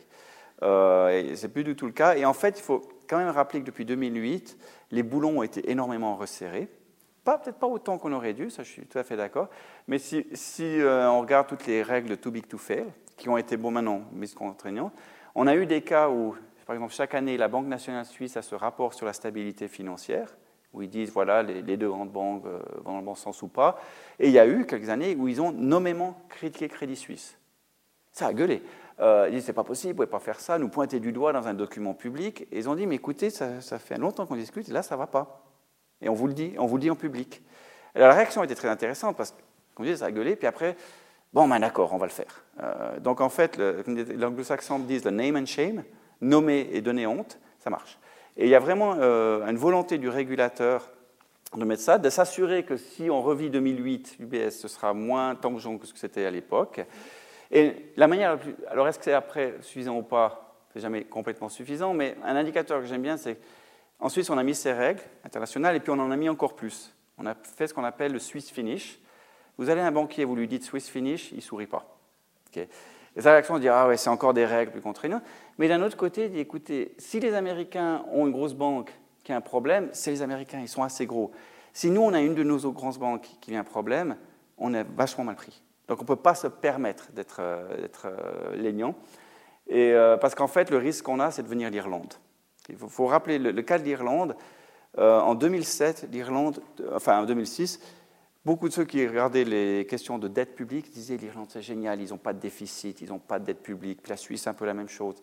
Euh, 0.62 1.34
c'est 1.34 1.48
plus 1.48 1.64
du 1.64 1.74
tout 1.74 1.86
le 1.86 1.92
cas. 1.92 2.16
Et 2.16 2.24
en 2.24 2.34
fait, 2.34 2.58
il 2.58 2.62
faut 2.62 2.82
quand 3.08 3.18
même 3.18 3.30
rappeler 3.30 3.60
que 3.60 3.66
depuis 3.66 3.84
2008, 3.84 4.58
les 4.90 5.02
boulons 5.02 5.38
ont 5.38 5.42
été 5.42 5.70
énormément 5.70 6.16
resserrés. 6.16 6.68
Peut-être 7.24 7.58
pas 7.58 7.66
autant 7.66 7.98
qu'on 7.98 8.12
aurait 8.12 8.34
dû, 8.34 8.50
ça 8.50 8.62
je 8.64 8.68
suis 8.68 8.82
tout 8.86 8.98
à 8.98 9.04
fait 9.04 9.16
d'accord. 9.16 9.48
Mais 9.86 9.98
si, 9.98 10.24
euh, 10.60 11.08
on 11.08 11.20
regarde 11.20 11.46
toutes 11.46 11.66
les 11.66 11.82
règles 11.82 12.16
too 12.16 12.30
big 12.30 12.46
to 12.46 12.58
fail, 12.58 12.86
qui 13.16 13.28
ont 13.28 13.38
été, 13.38 13.56
bon 13.56 13.70
maintenant, 13.70 14.02
mises 14.12 14.34
contraignantes, 14.34 14.92
on 15.34 15.46
a 15.46 15.54
eu 15.54 15.66
des 15.66 15.82
cas 15.82 16.08
où, 16.08 16.34
par 16.66 16.74
exemple, 16.74 16.92
chaque 16.92 17.14
année, 17.14 17.36
la 17.36 17.48
Banque 17.48 17.66
nationale 17.66 18.04
suisse 18.04 18.36
a 18.36 18.42
ce 18.42 18.54
rapport 18.54 18.94
sur 18.94 19.06
la 19.06 19.12
stabilité 19.12 19.68
financière, 19.68 20.36
où 20.72 20.82
ils 20.82 20.88
disent, 20.88 21.10
voilà, 21.10 21.42
les, 21.42 21.76
deux 21.76 21.88
grandes 21.88 22.10
banques 22.10 22.46
euh, 22.46 22.60
vont 22.84 22.92
dans 22.92 22.98
le 22.98 23.04
bon 23.04 23.14
sens 23.14 23.42
ou 23.42 23.48
pas. 23.48 23.78
Et 24.18 24.28
il 24.28 24.32
y 24.32 24.38
a 24.38 24.46
eu 24.46 24.64
quelques 24.66 24.88
années 24.88 25.14
où 25.14 25.28
ils 25.28 25.40
ont 25.40 25.52
nommément 25.52 26.16
critiqué 26.28 26.68
Crédit 26.68 26.96
Suisse. 26.96 27.36
Ça 28.10 28.26
a 28.26 28.32
gueulé. 28.32 28.62
Euh, 29.00 29.26
ils 29.28 29.34
disent, 29.34 29.44
c'est 29.44 29.52
pas 29.52 29.64
possible, 29.64 29.92
vous 29.92 29.96
pouvez 29.96 30.06
pas 30.06 30.20
faire 30.20 30.40
ça, 30.40 30.58
nous 30.58 30.68
pointer 30.68 31.00
du 31.00 31.12
doigt 31.12 31.32
dans 31.32 31.46
un 31.48 31.54
document 31.54 31.94
public. 31.94 32.46
Et 32.52 32.58
ils 32.58 32.68
ont 32.68 32.74
dit, 32.74 32.86
mais 32.86 32.96
écoutez, 32.96 33.30
ça, 33.30 33.60
fait 33.78 33.98
longtemps 33.98 34.26
qu'on 34.26 34.36
discute, 34.36 34.68
là, 34.68 34.82
ça 34.82 34.96
va 34.96 35.06
pas. 35.06 35.44
Et 36.00 36.08
on 36.08 36.14
vous 36.14 36.26
le 36.26 36.34
dit, 36.34 36.54
on 36.58 36.66
vous 36.66 36.76
le 36.76 36.82
dit 36.82 36.90
en 36.90 36.96
public. 36.96 37.42
la 37.94 38.12
réaction 38.12 38.42
était 38.42 38.54
très 38.54 38.68
intéressante 38.68 39.16
parce 39.16 39.32
que, 39.32 39.36
comme 39.74 39.86
je 39.86 39.92
disais, 39.92 40.00
ça 40.00 40.06
a 40.06 40.10
gueulé, 40.10 40.36
puis 40.36 40.46
après, 40.46 40.76
bon, 41.32 41.48
ben 41.48 41.60
d'accord, 41.60 41.92
on 41.92 41.98
va 41.98 42.06
le 42.06 42.12
faire. 42.12 42.44
Euh, 42.60 42.98
donc 43.00 43.20
en 43.20 43.28
fait, 43.28 43.58
l'anglo-saxon 43.58 44.80
disent 44.80 45.04
le 45.04 45.10
name 45.10 45.36
and 45.36 45.46
shame, 45.46 45.84
nommer 46.22 46.68
et 46.72 46.80
donner 46.80 47.06
honte, 47.06 47.38
ça 47.58 47.68
marche. 47.68 47.98
Et 48.36 48.44
il 48.44 48.48
y 48.48 48.54
a 48.54 48.60
vraiment 48.60 48.96
euh, 48.98 49.46
une 49.46 49.58
volonté 49.58 49.98
du 49.98 50.08
régulateur 50.08 50.90
de 51.54 51.64
mettre 51.64 51.82
ça, 51.82 51.98
de 51.98 52.08
s'assurer 52.08 52.64
que 52.64 52.78
si 52.78 53.10
on 53.10 53.20
revit 53.20 53.50
2008, 53.50 54.16
UBS, 54.20 54.50
ce 54.50 54.68
sera 54.68 54.94
moins 54.94 55.34
tangeant 55.34 55.76
que 55.76 55.86
ce 55.86 55.92
que 55.92 55.98
c'était 55.98 56.24
à 56.24 56.30
l'époque. 56.30 56.80
Et 57.50 57.92
la 57.96 58.06
manière 58.06 58.38
Alors 58.70 58.88
est-ce 58.88 58.98
que 58.98 59.04
c'est 59.04 59.12
après 59.12 59.56
suffisant 59.60 59.98
ou 59.98 60.02
pas? 60.02 60.56
C'est 60.72 60.80
jamais 60.80 61.04
complètement 61.04 61.50
suffisant, 61.50 61.92
mais 61.92 62.16
un 62.24 62.36
indicateur 62.36 62.80
que 62.80 62.86
j'aime 62.86 63.02
bien, 63.02 63.18
c'est 63.18 63.36
en 64.00 64.08
Suisse, 64.08 64.30
on 64.30 64.38
a 64.38 64.42
mis 64.42 64.54
ces 64.54 64.72
règles 64.72 65.02
internationales 65.24 65.76
et 65.76 65.80
puis 65.80 65.90
on 65.90 65.98
en 65.98 66.10
a 66.10 66.16
mis 66.16 66.28
encore 66.28 66.56
plus. 66.56 66.94
On 67.18 67.26
a 67.26 67.34
fait 67.34 67.68
ce 67.68 67.74
qu'on 67.74 67.84
appelle 67.84 68.12
le 68.12 68.18
Swiss 68.18 68.50
Finish. 68.50 68.98
Vous 69.58 69.68
allez 69.68 69.82
à 69.82 69.86
un 69.86 69.92
banquier, 69.92 70.24
vous 70.24 70.34
lui 70.34 70.48
dites 70.48 70.64
Swiss 70.64 70.88
Finish, 70.88 71.30
il 71.32 71.36
ne 71.36 71.40
sourit 71.42 71.66
pas. 71.66 71.86
Réaction, 73.16 73.54
on 73.54 73.58
dit 73.58 73.68
Ah 73.68 73.88
ouais, 73.88 73.96
c'est 73.96 74.10
encore 74.10 74.34
des 74.34 74.46
règles 74.46 74.72
plus 74.72 74.80
contraignantes. 74.80 75.22
Mais 75.58 75.68
d'un 75.68 75.82
autre 75.82 75.96
côté, 75.96 76.28
dit 76.28 76.38
Écoutez, 76.38 76.94
si 76.98 77.20
les 77.20 77.34
Américains 77.34 78.04
ont 78.12 78.26
une 78.26 78.32
grosse 78.32 78.54
banque 78.54 78.92
qui 79.24 79.32
a 79.32 79.36
un 79.36 79.40
problème, 79.40 79.88
c'est 79.92 80.10
les 80.10 80.22
Américains, 80.22 80.60
ils 80.60 80.68
sont 80.68 80.82
assez 80.82 81.06
gros. 81.06 81.30
Si 81.72 81.90
nous, 81.90 82.02
on 82.02 82.12
a 82.12 82.20
une 82.20 82.34
de 82.34 82.42
nos 82.42 82.58
grosses 82.72 82.98
banques 82.98 83.28
qui 83.40 83.54
a 83.54 83.60
un 83.60 83.64
problème, 83.64 84.16
on 84.58 84.74
est 84.74 84.84
vachement 84.96 85.24
mal 85.24 85.36
pris. 85.36 85.62
Donc 85.88 85.98
on 85.98 86.02
ne 86.02 86.06
peut 86.06 86.16
pas 86.16 86.34
se 86.34 86.46
permettre 86.46 87.10
d'être 87.12 87.40
euh, 87.40 87.88
euh, 88.04 88.92
euh, 89.70 90.16
parce 90.16 90.34
qu'en 90.34 90.46
fait, 90.46 90.70
le 90.70 90.78
risque 90.78 91.04
qu'on 91.04 91.20
a, 91.20 91.30
c'est 91.30 91.42
de 91.42 91.48
venir 91.48 91.70
l'Irlande. 91.70 92.14
Il 92.68 92.76
faut, 92.76 93.06
rappeler 93.06 93.38
le, 93.38 93.62
cas 93.62 93.78
de 93.78 93.84
l'Irlande. 93.84 94.36
Euh, 94.98 95.20
en 95.20 95.34
2007, 95.34 96.08
l'Irlande, 96.12 96.60
enfin 96.94 97.22
en 97.22 97.24
2006, 97.24 97.80
beaucoup 98.44 98.68
de 98.68 98.74
ceux 98.74 98.84
qui 98.84 99.06
regardaient 99.06 99.44
les 99.44 99.86
questions 99.86 100.18
de 100.18 100.28
dette 100.28 100.54
publique 100.54 100.90
disaient 100.90 101.16
l'Irlande 101.16 101.48
c'est 101.50 101.62
génial, 101.62 102.00
ils 102.00 102.10
n'ont 102.10 102.18
pas 102.18 102.32
de 102.32 102.40
déficit, 102.40 103.00
ils 103.00 103.08
n'ont 103.08 103.18
pas 103.18 103.38
de 103.38 103.44
dette 103.44 103.62
publique. 103.62 104.08
la 104.08 104.16
Suisse, 104.16 104.46
un 104.46 104.54
peu 104.54 104.66
la 104.66 104.74
même 104.74 104.88
chose. 104.88 105.16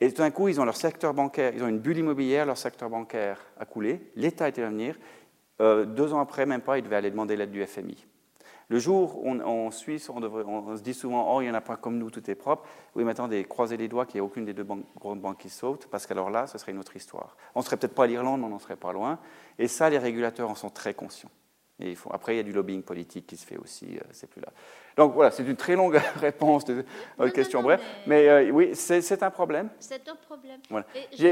Et 0.00 0.10
tout 0.10 0.22
d'un 0.22 0.30
coup, 0.30 0.48
ils 0.48 0.60
ont 0.60 0.64
leur 0.64 0.76
secteur 0.76 1.12
bancaire, 1.12 1.52
ils 1.54 1.62
ont 1.62 1.68
une 1.68 1.78
bulle 1.78 1.98
immobilière, 1.98 2.46
leur 2.46 2.56
secteur 2.56 2.88
bancaire 2.88 3.38
a 3.58 3.66
coulé, 3.66 4.10
l'État 4.16 4.48
était 4.48 4.62
à 4.62 4.70
venir. 4.70 4.98
Euh, 5.60 5.84
deux 5.84 6.14
ans 6.14 6.20
après, 6.20 6.46
même 6.46 6.62
pas, 6.62 6.78
ils 6.78 6.82
devaient 6.82 6.96
aller 6.96 7.10
demander 7.10 7.36
l'aide 7.36 7.50
du 7.50 7.64
FMI. 7.66 8.06
Le 8.70 8.78
jour 8.78 9.22
où 9.22 9.28
en 9.28 9.70
Suisse, 9.72 10.08
on, 10.08 10.76
se 10.76 10.82
dit 10.82 10.94
souvent 10.94 11.34
Oh, 11.34 11.40
il 11.40 11.46
n'y 11.46 11.50
en 11.50 11.54
a 11.54 11.60
pas 11.60 11.76
comme 11.76 11.98
nous, 11.98 12.08
tout 12.08 12.30
est 12.30 12.36
propre. 12.36 12.68
Oui, 12.94 13.02
mais 13.02 13.10
attendez, 13.10 13.44
croisez 13.44 13.76
les 13.76 13.88
doigts 13.88 14.06
qu'il 14.06 14.20
n'y 14.20 14.24
ait 14.24 14.28
aucune 14.28 14.44
des 14.44 14.54
deux 14.54 14.64
grandes 14.96 15.20
banques 15.20 15.38
qui 15.38 15.50
saute, 15.50 15.88
parce 15.90 16.06
qu'alors 16.06 16.30
là, 16.30 16.46
ce 16.46 16.56
serait 16.56 16.70
une 16.70 16.78
autre 16.78 16.94
histoire. 16.94 17.36
On 17.56 17.60
ne 17.60 17.64
serait 17.64 17.76
peut-être 17.76 17.96
pas 17.96 18.04
à 18.04 18.06
l'Irlande, 18.06 18.42
on 18.44 18.48
n'en 18.48 18.60
serait 18.60 18.76
pas 18.76 18.92
loin. 18.92 19.18
Et 19.58 19.66
ça, 19.66 19.90
les 19.90 19.98
régulateurs 19.98 20.48
en 20.48 20.54
sont 20.54 20.70
très 20.70 20.94
conscients. 20.94 21.30
Et 21.80 21.90
il 21.90 21.96
faut, 21.96 22.10
après, 22.12 22.34
il 22.34 22.36
y 22.36 22.40
a 22.40 22.44
du 22.44 22.52
lobbying 22.52 22.82
politique 22.82 23.26
qui 23.26 23.36
se 23.36 23.46
fait 23.46 23.56
aussi, 23.56 23.96
euh, 23.96 24.00
c'est 24.10 24.28
plus 24.28 24.40
là. 24.40 24.48
Donc 24.96 25.14
voilà, 25.14 25.30
c'est 25.30 25.44
une 25.44 25.56
très 25.56 25.76
longue 25.76 25.98
réponse 26.16 26.64
de 26.64 26.84
votre 27.16 27.32
question, 27.32 27.62
bref. 27.62 27.80
Mais, 28.06 28.28
euh, 28.28 28.50
oui, 28.50 28.70
c'est 28.74 29.22
un 29.22 29.30
problème. 29.30 29.70
C'est 29.78 30.08
un 30.08 30.16
problème. 30.16 30.60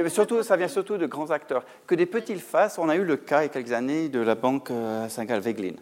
Surtout, 0.09 0.43
ça 0.43 0.57
vient 0.57 0.69
surtout 0.69 0.97
de 0.97 1.07
grands 1.07 1.31
acteurs. 1.31 1.65
Que 1.87 1.95
des 1.95 2.07
petits 2.07 2.35
le 2.35 2.41
fassent, 2.41 2.79
on 2.79 2.89
a 2.89 2.97
eu 2.97 3.05
le 3.05 3.17
cas 3.17 3.41
il 3.41 3.45
y 3.45 3.47
a 3.47 3.49
quelques 3.51 3.73
années 3.73 4.09
de 4.09 4.21
la 4.21 4.35
banque 4.35 4.71
euh, 4.71 5.09
Saint-Gall-Veglin 5.09 5.77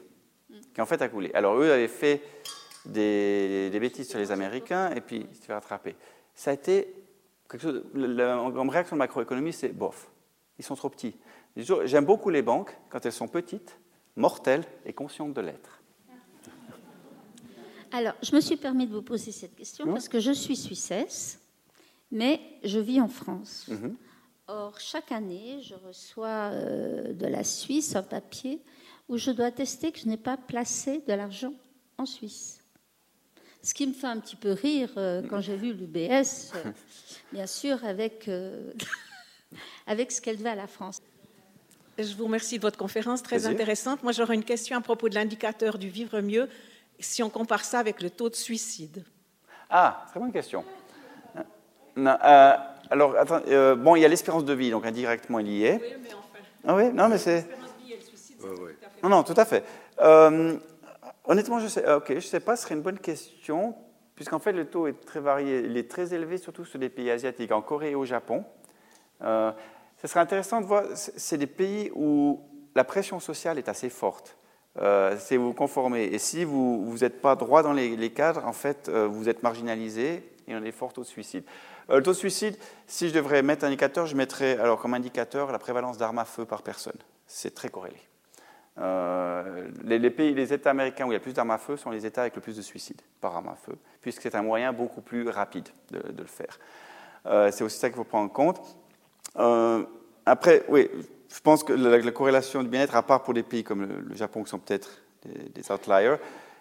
qui 0.76 0.82
en 0.82 0.86
fait 0.86 1.00
a 1.00 1.08
coulé. 1.08 1.30
Alors 1.32 1.56
eux 1.56 1.72
avaient 1.72 1.88
fait 1.88 2.20
des, 2.84 3.70
bêtises 3.80 4.10
sur 4.10 4.18
les 4.18 4.30
Américains 4.30 4.90
et 4.90 5.00
puis 5.00 5.26
ils 5.30 5.34
se 5.34 5.46
fait 5.46 5.54
rattraper. 5.54 5.96
Ça 6.34 6.50
a 6.50 6.54
été 6.54 6.94
quelque 7.48 7.62
chose. 7.62 7.82
La, 7.94 8.46
réaction 8.68 8.94
de 8.94 8.98
macroéconomie, 8.98 9.54
c'est 9.54 9.70
bof. 9.70 10.10
Ils 10.58 10.64
sont 10.66 10.74
trop 10.74 10.90
petits. 10.90 11.16
J'aime 11.56 12.04
beaucoup 12.04 12.28
les 12.28 12.42
banques 12.42 12.76
quand 12.90 13.06
elles 13.06 13.12
sont 13.12 13.26
petites, 13.26 13.78
mortelles 14.16 14.64
et 14.84 14.92
conscientes 14.92 15.34
de 15.34 15.40
l'être. 15.40 15.82
Alors, 17.92 18.14
je 18.22 18.34
me 18.34 18.40
suis 18.40 18.56
permis 18.56 18.86
de 18.86 18.92
vous 18.92 19.02
poser 19.02 19.32
cette 19.32 19.54
question 19.54 19.86
parce 19.86 20.08
que 20.08 20.20
je 20.20 20.32
suis 20.32 20.56
suissesse, 20.56 21.40
mais 22.10 22.40
je 22.64 22.78
vis 22.78 23.00
en 23.00 23.08
France. 23.08 23.68
Mhm. 23.68 23.96
Or, 24.48 24.78
chaque 24.78 25.12
année, 25.12 25.60
je 25.62 25.74
reçois 25.74 26.50
euh, 26.52 27.12
de 27.12 27.26
la 27.26 27.42
Suisse 27.42 27.96
un 27.96 28.02
papier 28.02 28.60
où 29.08 29.18
je 29.18 29.30
dois 29.30 29.50
tester 29.50 29.92
que 29.92 29.98
je 29.98 30.06
n'ai 30.06 30.16
pas 30.16 30.36
placé 30.36 31.02
de 31.06 31.12
l'argent 31.12 31.52
en 31.98 32.06
Suisse. 32.06 32.60
Ce 33.62 33.74
qui 33.74 33.86
me 33.86 33.92
fait 33.92 34.06
un 34.06 34.20
petit 34.20 34.36
peu 34.36 34.52
rire 34.52 34.90
euh, 34.96 35.22
quand 35.28 35.40
j'ai 35.40 35.56
vu 35.56 35.72
l'UBS, 35.72 36.52
euh, 36.54 36.72
bien 37.32 37.46
sûr, 37.46 37.84
avec, 37.84 38.30
avec 39.86 40.12
ce 40.12 40.20
qu'elle 40.20 40.36
devait 40.36 40.50
à 40.50 40.54
la 40.54 40.68
France. 40.68 41.00
Je 41.98 42.14
vous 42.14 42.24
remercie 42.24 42.58
de 42.58 42.62
votre 42.62 42.78
conférence 42.78 43.22
très 43.22 43.46
intéressante. 43.46 44.02
Moi, 44.02 44.12
j'aurais 44.12 44.34
une 44.34 44.44
question 44.44 44.76
à 44.76 44.80
propos 44.82 45.08
de 45.08 45.14
l'indicateur 45.14 45.78
du 45.78 45.88
vivre 45.88 46.20
mieux, 46.20 46.48
si 47.00 47.22
on 47.22 47.30
compare 47.30 47.64
ça 47.64 47.78
avec 47.78 48.02
le 48.02 48.10
taux 48.10 48.28
de 48.28 48.34
suicide. 48.34 49.02
Ah, 49.70 50.04
très 50.10 50.20
bonne 50.20 50.32
question. 50.32 50.62
alors, 51.96 53.16
attends, 53.16 53.40
bon, 53.76 53.96
il 53.96 54.02
y 54.02 54.04
a 54.04 54.08
l'espérance 54.08 54.44
de 54.44 54.52
vie, 54.52 54.70
donc 54.70 54.84
indirectement 54.84 55.38
il 55.38 55.48
y 55.48 55.64
est. 55.64 55.80
Oui, 55.82 55.96
mais 56.02 56.08
enfin. 56.08 56.44
Ah 56.66 56.74
oui, 56.74 56.92
non, 56.92 57.08
mais 57.08 57.18
c'est. 57.18 57.46
Non, 59.02 59.08
non, 59.08 59.22
tout 59.22 59.34
à 59.36 59.44
fait. 59.44 59.64
Euh, 60.00 60.58
honnêtement, 61.24 61.58
je 61.60 61.68
sais, 61.68 61.86
euh, 61.86 61.96
ok, 61.98 62.14
je 62.14 62.20
sais 62.20 62.40
pas, 62.40 62.56
ce 62.56 62.64
serait 62.64 62.74
une 62.74 62.82
bonne 62.82 62.98
question, 62.98 63.74
puisqu'en 64.14 64.38
fait, 64.38 64.52
le 64.52 64.66
taux 64.66 64.86
est 64.86 65.04
très 65.04 65.20
varié. 65.20 65.60
Il 65.60 65.76
est 65.76 65.90
très 65.90 66.12
élevé, 66.12 66.36
surtout 66.36 66.64
sur 66.64 66.78
les 66.78 66.90
pays 66.90 67.10
asiatiques, 67.10 67.52
en 67.52 67.62
Corée 67.62 67.92
et 67.92 67.94
au 67.94 68.04
Japon. 68.04 68.44
Euh, 70.06 70.08
ce 70.08 70.12
serait 70.12 70.20
intéressant 70.20 70.60
de 70.60 70.66
voir, 70.66 70.84
c'est 70.94 71.36
des 71.38 71.46
pays 71.46 71.90
où 71.94 72.40
la 72.74 72.84
pression 72.84 73.18
sociale 73.18 73.58
est 73.58 73.68
assez 73.68 73.90
forte. 73.90 74.36
Euh, 74.78 75.16
c'est 75.18 75.36
vous 75.36 75.52
conformer. 75.52 76.04
Et 76.04 76.18
si 76.18 76.44
vous 76.44 76.96
n'êtes 77.00 77.20
pas 77.20 77.34
droit 77.34 77.62
dans 77.62 77.72
les, 77.72 78.10
cadres, 78.10 78.44
en 78.46 78.52
fait, 78.52 78.88
vous 78.88 79.28
êtes 79.28 79.42
marginalisé 79.42 80.22
et 80.48 80.54
on 80.54 80.62
est 80.62 80.72
fort 80.72 80.92
taux 80.92 81.02
de 81.02 81.06
suicide. 81.06 81.44
le 81.88 82.02
taux 82.02 82.12
de 82.12 82.16
suicide, 82.16 82.56
si 82.86 83.08
je 83.08 83.14
devrais 83.14 83.42
mettre 83.42 83.64
un 83.64 83.68
indicateur, 83.68 84.06
je 84.06 84.14
mettrais 84.14 84.58
alors 84.58 84.80
comme 84.80 84.94
indicateur 84.94 85.50
la 85.50 85.58
prévalence 85.58 85.98
d'armes 85.98 86.18
à 86.18 86.24
feu 86.24 86.44
par 86.44 86.62
personne. 86.62 86.98
C'est 87.26 87.54
très 87.54 87.68
corrélé. 87.68 87.96
Euh, 88.78 89.68
les, 89.84 90.10
pays, 90.10 90.34
les 90.34 90.52
États 90.52 90.70
américains 90.70 91.06
où 91.06 91.10
il 91.10 91.14
y 91.14 91.16
a 91.16 91.20
plus 91.20 91.32
d'armes 91.32 91.50
à 91.50 91.58
feu 91.58 91.76
sont 91.76 91.90
les 91.90 92.04
États 92.04 92.20
avec 92.20 92.36
le 92.36 92.42
plus 92.42 92.56
de 92.56 92.62
suicides 92.62 93.00
par 93.20 93.34
arme 93.34 93.48
à 93.48 93.54
feu, 93.56 93.76
puisque 94.02 94.22
c'est 94.22 94.34
un 94.34 94.42
moyen 94.42 94.72
beaucoup 94.72 95.00
plus 95.00 95.28
rapide 95.28 95.68
de, 95.90 96.02
le 96.16 96.26
faire. 96.26 96.58
Euh, 97.24 97.50
c'est 97.50 97.64
aussi 97.64 97.78
ça 97.78 97.88
qu'il 97.88 97.96
faut 97.96 98.04
prendre 98.04 98.26
en 98.26 98.28
compte. 98.28 98.60
Euh, 99.38 99.84
après, 100.24 100.64
oui, 100.68 100.88
je 101.32 101.40
pense 101.40 101.64
que 101.64 101.72
la, 101.72 102.10
corrélation 102.12 102.62
du 102.62 102.68
bien-être, 102.68 102.96
à 102.96 103.02
part 103.02 103.22
pour 103.22 103.34
des 103.34 103.42
pays 103.42 103.64
comme 103.64 103.86
le, 103.86 104.14
Japon 104.14 104.42
qui 104.42 104.50
sont 104.50 104.58
peut-être 104.58 105.02
des, 105.24 105.72
outliers, 105.72 106.16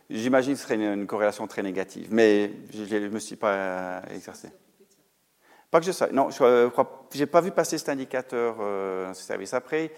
j'imagine 0.10 0.54
que 0.54 0.60
ce 0.60 0.66
serait 0.66 0.76
une, 0.76 1.08
corrélation 1.08 1.48
très 1.48 1.64
négative. 1.64 2.08
Mais 2.12 2.52
je 2.74 2.96
ne 2.96 3.10
me 3.10 3.20
suis 3.20 3.36
pas 3.36 4.02
exercé. 4.14 4.50
Pas 5.72 5.80
que 5.80 5.86
je 5.86 5.92
sache. 5.92 6.12
Non, 6.12 6.30
je 6.30 7.18
n'ai 7.18 7.26
pas 7.26 7.42
vu 7.42 7.52
passer 7.52 7.78
cet 7.78 7.90
indicateur 7.90 8.58
dans 8.58 9.14
ce 9.14 9.24
service. 9.24 9.54
Après, 9.54 9.92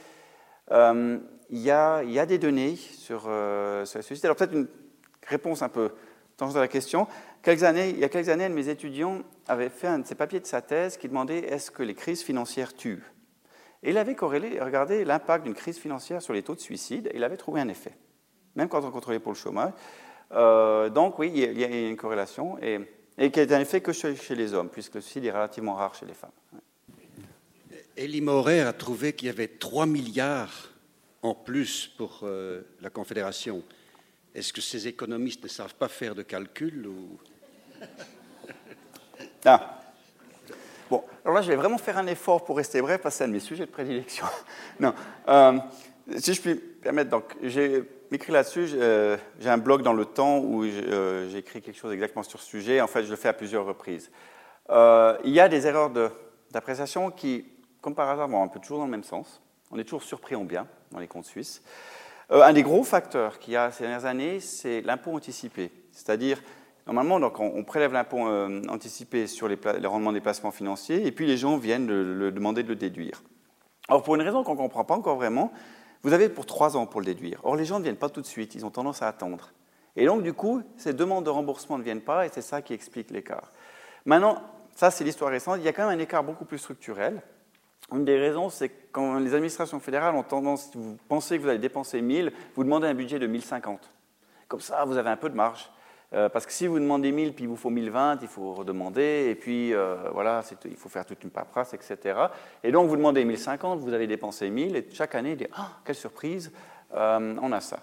il 1.49 1.59
y, 1.59 1.71
a, 1.71 2.25
des 2.25 2.37
données 2.37 2.75
sur, 2.75 3.23
euh, 3.27 3.85
sur 3.85 4.03
suicide. 4.03 4.25
Alors 4.25 4.35
peut-être 4.35 4.53
une 4.53 4.67
réponse 5.27 5.61
un 5.61 5.69
peu 5.69 5.91
dans 6.37 6.55
à 6.55 6.59
la 6.59 6.67
question. 6.67 7.07
Il 7.45 7.99
y 7.99 8.03
a 8.03 8.09
quelques 8.09 8.29
années, 8.29 8.45
un 8.45 8.49
de 8.49 8.55
mes 8.55 8.69
étudiants 8.69 9.21
avait 9.47 9.69
fait 9.69 9.87
un 9.87 9.99
de 9.99 10.07
ses 10.07 10.15
papiers 10.15 10.39
de 10.39 10.45
sa 10.45 10.61
thèse 10.61 10.97
qui 10.97 11.07
demandait 11.07 11.39
est-ce 11.39 11.71
que 11.71 11.83
les 11.83 11.95
crises 11.95 12.21
financières 12.21 12.73
tuent 12.73 13.03
Et 13.83 13.91
il 13.91 13.97
avait 13.97 14.15
corrélé, 14.15 14.59
regardé 14.59 15.05
l'impact 15.05 15.45
d'une 15.45 15.53
crise 15.53 15.77
financière 15.77 16.21
sur 16.21 16.33
les 16.33 16.43
taux 16.43 16.55
de 16.55 16.59
suicide, 16.59 17.07
et 17.07 17.17
il 17.17 17.23
avait 17.23 17.37
trouvé 17.37 17.61
un 17.61 17.69
effet, 17.69 17.95
même 18.55 18.67
quand 18.67 18.83
on 18.83 18.91
contrôlait 18.91 19.19
pour 19.19 19.31
le 19.31 19.37
chômage. 19.37 19.71
Euh, 20.33 20.89
donc 20.89 21.19
oui, 21.19 21.31
il 21.33 21.57
y 21.57 21.63
a 21.63 21.89
une 21.89 21.95
corrélation, 21.95 22.57
et, 22.61 22.79
et 23.17 23.31
qui 23.31 23.39
est 23.39 23.51
un 23.53 23.61
effet 23.61 23.79
que 23.79 23.93
chez, 23.93 24.15
chez 24.15 24.35
les 24.35 24.53
hommes, 24.53 24.69
puisque 24.69 24.95
le 24.95 25.01
suicide 25.01 25.25
est 25.25 25.31
relativement 25.31 25.75
rare 25.75 25.95
chez 25.95 26.05
les 26.05 26.13
femmes. 26.13 26.31
Elie 27.97 28.21
Maurer 28.21 28.61
a 28.61 28.73
trouvé 28.73 29.13
qu'il 29.13 29.27
y 29.27 29.31
avait 29.31 29.47
3 29.47 29.85
milliards 29.85 30.71
en 31.23 31.33
plus 31.33 31.87
pour 31.87 32.21
euh, 32.23 32.61
la 32.81 32.89
Confédération. 32.89 33.63
Est-ce 34.37 34.53
que 34.53 34.61
ces 34.61 34.87
économistes 34.87 35.41
ne 35.41 35.47
savent 35.47 35.73
pas 35.73 35.87
faire 35.87 36.13
de 36.13 36.21
calcul 36.21 36.85
ou... 36.85 37.17
Ah. 39.45 39.79
Bon, 40.89 41.03
alors 41.23 41.35
là, 41.35 41.41
je 41.41 41.47
vais 41.47 41.55
vraiment 41.55 41.77
faire 41.77 41.97
un 41.97 42.05
effort 42.05 42.43
pour 42.43 42.57
rester 42.57 42.81
bref 42.81 43.01
parce 43.01 43.15
que 43.15 43.17
c'est 43.17 43.23
un 43.23 43.29
de 43.29 43.33
mes 43.33 43.39
sujets 43.39 43.65
de 43.65 43.71
prédilection. 43.71 44.25
non. 44.79 44.93
Euh, 45.27 45.57
si 46.17 46.33
je 46.33 46.41
puis 46.41 46.53
me 46.53 46.59
permettre, 46.59 47.09
donc, 47.09 47.35
j'ai 47.41 47.83
écrit 48.11 48.31
là-dessus. 48.31 48.69
Euh, 48.73 49.17
j'ai 49.39 49.49
un 49.49 49.57
blog 49.57 49.81
dans 49.81 49.93
le 49.93 50.05
temps 50.05 50.37
où 50.39 50.63
euh, 50.65 51.29
j'ai 51.29 51.37
écrit 51.39 51.61
quelque 51.61 51.77
chose 51.77 51.93
exactement 51.93 52.23
sur 52.23 52.39
ce 52.39 52.47
sujet. 52.47 52.81
En 52.81 52.87
fait, 52.87 53.05
je 53.05 53.09
le 53.09 53.15
fais 53.15 53.29
à 53.29 53.33
plusieurs 53.33 53.65
reprises. 53.65 54.11
il 54.69 55.31
y 55.31 55.39
a 55.39 55.49
des 55.49 55.65
erreurs 55.65 55.89
d'appréciation 56.51 57.09
qui, 57.09 57.45
comme 57.81 57.95
par 57.95 58.09
hasard, 58.09 58.27
vont 58.27 58.43
un 58.43 58.49
peu 58.49 58.59
toujours 58.59 58.79
dans 58.79 58.85
le 58.85 58.91
même 58.91 59.03
sens. 59.03 59.41
On 59.71 59.79
est 59.79 59.83
toujours 59.83 60.03
surpris 60.03 60.35
en 60.35 60.43
bien 60.43 60.67
dans 60.91 60.99
les 60.99 61.07
comptes 61.07 61.25
suisses. 61.25 61.63
Un 62.29 62.53
des 62.53 62.63
gros 62.63 62.83
facteurs 62.83 63.39
qu'il 63.39 63.53
y 63.53 63.57
a 63.57 63.71
ces 63.71 63.83
dernières 63.83 64.05
années, 64.05 64.39
c'est 64.39 64.81
l'impôt 64.81 65.11
anticipé. 65.11 65.71
C'est-à-dire, 65.91 66.41
Normalement, 66.87 67.19
donc, 67.19 67.37
on, 67.41 67.63
prélève 67.65 67.91
l'impôt 67.91 68.25
euh, 68.29 68.61
anticipé 68.69 69.27
sur 69.27 69.49
les, 69.49 69.57
rendements 69.83 70.13
des 70.13 70.21
placements 70.21 70.51
financiers, 70.51 71.05
et 71.05 71.11
puis 71.11 71.27
les 71.27 71.35
gens 71.35 71.57
viennent 71.57 71.85
le, 71.85 72.31
demander 72.31 72.63
de 72.63 72.69
le 72.69 72.77
déduire. 72.77 73.23
Alors, 73.89 74.03
pour 74.03 74.15
une 74.15 74.21
raison 74.21 74.41
qu'on 74.45 74.53
ne 74.53 74.57
comprend 74.57 74.85
pas 74.85 74.95
encore 74.95 75.17
vraiment, 75.17 75.51
vous 76.03 76.13
avez 76.13 76.29
pour 76.29 76.45
trois 76.45 76.77
ans 76.77 76.85
pour 76.85 77.01
le 77.01 77.05
déduire. 77.05 77.41
Or, 77.43 77.57
les 77.57 77.65
gens 77.65 77.79
ne 77.79 77.83
viennent 77.83 77.97
pas 77.97 78.07
tout 78.07 78.21
de 78.21 78.25
suite, 78.25 78.55
ils 78.55 78.65
ont 78.65 78.69
tendance 78.69 79.01
à 79.01 79.09
attendre. 79.09 79.51
Et 79.97 80.05
donc, 80.05 80.23
du 80.23 80.31
coup, 80.31 80.61
ces 80.77 80.93
demandes 80.93 81.25
de 81.25 81.29
remboursement 81.29 81.77
ne 81.77 81.83
viennent 81.83 82.01
pas, 82.01 82.25
et 82.25 82.29
c'est 82.29 82.41
ça 82.41 82.61
qui 82.61 82.73
explique 82.73 83.11
l'écart. 83.11 83.51
Maintenant, 84.05 84.41
ça, 84.73 84.89
c'est 84.89 85.03
l'histoire 85.03 85.31
récente. 85.31 85.57
Il 85.59 85.65
y 85.65 85.67
a 85.67 85.73
quand 85.73 85.89
même 85.89 85.99
un 85.99 86.01
écart 86.01 86.23
beaucoup 86.23 86.45
plus 86.45 86.57
structurel. 86.57 87.21
Une 87.91 88.03
des 88.03 88.17
raisons, 88.17 88.49
c'est 88.49 88.69
que 88.69 88.75
quand 88.91 89.17
les 89.19 89.33
administrations 89.33 89.79
fédérales 89.79 90.15
ont 90.15 90.23
tendance, 90.23 90.69
si 90.71 90.77
vous 90.77 90.97
pensez 91.07 91.37
que 91.37 91.43
vous 91.43 91.49
allez 91.49 91.59
dépenser 91.59 92.01
1000, 92.01 92.33
vous 92.55 92.63
demandez 92.63 92.87
un 92.87 92.93
budget 92.93 93.19
de 93.19 93.27
1050. 93.27 93.89
Comme 94.47 94.59
ça, 94.59 94.83
vous 94.85 94.97
avez 94.97 95.09
un 95.09 95.17
peu 95.17 95.29
de 95.29 95.35
marge. 95.35 95.69
Euh, 96.13 96.29
parce 96.29 96.45
que 96.45 96.53
si 96.53 96.67
vous 96.67 96.79
demandez 96.79 97.11
1000 97.11 97.33
puis 97.33 97.43
il 97.43 97.47
vous 97.49 97.57
faut 97.57 97.69
1020, 97.69 98.19
il 98.21 98.27
faut 98.29 98.53
redemander, 98.53 99.27
et 99.29 99.35
puis 99.35 99.73
euh, 99.73 100.09
voilà, 100.13 100.41
il 100.63 100.77
faut 100.77 100.87
faire 100.87 101.05
toute 101.05 101.21
une 101.23 101.31
paperasse, 101.31 101.73
etc. 101.73 102.17
Et 102.63 102.71
donc 102.71 102.87
vous 102.87 102.95
demandez 102.95 103.25
1050, 103.25 103.79
vous 103.79 103.91
avez 103.91 104.07
dépensé 104.07 104.49
1000, 104.49 104.75
et 104.77 104.87
chaque 104.93 105.15
année, 105.15 105.31
il 105.31 105.37
dit 105.37 105.47
Ah, 105.53 105.71
quelle 105.83 105.95
surprise, 105.95 106.51
euh, 106.93 107.35
on 107.41 107.51
a 107.51 107.59
ça. 107.59 107.79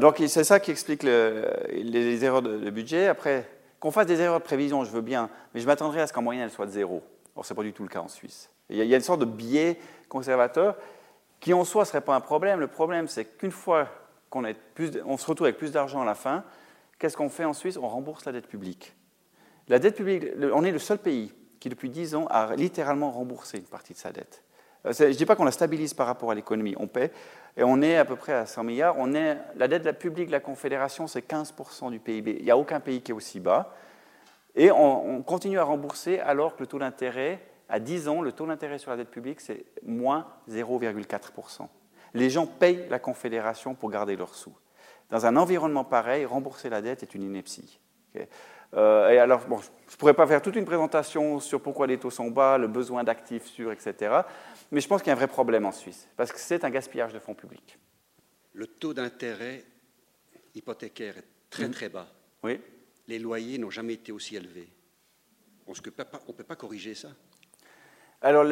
donc 0.00 0.20
c'est 0.26 0.42
ça 0.42 0.58
qui 0.58 0.72
explique 0.72 1.04
les, 1.04 2.24
erreurs 2.24 2.42
de, 2.42 2.70
budget. 2.70 3.06
Après, 3.06 3.48
qu'on 3.78 3.92
fasse 3.92 4.06
des 4.06 4.20
erreurs 4.20 4.40
de 4.40 4.44
prévision, 4.44 4.82
je 4.82 4.90
veux 4.90 5.00
bien, 5.00 5.30
mais 5.54 5.60
je 5.60 5.66
m'attendrais 5.66 6.00
à 6.00 6.06
ce 6.08 6.12
qu'en 6.12 6.22
moyenne, 6.22 6.44
elles 6.44 6.50
soient 6.50 6.66
de 6.66 6.72
zéro. 6.72 7.04
Or, 7.36 7.46
ce 7.46 7.52
n'est 7.52 7.56
pas 7.56 7.62
du 7.62 7.72
tout 7.72 7.84
le 7.84 7.88
cas 7.88 8.00
en 8.00 8.08
Suisse. 8.08 8.50
Il 8.70 8.76
y, 8.76 8.92
a, 8.92 8.96
une 8.96 9.02
sorte 9.02 9.20
de 9.20 9.24
biais 9.24 9.78
conservateur 10.08 10.76
qui 11.40 11.54
en 11.54 11.64
soi 11.64 11.82
ne 11.82 11.86
serait 11.86 12.00
pas 12.00 12.14
un 12.14 12.20
problème. 12.20 12.60
Le 12.60 12.66
problème, 12.66 13.08
c'est 13.08 13.24
qu'une 13.24 13.50
fois 13.50 13.88
qu'on 14.28 14.44
on 15.06 15.16
se 15.16 15.26
retrouve 15.26 15.46
avec 15.46 15.56
plus 15.56 15.72
d'argent 15.72 16.02
à 16.02 16.04
la 16.04 16.14
fin, 16.14 16.44
Qu'est-ce 16.98 17.16
qu'on 17.16 17.28
fait 17.28 17.44
en 17.44 17.52
Suisse 17.52 17.76
On 17.76 17.88
rembourse 17.88 18.24
la 18.24 18.32
dette 18.32 18.48
publique. 18.48 18.94
La 19.68 19.78
dette 19.78 19.96
publique, 19.96 20.24
on 20.52 20.64
est 20.64 20.72
le 20.72 20.78
seul 20.78 20.98
pays 20.98 21.32
qui, 21.60 21.68
depuis 21.68 21.90
10 21.90 22.14
ans, 22.16 22.26
a 22.28 22.56
littéralement 22.56 23.10
remboursé 23.10 23.58
une 23.58 23.64
partie 23.64 23.92
de 23.92 23.98
sa 23.98 24.10
dette. 24.10 24.42
Euh, 24.86 24.92
je 24.92 25.04
ne 25.04 25.12
dis 25.12 25.26
pas 25.26 25.36
qu'on 25.36 25.44
la 25.44 25.52
stabilise 25.52 25.94
par 25.94 26.06
rapport 26.06 26.30
à 26.30 26.34
l'économie, 26.34 26.74
on 26.78 26.86
paie, 26.86 27.10
et 27.56 27.62
on 27.62 27.82
est 27.82 27.96
à 27.96 28.04
peu 28.04 28.16
près 28.16 28.32
à 28.32 28.46
100 28.46 28.64
milliards. 28.64 28.96
La 29.56 29.68
dette 29.68 29.98
publique 29.98 30.28
de 30.28 30.32
la 30.32 30.40
Confédération, 30.40 31.06
c'est 31.06 31.28
15% 31.28 31.90
du 31.90 32.00
PIB. 32.00 32.36
Il 32.38 32.44
n'y 32.44 32.50
a 32.50 32.58
aucun 32.58 32.80
pays 32.80 33.00
qui 33.00 33.12
est 33.12 33.14
aussi 33.14 33.40
bas. 33.40 33.74
Et 34.54 34.72
on, 34.72 35.22
continue 35.22 35.58
à 35.58 35.64
rembourser 35.64 36.18
alors 36.20 36.56
que 36.56 36.60
le 36.60 36.66
taux 36.66 36.78
d'intérêt, 36.78 37.40
à 37.68 37.80
10 37.80 38.08
ans, 38.08 38.22
le 38.22 38.32
taux 38.32 38.46
d'intérêt 38.46 38.78
sur 38.78 38.90
la 38.90 38.96
dette 38.96 39.10
publique, 39.10 39.40
c'est 39.40 39.66
moins 39.82 40.26
0,4%. 40.48 41.68
Les 42.14 42.30
gens 42.30 42.46
payent 42.46 42.86
la 42.88 42.98
Confédération 42.98 43.74
pour 43.74 43.90
garder 43.90 44.16
leurs 44.16 44.34
sous. 44.34 44.56
Dans 45.10 45.26
un 45.26 45.36
environnement 45.36 45.84
pareil, 45.84 46.24
rembourser 46.24 46.70
la 46.70 46.80
dette 46.80 47.02
est 47.02 47.14
une 47.14 47.22
ineptie. 47.22 47.78
Euh, 48.74 49.10
et 49.10 49.18
alors, 49.18 49.46
bon, 49.46 49.58
je 49.58 49.92
ne 49.92 49.96
pourrais 49.96 50.14
pas 50.14 50.26
faire 50.26 50.42
toute 50.42 50.56
une 50.56 50.64
présentation 50.64 51.40
sur 51.40 51.62
pourquoi 51.62 51.86
les 51.86 51.98
taux 51.98 52.10
sont 52.10 52.30
bas, 52.30 52.58
le 52.58 52.68
besoin 52.68 53.04
d'actifs 53.04 53.46
sûrs, 53.46 53.72
etc. 53.72 54.20
Mais 54.70 54.80
je 54.80 54.88
pense 54.88 55.02
qu'il 55.02 55.08
y 55.08 55.10
a 55.10 55.14
un 55.14 55.16
vrai 55.16 55.28
problème 55.28 55.64
en 55.64 55.72
Suisse, 55.72 56.08
parce 56.16 56.32
que 56.32 56.38
c'est 56.38 56.64
un 56.64 56.70
gaspillage 56.70 57.12
de 57.12 57.18
fonds 57.18 57.34
publics. 57.34 57.78
Le 58.52 58.66
taux 58.66 58.92
d'intérêt 58.92 59.64
hypothécaire 60.54 61.18
est 61.18 61.28
très 61.48 61.68
très 61.70 61.88
bas. 61.88 62.08
Oui. 62.42 62.60
Les 63.06 63.18
loyers 63.18 63.58
n'ont 63.58 63.70
jamais 63.70 63.94
été 63.94 64.12
aussi 64.12 64.36
élevés. 64.36 64.68
On 65.66 65.72
ne 65.72 66.32
peut 66.32 66.44
pas 66.44 66.56
corriger 66.56 66.94
ça 66.94 67.08
Alors, 68.20 68.44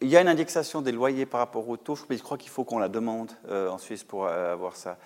il 0.00 0.08
y 0.08 0.16
a 0.16 0.20
une 0.20 0.28
indexation 0.28 0.82
des 0.82 0.90
loyers 0.90 1.26
par 1.26 1.38
rapport 1.38 1.68
aux 1.68 1.76
taux, 1.76 1.96
mais 2.10 2.16
je 2.16 2.22
crois 2.22 2.36
qu'il 2.36 2.50
faut 2.50 2.64
qu'on 2.64 2.78
la 2.78 2.88
demande 2.88 3.30
euh, 3.48 3.68
en 3.68 3.78
Suisse 3.78 4.02
pour 4.02 4.26
euh, 4.26 4.52
avoir 4.52 4.74
ça. 4.74 4.98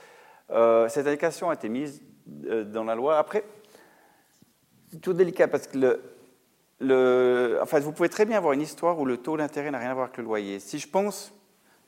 Euh, 0.50 0.88
cette 0.88 1.06
indication 1.06 1.50
a 1.50 1.54
été 1.54 1.68
mise 1.68 2.02
dans 2.26 2.84
la 2.84 2.94
loi. 2.94 3.18
Après, 3.18 3.44
c'est 4.90 5.00
tout 5.00 5.12
délicat 5.12 5.48
parce 5.48 5.66
que 5.66 6.00
enfin, 7.60 7.78
vous 7.80 7.92
pouvez 7.92 8.08
très 8.08 8.24
bien 8.24 8.38
avoir 8.38 8.54
une 8.54 8.62
histoire 8.62 8.98
où 8.98 9.04
le 9.04 9.18
taux 9.18 9.36
d'intérêt 9.36 9.70
n'a 9.70 9.78
rien 9.78 9.90
à 9.90 9.94
voir 9.94 10.06
avec 10.06 10.16
le 10.16 10.24
loyer. 10.24 10.60
Si 10.60 10.78
je 10.78 10.88
pense, 10.88 11.32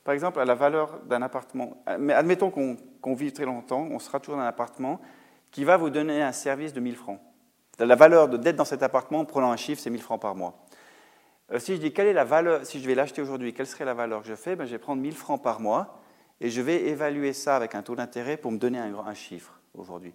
par 0.04 0.12
exemple, 0.12 0.38
à 0.38 0.44
la 0.44 0.54
valeur 0.54 1.00
d'un 1.04 1.22
appartement, 1.22 1.82
mais 1.98 2.12
admettons 2.12 2.50
qu'on 2.50 3.14
vit 3.14 3.32
très 3.32 3.46
longtemps, 3.46 3.88
on 3.90 3.98
sera 3.98 4.20
toujours 4.20 4.36
dans 4.36 4.42
un 4.42 4.48
appartement 4.48 5.00
qui 5.50 5.64
va 5.64 5.76
vous 5.76 5.90
donner 5.90 6.22
un 6.22 6.32
service 6.32 6.72
de 6.72 6.80
1000 6.80 6.96
francs. 6.96 7.20
La 7.78 7.96
valeur 7.96 8.28
d'être 8.28 8.56
dans 8.56 8.64
cet 8.64 8.82
appartement, 8.82 9.20
en 9.20 9.24
prenant 9.24 9.50
un 9.50 9.56
chiffre, 9.56 9.80
c'est 9.80 9.90
1000 9.90 10.02
francs 10.02 10.20
par 10.20 10.34
mois. 10.34 10.62
Euh, 11.52 11.58
si 11.58 11.76
je 11.76 11.80
dis 11.80 11.92
quelle 11.92 12.06
est 12.06 12.12
la 12.12 12.24
valeur, 12.24 12.64
si 12.64 12.80
je 12.80 12.86
vais 12.86 12.94
l'acheter 12.94 13.20
aujourd'hui, 13.20 13.52
quelle 13.52 13.66
serait 13.66 13.84
la 13.84 13.94
valeur 13.94 14.22
que 14.22 14.28
je 14.28 14.34
fais 14.34 14.56
ben, 14.56 14.64
Je 14.64 14.72
vais 14.72 14.78
prendre 14.78 15.02
1000 15.02 15.14
francs 15.14 15.42
par 15.42 15.60
mois 15.60 16.00
et 16.40 16.48
je 16.50 16.60
vais 16.60 16.88
évaluer 16.88 17.32
ça 17.32 17.56
avec 17.56 17.74
un 17.74 17.82
taux 17.82 17.94
d'intérêt 17.94 18.36
pour 18.36 18.50
me 18.50 18.58
donner 18.58 18.78
un, 18.78 19.14
chiffre 19.14 19.60
aujourd'hui. 19.76 20.12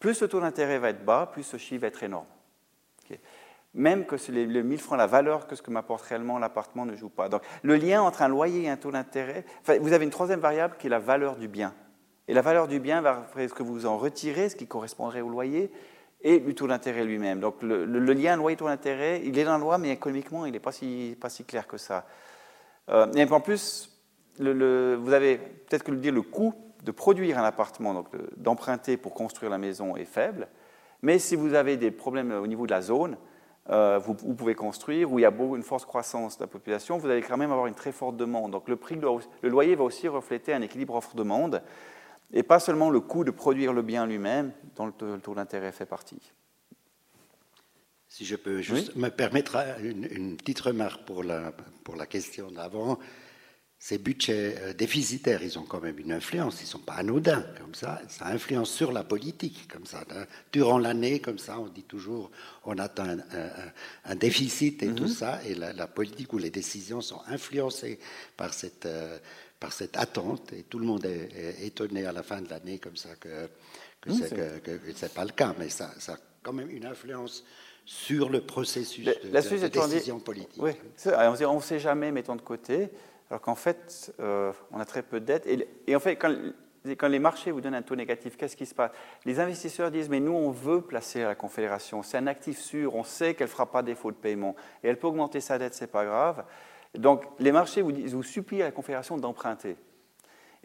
Plus 0.00 0.20
le 0.20 0.28
taux 0.28 0.40
d'intérêt 0.40 0.78
va 0.78 0.90
être 0.90 1.04
bas, 1.04 1.28
plus 1.30 1.42
ce 1.42 1.56
chiffre 1.56 1.82
va 1.82 1.88
être 1.88 2.02
énorme. 2.02 2.26
Même 3.74 4.06
que 4.06 4.16
les, 4.30 4.46
1000 4.46 4.78
francs, 4.78 4.98
la 4.98 5.06
valeur 5.06 5.46
que 5.46 5.54
ce 5.54 5.62
que 5.62 5.70
m'apporte 5.70 6.02
réellement 6.02 6.38
l'appartement 6.38 6.86
ne 6.86 6.96
joue 6.96 7.10
pas. 7.10 7.28
Donc 7.28 7.42
le 7.62 7.76
lien 7.76 8.02
entre 8.02 8.22
un 8.22 8.28
loyer 8.28 8.62
et 8.62 8.70
un 8.70 8.76
taux 8.76 8.90
d'intérêt, 8.90 9.44
vous 9.80 9.92
avez 9.92 10.04
une 10.04 10.10
troisième 10.10 10.40
variable 10.40 10.76
qui 10.78 10.86
est 10.86 10.90
la 10.90 10.98
valeur 10.98 11.36
du 11.36 11.48
bien. 11.48 11.74
Et 12.28 12.34
la 12.34 12.42
valeur 12.42 12.66
du 12.66 12.80
bien 12.80 13.00
va 13.00 13.26
ce 13.36 13.54
que 13.54 13.62
vous 13.62 13.86
en 13.86 13.98
retirez, 13.98 14.48
ce 14.48 14.56
qui 14.56 14.66
correspondrait 14.66 15.20
au 15.20 15.28
loyer, 15.28 15.70
et 16.20 16.40
du 16.40 16.54
taux 16.54 16.66
d'intérêt 16.66 17.04
lui-même. 17.04 17.40
Donc 17.40 17.62
le, 17.62 17.84
lien 17.84 18.36
loyer-taux 18.36 18.66
d'intérêt, 18.66 19.22
il 19.24 19.38
est 19.38 19.44
dans 19.44 19.52
la 19.52 19.58
loi, 19.58 19.78
mais 19.78 19.90
économiquement, 19.90 20.46
il 20.46 20.52
n'est 20.52 20.60
pas 20.60 20.72
si, 20.72 21.16
pas 21.20 21.28
si 21.28 21.44
clair 21.44 21.66
que 21.66 21.76
ça. 21.76 22.06
Euh, 22.88 23.12
et 23.14 23.24
en 23.30 23.40
plus, 23.40 24.00
vous 24.38 25.12
avez 25.12 25.38
peut-être 25.38 25.84
que 25.84 25.90
le 25.90 25.98
dire, 25.98 26.12
le 26.12 26.22
coût 26.22 26.54
de 26.84 26.90
produire 26.90 27.38
un 27.38 27.44
appartement, 27.44 27.94
donc 27.94 28.08
d'emprunter 28.36 28.96
pour 28.96 29.14
construire 29.14 29.50
la 29.50 29.58
maison 29.58 29.96
est 29.96 30.04
faible. 30.04 30.48
Mais 31.02 31.18
si 31.18 31.36
vous 31.36 31.54
avez 31.54 31.76
des 31.76 31.90
problèmes 31.90 32.32
au 32.32 32.46
niveau 32.46 32.66
de 32.66 32.72
la 32.72 32.80
zone, 32.80 33.16
euh, 33.70 33.98
vous, 33.98 34.14
pouvez 34.14 34.54
construire, 34.54 35.12
où 35.12 35.18
il 35.18 35.22
y 35.22 35.26
a 35.26 35.32
une 35.54 35.62
forte 35.62 35.84
croissance 35.84 36.38
de 36.38 36.44
la 36.44 36.46
population, 36.46 36.96
vous 36.96 37.08
allez 37.08 37.20
quand 37.20 37.36
même 37.36 37.52
avoir 37.52 37.66
une 37.66 37.74
très 37.74 37.92
forte 37.92 38.16
demande. 38.16 38.52
Donc 38.52 38.68
le, 38.68 38.76
prix, 38.76 38.96
le 38.96 39.48
loyer 39.48 39.74
va 39.74 39.84
aussi 39.84 40.08
refléter 40.08 40.54
un 40.54 40.62
équilibre 40.62 40.94
offre-demande, 40.94 41.62
et 42.32 42.42
pas 42.42 42.60
seulement 42.60 42.90
le 42.90 43.00
coût 43.00 43.24
de 43.24 43.30
produire 43.30 43.72
le 43.72 43.82
bien 43.82 44.06
lui-même, 44.06 44.52
dont 44.76 44.86
le 44.86 45.20
taux 45.20 45.34
d'intérêt 45.34 45.72
fait 45.72 45.86
partie. 45.86 46.20
Si 48.08 48.24
je 48.24 48.36
peux 48.36 48.62
juste 48.62 48.96
me 48.96 49.10
permettre 49.10 49.56
une, 49.82 50.08
une, 50.10 50.36
petite 50.36 50.60
remarque 50.60 51.04
pour 51.04 51.22
la, 51.22 51.52
pour 51.84 51.96
la 51.96 52.06
question 52.06 52.50
d'avant 52.50 52.98
ces 53.80 53.98
budgets 53.98 54.56
euh, 54.58 54.72
déficitaires, 54.72 55.42
ils 55.42 55.56
ont 55.58 55.62
quand 55.62 55.80
même 55.80 55.98
une 55.98 56.10
influence, 56.10 56.60
ils 56.60 56.64
ne 56.64 56.68
sont 56.68 56.78
pas 56.80 56.94
anodins, 56.94 57.44
comme 57.60 57.74
ça, 57.74 58.02
ça 58.08 58.26
influence 58.26 58.70
sur 58.70 58.90
la 58.90 59.04
politique, 59.04 59.68
comme 59.72 59.86
ça. 59.86 60.04
Durant 60.52 60.78
l'année, 60.78 61.20
comme 61.20 61.38
ça, 61.38 61.60
on 61.60 61.68
dit 61.68 61.84
toujours, 61.84 62.32
on 62.64 62.76
atteint 62.78 63.18
un, 64.04 64.14
déficit 64.16 64.82
et 64.82 64.92
tout 64.92 65.04
mhm. 65.04 65.08
ça, 65.08 65.40
et 65.44 65.54
la, 65.54 65.86
politique 65.86 66.32
ou 66.32 66.38
les 66.38 66.50
décisions 66.50 67.00
sont 67.00 67.20
influencées 67.28 68.00
par 68.36 68.52
cette, 68.52 68.86
euh, 68.86 69.18
par 69.60 69.72
cette 69.72 69.96
attente, 69.96 70.52
et 70.52 70.62
tout 70.62 70.78
le 70.78 70.86
monde 70.86 71.04
est, 71.04 71.64
étonné 71.64 72.06
à 72.06 72.12
la 72.12 72.22
fin 72.22 72.40
de 72.40 72.48
l'année, 72.48 72.78
comme 72.78 72.96
ça, 72.96 73.10
que, 73.20 73.48
que 74.00 74.12
ce 74.12 74.34
n'est 74.34 75.08
pas 75.08 75.24
le 75.24 75.32
cas, 75.32 75.54
mais 75.58 75.68
ça, 75.68 75.90
ça 75.98 76.12
a 76.12 76.18
quand 76.42 76.52
même 76.52 76.70
une 76.70 76.86
influence 76.86 77.44
sur 77.84 78.28
le 78.28 78.42
processus 78.42 79.06
de, 79.06 79.14
la 79.32 79.40
décision 79.40 80.20
politique. 80.20 80.62
Oui, 80.62 80.72
on 81.06 81.56
ne 81.56 81.60
sait 81.60 81.78
jamais, 81.78 82.12
mettons 82.12 82.36
de 82.36 82.42
côté 82.42 82.90
alors 83.30 83.40
qu'en 83.40 83.54
fait, 83.54 84.12
euh, 84.20 84.52
on 84.72 84.80
a 84.80 84.84
très 84.84 85.02
peu 85.02 85.20
de 85.20 85.26
dettes. 85.26 85.46
Et, 85.86 85.94
en 85.94 86.00
fait, 86.00 86.16
quand, 86.16 87.08
les 87.08 87.18
marchés 87.18 87.50
vous 87.50 87.60
donnent 87.60 87.74
un 87.74 87.82
taux 87.82 87.96
négatif, 87.96 88.36
qu'est-ce 88.36 88.56
qui 88.56 88.66
se 88.66 88.74
passe? 88.74 88.90
Les 89.24 89.38
investisseurs 89.40 89.90
disent, 89.90 90.08
mais 90.08 90.20
nous, 90.20 90.32
on 90.32 90.50
veut 90.50 90.80
placer 90.80 91.22
à 91.22 91.28
la 91.28 91.34
Confédération. 91.34 92.02
C'est 92.02 92.16
un 92.16 92.26
actif 92.26 92.58
sûr, 92.58 92.94
on 92.94 93.04
sait 93.04 93.34
qu'elle 93.34 93.48
ne 93.48 93.52
fera 93.52 93.70
pas 93.70 93.82
défaut 93.82 94.10
de 94.10 94.16
paiement. 94.16 94.56
Et 94.82 94.88
elle 94.88 94.98
peut 94.98 95.08
augmenter 95.08 95.40
sa 95.40 95.58
dette, 95.58 95.74
ce 95.74 95.82
n'est 95.84 95.88
pas 95.88 96.04
grave. 96.04 96.44
Donc, 96.94 97.24
les 97.38 97.52
marchés 97.52 97.82
vous, 97.82 97.92
vous 97.92 98.22
supplient 98.22 98.62
à 98.62 98.66
la 98.66 98.72
Confédération 98.72 99.16
d'emprunter. 99.16 99.76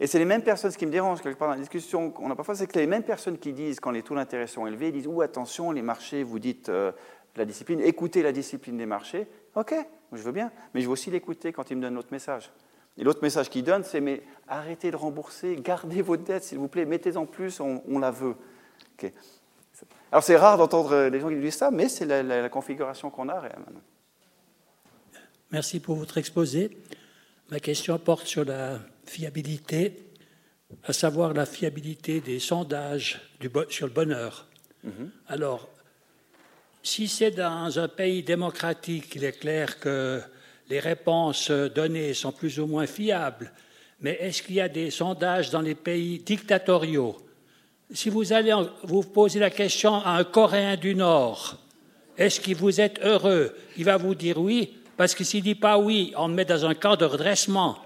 Et 0.00 0.06
c'est 0.06 0.18
les 0.18 0.24
mêmes 0.24 0.42
personnes, 0.42 0.70
ce 0.70 0.78
qui 0.78 0.86
me 0.86 0.90
dérange 0.90 1.22
quelque 1.22 1.38
part 1.38 1.48
dans 1.48 1.54
la 1.54 1.60
discussion 1.60 2.10
qu'on 2.10 2.30
a 2.30 2.34
parfois, 2.34 2.56
c'est 2.56 2.66
que 2.66 2.78
les 2.78 2.86
mêmes 2.86 3.04
personnes 3.04 3.38
qui 3.38 3.52
disent, 3.52 3.78
quand 3.78 3.92
les 3.92 4.02
taux 4.02 4.16
d'intérêt 4.16 4.46
sont 4.46 4.66
élevés, 4.66 4.90
disent, 4.90 5.06
ou 5.06 5.22
attention, 5.22 5.70
les 5.70 5.82
marchés, 5.82 6.24
vous 6.24 6.40
dites 6.40 6.68
euh, 6.68 6.90
la 7.36 7.44
discipline, 7.44 7.80
écoutez 7.80 8.22
la 8.22 8.32
discipline 8.32 8.76
des 8.76 8.86
marchés. 8.86 9.26
OK, 9.54 9.74
je 10.12 10.22
veux 10.22 10.32
bien, 10.32 10.50
mais 10.72 10.80
je 10.80 10.86
veux 10.86 10.92
aussi 10.92 11.10
l'écouter 11.10 11.52
quand 11.52 11.70
il 11.70 11.76
me 11.76 11.82
donne 11.82 11.94
notre 11.94 12.12
message. 12.12 12.50
Et 12.98 13.04
l'autre 13.04 13.20
message 13.22 13.50
qu'il 13.50 13.64
donne, 13.64 13.84
c'est 13.84 14.00
mais 14.00 14.22
arrêtez 14.48 14.90
de 14.90 14.96
rembourser, 14.96 15.56
gardez 15.56 16.02
vos 16.02 16.16
dettes, 16.16 16.44
s'il 16.44 16.58
vous 16.58 16.68
plaît, 16.68 16.84
mettez-en 16.84 17.26
plus, 17.26 17.60
on, 17.60 17.98
la 17.98 18.10
veut. 18.10 18.36
Alors 20.12 20.22
c'est 20.22 20.36
rare 20.36 20.58
d'entendre 20.58 21.08
les 21.08 21.20
gens 21.20 21.28
qui 21.28 21.36
disent 21.36 21.56
ça, 21.56 21.70
mais 21.70 21.88
c'est 21.88 22.04
la, 22.04 22.48
configuration 22.48 23.10
qu'on 23.10 23.28
a 23.28 23.40
maintenant. 23.40 23.80
Merci 25.54 25.78
pour 25.78 25.94
votre 25.94 26.18
exposé. 26.18 26.76
Ma 27.48 27.60
question 27.60 27.96
porte 27.96 28.26
sur 28.26 28.44
la 28.44 28.80
fiabilité, 29.06 29.94
à 30.82 30.92
savoir 30.92 31.32
la 31.32 31.46
fiabilité 31.46 32.20
des 32.20 32.40
sondages 32.40 33.20
sur 33.68 33.86
le 33.86 33.92
bonheur. 33.92 34.48
Mhm. 34.82 35.10
Alors, 35.28 35.68
si 36.82 37.06
c'est 37.06 37.30
dans 37.30 37.78
un 37.78 37.86
pays 37.86 38.24
démocratique, 38.24 39.14
il 39.14 39.22
est 39.22 39.38
clair 39.38 39.78
que 39.78 40.20
les 40.68 40.80
réponses 40.80 41.52
données 41.52 42.14
sont 42.14 42.32
plus 42.32 42.58
ou 42.58 42.66
moins 42.66 42.88
fiables. 42.88 43.52
Mais 44.00 44.18
est-ce 44.20 44.42
qu'il 44.42 44.56
y 44.56 44.60
a 44.60 44.68
des 44.68 44.90
sondages 44.90 45.50
dans 45.50 45.62
les 45.62 45.76
pays 45.76 46.18
dictatoriaux? 46.18 47.16
Si 47.92 48.10
vous 48.10 48.32
allez 48.32 48.56
vous 48.82 49.02
poser 49.02 49.38
la 49.38 49.50
question 49.50 49.94
à 49.94 50.18
un 50.18 50.24
Coréen 50.24 50.74
du 50.74 50.96
Nord, 50.96 51.60
est-ce 52.18 52.40
que 52.40 52.56
vous 52.56 52.80
êtes 52.80 52.98
heureux? 53.04 53.54
Il 53.76 53.84
va 53.84 53.96
vous 53.96 54.16
dire 54.16 54.38
oui, 54.40 54.78
parce 54.96 55.14
que 55.14 55.24
s'il 55.24 55.40
ne 55.40 55.44
dit 55.44 55.54
pas 55.54 55.78
oui, 55.78 56.12
on 56.16 56.28
le 56.28 56.34
met 56.34 56.44
dans 56.44 56.66
un 56.66 56.74
camp 56.74 56.96
de 56.96 57.04
redressement. 57.04 57.78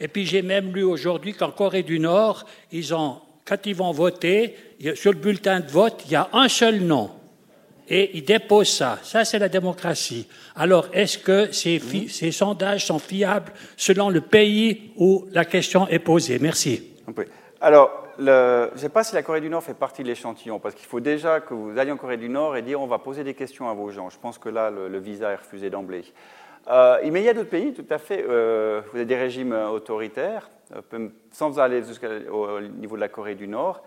Et 0.00 0.08
puis 0.08 0.26
j'ai 0.26 0.42
même 0.42 0.74
lu 0.74 0.82
aujourd'hui 0.82 1.34
qu'en 1.34 1.50
Corée 1.50 1.82
du 1.82 1.98
Nord, 1.98 2.44
ils 2.70 2.94
ont, 2.94 3.20
quand 3.44 3.66
ils 3.66 3.74
vont 3.74 3.92
voter, 3.92 4.56
sur 4.94 5.12
le 5.12 5.18
bulletin 5.18 5.60
de 5.60 5.70
vote, 5.70 6.02
il 6.06 6.12
y 6.12 6.16
a 6.16 6.28
un 6.32 6.48
seul 6.48 6.80
nom 6.80 7.10
et 7.88 8.16
il 8.16 8.24
dépose 8.24 8.68
ça. 8.68 8.98
Ça, 9.02 9.24
c'est 9.24 9.38
la 9.38 9.48
démocratie. 9.48 10.26
Alors, 10.56 10.86
est-ce 10.92 11.18
que 11.18 11.52
ces, 11.52 11.80
ces, 12.08 12.32
sondages 12.32 12.86
sont 12.86 12.98
fiables 12.98 13.52
selon 13.76 14.08
le 14.08 14.20
pays 14.20 14.92
où 14.96 15.26
la 15.32 15.44
question 15.44 15.86
est 15.88 15.98
posée? 15.98 16.38
Merci. 16.38 16.82
Alors, 17.60 18.01
je 18.18 18.72
ne 18.72 18.78
sais 18.78 18.88
pas 18.88 19.04
si 19.04 19.14
la 19.14 19.22
Corée 19.22 19.40
du 19.40 19.48
Nord 19.48 19.62
fait 19.62 19.74
partie 19.74 20.02
de 20.02 20.08
l'échantillon, 20.08 20.58
parce 20.58 20.74
qu'il 20.74 20.86
faut 20.86 21.00
déjà 21.00 21.40
que 21.40 21.54
vous 21.54 21.78
alliez 21.78 21.92
en 21.92 21.96
Corée 21.96 22.16
du 22.16 22.28
Nord 22.28 22.56
et 22.56 22.62
dire 22.62 22.80
on 22.80 22.86
va 22.86 22.98
poser 22.98 23.24
des 23.24 23.34
questions 23.34 23.68
à 23.68 23.74
vos 23.74 23.90
gens. 23.90 24.10
Je 24.10 24.18
pense 24.18 24.38
que 24.38 24.48
là, 24.48 24.70
le, 24.70 24.98
visa 24.98 25.30
est 25.30 25.36
refusé 25.36 25.70
d'emblée. 25.70 26.04
Euh, 26.68 26.98
mais 27.10 27.20
il 27.20 27.24
y 27.24 27.28
a 27.28 27.34
d'autres 27.34 27.50
pays, 27.50 27.72
tout 27.72 27.86
à 27.90 27.98
fait. 27.98 28.24
Euh, 28.28 28.82
vous 28.90 28.96
avez 28.96 29.06
des 29.06 29.16
régimes 29.16 29.52
autoritaires, 29.52 30.50
euh, 30.74 31.08
sans 31.30 31.58
aller 31.58 31.82
jusqu'au 31.82 32.60
niveau 32.60 32.96
de 32.96 33.00
la 33.00 33.08
Corée 33.08 33.34
du 33.34 33.48
Nord. 33.48 33.82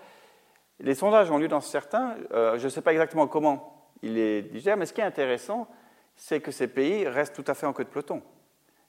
Les 0.80 0.96
sondages 0.96 1.32
ont 1.32 1.38
lieu 1.38 1.48
dans 1.48 1.62
certains. 1.62 2.16
je 2.32 2.64
ne 2.64 2.70
sais 2.70 2.82
pas 2.82 2.92
exactement 2.92 3.28
comment 3.28 3.90
il 4.02 4.18
est 4.18 4.42
digère. 4.42 4.76
Mais 4.76 4.86
ce 4.86 4.94
qui 4.94 5.02
est 5.02 5.06
intéressant, 5.06 5.68
c'est 6.16 6.42
que 6.42 6.52
ces 6.52 6.68
pays 6.68 7.08
restent 7.08 7.36
tout 7.36 7.50
à 7.50 7.54
fait 7.54 7.66
en 7.66 7.74
queue 7.74 7.86
de 7.86 7.90
peloton. 7.90 8.22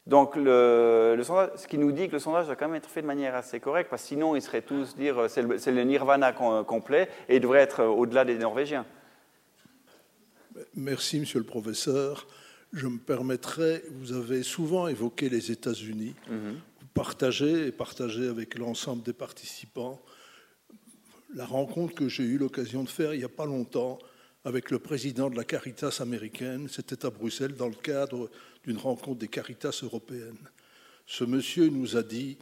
Donc, 0.07 0.37
le, 0.37 1.21
ce 1.57 1.67
qui 1.67 1.79
nous 1.79 1.91
dit 1.91 2.07
que 2.07 2.13
le 2.13 2.19
sondage 2.19 2.47
doit 2.47 2.55
quand 2.55 2.69
même 2.69 2.77
être 2.77 2.89
fait 2.89 3.03
de 3.03 3.07
manière 3.07 3.35
assez 3.35 3.59
correcte, 3.59 3.91
parce 3.91 4.03
que 4.03 4.09
sinon, 4.09 4.37
ils 4.37 4.43
seraient 4.43 4.63
tous 4.63 4.95
dire 4.97 5.29
c'est 5.29 5.43
le, 5.43 5.57
le, 5.57 5.85
nirvana 5.85 6.33
complet 6.33 7.09
et 7.29 7.37
il 7.37 7.41
devrait 7.41 7.61
être 7.61 7.83
au-delà 7.85 8.25
des 8.25 8.39
Norvégiens. 8.39 8.87
Merci, 10.75 11.21
monsieur 11.21 11.41
le 11.41 11.45
professeur. 11.45 12.27
Je 12.73 12.87
me 12.87 12.99
permettrai, 12.99 13.83
vous 13.91 14.13
avez 14.13 14.43
souvent 14.43 14.87
évoqué 14.87 15.29
les 15.29 15.51
États-Unis. 15.51 16.15
Mm-hmm. 16.31 16.55
Vous 16.81 16.87
partagez 16.95 17.67
et 17.67 17.73
partagez 17.73 18.29
avec 18.29 18.59
l'ensemble 18.59 19.03
des 19.03 19.13
participants 19.13 20.01
la 21.35 21.45
rencontre 21.45 21.95
que 21.95 22.09
j'ai 22.09 22.25
eu 22.25 22.39
l'occasion 22.39 22.83
de 22.83 22.89
faire 22.89 23.15
il 23.15 23.19
n'y 23.19 23.25
a 23.25 23.29
pas 23.29 23.47
longtemps 23.47 23.99
avec 24.45 24.71
le 24.71 24.79
président 24.79 25.29
de 25.29 25.37
la 25.37 25.45
Caritas 25.45 25.99
américaine. 26.01 26.69
C'était 26.69 27.05
à 27.05 27.11
Bruxelles 27.11 27.57
dans 27.57 27.69
le 27.69 27.75
cadre 27.75 28.31
d'une 28.67 28.79
rencontre 28.79 29.19
des 29.19 29.29
Caritas 29.29 29.81
européennes. 29.83 30.51
Ce 31.07 31.25
monsieur 31.25 31.69
nous 31.69 31.97
a 31.97 32.03
dit, 32.03 32.39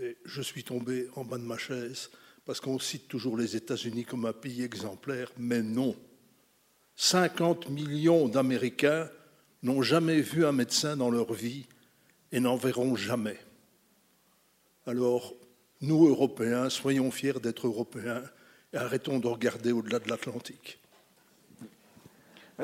et 0.00 0.16
je 0.24 0.42
suis 0.42 0.64
tombé 0.64 1.08
en 1.16 1.24
bas 1.24 1.38
de 1.38 1.44
ma 1.44 1.56
chaise, 1.56 2.10
parce 2.44 2.60
qu'on 2.60 2.78
cite 2.78 3.08
toujours 3.08 3.36
les 3.36 3.56
États-Unis 3.56 4.04
comme 4.04 4.26
un 4.26 4.32
pays 4.32 4.62
exemplaire, 4.62 5.30
mais 5.38 5.62
non. 5.62 5.96
50 6.96 7.70
millions 7.70 8.28
d'Américains 8.28 9.08
n'ont 9.62 9.82
jamais 9.82 10.20
vu 10.20 10.44
un 10.44 10.52
médecin 10.52 10.96
dans 10.96 11.10
leur 11.10 11.32
vie 11.32 11.66
et 12.32 12.40
n'en 12.40 12.56
verront 12.56 12.96
jamais. 12.96 13.38
Alors, 14.86 15.34
nous, 15.80 16.08
Européens, 16.08 16.68
soyons 16.68 17.10
fiers 17.10 17.40
d'être 17.40 17.66
Européens 17.66 18.22
et 18.72 18.76
arrêtons 18.76 19.18
de 19.18 19.26
regarder 19.26 19.72
au-delà 19.72 19.98
de 19.98 20.08
l'Atlantique. 20.08 20.79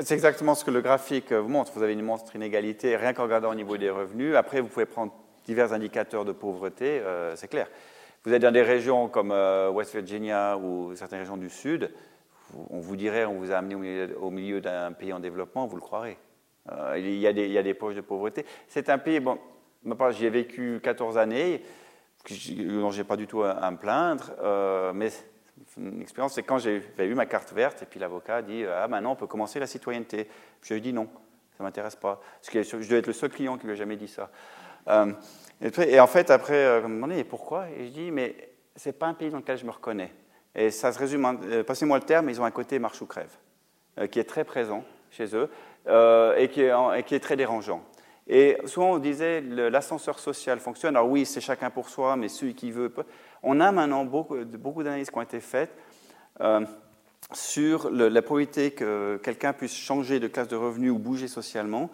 C'est 0.01 0.12
exactement 0.12 0.55
ce 0.55 0.62
que 0.62 0.70
le 0.70 0.82
graphique 0.82 1.32
vous 1.32 1.48
montre. 1.48 1.73
Vous 1.74 1.82
avez 1.82 1.94
une 1.94 2.02
monstre 2.02 2.36
inégalité 2.36 2.97
rien 2.97 3.14
qu'en 3.14 3.23
regardant 3.23 3.51
au 3.51 3.55
niveau 3.55 3.78
des 3.78 3.89
revenus. 3.89 4.35
Après, 4.35 4.60
vous 4.60 4.68
pouvez 4.68 4.85
prendre 4.85 5.12
divers 5.47 5.73
indicateurs 5.73 6.27
de 6.27 6.32
pauvreté, 6.32 7.01
euh, 7.01 7.35
c'est 7.36 7.48
clair. 7.48 7.68
Vous 8.24 8.32
êtes 8.32 8.43
dans 8.43 8.52
des 8.52 8.62
régions 8.62 9.09
comme 9.09 9.31
euh, 9.31 9.70
West 9.70 9.94
Virginia 9.94 10.59
ou 10.59 10.94
certaines 10.97 11.20
régions 11.20 11.36
du 11.39 11.48
Sud, 11.48 11.90
on 12.70 12.78
vous 12.78 12.97
dirait 12.97 13.24
on 13.24 13.39
vous 13.39 13.52
a 13.52 13.56
amené 13.56 13.74
au 14.20 14.31
milieu, 14.31 14.60
d'un 14.60 14.93
pays 14.93 15.12
en 15.12 15.20
développement, 15.20 15.66
vous 15.66 15.77
le 15.77 15.82
croirez. 15.82 16.18
Euh, 16.73 16.97
il, 16.98 17.14
y 17.14 17.27
a 17.27 17.62
des, 17.62 17.74
poches 17.74 17.94
de 17.94 18.01
pauvreté. 18.01 18.44
C'est 18.68 18.90
un 18.90 18.98
pays, 18.98 19.20
bon, 19.20 19.39
j'y 20.10 20.27
ai 20.27 20.31
vécu 20.31 20.81
14 20.82 21.16
années, 21.16 21.62
dont 22.28 22.90
je 22.90 22.98
n'ai 22.98 23.05
pas 23.05 23.16
du 23.16 23.27
tout 23.27 23.43
à, 23.43 23.70
me 23.70 23.77
plaindre, 23.77 24.32
mais 24.94 25.10
une 25.77 26.03
expérience, 26.03 26.35
c'est 26.35 26.43
quand 26.43 26.59
j'ai 26.59 26.83
eu 26.99 27.15
ma 27.15 27.27
carte 27.27 27.53
verte, 27.53 27.83
et 27.83 27.87
puis 27.87 28.01
l'avocat 28.01 28.43
dit 28.43 28.65
Ah, 28.65 28.89
maintenant 28.89 29.12
on 29.12 29.16
peut 29.16 29.27
commencer 29.27 29.59
la 29.59 29.66
citoyenneté. 29.66 30.28
je 30.62 30.74
lui 30.74 30.78
ai 30.78 30.83
dit 30.83 30.93
non, 30.93 31.09
ça 31.57 31.62
ne 31.62 31.69
m'intéresse 31.69 31.97
pas. 31.97 32.20
Parce 32.41 32.51
que 32.51 32.62
je 32.62 32.89
dois 32.89 32.99
être 32.99 33.07
le 33.07 33.12
seul 33.12 33.31
client 33.31 33.57
qui 33.57 33.66
lui 33.66 33.73
a 33.73 33.77
jamais 33.77 33.97
dit 33.97 34.09
ça. 34.09 34.31
Euh, 34.89 35.12
et, 35.61 36.01
en 36.01 36.07
fait, 36.07 36.31
après, 36.31 36.65
euh, 36.65 36.83
on 36.85 36.89
me 36.89 36.95
demandait 36.97 37.24
pourquoi? 37.24 37.69
Et 37.70 37.87
je 37.87 37.91
dis 37.91 38.11
Mais 38.11 38.51
ce 38.77 38.89
n'est 38.89 38.93
pas 38.93 39.07
un 39.07 39.15
pays 39.15 39.31
dans 39.31 39.39
lequel 39.39 39.59
je 39.59 39.65
me 39.65 39.70
reconnais. 39.70 40.12
Et 40.55 40.70
ça 40.70 40.93
se 40.93 40.99
résume, 40.99 41.39
euh, 41.45 41.65
passez-moi 41.65 41.99
le 41.99 42.05
terme, 42.05 42.28
ils 42.31 42.41
ont 42.41 42.45
un 42.45 42.51
côté 42.51 42.78
marche 42.78 43.01
ou 43.03 43.07
crève, 43.07 43.33
qui 44.11 44.19
est 44.19 44.24
très 44.24 44.45
présent 44.45 44.85
chez 45.11 45.35
eux 45.35 45.51
et, 46.39 46.49
qui 46.49 46.62
est, 46.62 47.20
très 47.20 47.37
dérangeant. 47.37 47.83
Et 48.28 48.57
souvent, 48.65 48.93
on 48.93 48.98
disait 48.98 49.40
l'ascenseur 49.40 50.19
social 50.19 50.59
fonctionne. 50.59 50.97
Alors 50.97 51.09
oui, 51.09 51.24
c'est 51.24 51.40
chacun 51.40 51.70
pour 51.70 51.89
soi, 51.89 52.16
mais 52.16 52.28
celui 52.28 52.55
qui 52.55 52.70
veut. 52.70 52.93
On 53.43 53.61
a 53.61 53.70
maintenant 53.70 54.05
beaucoup, 54.05 54.82
d'analyses 54.82 55.11
qui 55.11 55.19
ont 55.19 55.23
été 55.23 55.40
faites 55.40 55.70
euh, 56.40 56.65
sur 57.32 57.90
la 57.90 58.23
probabilité 58.23 58.73
que 58.73 59.20
quelqu'un 59.23 59.53
puisse 59.53 59.74
changer 59.74 60.19
de 60.19 60.27
classe 60.27 60.48
de 60.48 60.57
revenus 60.57 60.90
ou 60.90 60.98
bouger 60.98 61.28
socialement. 61.28 61.90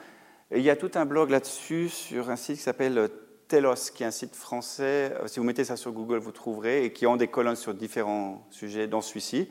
Et 0.50 0.58
il 0.58 0.64
y 0.64 0.70
a 0.70 0.76
tout 0.76 0.90
un 0.94 1.04
blog 1.04 1.30
là-dessus 1.30 1.88
sur 1.88 2.30
un 2.30 2.36
site 2.36 2.56
qui 2.56 2.62
s'appelle 2.62 3.10
Telos, 3.48 3.90
qui 3.94 4.02
est 4.02 4.06
un 4.06 4.10
site 4.10 4.34
français. 4.34 5.12
Euh, 5.20 5.26
si 5.26 5.38
vous 5.38 5.44
mettez 5.44 5.64
ça 5.64 5.76
sur 5.76 5.92
Google, 5.92 6.18
vous 6.18 6.32
trouverez, 6.32 6.86
et 6.86 6.92
qui 6.92 7.06
ont 7.06 7.16
des 7.16 7.28
colonnes 7.28 7.56
sur 7.56 7.74
différents 7.74 8.46
sujets, 8.50 8.86
dans 8.86 9.02
celui-ci, 9.02 9.48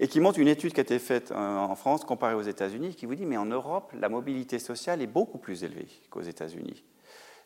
et 0.00 0.08
qui 0.08 0.18
montre 0.18 0.40
une 0.40 0.48
étude 0.48 0.72
qui 0.72 0.80
a 0.80 0.82
été 0.82 0.98
faite 0.98 1.30
euh, 1.30 1.36
en 1.36 1.76
France 1.76 2.04
comparée 2.04 2.34
aux 2.34 2.42
États-Unis, 2.42 2.96
qui 2.96 3.06
vous 3.06 3.14
dit, 3.14 3.26
mais 3.26 3.36
en 3.36 3.46
Europe, 3.46 3.92
la 3.98 4.08
mobilité 4.08 4.58
sociale 4.58 5.00
est 5.02 5.06
beaucoup 5.06 5.38
plus 5.38 5.62
élevée 5.62 5.88
qu'aux 6.10 6.22
États-Unis. 6.22 6.82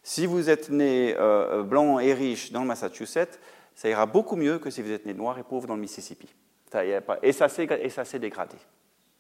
Si 0.03 0.25
vous 0.25 0.49
êtes 0.51 0.71
né 0.71 1.15
blanc 1.65 1.99
et 1.99 2.13
riche 2.13 2.53
dans 2.53 2.61
le 2.61 2.67
Massachusetts, 2.67 3.41
ça 3.75 3.89
ira 3.89 4.05
beaucoup 4.05 4.37
mieux 4.37 4.59
que 4.59 4.71
si 4.71 4.83
vous 4.83 4.93
êtes 4.93 5.07
né 5.07 5.15
noir 5.15 5.39
et 5.39 5.43
pauvre 5.43 5.67
dans 5.67 5.75
le 5.75 5.81
Mississippi. 5.81 6.29
et 7.23 7.33
ça 7.33 7.49
s'est 7.49 8.19
dégradé. 8.19 8.57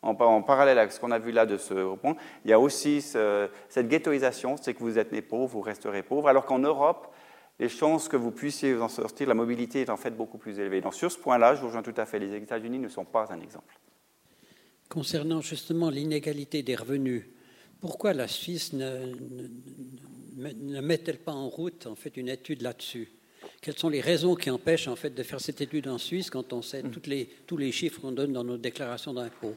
En, 0.04 0.42
parallèle 0.42 0.78
avec 0.78 0.92
ce 0.92 1.00
qu'on 1.00 1.12
a 1.12 1.18
vu 1.18 1.32
là 1.32 1.46
de 1.46 1.56
ce 1.56 1.94
point, 1.94 2.14
il 2.44 2.50
y 2.50 2.52
a 2.52 2.60
aussi 2.60 3.00
cette 3.00 3.88
ghettoisation, 3.88 4.58
c'est 4.58 4.74
que 4.74 4.80
vous 4.80 4.98
êtes 4.98 5.12
né 5.12 5.22
pauvre, 5.22 5.46
vous 5.46 5.62
resterez 5.62 6.02
pauvre, 6.02 6.28
alors 6.28 6.44
qu'en 6.44 6.58
Europe, 6.58 7.14
les 7.58 7.68
chances 7.68 8.08
que 8.08 8.16
vous 8.16 8.30
puissiez 8.30 8.74
vous 8.74 8.82
en 8.82 8.88
sortir, 8.88 9.28
la 9.28 9.34
mobilité 9.34 9.82
est 9.82 9.90
en 9.90 9.96
fait 9.96 10.10
beaucoup 10.10 10.38
plus 10.38 10.58
élevée. 10.58 10.80
Donc 10.80 10.94
sur 10.94 11.10
ce 11.10 11.18
point-là, 11.18 11.54
je 11.54 11.60
vous 11.60 11.68
rejoins 11.68 11.82
tout 11.82 11.94
à 11.96 12.06
fait, 12.06 12.18
les 12.18 12.34
États-Unis 12.34 12.78
ne 12.78 12.88
sont 12.88 13.04
pas 13.04 13.32
un 13.32 13.40
exemple. 13.40 13.78
Concernant 14.88 15.40
justement 15.40 15.90
l'inégalité 15.90 16.62
des 16.62 16.74
revenus, 16.74 17.24
pourquoi 17.80 18.12
la 18.12 18.28
Suisse 18.28 18.72
ne, 18.72 19.12
ne, 20.36 20.50
ne 20.52 20.80
met-elle 20.80 21.18
pas 21.18 21.32
en 21.32 21.48
route 21.48 21.86
en 21.86 21.94
fait 21.94 22.16
une 22.16 22.28
étude 22.28 22.62
là-dessus? 22.62 23.08
Quelles 23.60 23.78
sont 23.78 23.88
les 23.88 24.00
raisons 24.00 24.34
qui 24.34 24.50
empêchent 24.50 24.88
en 24.88 24.96
fait 24.96 25.10
de 25.10 25.22
faire 25.22 25.40
cette 25.40 25.60
étude 25.60 25.88
en 25.88 25.98
Suisse 25.98 26.30
quand 26.30 26.52
on 26.52 26.62
sait 26.62 26.82
toutes 26.82 27.06
les, 27.06 27.26
tous 27.46 27.56
les 27.56 27.72
chiffres 27.72 28.00
qu'on 28.00 28.12
donne 28.12 28.32
dans 28.32 28.44
nos 28.44 28.56
déclarations 28.56 29.14
d'impôts? 29.14 29.54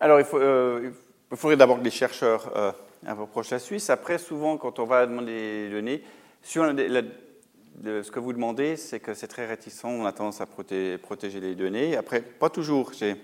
Alors, 0.00 0.20
il, 0.20 0.26
faut, 0.26 0.38
euh, 0.38 0.90
il, 1.30 1.36
faudrait 1.36 1.56
d'abord 1.56 1.78
que 1.78 1.84
les 1.84 1.90
chercheurs 1.90 2.56
euh, 2.56 2.72
approchent 3.06 3.50
la 3.50 3.58
Suisse. 3.58 3.90
Après, 3.90 4.18
souvent, 4.18 4.56
quand 4.56 4.78
on 4.78 4.84
va 4.84 5.06
demander 5.06 5.66
les 5.66 5.70
données, 5.70 6.02
sur 6.42 6.64
ce 6.66 8.10
que 8.10 8.20
vous 8.20 8.32
demandez, 8.32 8.76
c'est 8.76 9.00
que 9.00 9.14
c'est 9.14 9.28
très 9.28 9.46
réticent. 9.46 9.84
On 9.84 10.06
a 10.06 10.12
tendance 10.12 10.40
à 10.40 10.46
protéger, 10.46 11.40
les 11.40 11.54
données. 11.54 11.96
Après, 11.96 12.20
pas 12.22 12.50
toujours. 12.50 12.92
J'ai 12.92 13.16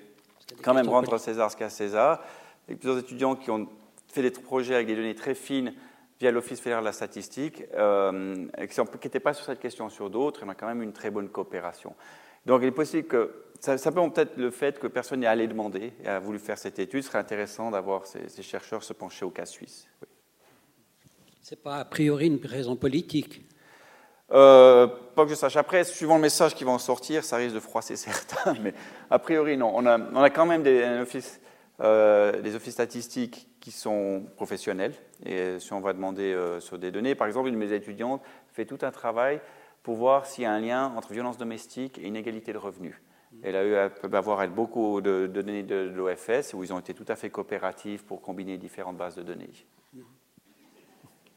quand 0.62 0.74
même 0.74 0.88
rendre 0.88 1.14
à 1.14 1.18
César 1.18 1.50
ce 1.50 1.56
qu'à 1.56 1.70
César. 1.70 2.22
Il 2.68 2.72
y 2.72 2.74
a 2.74 2.78
plusieurs 2.78 2.98
étudiants 2.98 3.36
qui 3.36 3.50
ont 3.50 3.68
fait 4.08 4.22
des 4.22 4.30
projets 4.30 4.74
avec 4.74 4.86
des 4.86 4.96
données 4.96 5.14
très 5.14 5.34
fines 5.34 5.74
via 6.20 6.30
l'Office 6.30 6.60
fédéral 6.60 6.84
de 6.84 6.88
la 6.88 6.92
statistique, 6.92 7.64
euh, 7.74 8.46
qui 8.70 8.80
n'étaient 8.80 9.20
pas 9.20 9.34
sur 9.34 9.44
cette 9.44 9.60
question, 9.60 9.90
sur 9.90 10.10
d'autres, 10.10 10.42
on 10.44 10.48
a 10.48 10.54
quand 10.54 10.66
même 10.66 10.82
une 10.82 10.92
très 10.92 11.10
bonne 11.10 11.28
coopération. 11.28 11.94
Donc 12.46 12.62
il 12.62 12.68
est 12.68 12.72
possible 12.72 13.08
que, 13.08 13.32
ça, 13.58 13.78
ça 13.78 13.90
peut 13.90 14.00
peut-être 14.10 14.36
le 14.36 14.50
fait 14.50 14.78
que 14.78 14.86
personne 14.86 15.20
n'est 15.20 15.26
allé 15.26 15.46
demander 15.46 15.92
et 16.02 16.08
a 16.08 16.18
voulu 16.18 16.38
faire 16.38 16.58
cette 16.58 16.78
étude, 16.78 17.02
ce 17.02 17.08
serait 17.08 17.18
intéressant 17.18 17.70
d'avoir 17.70 18.06
ces, 18.06 18.42
chercheurs 18.42 18.82
se 18.82 18.92
pencher 18.92 19.24
au 19.24 19.30
cas 19.30 19.46
suisse. 19.46 19.88
Ce 20.00 20.06
n'est 21.50 21.56
pas 21.56 21.76
a 21.76 21.84
priori 21.84 22.26
une 22.26 22.44
raison 22.44 22.76
politique. 22.76 23.44
Euh, 24.32 24.86
pas 25.14 25.24
que 25.24 25.30
je 25.30 25.34
sache. 25.34 25.56
Après, 25.56 25.84
suivant 25.84 26.16
le 26.16 26.22
message 26.22 26.54
qui 26.54 26.64
va 26.64 26.70
en 26.70 26.78
sortir, 26.78 27.24
ça 27.24 27.36
risque 27.36 27.54
de 27.54 27.60
froisser 27.60 27.96
certains, 27.96 28.54
mais 28.62 28.74
a 29.10 29.18
priori, 29.18 29.56
non. 29.56 29.72
On 29.74 29.86
a, 29.86 30.30
quand 30.30 30.46
même 30.46 30.62
des, 30.62 30.82
offices, 31.00 31.40
euh, 31.80 32.40
des 32.40 32.54
offices 32.54 32.74
statistiques 32.74 33.48
qui 33.60 33.70
sont 33.70 34.24
professionnels. 34.36 34.94
Et 35.24 35.58
si 35.58 35.72
on 35.72 35.80
va 35.80 35.92
demander 35.92 36.32
euh, 36.32 36.60
sur 36.60 36.78
des 36.78 36.90
données, 36.90 37.14
par 37.14 37.26
exemple, 37.26 37.48
une 37.48 37.54
de 37.54 37.64
mes 37.64 37.72
étudiantes 37.72 38.22
fait 38.52 38.64
tout 38.64 38.78
un 38.82 38.90
travail 38.90 39.40
pour 39.82 39.96
voir 39.96 40.26
s'il 40.26 40.44
y 40.44 40.46
a 40.46 40.52
un 40.52 40.60
lien 40.60 40.92
entre 40.96 41.12
violence 41.12 41.36
domestique 41.36 41.98
et 41.98 42.06
inégalité 42.06 42.52
de 42.52 42.58
revenus. 42.58 42.94
Elle 43.42 43.56
a 43.56 43.64
eu 43.64 43.74
à 43.74 43.90
avoir 44.12 44.42
elle, 44.42 44.50
beaucoup 44.50 45.00
de, 45.00 45.26
données 45.26 45.62
de, 45.62 45.92
l'OFS 45.94 46.54
où 46.54 46.62
ils 46.62 46.72
ont 46.72 46.78
été 46.78 46.94
tout 46.94 47.04
à 47.08 47.16
fait 47.16 47.30
coopératifs 47.30 48.04
pour 48.04 48.22
combiner 48.22 48.56
différentes 48.58 48.96
bases 48.96 49.16
de 49.16 49.22
données. 49.22 49.50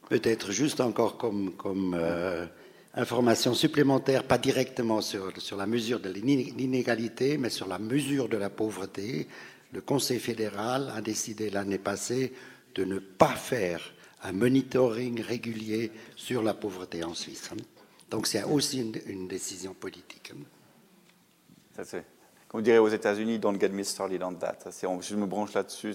Peut-être 0.10 0.52
juste 0.52 0.80
encore 0.80 1.18
comme, 1.18 1.54
euh, 1.94 2.46
information 2.94 3.54
supplémentaire, 3.54 4.24
pas 4.24 4.38
directement 4.38 5.02
sur, 5.02 5.32
la 5.58 5.68
mesure 5.68 6.00
de 6.00 6.10
l'inégalité, 6.10 7.38
mais 7.38 7.50
sur 7.50 7.68
la 7.68 7.78
mesure 7.78 8.30
de 8.30 8.38
la 8.38 8.50
pauvreté. 8.50 9.28
Le 9.74 9.82
Conseil 9.82 10.20
fédéral 10.20 10.92
a 10.96 11.02
décidé 11.02 11.50
l'année 11.50 11.78
passée 11.78 12.34
de 12.74 12.86
ne 12.86 13.00
pas 13.00 13.36
faire 13.36 13.82
un 14.24 14.32
monitoring 14.32 15.22
régulier 15.22 15.92
sur 16.16 16.42
la 16.42 16.54
pauvreté 16.54 17.04
en 17.04 17.14
Suisse. 17.14 17.50
Donc 18.10 18.28
c'est 18.28 18.44
aussi 18.44 18.92
une, 19.06 19.28
décision 19.28 19.74
politique. 19.74 20.32
Ça 21.76 21.84
c'est, 21.84 22.06
comme 22.48 22.62
on 22.62 22.64
dirait 22.64 22.78
aux 22.78 22.88
États-Unis, 22.88 23.40
don't 23.40 23.60
get 23.60 23.70
me 23.70 23.84
started 23.84 24.24
on 24.24 24.36
that. 24.36 24.58
je 25.02 25.16
me 25.16 25.26
branche 25.26 25.54
là-dessus. 25.54 25.94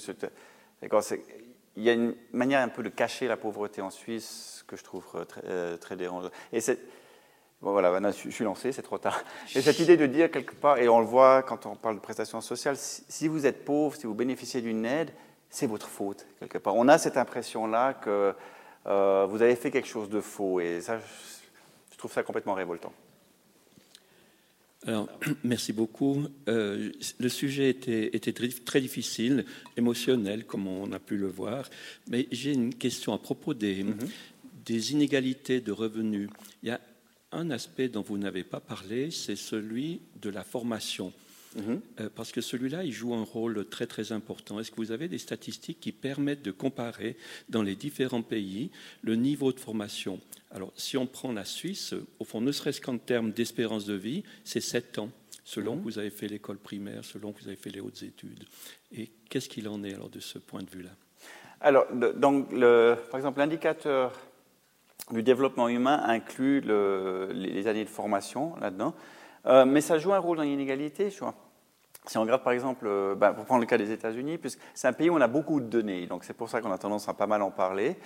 Il 1.76 1.82
y 1.82 1.90
a 1.90 1.92
une 1.92 2.14
manière 2.32 2.60
un 2.60 2.68
peu 2.68 2.82
de 2.82 2.88
cacher 2.88 3.28
la 3.28 3.36
pauvreté 3.36 3.80
en 3.80 3.90
Suisse 3.90 4.64
que 4.66 4.76
je 4.76 4.84
trouve 4.84 5.04
euh, 5.14 5.24
très, 5.24 5.40
euh, 5.44 5.76
très 5.76 5.96
dérangeante. 5.96 6.32
Et 6.52 6.60
c'est, 6.60 6.78
bon, 7.60 7.72
voilà, 7.72 7.98
je 8.10 8.30
suis 8.30 8.44
lancé, 8.44 8.72
c'est 8.72 8.82
trop 8.82 8.98
tard. 8.98 9.22
Et 9.54 9.62
cette 9.62 9.78
idée 9.78 9.96
de 9.96 10.06
dire 10.06 10.30
quelque 10.30 10.54
part, 10.54 10.78
et 10.78 10.88
on 10.88 11.00
le 11.00 11.06
voit 11.06 11.42
quand 11.42 11.66
on 11.66 11.74
parle 11.76 11.96
de 11.96 12.00
prestations 12.00 12.40
sociales, 12.40 12.76
si 12.76 13.28
vous 13.28 13.46
êtes 13.46 13.64
pauvre, 13.64 13.96
si 13.96 14.06
vous 14.06 14.14
bénéficiez 14.14 14.60
d'une 14.60 14.84
aide, 14.84 15.12
c'est 15.48 15.66
votre 15.66 15.88
faute, 15.88 16.26
quelque 16.40 16.58
part. 16.58 16.74
On 16.76 16.88
a 16.88 16.98
cette 16.98 17.16
impression-là 17.16 17.94
que 17.94 18.34
euh, 18.86 19.26
vous 19.28 19.42
avez 19.42 19.56
fait 19.56 19.70
quelque 19.70 19.88
chose 19.88 20.08
de 20.08 20.20
faux, 20.20 20.60
et 20.60 20.80
ça, 20.80 20.98
je 21.90 21.96
trouve 21.96 22.12
ça 22.12 22.22
complètement 22.22 22.54
révoltant. 22.54 22.92
Alors, 24.86 25.08
merci 25.44 25.72
beaucoup. 25.72 26.26
Euh, 26.48 26.90
le 27.18 27.28
sujet 27.28 27.70
était, 27.70 28.16
était, 28.16 28.32
très 28.32 28.80
difficile, 28.80 29.44
émotionnel, 29.76 30.44
comme 30.44 30.66
on 30.66 30.92
a 30.92 30.98
pu 30.98 31.16
le 31.16 31.28
voir. 31.28 31.68
Mais 32.08 32.26
j'ai 32.32 32.52
une 32.52 32.74
question 32.74 33.12
à 33.12 33.18
propos 33.18 33.54
des, 33.54 33.84
mm-hmm. 33.84 34.08
des 34.64 34.92
inégalités 34.92 35.60
de 35.60 35.72
revenus. 35.72 36.28
Il 36.62 36.68
y 36.68 36.72
a 36.72 36.80
un 37.30 37.50
aspect 37.50 37.88
dont 37.88 38.02
vous 38.02 38.18
n'avez 38.18 38.44
pas 38.44 38.60
parlé, 38.60 39.10
c'est 39.10 39.36
celui 39.36 40.00
de 40.20 40.30
la 40.30 40.44
formation. 40.44 41.12
Mhm. 41.56 41.80
Euh, 42.00 42.08
parce 42.14 42.32
que 42.32 42.40
celui-là, 42.40 42.84
il 42.84 42.92
joue 42.92 43.14
un 43.14 43.24
rôle 43.24 43.66
très 43.68 43.86
très 43.86 44.12
important. 44.12 44.58
Est-ce 44.60 44.70
que 44.70 44.76
vous 44.76 44.92
avez 44.92 45.08
des 45.08 45.18
statistiques 45.18 45.80
qui 45.80 45.92
permettent 45.92 46.42
de 46.42 46.50
comparer 46.50 47.16
dans 47.48 47.62
les 47.62 47.76
différents 47.76 48.22
pays 48.22 48.70
le 49.02 49.16
niveau 49.16 49.52
de 49.52 49.60
formation? 49.60 50.20
Alors, 50.50 50.72
si 50.76 50.96
on 50.96 51.06
prend 51.06 51.32
la 51.32 51.44
Suisse, 51.44 51.94
au 52.18 52.24
fond, 52.24 52.40
ne 52.40 52.52
serait-ce 52.52 52.80
qu'en 52.80 52.98
termes 52.98 53.32
d'espérance 53.32 53.84
de 53.84 53.94
vie, 53.94 54.22
c'est 54.44 54.60
7 54.60 54.98
ans, 54.98 55.10
selon 55.44 55.74
mhm. 55.74 55.78
que 55.80 55.84
vous 55.84 55.98
avez 55.98 56.10
fait 56.10 56.28
l'école 56.28 56.58
primaire, 56.58 57.04
selon 57.04 57.32
que 57.32 57.40
vous 57.42 57.48
avez 57.48 57.56
fait 57.56 57.70
les 57.70 57.80
hautes 57.80 58.02
études. 58.02 58.44
Et 58.96 59.10
qu'est-ce 59.28 59.48
qu'il 59.48 59.68
en 59.68 59.82
est 59.84 59.94
alors 59.94 60.10
de 60.10 60.20
ce 60.20 60.38
point 60.38 60.62
de 60.62 60.70
vue-là? 60.70 60.90
Alors, 61.60 61.86
donc, 62.16 62.50
le, 62.50 62.96
par 63.10 63.18
exemple, 63.18 63.38
l'indicateur 63.38 64.18
du 65.10 65.22
développement 65.22 65.68
humain 65.68 66.02
inclut 66.04 66.60
les 66.60 67.66
années 67.66 67.84
de 67.84 67.88
formation 67.88 68.56
là-dedans. 68.56 68.94
Euh, 69.46 69.64
mais 69.64 69.80
ça 69.80 69.98
joue 69.98 70.12
un 70.12 70.18
rôle 70.18 70.36
dans 70.36 70.42
l'inégalité. 70.44 71.10
Si 72.06 72.18
on 72.18 72.22
regarde 72.22 72.42
par 72.42 72.52
exemple, 72.52 72.86
euh, 72.86 73.14
bah, 73.14 73.32
pour 73.32 73.44
prendre 73.44 73.60
le 73.60 73.66
cas 73.66 73.78
des 73.78 73.92
États-Unis, 73.92 74.38
puisque 74.38 74.58
c'est 74.74 74.88
un 74.88 74.92
pays 74.92 75.08
où 75.08 75.14
on 75.14 75.20
a 75.20 75.28
beaucoup 75.28 75.60
de 75.60 75.66
données, 75.66 76.06
donc 76.06 76.24
c'est 76.24 76.32
pour 76.34 76.48
ça 76.48 76.60
qu'on 76.60 76.72
a 76.72 76.78
tendance 76.78 77.08
à 77.08 77.14
pas 77.14 77.26
mal 77.26 77.42
en 77.42 77.50
parler. 77.50 77.96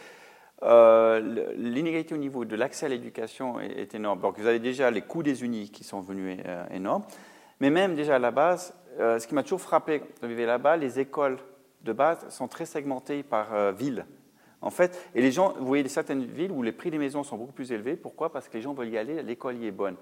Euh, 0.62 1.52
l'inégalité 1.56 2.14
au 2.14 2.18
niveau 2.18 2.44
de 2.44 2.56
l'accès 2.56 2.86
à 2.86 2.88
l'éducation 2.88 3.60
est, 3.60 3.94
énorme. 3.94 4.20
Donc 4.20 4.38
vous 4.38 4.46
avez 4.46 4.58
déjà 4.58 4.90
les 4.90 5.02
coûts 5.02 5.22
des 5.22 5.44
unis 5.44 5.70
qui 5.70 5.84
sont 5.84 6.00
venus 6.00 6.38
énormes, 6.70 7.04
mais 7.60 7.70
même 7.70 7.94
déjà 7.94 8.16
à 8.16 8.18
la 8.18 8.30
base, 8.30 8.74
ce 8.98 9.26
qui 9.26 9.34
m'a 9.34 9.42
toujours 9.42 9.60
frappé 9.60 10.00
quand 10.00 10.06
je 10.22 10.26
vivais 10.28 10.46
là-bas, 10.46 10.76
les 10.76 10.98
écoles 10.98 11.38
de 11.82 11.92
base 11.92 12.26
sont 12.30 12.48
très 12.48 12.64
segmentées 12.64 13.22
par 13.22 13.72
ville. 13.72 14.06
En 14.62 14.70
fait, 14.70 15.10
et 15.14 15.20
les 15.20 15.30
gens, 15.30 15.54
vous 15.58 15.66
voyez 15.66 15.86
certaines 15.88 16.24
villes 16.24 16.52
où 16.52 16.62
les 16.62 16.72
prix 16.72 16.90
des 16.90 16.98
maisons 16.98 17.22
sont 17.22 17.36
beaucoup 17.36 17.52
plus 17.52 17.72
élevés. 17.72 17.96
Pourquoi? 17.96 18.32
Parce 18.32 18.48
que 18.48 18.56
les 18.56 18.62
gens 18.62 18.72
veulent 18.72 18.88
y 18.88 18.98
aller, 18.98 19.22
l'école 19.22 19.58
y 19.58 19.66
est 19.66 19.72
bonne. 19.72 19.96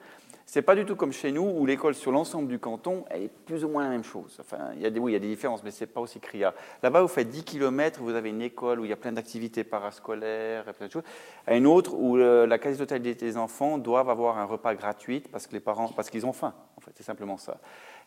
C'est 0.46 0.62
pas 0.62 0.74
du 0.74 0.84
tout 0.84 0.94
comme 0.94 1.12
chez 1.12 1.32
nous 1.32 1.42
où 1.42 1.64
l'école 1.64 1.94
sur 1.94 2.12
l'ensemble 2.12 2.48
du 2.48 2.58
canton 2.58 3.04
est 3.10 3.28
plus 3.46 3.64
ou 3.64 3.68
moins 3.68 3.84
la 3.84 3.90
même 3.90 4.04
chose. 4.04 4.36
Enfin, 4.40 4.72
il 4.74 4.82
y 4.82 4.86
a 4.86 4.90
des, 4.90 5.00
oui, 5.00 5.12
il 5.12 5.14
y 5.14 5.16
a 5.16 5.20
des 5.20 5.28
différences, 5.28 5.64
mais 5.64 5.70
c'est 5.70 5.86
pas 5.86 6.00
aussi 6.00 6.20
criard. 6.20 6.52
Là-bas, 6.82 7.00
vous 7.02 7.08
faites 7.08 7.28
10 7.28 7.44
km, 7.44 8.00
vous 8.02 8.14
avez 8.14 8.28
une 8.28 8.42
école 8.42 8.80
où 8.80 8.84
il 8.84 8.90
y 8.90 8.92
a 8.92 8.96
plein 8.96 9.12
d'activités 9.12 9.64
parascolaires, 9.64 10.64
plein 10.74 10.86
de 10.86 10.92
choses. 10.92 11.02
À 11.46 11.56
une 11.56 11.66
autre 11.66 11.94
où 11.94 12.18
euh, 12.18 12.46
la 12.46 12.58
quasi-totalité 12.58 13.26
des 13.26 13.36
enfants 13.36 13.78
doivent 13.78 14.10
avoir 14.10 14.38
un 14.38 14.44
repas 14.44 14.74
gratuit 14.74 15.20
parce 15.32 15.46
que 15.46 15.54
les 15.54 15.60
parents, 15.60 15.88
parce 15.88 16.10
qu'ils 16.10 16.26
ont 16.26 16.32
faim. 16.32 16.54
En 16.76 16.80
c'est 16.94 17.02
simplement 17.02 17.38
ça. 17.38 17.58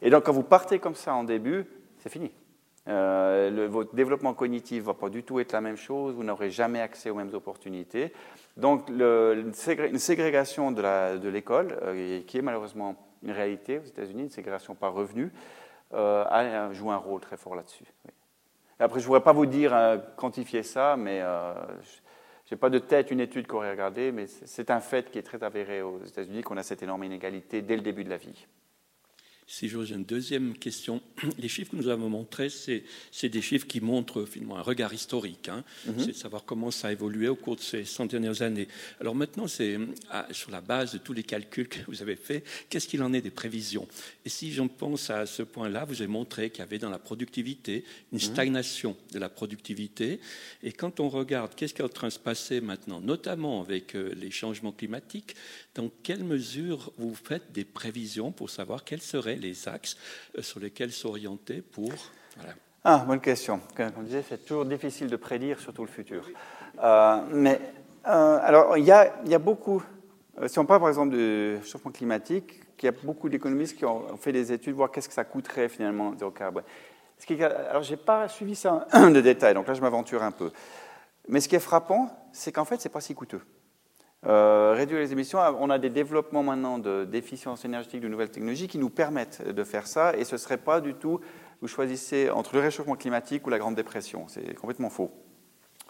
Et 0.01 0.09
donc, 0.09 0.23
quand 0.23 0.33
vous 0.33 0.43
partez 0.43 0.79
comme 0.79 0.95
ça 0.95 1.15
en 1.15 1.23
début, 1.23 1.65
c'est 1.97 2.09
fini. 2.09 2.31
Euh, 2.87 3.67
votre 3.69 3.95
développement 3.95 4.33
cognitif 4.33 4.79
ne 4.79 4.87
va 4.87 4.93
pas 4.93 5.09
du 5.09 5.23
tout 5.23 5.39
être 5.39 5.51
la 5.51 5.61
même 5.61 5.75
chose, 5.75 6.15
vous 6.15 6.23
n'aurez 6.23 6.49
jamais 6.49 6.79
accès 6.79 7.09
aux 7.09 7.15
mêmes 7.15 7.33
opportunités. 7.33 8.13
Donc 8.55 8.89
une, 8.89 9.53
ségrégation 9.53 10.71
de 10.71 11.27
l'école, 11.27 11.77
euh, 11.83 12.21
qui 12.25 12.37
est 12.37 12.41
malheureusement 12.41 12.95
une 13.23 13.31
réalité 13.31 13.79
aux 13.79 13.83
États-Unis, 13.83 14.23
une 14.23 14.29
ségrégation 14.29 14.73
par 14.73 14.93
revenu, 14.93 15.31
euh, 15.93 16.73
joue 16.73 16.91
un 16.91 16.97
rôle 16.97 17.21
très 17.21 17.37
fort 17.37 17.55
là-dessus. 17.55 17.85
Après, 18.79 18.99
je 18.99 19.05
ne 19.05 19.07
voudrais 19.07 19.23
pas 19.23 19.33
vous 19.33 19.47
dire 19.47 19.75
quantifier 20.17 20.61
ça, 20.63 20.95
mais 20.97 21.19
je 21.19 22.53
n'ai 22.53 22.59
pas 22.59 22.69
de 22.69 22.77
tête 22.77 23.09
une 23.09 23.19
étude 23.19 23.47
qu'on 23.47 23.57
aurait 23.57 23.71
regardée, 23.71 24.11
mais 24.11 24.27
c'est 24.27 24.69
un 24.69 24.79
fait 24.79 25.09
qui 25.09 25.17
est 25.17 25.23
très 25.23 25.43
avéré 25.43 25.81
aux 25.81 26.03
États-Unis 26.05 26.41
qu'on 26.41 26.57
a 26.57 26.63
cette 26.63 26.83
énorme 26.83 27.03
inégalité 27.03 27.63
dès 27.63 27.75
le 27.75 27.81
début 27.81 28.03
de 28.03 28.09
la 28.09 28.17
vie. 28.17 28.45
Si 29.49 29.69
j'ose 29.69 29.91
une 29.91 30.03
deuxième 30.03 30.57
question, 30.57 31.01
les 31.39 31.47
chiffres 31.47 31.71
que 31.71 31.77
nous 31.77 31.87
avons 31.87 32.09
montrés, 32.09 32.49
c'est 32.49 33.29
des 33.29 33.41
chiffres 33.41 33.65
qui 33.65 33.79
montrent 33.79 34.25
finalement 34.25 34.57
un 34.57 34.61
regard 34.61 34.93
historique. 34.93 35.47
Hein. 35.47 35.63
Mhm. 35.85 35.93
C'est 35.99 36.07
de 36.07 36.11
savoir 36.11 36.43
comment 36.43 36.69
ça 36.69 36.89
a 36.89 36.91
évolué 36.91 37.29
au 37.29 37.35
cours 37.35 37.55
de 37.55 37.61
ces 37.61 37.85
100 37.85 38.07
dernières 38.07 38.41
années. 38.41 38.67
Alors 38.99 39.15
maintenant, 39.15 39.47
c'est 39.47 39.79
ah, 40.11 40.27
sur 40.31 40.51
la 40.51 40.59
base 40.59 40.91
de 40.91 40.97
tous 40.97 41.13
les 41.13 41.23
calculs 41.23 41.69
que 41.69 41.79
vous 41.87 42.01
avez 42.01 42.17
faits, 42.17 42.45
qu'est-ce 42.69 42.89
qu'il 42.89 43.01
en 43.01 43.13
est 43.13 43.21
des 43.21 43.31
prévisions? 43.31 43.87
Et 44.25 44.29
si 44.29 44.51
j'en 44.51 44.67
pense 44.67 45.09
à 45.09 45.25
ce 45.25 45.43
point-là, 45.43 45.85
vous 45.85 46.01
avez 46.01 46.11
montré 46.11 46.49
qu'il 46.49 46.59
y 46.59 46.63
avait 46.63 46.77
dans 46.77 46.89
la 46.89 46.99
productivité 46.99 47.85
une 48.11 48.17
mhm. 48.17 48.25
stagnation 48.25 48.97
de 49.13 49.19
la 49.19 49.29
productivité. 49.29 50.19
Et 50.61 50.73
quand 50.73 50.99
on 50.99 51.07
regarde 51.07 51.55
qu'est-ce 51.55 51.73
qui 51.73 51.81
est 51.81 51.85
en 51.85 51.89
train 51.89 52.09
de 52.09 52.13
se 52.13 52.19
passer 52.19 52.59
maintenant, 52.59 52.99
notamment 52.99 53.61
avec 53.61 53.95
euh, 53.95 54.13
les 54.13 54.29
changements 54.29 54.73
climatiques, 54.73 55.35
dans 55.73 55.89
quelle 56.03 56.25
mesure 56.25 56.91
vous 56.97 57.15
faites 57.15 57.53
des 57.53 57.63
prévisions 57.63 58.33
pour 58.33 58.49
savoir 58.49 58.83
quels 58.83 59.01
seraient 59.01 59.36
les 59.37 59.67
axes 59.67 59.97
euh, 60.37 60.41
sur 60.41 60.59
lesquels 60.59 60.91
s'orienter 60.91 61.61
pour... 61.61 61.91
Ah, 62.83 63.03
bonne 63.05 63.19
question. 63.19 63.59
Comme 63.75 63.91
on 63.97 64.03
disait, 64.03 64.23
c'est 64.27 64.45
toujours 64.45 64.65
difficile 64.65 65.07
de 65.07 65.15
prédire, 65.17 65.59
surtout 65.59 65.81
le 65.81 65.89
futur. 65.89 66.29
Euh, 66.81 67.21
mais 67.31 67.59
euh, 68.07 68.39
alors, 68.41 68.77
il 68.77 68.85
y, 68.85 68.91
a, 68.91 69.39
beaucoup, 69.39 69.83
si 70.45 70.57
on 70.59 70.65
parle 70.65 70.79
par 70.79 70.89
exemple 70.89 71.15
du 71.15 71.57
changement 71.65 71.91
climatique, 71.91 72.61
il 72.81 72.85
y 72.85 72.89
a 72.89 72.93
beaucoup 73.03 73.27
d'économistes 73.27 73.75
qui 73.75 73.85
ont 73.85 74.15
fait 74.17 74.31
des 74.31 74.53
études, 74.53 74.75
voir 74.75 74.91
qu'est-ce 74.91 75.09
que 75.09 75.13
ça 75.13 75.25
coûterait 75.25 75.67
finalement, 75.67 76.13
zéro 76.17 76.31
carbone. 76.31 76.63
Alors, 77.39 77.83
je 77.83 77.91
n'ai 77.91 77.97
pas 77.97 78.27
suivi 78.29 78.55
ça 78.55 78.87
de 78.93 79.19
détail, 79.19 79.53
donc 79.55 79.67
là, 79.67 79.73
je 79.73 79.81
m'aventure 79.81 80.23
un 80.23 80.31
peu. 80.31 80.51
Mais 81.27 81.41
ce 81.41 81.49
qui 81.49 81.55
est 81.55 81.59
frappant, 81.59 82.09
c'est 82.31 82.51
qu'en 82.51 82.65
fait, 82.65 82.79
ce 82.79 82.87
n'est 82.87 82.93
pas 82.93 83.01
si 83.01 83.13
coûteux. 83.15 83.41
Euh, 84.25 84.73
réduire 84.75 84.99
les 84.99 85.11
émissions, 85.11 85.39
on 85.59 85.69
a 85.69 85.77
des 85.77 85.91
développements 85.91 86.41
maintenant 86.41 86.79
d'efficience 86.79 87.65
énergétique, 87.65 88.01
de 88.01 88.07
nouvelles 88.07 88.31
technologies 88.31 88.67
qui 88.67 88.79
nous 88.79 88.89
permettent 88.89 89.47
de 89.47 89.63
faire 89.63 89.85
ça, 89.85 90.15
et 90.17 90.23
ce 90.23 90.35
ne 90.35 90.39
serait 90.39 90.57
pas 90.57 90.81
du 90.81 90.95
tout, 90.95 91.19
vous 91.61 91.67
choisissez 91.67 92.29
entre 92.31 92.55
le 92.55 92.61
réchauffement 92.61 92.95
climatique 92.95 93.45
ou 93.45 93.49
la 93.49 93.59
Grande 93.59 93.75
Dépression, 93.75 94.27
c'est 94.27 94.55
complètement 94.55 94.89
faux. 94.89 95.11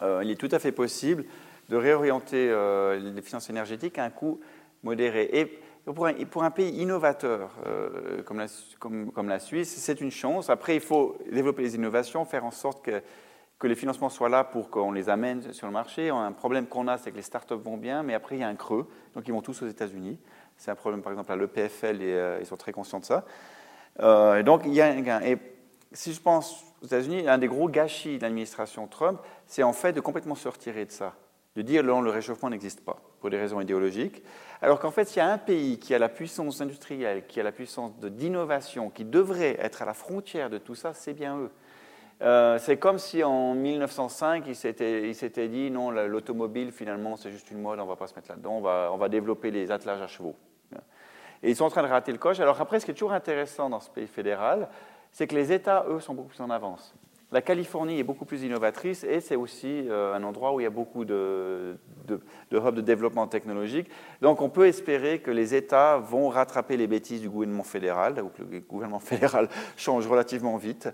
Euh, 0.02 0.20
il 0.22 0.30
est 0.30 0.36
tout 0.36 0.48
à 0.52 0.58
fait 0.58 0.72
possible 0.72 1.24
de 1.70 1.76
réorienter 1.76 2.48
euh, 2.50 3.00
énergétique 3.48 3.98
à 3.98 4.04
un 4.04 4.10
coût 4.10 4.40
modéré. 4.82 5.28
Et 5.32 5.60
pour 5.84 6.44
un, 6.44 6.50
pays 6.50 6.82
innovateur 6.82 7.56
comme, 8.78 9.10
comme 9.10 9.28
la 9.28 9.38
Suisse, 9.38 9.74
c'est 9.74 10.02
une 10.02 10.10
chance. 10.10 10.50
Après, 10.50 10.74
il 10.74 10.82
faut 10.82 11.16
développer 11.32 11.62
les 11.62 11.76
innovations, 11.76 12.26
faire 12.26 12.44
en 12.44 12.50
sorte 12.50 12.84
que 12.84 13.02
que 13.58 13.66
les 13.66 13.74
financements 13.74 14.08
soient 14.08 14.28
là 14.28 14.44
pour 14.44 14.70
qu'on 14.70 14.92
les 14.92 15.08
amène 15.08 15.52
sur 15.52 15.66
le 15.66 15.72
marché. 15.72 16.10
Un 16.10 16.32
problème 16.32 16.66
qu'on 16.66 16.86
a, 16.86 16.96
c'est 16.96 17.10
que 17.10 17.16
les 17.16 17.22
startups 17.22 17.54
vont 17.54 17.76
bien, 17.76 18.02
mais 18.02 18.14
après, 18.14 18.36
il 18.36 18.40
y 18.40 18.44
a 18.44 18.48
un 18.48 18.54
creux. 18.54 18.88
Donc, 19.14 19.26
ils 19.26 19.32
vont 19.32 19.42
tous 19.42 19.62
aux 19.62 19.66
États-Unis. 19.66 20.18
C'est 20.56 20.70
un 20.70 20.76
problème, 20.76 21.02
par 21.02 21.12
exemple, 21.12 21.32
à 21.32 21.36
l'EPFL, 21.36 22.02
et 22.02 22.12
euh, 22.14 22.38
ils 22.40 22.46
sont 22.46 22.56
très 22.56 22.72
conscients 22.72 23.00
de 23.00 23.04
ça. 23.04 23.24
Euh, 24.00 24.38
et 24.38 24.42
donc, 24.44 24.62
il 24.64 24.74
y 24.74 24.80
a 24.80 24.86
un 24.86 25.00
gain. 25.00 25.20
Et 25.22 25.38
si 25.92 26.12
je 26.12 26.20
pense 26.20 26.64
aux 26.82 26.86
États-Unis, 26.86 27.28
un 27.28 27.38
des 27.38 27.48
gros 27.48 27.68
gâchis 27.68 28.18
de 28.18 28.22
l'administration 28.22 28.86
Trump, 28.86 29.20
c'est 29.46 29.64
en 29.64 29.72
fait 29.72 29.92
de 29.92 30.00
complètement 30.00 30.36
se 30.36 30.48
retirer 30.48 30.84
de 30.84 30.92
ça. 30.92 31.14
de 31.56 31.62
dire 31.62 31.82
non, 31.82 32.00
le 32.00 32.10
réchauffement 32.10 32.50
n'existe 32.50 32.84
pas, 32.84 33.00
pour 33.20 33.30
des 33.30 33.38
raisons 33.38 33.60
idéologiques. 33.60 34.22
Alors 34.62 34.78
qu'en 34.78 34.92
fait, 34.92 35.06
s'il 35.06 35.18
y 35.18 35.20
a 35.20 35.32
un 35.32 35.38
pays 35.38 35.80
qui 35.80 35.92
a 35.94 35.98
la 35.98 36.08
puissance 36.08 36.60
industrielle, 36.60 37.26
qui 37.26 37.40
a 37.40 37.42
la 37.42 37.50
puissance 37.50 37.92
d'innovation, 37.98 38.90
qui 38.90 39.04
devrait 39.04 39.56
être 39.58 39.82
à 39.82 39.84
la 39.84 39.94
frontière 39.94 40.50
de 40.50 40.58
tout 40.58 40.76
ça, 40.76 40.94
c'est 40.94 41.14
bien 41.14 41.36
eux. 41.36 41.50
Euh, 42.20 42.58
c'est 42.58 42.78
comme 42.78 42.98
si 42.98 43.22
en 43.22 43.54
1905, 43.54 44.44
ils 44.48 44.54
s'étaient 44.56 45.48
dit 45.48 45.70
non, 45.70 45.90
l'automobile, 45.90 46.72
finalement, 46.72 47.16
c'est 47.16 47.30
juste 47.30 47.50
une 47.50 47.60
mode, 47.60 47.78
on 47.78 47.86
va 47.86 47.96
pas 47.96 48.08
se 48.08 48.14
mettre 48.14 48.30
là-dedans, 48.30 48.54
on 48.56 48.60
va, 48.60 48.90
on 48.92 48.96
va 48.96 49.08
développer 49.08 49.50
les 49.50 49.70
attelages 49.70 50.02
à 50.02 50.08
chevaux. 50.08 50.34
Et 51.42 51.50
ils 51.50 51.56
sont 51.56 51.64
en 51.64 51.70
train 51.70 51.82
de 51.82 51.88
rater 51.88 52.10
le 52.10 52.18
coche. 52.18 52.40
Alors 52.40 52.60
après, 52.60 52.80
ce 52.80 52.84
qui 52.84 52.90
est 52.90 52.94
toujours 52.94 53.12
intéressant 53.12 53.70
dans 53.70 53.78
ce 53.78 53.90
pays 53.90 54.08
fédéral, 54.08 54.68
c'est 55.12 55.28
que 55.28 55.36
les 55.36 55.52
États, 55.52 55.84
eux, 55.88 56.00
sont 56.00 56.14
beaucoup 56.14 56.30
plus 56.30 56.40
en 56.40 56.50
avance. 56.50 56.94
La 57.30 57.42
Californie 57.42 57.98
est 57.98 58.04
beaucoup 58.04 58.24
plus 58.24 58.42
innovatrice 58.42 59.04
et 59.04 59.20
c'est 59.20 59.36
aussi 59.36 59.86
euh, 59.88 60.14
un 60.14 60.22
endroit 60.22 60.54
où 60.54 60.60
il 60.60 60.62
y 60.62 60.66
a 60.66 60.70
beaucoup 60.70 61.04
de, 61.04 61.76
de, 62.06 62.20
de 62.50 62.58
hubs 62.58 62.74
de 62.74 62.80
développement 62.80 63.26
technologique. 63.26 63.90
Donc 64.22 64.40
on 64.40 64.48
peut 64.48 64.66
espérer 64.66 65.18
que 65.18 65.30
les 65.30 65.54
États 65.54 65.98
vont 65.98 66.30
rattraper 66.30 66.78
les 66.78 66.86
bêtises 66.86 67.20
du 67.20 67.28
gouvernement 67.28 67.64
fédéral, 67.64 68.18
ou 68.22 68.28
que 68.30 68.42
le 68.42 68.60
gouvernement 68.60 68.98
fédéral 68.98 69.50
change 69.76 70.06
relativement 70.06 70.56
vite. 70.56 70.88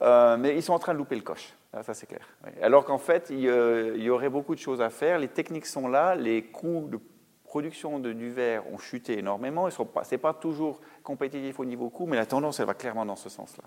Euh, 0.00 0.36
mais 0.36 0.54
ils 0.54 0.62
sont 0.62 0.72
en 0.72 0.78
train 0.78 0.92
de 0.92 0.98
louper 0.98 1.16
le 1.16 1.22
coche, 1.22 1.52
ça 1.82 1.92
c'est 1.92 2.06
clair. 2.06 2.26
Alors 2.62 2.84
qu'en 2.84 2.98
fait, 2.98 3.30
il, 3.30 3.40
y 3.40 4.10
aurait 4.10 4.28
beaucoup 4.28 4.54
de 4.54 4.60
choses 4.60 4.80
à 4.80 4.90
faire. 4.90 5.18
Les 5.18 5.28
techniques 5.28 5.66
sont 5.66 5.88
là, 5.88 6.14
les 6.14 6.44
coûts 6.44 6.86
de 6.88 7.00
production 7.42 7.98
du 7.98 8.30
verre 8.30 8.62
ont 8.72 8.78
chuté 8.78 9.18
énormément. 9.18 9.68
Ce 9.70 9.82
n'est 9.82 10.18
pas 10.18 10.34
toujours 10.34 10.80
compétitif 11.02 11.58
au 11.58 11.64
niveau 11.64 11.88
coût, 11.90 12.06
mais 12.06 12.16
la 12.16 12.26
tendance, 12.26 12.60
elle 12.60 12.66
va 12.66 12.74
clairement 12.74 13.06
dans 13.06 13.16
ce 13.16 13.28
sens-là. 13.28 13.64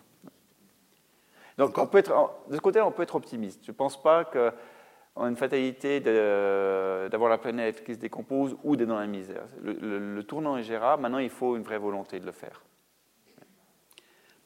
Donc, 1.58 1.78
on 1.78 1.86
de 1.86 2.56
ce 2.56 2.62
côté, 2.62 2.80
on 2.82 2.92
peut 2.92 3.04
être 3.04 3.16
optimiste. 3.16 3.62
Je 3.66 3.72
ne 3.72 3.76
pense 3.76 4.02
pas 4.02 4.24
qu'on 4.24 5.24
a 5.24 5.28
une 5.28 5.36
fatalité 5.36 6.00
d'avoir 6.00 7.30
la 7.30 7.38
planète 7.38 7.84
qui 7.84 7.94
se 7.94 8.00
décompose 8.00 8.56
ou 8.64 8.76
d'être 8.76 8.88
dans 8.88 9.00
la 9.00 9.08
misère. 9.08 9.44
Le, 9.62 10.22
tournant 10.22 10.58
est 10.58 10.64
gérable. 10.64 11.02
Maintenant, 11.02 11.18
il 11.18 11.30
faut 11.30 11.58
une 11.58 11.64
vraie 11.64 11.78
volonté 11.78 12.20
de 12.20 12.26
le 12.26 12.32
faire. 12.32 12.62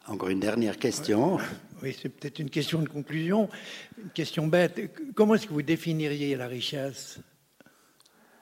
Encore 0.08 0.30
une 0.30 0.40
dernière 0.40 0.78
question. 0.78 1.40
Oui, 1.82 1.98
c'est 2.00 2.10
peut-être 2.10 2.38
une 2.38 2.52
question 2.52 2.80
de 2.80 2.88
conclusion, 2.88 3.50
une 3.98 4.12
question 4.12 4.46
bête. 4.46 4.80
Comment 5.16 5.34
est-ce 5.34 5.48
que 5.48 5.54
vous 5.54 5.64
définiriez 5.64 6.36
la 6.36 6.46
richesse? 6.46 7.18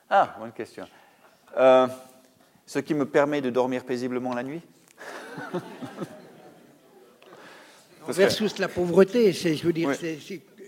Ah, 0.09 0.35
bonne 0.39 0.51
question. 0.51 0.85
Euh, 1.57 1.87
ce 2.65 2.79
qui 2.79 2.93
me 2.93 3.05
permet 3.05 3.39
de 3.39 3.49
dormir 3.49 3.85
paisiblement 3.85 4.33
la 4.33 4.43
nuit? 4.43 4.61
Versus 8.09 8.59
la 8.59 8.67
pauvreté, 8.67 9.31
je 9.31 9.63
veux 9.63 9.71
dire, 9.71 9.91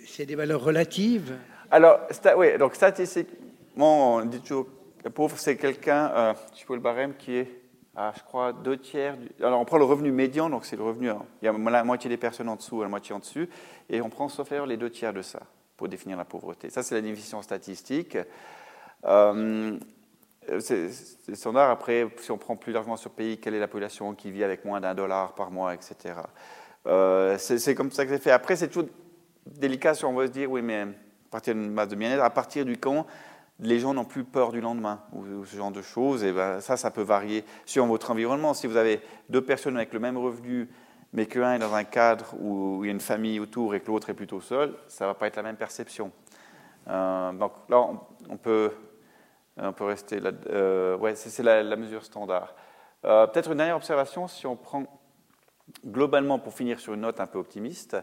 c'est 0.07 0.25
des 0.25 0.35
valeurs 0.35 0.63
relatives. 0.63 1.35
Alors, 1.69 1.99
oui, 2.37 2.57
donc 2.57 2.73
statistiquement, 2.75 4.15
on 4.15 4.25
dit 4.25 4.39
toujours 4.39 4.67
que 5.03 5.09
pauvre, 5.09 5.37
c'est 5.37 5.57
quelqu'un, 5.57 6.09
euh, 6.15 6.33
je 6.57 6.65
peux 6.65 6.75
le 6.75 6.79
barème, 6.79 7.15
qui 7.17 7.35
est, 7.35 7.64
je 7.97 8.23
crois, 8.23 8.53
deux 8.53 8.77
tiers. 8.77 9.17
alors, 9.39 9.59
on 9.59 9.65
prend 9.65 9.77
le 9.77 9.85
revenu 9.85 10.11
médian, 10.11 10.49
donc 10.49 10.65
c'est 10.65 10.75
le 10.75 10.83
revenu, 10.83 11.09
hein. 11.09 11.23
il 11.41 11.45
y 11.45 11.47
a 11.47 11.53
la 11.53 11.83
moitié 11.83 12.09
des 12.09 12.17
personnes 12.17 12.49
en 12.49 12.55
dessous 12.55 12.81
la 12.81 12.89
moitié 12.89 13.15
en 13.15 13.19
dessus, 13.19 13.49
et 13.89 14.01
on 14.01 14.09
prend, 14.09 14.27
sauf 14.27 14.51
erreur, 14.51 14.65
les 14.65 14.77
deux 14.77 14.89
tiers 14.89 15.13
de 15.13 15.21
ça 15.21 15.39
pour 15.77 15.87
définir 15.87 16.17
la 16.17 16.25
pauvreté. 16.25 16.69
Ça, 16.69 16.83
c'est 16.83 16.95
la 16.95 17.01
définition 17.01 17.41
statistique. 17.41 18.17
Euh, 19.05 19.77
c'est 20.59 20.91
standard. 21.33 21.69
Après, 21.69 22.07
si 22.19 22.31
on 22.31 22.37
prend 22.37 22.55
plus 22.55 22.71
largement 22.71 22.97
sur 22.97 23.11
pays, 23.11 23.39
quelle 23.39 23.55
est 23.55 23.59
la 23.59 23.67
population 23.67 24.13
qui 24.13 24.31
vit 24.31 24.43
avec 24.43 24.63
moins 24.63 24.79
d'un 24.79 24.93
dollar 24.93 25.33
par 25.33 25.51
mois, 25.51 25.73
etc. 25.73 26.15
Euh, 26.87 27.37
c'est 27.37 27.75
comme 27.75 27.91
ça 27.91 28.05
que 28.05 28.11
c'est 28.11 28.21
fait. 28.21 28.31
Après, 28.31 28.55
c'est 28.55 28.67
toujours 28.67 28.89
délicat 29.45 29.93
si 29.93 30.05
on 30.05 30.13
veut 30.13 30.27
se 30.27 30.31
dire, 30.31 30.51
oui, 30.51 30.61
mais 30.61 30.81
à 30.81 30.87
partir 31.31 31.55
d'une 31.55 31.73
base 31.73 31.89
de 31.89 31.95
bien-être, 31.95 32.23
à 32.23 32.29
partir 32.29 32.65
du 32.65 32.77
camp, 32.77 33.05
les 33.59 33.79
gens 33.79 33.93
n'ont 33.93 34.05
plus 34.05 34.23
peur 34.23 34.51
du 34.51 34.61
lendemain 34.61 35.01
ou, 35.13 35.45
ce 35.45 35.55
genre 35.55 35.71
de 35.71 35.81
choses. 35.81 36.23
Et 36.23 36.31
ben, 36.31 36.59
ça, 36.61 36.77
ça 36.77 36.91
peut 36.91 37.01
varier 37.01 37.43
sur 37.65 37.85
votre 37.85 38.11
environnement. 38.11 38.53
Si 38.53 38.67
vous 38.67 38.77
avez 38.77 39.01
deux 39.29 39.41
personnes 39.41 39.77
avec 39.77 39.93
le 39.93 39.99
même 39.99 40.17
revenu, 40.17 40.69
mais 41.13 41.25
qu'un 41.25 41.53
est 41.53 41.59
dans 41.59 41.73
un 41.73 41.85
cadre 41.85 42.35
où 42.39 42.83
il 42.83 42.87
y 42.87 42.89
a 42.89 42.93
une 42.93 42.99
famille 42.99 43.39
autour 43.39 43.73
et 43.73 43.79
que 43.79 43.87
l'autre 43.87 44.09
est 44.09 44.13
plutôt 44.13 44.41
seul, 44.41 44.75
ça 44.87 45.05
ne 45.05 45.09
va 45.09 45.13
pas 45.13 45.27
être 45.27 45.37
la 45.37 45.43
même 45.43 45.55
perception. 45.55 46.11
Euh, 46.87 47.31
donc 47.31 47.53
là, 47.69 47.87
on, 48.29 48.37
peut, 48.37 48.71
on 49.57 49.71
peut 49.71 49.85
rester 49.85 50.19
là. 50.19 50.31
Euh, 50.49 50.97
ouais, 50.97 51.15
c'est 51.15 51.41
la, 51.41 51.63
la, 51.63 51.75
mesure 51.75 52.03
standard. 52.03 52.53
Peut-être 53.01 53.51
une 53.51 53.57
dernière 53.57 53.75
observation, 53.75 54.27
si 54.27 54.47
on 54.47 54.55
prend 54.55 54.83
globalement, 55.85 56.39
pour 56.39 56.53
finir 56.53 56.79
sur 56.79 56.93
une 56.93 57.01
note 57.01 57.19
un 57.19 57.27
peu 57.27 57.37
optimiste, 57.37 57.95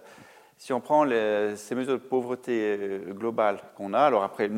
si 0.62 0.72
on 0.72 0.80
prend 0.80 1.05
ces 1.09 1.74
mesures 1.74 1.94
de 1.94 1.97
pauvreté 1.97 2.76
euh, 2.78 3.12
globale 3.12 3.59
qu'on 3.74 3.94
a, 3.94 3.98
alors 3.98 4.22
après, 4.22 4.48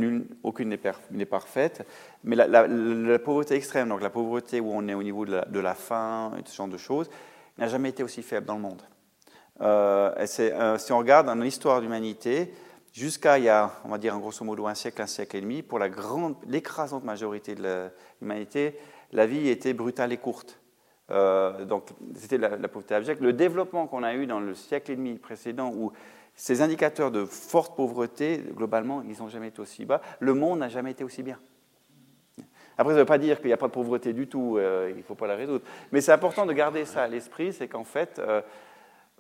aucune 0.43 0.69
n'est 0.69 1.25
parfaite, 1.25 1.89
mais 2.25 2.37
la, 2.37 3.19
pauvreté 3.19 3.55
extrême, 3.55 3.89
donc 3.89 4.03
la 4.03 4.11
pauvreté 4.11 4.61
où 4.61 4.71
on 4.71 4.87
est 4.87 4.93
au 4.93 5.03
niveau 5.03 5.25
de 5.25 5.61
la, 5.61 5.75
faim 5.75 6.33
et 6.39 6.43
ce 6.45 6.55
genre 6.55 6.69
de 6.69 6.77
choses, 6.77 7.09
n'a 7.57 7.69
jamais 7.69 7.89
été 7.89 8.03
aussi 8.03 8.23
faible 8.23 8.45
dans 8.45 8.57
le 8.57 8.61
monde. 8.61 8.83
Euh, 9.63 10.13
euh, 10.41 10.77
si 10.77 10.93
on 10.93 10.99
regarde 10.99 11.27
dans 11.27 11.37
l'histoire 11.37 11.79
de 11.79 11.85
l'humanité, 11.85 12.53
jusqu'à 12.93 13.39
il 13.39 13.45
y 13.45 13.49
a, 13.49 13.73
on 13.87 13.89
va 13.89 13.97
dire 13.97 14.15
en 14.15 14.19
grosso 14.19 14.45
modo 14.45 14.67
un 14.67 14.75
siècle, 14.75 15.01
un 15.01 15.07
siècle 15.07 15.39
et 15.39 15.41
demi, 15.41 15.63
pour 15.63 15.79
l'écrasante 15.79 17.05
majorité 17.05 17.55
de 17.55 17.89
l'humanité, 18.21 18.79
la 19.13 19.25
vie 19.25 19.49
était 19.49 19.73
brutale 19.73 20.13
et 20.13 20.19
courte. 20.19 20.61
Euh, 21.11 21.65
donc, 21.65 21.89
c'était 22.15 22.39
la, 22.39 22.57
pauvreté 22.69 22.95
abjecte. 22.95 23.21
Le 23.21 23.33
développement 23.33 23.87
qu'on 23.87 24.03
a 24.03 24.15
eu 24.15 24.27
dans 24.27 24.41
le 24.41 24.55
siècle 24.55 24.93
et 24.93 24.97
demi 24.97 25.15
précédent, 25.15 25.73
où 25.75 25.93
ces 26.35 26.63
indicateurs 26.63 27.11
de 27.11 27.25
forte 27.25 27.77
pauvreté, 27.77 28.43
globalement, 28.55 29.03
ils 29.03 29.19
n'ont 29.21 29.29
jamais 29.29 29.49
été 29.49 29.61
aussi 29.61 29.85
bas. 29.85 30.01
Le 30.21 30.35
monde 30.35 30.61
n'a 30.61 30.69
jamais 30.69 30.91
été 30.91 31.05
aussi 31.05 31.23
bien. 31.23 31.39
Après, 32.77 32.93
ça 32.93 32.97
ne 32.97 33.03
veut 33.03 33.07
pas 33.07 33.19
dire 33.19 33.39
qu'il 33.39 33.47
n'y 33.47 33.53
a 33.53 33.57
pas 33.57 33.69
de 33.69 33.73
pauvreté 33.73 34.13
du 34.13 34.27
tout, 34.27 34.57
euh, 34.57 34.89
il 34.91 34.99
ne 34.99 35.03
faut 35.03 35.15
pas 35.15 35.29
la 35.29 35.37
résoudre. 35.37 35.65
Mais 35.93 36.01
c'est 36.01 36.13
important 36.13 36.45
de 36.45 36.53
garder 36.53 36.85
ça 36.85 37.05
à 37.05 37.09
l'esprit, 37.09 37.53
c'est 37.53 37.69
qu'en 37.69 37.85
fait, 37.85 38.19
euh, 38.19 38.43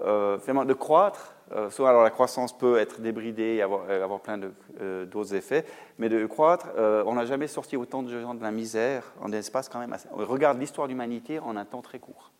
euh, 0.00 0.38
finalement, 0.38 0.64
de 0.64 0.74
croître. 0.74 1.33
Euh, 1.52 1.70
soit 1.70 1.90
alors 1.90 2.02
la 2.02 2.10
croissance 2.10 2.56
peut 2.56 2.78
être 2.78 3.00
débridée 3.00 3.56
et 3.56 3.62
avoir, 3.62 3.82
euh, 3.88 4.02
avoir 4.02 4.20
plein 4.20 4.38
d'autres 4.38 5.34
effets, 5.34 5.64
mais 5.98 6.08
de 6.08 6.24
croître, 6.26 6.68
on 6.76 7.14
n'a 7.14 7.26
jamais 7.26 7.46
sorti 7.46 7.76
autant 7.76 8.02
de 8.02 8.20
gens 8.20 8.34
de 8.34 8.42
la 8.42 8.50
misère 8.50 9.12
en 9.20 9.30
un 9.30 9.36
espace 9.36 9.68
quand 9.68 9.78
même 9.78 9.92
assez. 9.92 10.08
On 10.12 10.24
regarde 10.24 10.58
l'histoire 10.58 10.86
de 10.86 10.92
l'humanité 10.92 11.38
en 11.38 11.56
un 11.56 11.64
temps 11.64 11.82
très 11.82 11.98
court. 11.98 12.30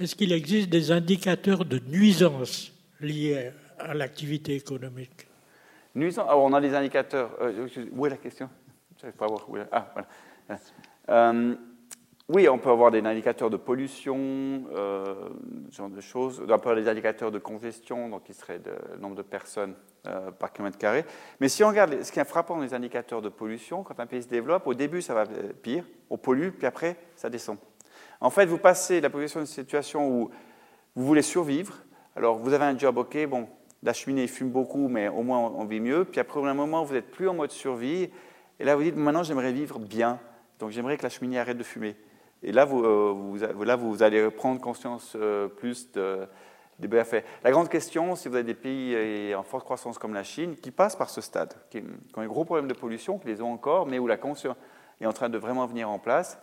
Est-ce 0.00 0.16
qu'il 0.16 0.32
existe 0.32 0.68
des 0.68 0.90
indicateurs 0.90 1.64
de 1.64 1.78
nuisance 1.78 2.72
liés 3.00 3.52
à 3.78 3.94
l'activité 3.94 4.56
économique? 4.56 5.28
Nuisance 5.94 6.26
alors, 6.28 6.42
On 6.42 6.52
a 6.52 6.60
des 6.60 6.74
indicateurs. 6.74 7.30
où 7.92 8.06
est 8.06 8.10
la 8.10 8.16
question? 8.16 8.48
Je 9.00 9.06
ne 9.06 9.12
pas 9.12 9.26
voir. 9.26 9.46
Ah, 9.70 9.92
voilà. 11.06 11.44
Oui, 12.30 12.48
on 12.48 12.56
peut 12.56 12.70
avoir 12.70 12.90
des 12.90 13.04
indicateurs 13.04 13.50
de 13.50 13.58
pollution, 13.58 14.16
euh, 14.72 15.28
ce 15.70 15.76
genre 15.76 15.90
de 15.90 16.00
choses. 16.00 16.40
On 16.42 16.46
peut 16.46 16.54
avoir 16.54 16.76
des 16.76 16.88
indicateurs 16.88 17.30
de 17.30 17.38
congestion, 17.38 18.08
donc 18.08 18.24
qui 18.24 18.32
serait 18.32 18.62
le 18.64 18.98
nombre 18.98 19.14
de 19.14 19.20
personnes 19.20 19.74
euh, 20.06 20.30
par 20.30 20.50
kilomètre 20.50 20.78
carré. 20.78 21.04
Mais 21.40 21.50
si 21.50 21.62
on 21.62 21.68
regarde 21.68 22.02
ce 22.02 22.10
qui 22.10 22.20
est 22.20 22.24
frappant 22.24 22.56
dans 22.56 22.62
les 22.62 22.72
indicateurs 22.72 23.20
de 23.20 23.28
pollution, 23.28 23.82
quand 23.82 24.00
un 24.00 24.06
pays 24.06 24.22
se 24.22 24.28
développe, 24.28 24.66
au 24.66 24.72
début 24.72 25.02
ça 25.02 25.12
va 25.12 25.26
pire, 25.62 25.84
on 26.08 26.16
pollue, 26.16 26.48
puis 26.48 26.66
après 26.66 26.96
ça 27.14 27.28
descend. 27.28 27.58
En 28.22 28.30
fait, 28.30 28.46
vous 28.46 28.56
passez 28.56 29.02
la 29.02 29.10
population 29.10 29.40
d'une 29.40 29.46
situation 29.46 30.08
où 30.08 30.30
vous 30.94 31.04
voulez 31.04 31.20
survivre. 31.20 31.74
Alors 32.16 32.38
vous 32.38 32.54
avez 32.54 32.64
un 32.64 32.78
job, 32.78 32.96
ok, 32.96 33.26
bon, 33.26 33.48
la 33.82 33.92
cheminée 33.92 34.28
fume 34.28 34.48
beaucoup, 34.48 34.88
mais 34.88 35.08
au 35.08 35.22
moins 35.22 35.40
on 35.40 35.66
vit 35.66 35.80
mieux. 35.80 36.06
Puis 36.06 36.20
après, 36.20 36.40
au 36.40 36.46
un 36.46 36.54
moment, 36.54 36.84
vous 36.84 36.94
n'êtes 36.94 37.10
plus 37.10 37.28
en 37.28 37.34
mode 37.34 37.50
survie. 37.50 38.08
Et 38.58 38.64
là, 38.64 38.76
vous 38.76 38.82
dites, 38.82 38.96
maintenant 38.96 39.24
j'aimerais 39.24 39.52
vivre 39.52 39.78
bien. 39.78 40.18
Donc 40.58 40.70
j'aimerais 40.70 40.96
que 40.96 41.02
la 41.02 41.10
cheminée 41.10 41.38
arrête 41.38 41.58
de 41.58 41.62
fumer. 41.62 41.96
Et 42.44 42.52
là, 42.52 42.66
vous, 42.66 42.84
euh, 42.84 43.64
là, 43.64 43.74
vous 43.74 44.02
allez 44.02 44.30
prendre 44.30 44.60
conscience 44.60 45.14
euh, 45.16 45.48
plus 45.48 45.90
de, 45.92 46.28
des 46.78 46.88
bienfaits. 46.88 47.24
La 47.42 47.50
grande 47.50 47.70
question, 47.70 48.16
si 48.16 48.28
vous 48.28 48.34
avez 48.34 48.44
des 48.44 48.54
pays 48.54 49.34
en 49.34 49.42
forte 49.42 49.64
croissance 49.64 49.96
comme 49.96 50.12
la 50.12 50.24
Chine, 50.24 50.54
qui 50.56 50.70
passent 50.70 50.96
par 50.96 51.08
ce 51.08 51.22
stade, 51.22 51.54
qui, 51.70 51.82
ont 52.14 52.20
un 52.20 52.26
gros 52.26 52.44
problème 52.44 52.68
de 52.68 52.74
pollution, 52.74 53.18
qui 53.18 53.28
les 53.28 53.40
ont 53.40 53.50
encore, 53.50 53.86
mais 53.86 53.98
où 53.98 54.06
la 54.06 54.18
conscience 54.18 54.56
est 55.00 55.06
en 55.06 55.12
train 55.14 55.30
de 55.30 55.38
vraiment 55.38 55.66
venir 55.66 55.88
en 55.88 55.98
place, 55.98 56.38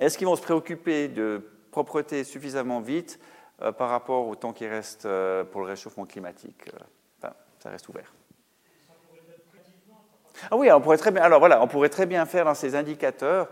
est-ce 0.00 0.16
qu'ils 0.16 0.26
vont 0.26 0.36
se 0.36 0.42
préoccuper 0.42 1.08
de 1.08 1.46
propreté 1.70 2.24
suffisamment 2.24 2.80
vite 2.80 3.20
euh, 3.60 3.72
par 3.72 3.90
rapport 3.90 4.26
au 4.28 4.34
temps 4.36 4.54
qui 4.54 4.66
reste 4.66 5.06
pour 5.52 5.60
le 5.60 5.66
réchauffement 5.66 6.06
climatique 6.06 6.70
Ça 7.20 7.70
reste 7.70 7.88
ouvert. 7.90 8.10
Ah 10.50 10.56
oui, 10.56 10.70
on 10.72 10.80
pourrait 10.80 10.98
très 10.98 11.10
bien. 11.10 11.22
Alors 11.22 11.40
voilà, 11.40 11.62
on 11.62 11.66
pourrait 11.66 11.88
très 11.88 12.06
bien 12.06 12.24
faire 12.24 12.46
dans 12.46 12.54
ces 12.54 12.74
indicateurs. 12.74 13.48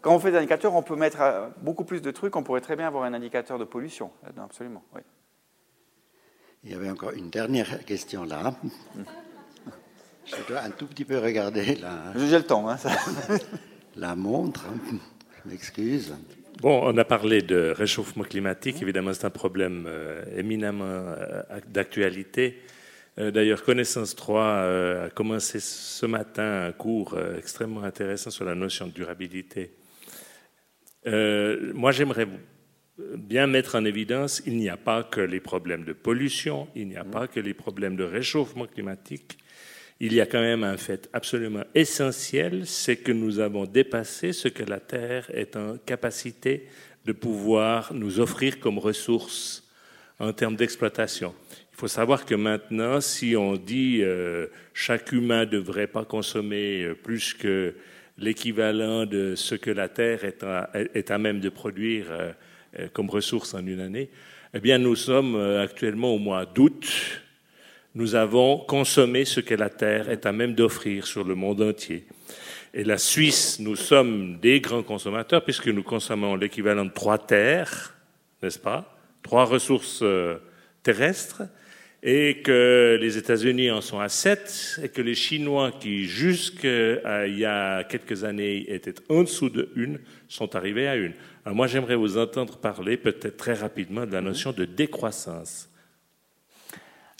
Quand 0.00 0.14
on 0.14 0.18
fait 0.18 0.30
des 0.30 0.38
indicateurs, 0.38 0.74
on 0.74 0.82
peut 0.82 0.96
mettre 0.96 1.20
euh, 1.20 1.48
beaucoup 1.62 1.84
plus 1.84 2.00
de 2.00 2.10
trucs. 2.10 2.36
On 2.36 2.42
pourrait 2.42 2.60
très 2.60 2.76
bien 2.76 2.86
avoir 2.86 3.04
un 3.04 3.14
indicateur 3.14 3.58
de 3.58 3.64
pollution. 3.64 4.10
Absolument, 4.36 4.82
oui. 4.94 5.00
Il 6.64 6.72
y 6.72 6.74
avait 6.74 6.90
encore 6.90 7.12
une 7.12 7.30
dernière 7.30 7.84
question 7.84 8.24
là. 8.24 8.54
Je 10.26 10.36
dois 10.46 10.60
un 10.60 10.70
tout 10.70 10.86
petit 10.86 11.04
peu 11.04 11.18
regarder 11.18 11.76
là. 11.76 12.12
J'ai 12.16 12.36
le 12.36 12.44
temps. 12.44 12.68
Hein, 12.68 12.76
La 13.96 14.14
montre, 14.14 14.66
je 15.44 15.50
m'excuse. 15.50 16.14
Bon, 16.60 16.82
on 16.84 16.96
a 16.98 17.04
parlé 17.04 17.40
de 17.40 17.72
réchauffement 17.76 18.24
climatique. 18.24 18.82
Évidemment, 18.82 19.12
c'est 19.14 19.24
un 19.24 19.30
problème 19.30 19.86
euh, 19.88 20.22
éminemment 20.36 20.84
euh, 20.84 21.42
d'actualité. 21.68 22.62
Euh, 23.18 23.30
d'ailleurs, 23.32 23.64
Connaissance 23.64 24.14
3 24.14 24.42
euh, 24.42 25.06
a 25.06 25.10
commencé 25.10 25.58
ce 25.60 26.06
matin 26.06 26.66
un 26.66 26.72
cours 26.72 27.14
euh, 27.14 27.36
extrêmement 27.36 27.82
intéressant 27.82 28.30
sur 28.30 28.44
la 28.44 28.54
notion 28.54 28.86
de 28.86 28.92
durabilité. 28.92 29.72
Moi, 31.04 31.92
j'aimerais 31.92 32.26
bien 32.98 33.46
mettre 33.46 33.76
en 33.76 33.84
évidence, 33.84 34.42
il 34.46 34.56
n'y 34.56 34.68
a 34.68 34.76
pas 34.76 35.02
que 35.02 35.20
les 35.20 35.40
problèmes 35.40 35.84
de 35.84 35.92
pollution, 35.92 36.68
il 36.74 36.88
n'y 36.88 36.96
a 36.96 37.04
pas 37.04 37.28
que 37.28 37.40
les 37.40 37.54
problèmes 37.54 37.96
de 37.96 38.04
réchauffement 38.04 38.66
climatique, 38.66 39.38
il 40.00 40.12
y 40.12 40.20
a 40.20 40.26
quand 40.26 40.40
même 40.40 40.64
un 40.64 40.76
fait 40.76 41.08
absolument 41.12 41.64
essentiel, 41.74 42.66
c'est 42.66 42.96
que 42.96 43.12
nous 43.12 43.40
avons 43.40 43.66
dépassé 43.66 44.32
ce 44.32 44.48
que 44.48 44.62
la 44.62 44.80
Terre 44.80 45.28
est 45.34 45.56
en 45.56 45.76
capacité 45.78 46.68
de 47.04 47.12
pouvoir 47.12 47.92
nous 47.94 48.20
offrir 48.20 48.60
comme 48.60 48.78
ressources 48.78 49.68
en 50.20 50.32
termes 50.32 50.56
d'exploitation. 50.56 51.34
Il 51.72 51.76
faut 51.76 51.88
savoir 51.88 52.24
que 52.24 52.34
maintenant, 52.34 53.00
si 53.00 53.36
on 53.36 53.54
dit 53.54 54.00
euh, 54.02 54.46
chaque 54.72 55.12
humain 55.12 55.40
ne 55.40 55.50
devrait 55.50 55.86
pas 55.86 56.04
consommer 56.04 56.82
euh, 56.82 56.94
plus 56.94 57.34
que 57.34 57.74
l'équivalent 58.18 59.06
de 59.06 59.34
ce 59.34 59.54
que 59.54 59.70
la 59.70 59.88
Terre 59.88 60.24
est 60.24 60.42
à, 60.42 60.70
est 60.74 61.10
à 61.10 61.18
même 61.18 61.40
de 61.40 61.48
produire 61.48 62.06
euh, 62.10 62.88
comme 62.92 63.08
ressource 63.10 63.54
en 63.54 63.66
une 63.66 63.80
année, 63.80 64.10
eh 64.54 64.60
bien, 64.60 64.78
nous 64.78 64.96
sommes 64.96 65.36
actuellement 65.36 66.14
au 66.14 66.18
mois 66.18 66.46
d'août. 66.46 67.22
Nous 67.94 68.14
avons 68.14 68.58
consommé 68.58 69.24
ce 69.24 69.40
que 69.40 69.54
la 69.54 69.68
Terre 69.68 70.08
est 70.10 70.24
à 70.24 70.32
même 70.32 70.54
d'offrir 70.54 71.06
sur 71.06 71.24
le 71.24 71.34
monde 71.34 71.60
entier. 71.60 72.06
Et 72.74 72.84
la 72.84 72.98
Suisse, 72.98 73.58
nous 73.60 73.76
sommes 73.76 74.38
des 74.40 74.60
grands 74.60 74.82
consommateurs 74.82 75.42
puisque 75.42 75.68
nous 75.68 75.82
consommons 75.82 76.36
l'équivalent 76.36 76.84
de 76.84 76.92
trois 76.92 77.18
terres, 77.18 77.94
n'est-ce 78.42 78.58
pas? 78.58 78.96
Trois 79.22 79.44
ressources 79.44 80.00
euh, 80.02 80.36
terrestres, 80.82 81.42
et 82.02 82.42
que 82.42 82.96
les 83.00 83.18
États-Unis 83.18 83.70
en 83.70 83.80
sont 83.80 83.98
à 83.98 84.08
sept, 84.08 84.78
et 84.82 84.88
que 84.88 85.02
les 85.02 85.14
Chinois, 85.14 85.72
qui 85.72 86.04
jusqu'à 86.04 87.26
il 87.26 87.38
y 87.38 87.44
a 87.44 87.82
quelques 87.84 88.24
années 88.24 88.72
étaient 88.72 88.94
en 89.08 89.22
dessous 89.22 89.50
de 89.50 89.70
une, 89.74 89.98
sont 90.28 90.54
arrivés 90.54 90.86
à 90.86 90.96
une. 90.96 91.14
Alors 91.44 91.56
moi, 91.56 91.66
j'aimerais 91.66 91.96
vous 91.96 92.18
entendre 92.18 92.56
parler 92.58 92.96
peut-être 92.96 93.36
très 93.36 93.54
rapidement 93.54 94.06
de 94.06 94.12
la 94.12 94.20
notion 94.20 94.52
de 94.52 94.64
décroissance. 94.64 95.68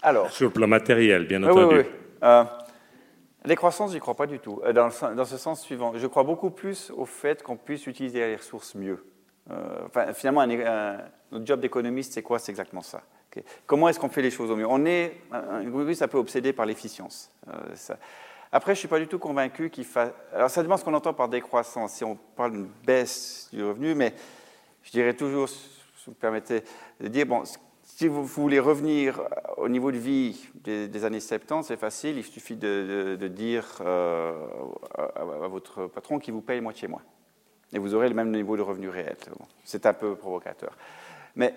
Alors, 0.03 0.31
Sur 0.31 0.47
le 0.47 0.53
plan 0.53 0.67
matériel, 0.67 1.27
bien 1.27 1.43
entendu. 1.43 1.77
Oui, 1.77 1.83
oui. 1.83 1.91
Euh, 2.23 2.45
les 3.45 3.57
croissances, 3.57 3.93
j'y 3.93 4.01
crois 4.01 4.15
pas 4.15 4.27
du 4.27 4.39
tout. 4.39 4.61
Euh, 4.65 4.73
dans, 4.73 4.91
dans, 5.15 5.25
ce 5.25 5.37
sens 5.37 5.63
suivant, 5.63 5.93
je 5.97 6.07
crois 6.07 6.23
beaucoup 6.23 6.51
plus 6.51 6.93
au 6.97 7.05
fait 7.05 7.43
qu'on 7.43 7.57
puisse 7.57 7.87
utiliser 7.87 8.21
les 8.21 8.37
ressources 8.37 8.75
mieux. 8.75 9.05
Euh, 9.51 9.81
enfin, 9.87 10.13
finalement, 10.13 10.47
notre 10.47 11.47
job 11.47 11.61
d'économiste, 11.61 12.13
c'est 12.13 12.23
quoi? 12.23 12.39
C'est 12.39 12.53
exactement 12.53 12.83
ça. 12.83 13.03
Comment 13.67 13.89
est-ce 13.89 13.99
qu'on 13.99 14.09
fait 14.09 14.23
les 14.23 14.31
choses 14.31 14.51
au 14.51 14.57
mieux? 14.57 14.67
On 14.69 14.85
est 14.87 15.21
un 15.33 16.09
peu 16.09 16.19
obsédé 16.19 16.53
par 16.53 16.67
l'efficience. 16.67 17.31
Après, 18.51 18.75
je 18.75 18.79
ne 18.79 18.81
suis 18.81 18.89
pas 18.89 18.99
du 18.99 19.07
tout 19.07 19.19
convaincu 19.19 19.69
qu'il 19.69 19.85
fasse. 19.85 20.11
Alors, 20.33 20.49
ça 20.49 20.63
dépend 20.63 20.77
ce 20.77 20.85
qu'on 20.85 20.95
entend 20.95 21.13
par 21.13 21.29
décroissance. 21.29 21.93
Si 21.93 22.05
on 22.05 22.17
parle 22.17 22.53
d'une 22.53 22.69
baisse 22.87 23.49
du 23.53 23.63
revenu, 23.63 23.95
mais 23.95 24.15
je 24.83 24.91
dirais 24.91 25.13
toujours, 25.13 25.49
si 25.49 25.69
vous 26.07 26.13
me 26.13 26.17
permettez 26.17 26.63
de 27.01 27.09
dire, 27.09 27.27
bon, 27.27 27.43
si 27.83 28.09
vous 28.09 28.25
voulez 28.25 28.59
revenir 28.59 29.21
au 29.57 29.69
niveau 29.69 29.93
de 29.93 29.99
vie 29.99 30.49
des, 30.63 31.05
années 31.05 31.21
70, 31.21 31.67
c'est 31.67 31.77
facile, 31.77 32.17
il 32.17 32.25
suffit 32.25 32.57
de, 32.57 33.19
dire 33.29 33.67
euh, 33.81 34.33
à, 34.97 35.49
votre 35.49 35.87
patron 35.87 36.19
qu'il 36.19 36.33
vous 36.33 36.41
paye 36.41 36.61
moitié 36.61 36.89
moins. 36.89 37.03
Et 37.73 37.79
vous 37.79 37.95
aurez 37.95 38.09
le 38.09 38.15
même 38.15 38.31
niveau 38.31 38.57
de 38.57 38.63
revenu 38.63 38.89
réel. 38.89 39.17
c'est 39.65 39.85
un 39.85 39.93
peu 39.93 40.15
provocateur. 40.15 40.73
Mais 41.37 41.55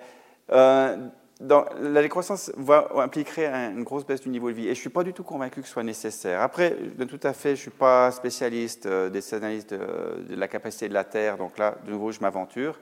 euh, 0.52 0.98
la 1.47 2.01
décroissance 2.01 2.51
impliquerait 2.95 3.72
une 3.72 3.84
grosse 3.84 4.05
baisse 4.05 4.22
du 4.22 4.30
niveau 4.30 4.49
de 4.49 4.55
vie. 4.55 4.63
Et 4.63 4.68
je 4.68 4.69
ne 4.72 4.76
suis 4.76 4.89
pas 4.89 5.03
du 5.03 5.13
tout 5.13 5.23
convaincu 5.23 5.61
que 5.61 5.68
ce 5.68 5.73
soit 5.73 5.84
nécessaire. 5.84 6.41
Après, 6.41 6.76
de 6.97 7.03
tout 7.05 7.19
à 7.23 7.34
fait, 7.34 7.49
je 7.49 7.53
ne 7.53 7.61
suis 7.61 7.72
pas 7.72 8.11
spécialiste 8.11 8.85
euh, 8.85 9.09
des 9.09 9.34
analyses 9.34 9.65
de, 9.68 9.77
de 10.30 10.35
la 10.35 10.47
capacité 10.47 10.88
de 10.88 10.93
la 10.93 11.03
Terre. 11.03 11.38
Donc 11.38 11.57
là, 11.57 11.76
de 11.85 11.91
nouveau, 11.91 12.11
je 12.11 12.19
m'aventure. 12.19 12.80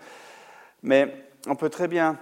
Mais 0.83 1.25
on 1.47 1.55
peut 1.55 1.69
très 1.69 1.87
bien 1.87 2.17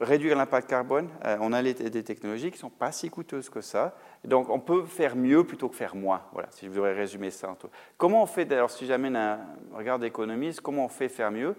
réduire 0.00 0.36
l'impact 0.36 0.68
carbone. 0.68 1.08
Euh, 1.24 1.36
on 1.40 1.52
a 1.52 1.62
des 1.62 2.02
technologies 2.02 2.50
qui 2.50 2.56
ne 2.56 2.60
sont 2.60 2.70
pas 2.70 2.90
si 2.90 3.10
coûteuses 3.10 3.50
que 3.50 3.60
ça. 3.60 3.94
Donc, 4.24 4.48
on 4.48 4.58
peut 4.58 4.84
faire 4.84 5.14
mieux 5.14 5.44
plutôt 5.44 5.68
que 5.68 5.76
faire 5.76 5.94
moins. 5.94 6.22
Voilà, 6.32 6.48
si 6.50 6.66
je 6.66 6.70
voudrais 6.70 6.94
résumer 6.94 7.30
ça. 7.30 7.54
Comment 7.96 8.22
on 8.22 8.26
fait, 8.26 8.44
d'ailleurs, 8.44 8.70
si 8.70 8.86
j'amène 8.86 9.16
un 9.16 9.40
regard 9.72 9.98
d'économiste, 9.98 10.60
comment 10.62 10.86
on 10.86 10.88
fait 10.88 11.08
faire 11.08 11.30
mieux? 11.30 11.54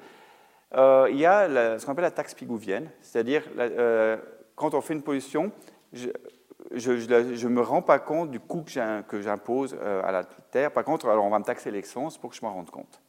Euh, 0.75 1.07
Il 1.11 1.17
y 1.17 1.25
a 1.25 1.77
ce 1.77 1.85
qu'on 1.85 1.91
appelle 1.93 2.03
la 2.03 2.11
taxe 2.11 2.33
pigouvienne, 2.33 2.89
c'est-à-dire 3.01 3.43
euh, 3.57 4.17
quand 4.55 4.73
on 4.73 4.81
fait 4.81 4.93
une 4.93 5.03
pollution, 5.03 5.51
je 5.93 6.09
ne 6.91 7.49
me 7.49 7.61
rends 7.61 7.81
pas 7.81 7.99
compte 7.99 8.31
du 8.31 8.39
coût 8.39 8.63
que 8.63 9.21
j'impose 9.21 9.75
à 10.03 10.11
la 10.11 10.23
terre. 10.23 10.71
Par 10.71 10.83
contre, 10.83 11.07
alors 11.07 11.25
on 11.25 11.29
va 11.29 11.39
me 11.39 11.43
taxer 11.43 11.71
l'essence 11.71 12.17
pour 12.17 12.29
que 12.29 12.35
je 12.35 12.41
m'en 12.43 12.53
rende 12.53 12.69
compte. 12.69 13.01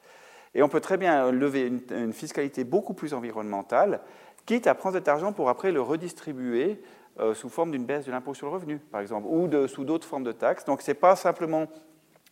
Et 0.54 0.62
on 0.62 0.68
peut 0.68 0.80
très 0.80 0.98
bien 0.98 1.30
lever 1.30 1.72
une, 1.90 2.12
fiscalité 2.12 2.64
beaucoup 2.64 2.94
plus 2.94 3.14
environnementale 3.14 4.00
quitte 4.44 4.66
à 4.66 4.74
prendre 4.74 4.96
cet 4.96 5.08
argent 5.08 5.32
pour 5.32 5.48
après 5.48 5.72
le 5.72 5.80
redistribuer 5.80 6.82
euh, 7.20 7.34
sous 7.34 7.48
forme 7.48 7.70
d'une 7.70 7.84
baisse 7.84 8.06
de 8.06 8.10
l'impôt 8.10 8.34
sur 8.34 8.48
le 8.48 8.52
revenu, 8.54 8.78
par 8.78 9.00
exemple, 9.00 9.26
ou 9.30 9.46
de, 9.46 9.66
sous 9.66 9.84
d'autres 9.84 10.06
formes 10.06 10.24
de 10.24 10.32
taxes. 10.32 10.64
Donc 10.64 10.82
ce 10.82 10.90
n'est 10.90 10.94
pas 10.94 11.16
simplement 11.16 11.66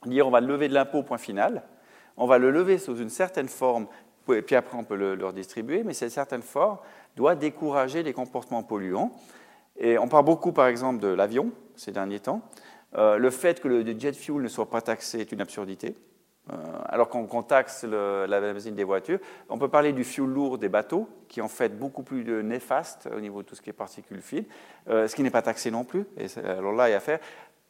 dire 0.07 0.27
on 0.27 0.31
va 0.31 0.41
lever 0.41 0.69
de 0.69 0.75
l'impôt, 0.75 1.03
point 1.03 1.19
final. 1.19 1.63
On 2.17 2.27
va 2.27 2.39
le 2.39 2.51
lever 2.51 2.79
sous 2.79 2.97
une 2.97 3.09
certaine 3.09 3.49
forme, 3.49 3.87
et 4.33 4.43
puis 4.43 4.57
après 4.57 4.77
on 4.77 4.85
peut 4.85 4.97
le, 4.97 5.25
redistribuer, 5.25 5.83
mais 5.83 5.95
cette 5.95 6.11
certaine 6.11 6.43
forme 6.43 6.79
doit 7.17 7.35
décourager 7.35 8.03
les 8.03 8.13
comportements 8.13 8.63
polluants. 8.63 9.13
Et 9.77 9.99
on 9.99 10.09
parle 10.09 10.25
beaucoup, 10.25 10.53
par 10.53 10.67
exemple, 10.67 11.01
de 11.01 11.09
l'avion 11.09 11.51
ces 11.75 11.93
derniers 11.93 12.21
temps. 12.21 12.43
Euh, 12.97 13.17
le 13.17 13.31
fait 13.31 13.61
que 13.61 13.69
le 13.69 13.99
jet 13.99 14.13
fuel 14.13 14.43
ne 14.43 14.49
soit 14.49 14.69
pas 14.69 14.83
taxé 14.83 15.21
est 15.21 15.33
une 15.33 15.41
absurdité. 15.41 15.97
Euh, 16.53 16.57
alors 16.87 17.09
qu'on 17.09 17.43
taxe 17.43 17.85
la 17.85 18.41
benzine 18.41 18.75
des 18.75 18.83
voitures. 18.83 19.19
On 19.49 19.59
peut 19.59 19.69
parler 19.69 19.93
du 19.93 20.05
fuel 20.05 20.27
lourd 20.27 20.59
des 20.59 20.69
bateaux, 20.69 21.09
qui 21.29 21.41
est 21.41 21.43
en 21.43 21.49
fait 21.49 21.79
beaucoup 21.79 22.03
plus 22.03 22.25
néfaste 22.43 23.09
au 23.15 23.21
niveau 23.21 23.43
de 23.43 23.49
tout 23.49 23.55
ce 23.55 23.63
qui 23.63 23.71
est 23.71 23.75
particules 23.75 24.21
fines, 24.21 24.47
euh, 24.89 25.07
ce 25.07 25.15
qui 25.15 25.23
n'est 25.23 25.31
pas 25.31 25.43
taxé 25.43 25.71
non 25.71 25.85
plus. 25.85 26.07
Et 26.17 26.27
alors 26.41 26.73
là, 26.73 26.89
il 26.89 26.93
y 26.93 26.95
a 26.95 26.97
à 26.97 27.01
faire. 27.01 27.21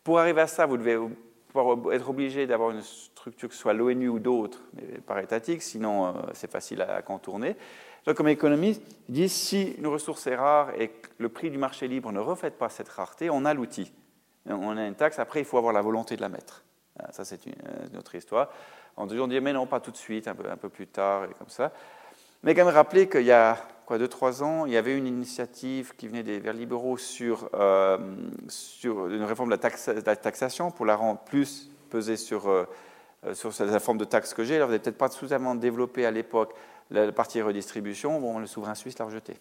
Pour 0.03 0.19
arriver 0.19 0.41
à 0.41 0.47
ça, 0.47 0.67
vous 0.67 0.79
devez 0.79 0.99
être 1.93 2.09
obligé 2.09 2.47
d'avoir 2.47 2.71
une 2.71 2.81
structure 3.21 3.51
que 3.51 3.55
ce 3.55 3.61
soit 3.61 3.75
l'ONU 3.75 4.09
ou 4.09 4.19
d'autres, 4.19 4.63
mais 4.75 4.99
par 5.01 5.19
étatique, 5.19 5.63
sinon 5.63 6.07
euh, 6.07 6.13
c'est 6.33 6.51
facile 6.51 6.81
à, 6.81 7.03
contourner. 7.03 7.55
Donc, 8.07 8.17
comme 8.17 8.29
économiste, 8.29 8.83
ils 9.09 9.15
disent 9.15 9.33
si 9.33 9.75
une 9.77 9.87
ressource 9.87 10.27
est 10.27 10.37
rare 10.37 10.71
et 10.79 10.89
que 10.89 11.09
le 11.19 11.29
prix 11.29 11.51
du 11.51 11.59
marché 11.59 11.87
libre 11.87 12.13
ne 12.13 12.19
reflète 12.19 12.57
pas 12.57 12.71
cette 12.71 12.89
rareté, 12.89 13.29
on 13.29 13.45
a 13.45 13.53
l'outil. 13.53 13.93
On 14.47 14.75
a 14.79 14.87
une 14.87 14.95
taxe, 14.95 15.19
après 15.19 15.41
il 15.41 15.45
faut 15.45 15.59
avoir 15.59 15.75
la 15.75 15.83
volonté 15.83 16.17
de 16.17 16.23
la 16.23 16.31
mettre. 16.31 16.65
Ah, 16.99 17.13
ça, 17.13 17.27
c'est 17.27 17.45
une, 17.45 17.99
autre 17.99 18.15
histoire. 18.15 18.49
On 18.97 19.07
toujours 19.07 19.29
dit, 19.29 19.39
mais 19.39 19.53
non, 19.53 19.67
pas 19.67 19.81
tout 19.81 19.91
de 19.91 19.99
suite, 19.99 20.27
un 20.27 20.35
peu, 20.35 20.69
plus 20.71 20.87
tard, 20.87 21.25
et 21.25 21.35
comme 21.39 21.49
ça. 21.49 21.73
Mais 22.43 22.55
quand 22.55 22.65
même 22.65 22.75
rappeler 22.75 23.07
qu'il 23.07 23.25
y 23.25 23.33
a 23.33 23.59
quoi, 23.85 23.99
deux, 23.99 24.09
trois 24.09 24.43
ans, 24.43 24.65
il 24.65 24.73
y 24.73 24.79
avait 24.79 24.97
une 24.97 25.07
initiative 25.07 25.95
qui 25.95 26.09
venait 26.09 26.23
des 26.23 26.39
Verts 26.39 26.55
libéraux 26.55 26.97
sur, 26.97 27.51
euh, 27.53 27.99
sur 28.49 29.09
une 29.09 29.25
réforme 29.25 29.51
de 29.51 29.59
la, 30.07 30.17
taxation 30.17 30.71
pour 30.71 30.87
la 30.87 30.97
rendre 30.97 31.21
plus 31.21 31.71
pesée 31.91 32.17
sur, 32.17 32.49
euh, 32.49 32.65
sur 33.35 33.53
la 33.65 33.81
forme 33.81 33.99
de 33.99 34.05
taxe 34.05 34.35
que 34.35 34.45
j'ai. 34.45 34.57
Alors, 34.57 34.69
vous 34.69 34.73
n'avez 34.73 34.83
peut-être 34.83 34.99
pas 34.99 35.11
suffisamment 35.11 35.55
développé 35.55 36.07
à 36.07 36.11
l'époque 36.11 36.55
la 36.91 37.13
partie 37.13 37.41
redistribution. 37.41 38.21
Bon, 38.21 38.39
le 38.39 38.47
souverain 38.47 38.75
suisse 38.75 38.99
l'a 38.99 39.05
rejeté. 39.05 39.37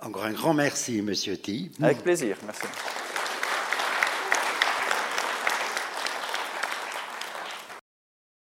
Encore 0.00 0.24
un 0.24 0.32
grand 0.32 0.54
merci, 0.54 1.02
Monsieur 1.02 1.36
T. 1.36 1.70
Avec 1.82 2.02
plaisir, 2.02 2.36
merci. 2.44 2.66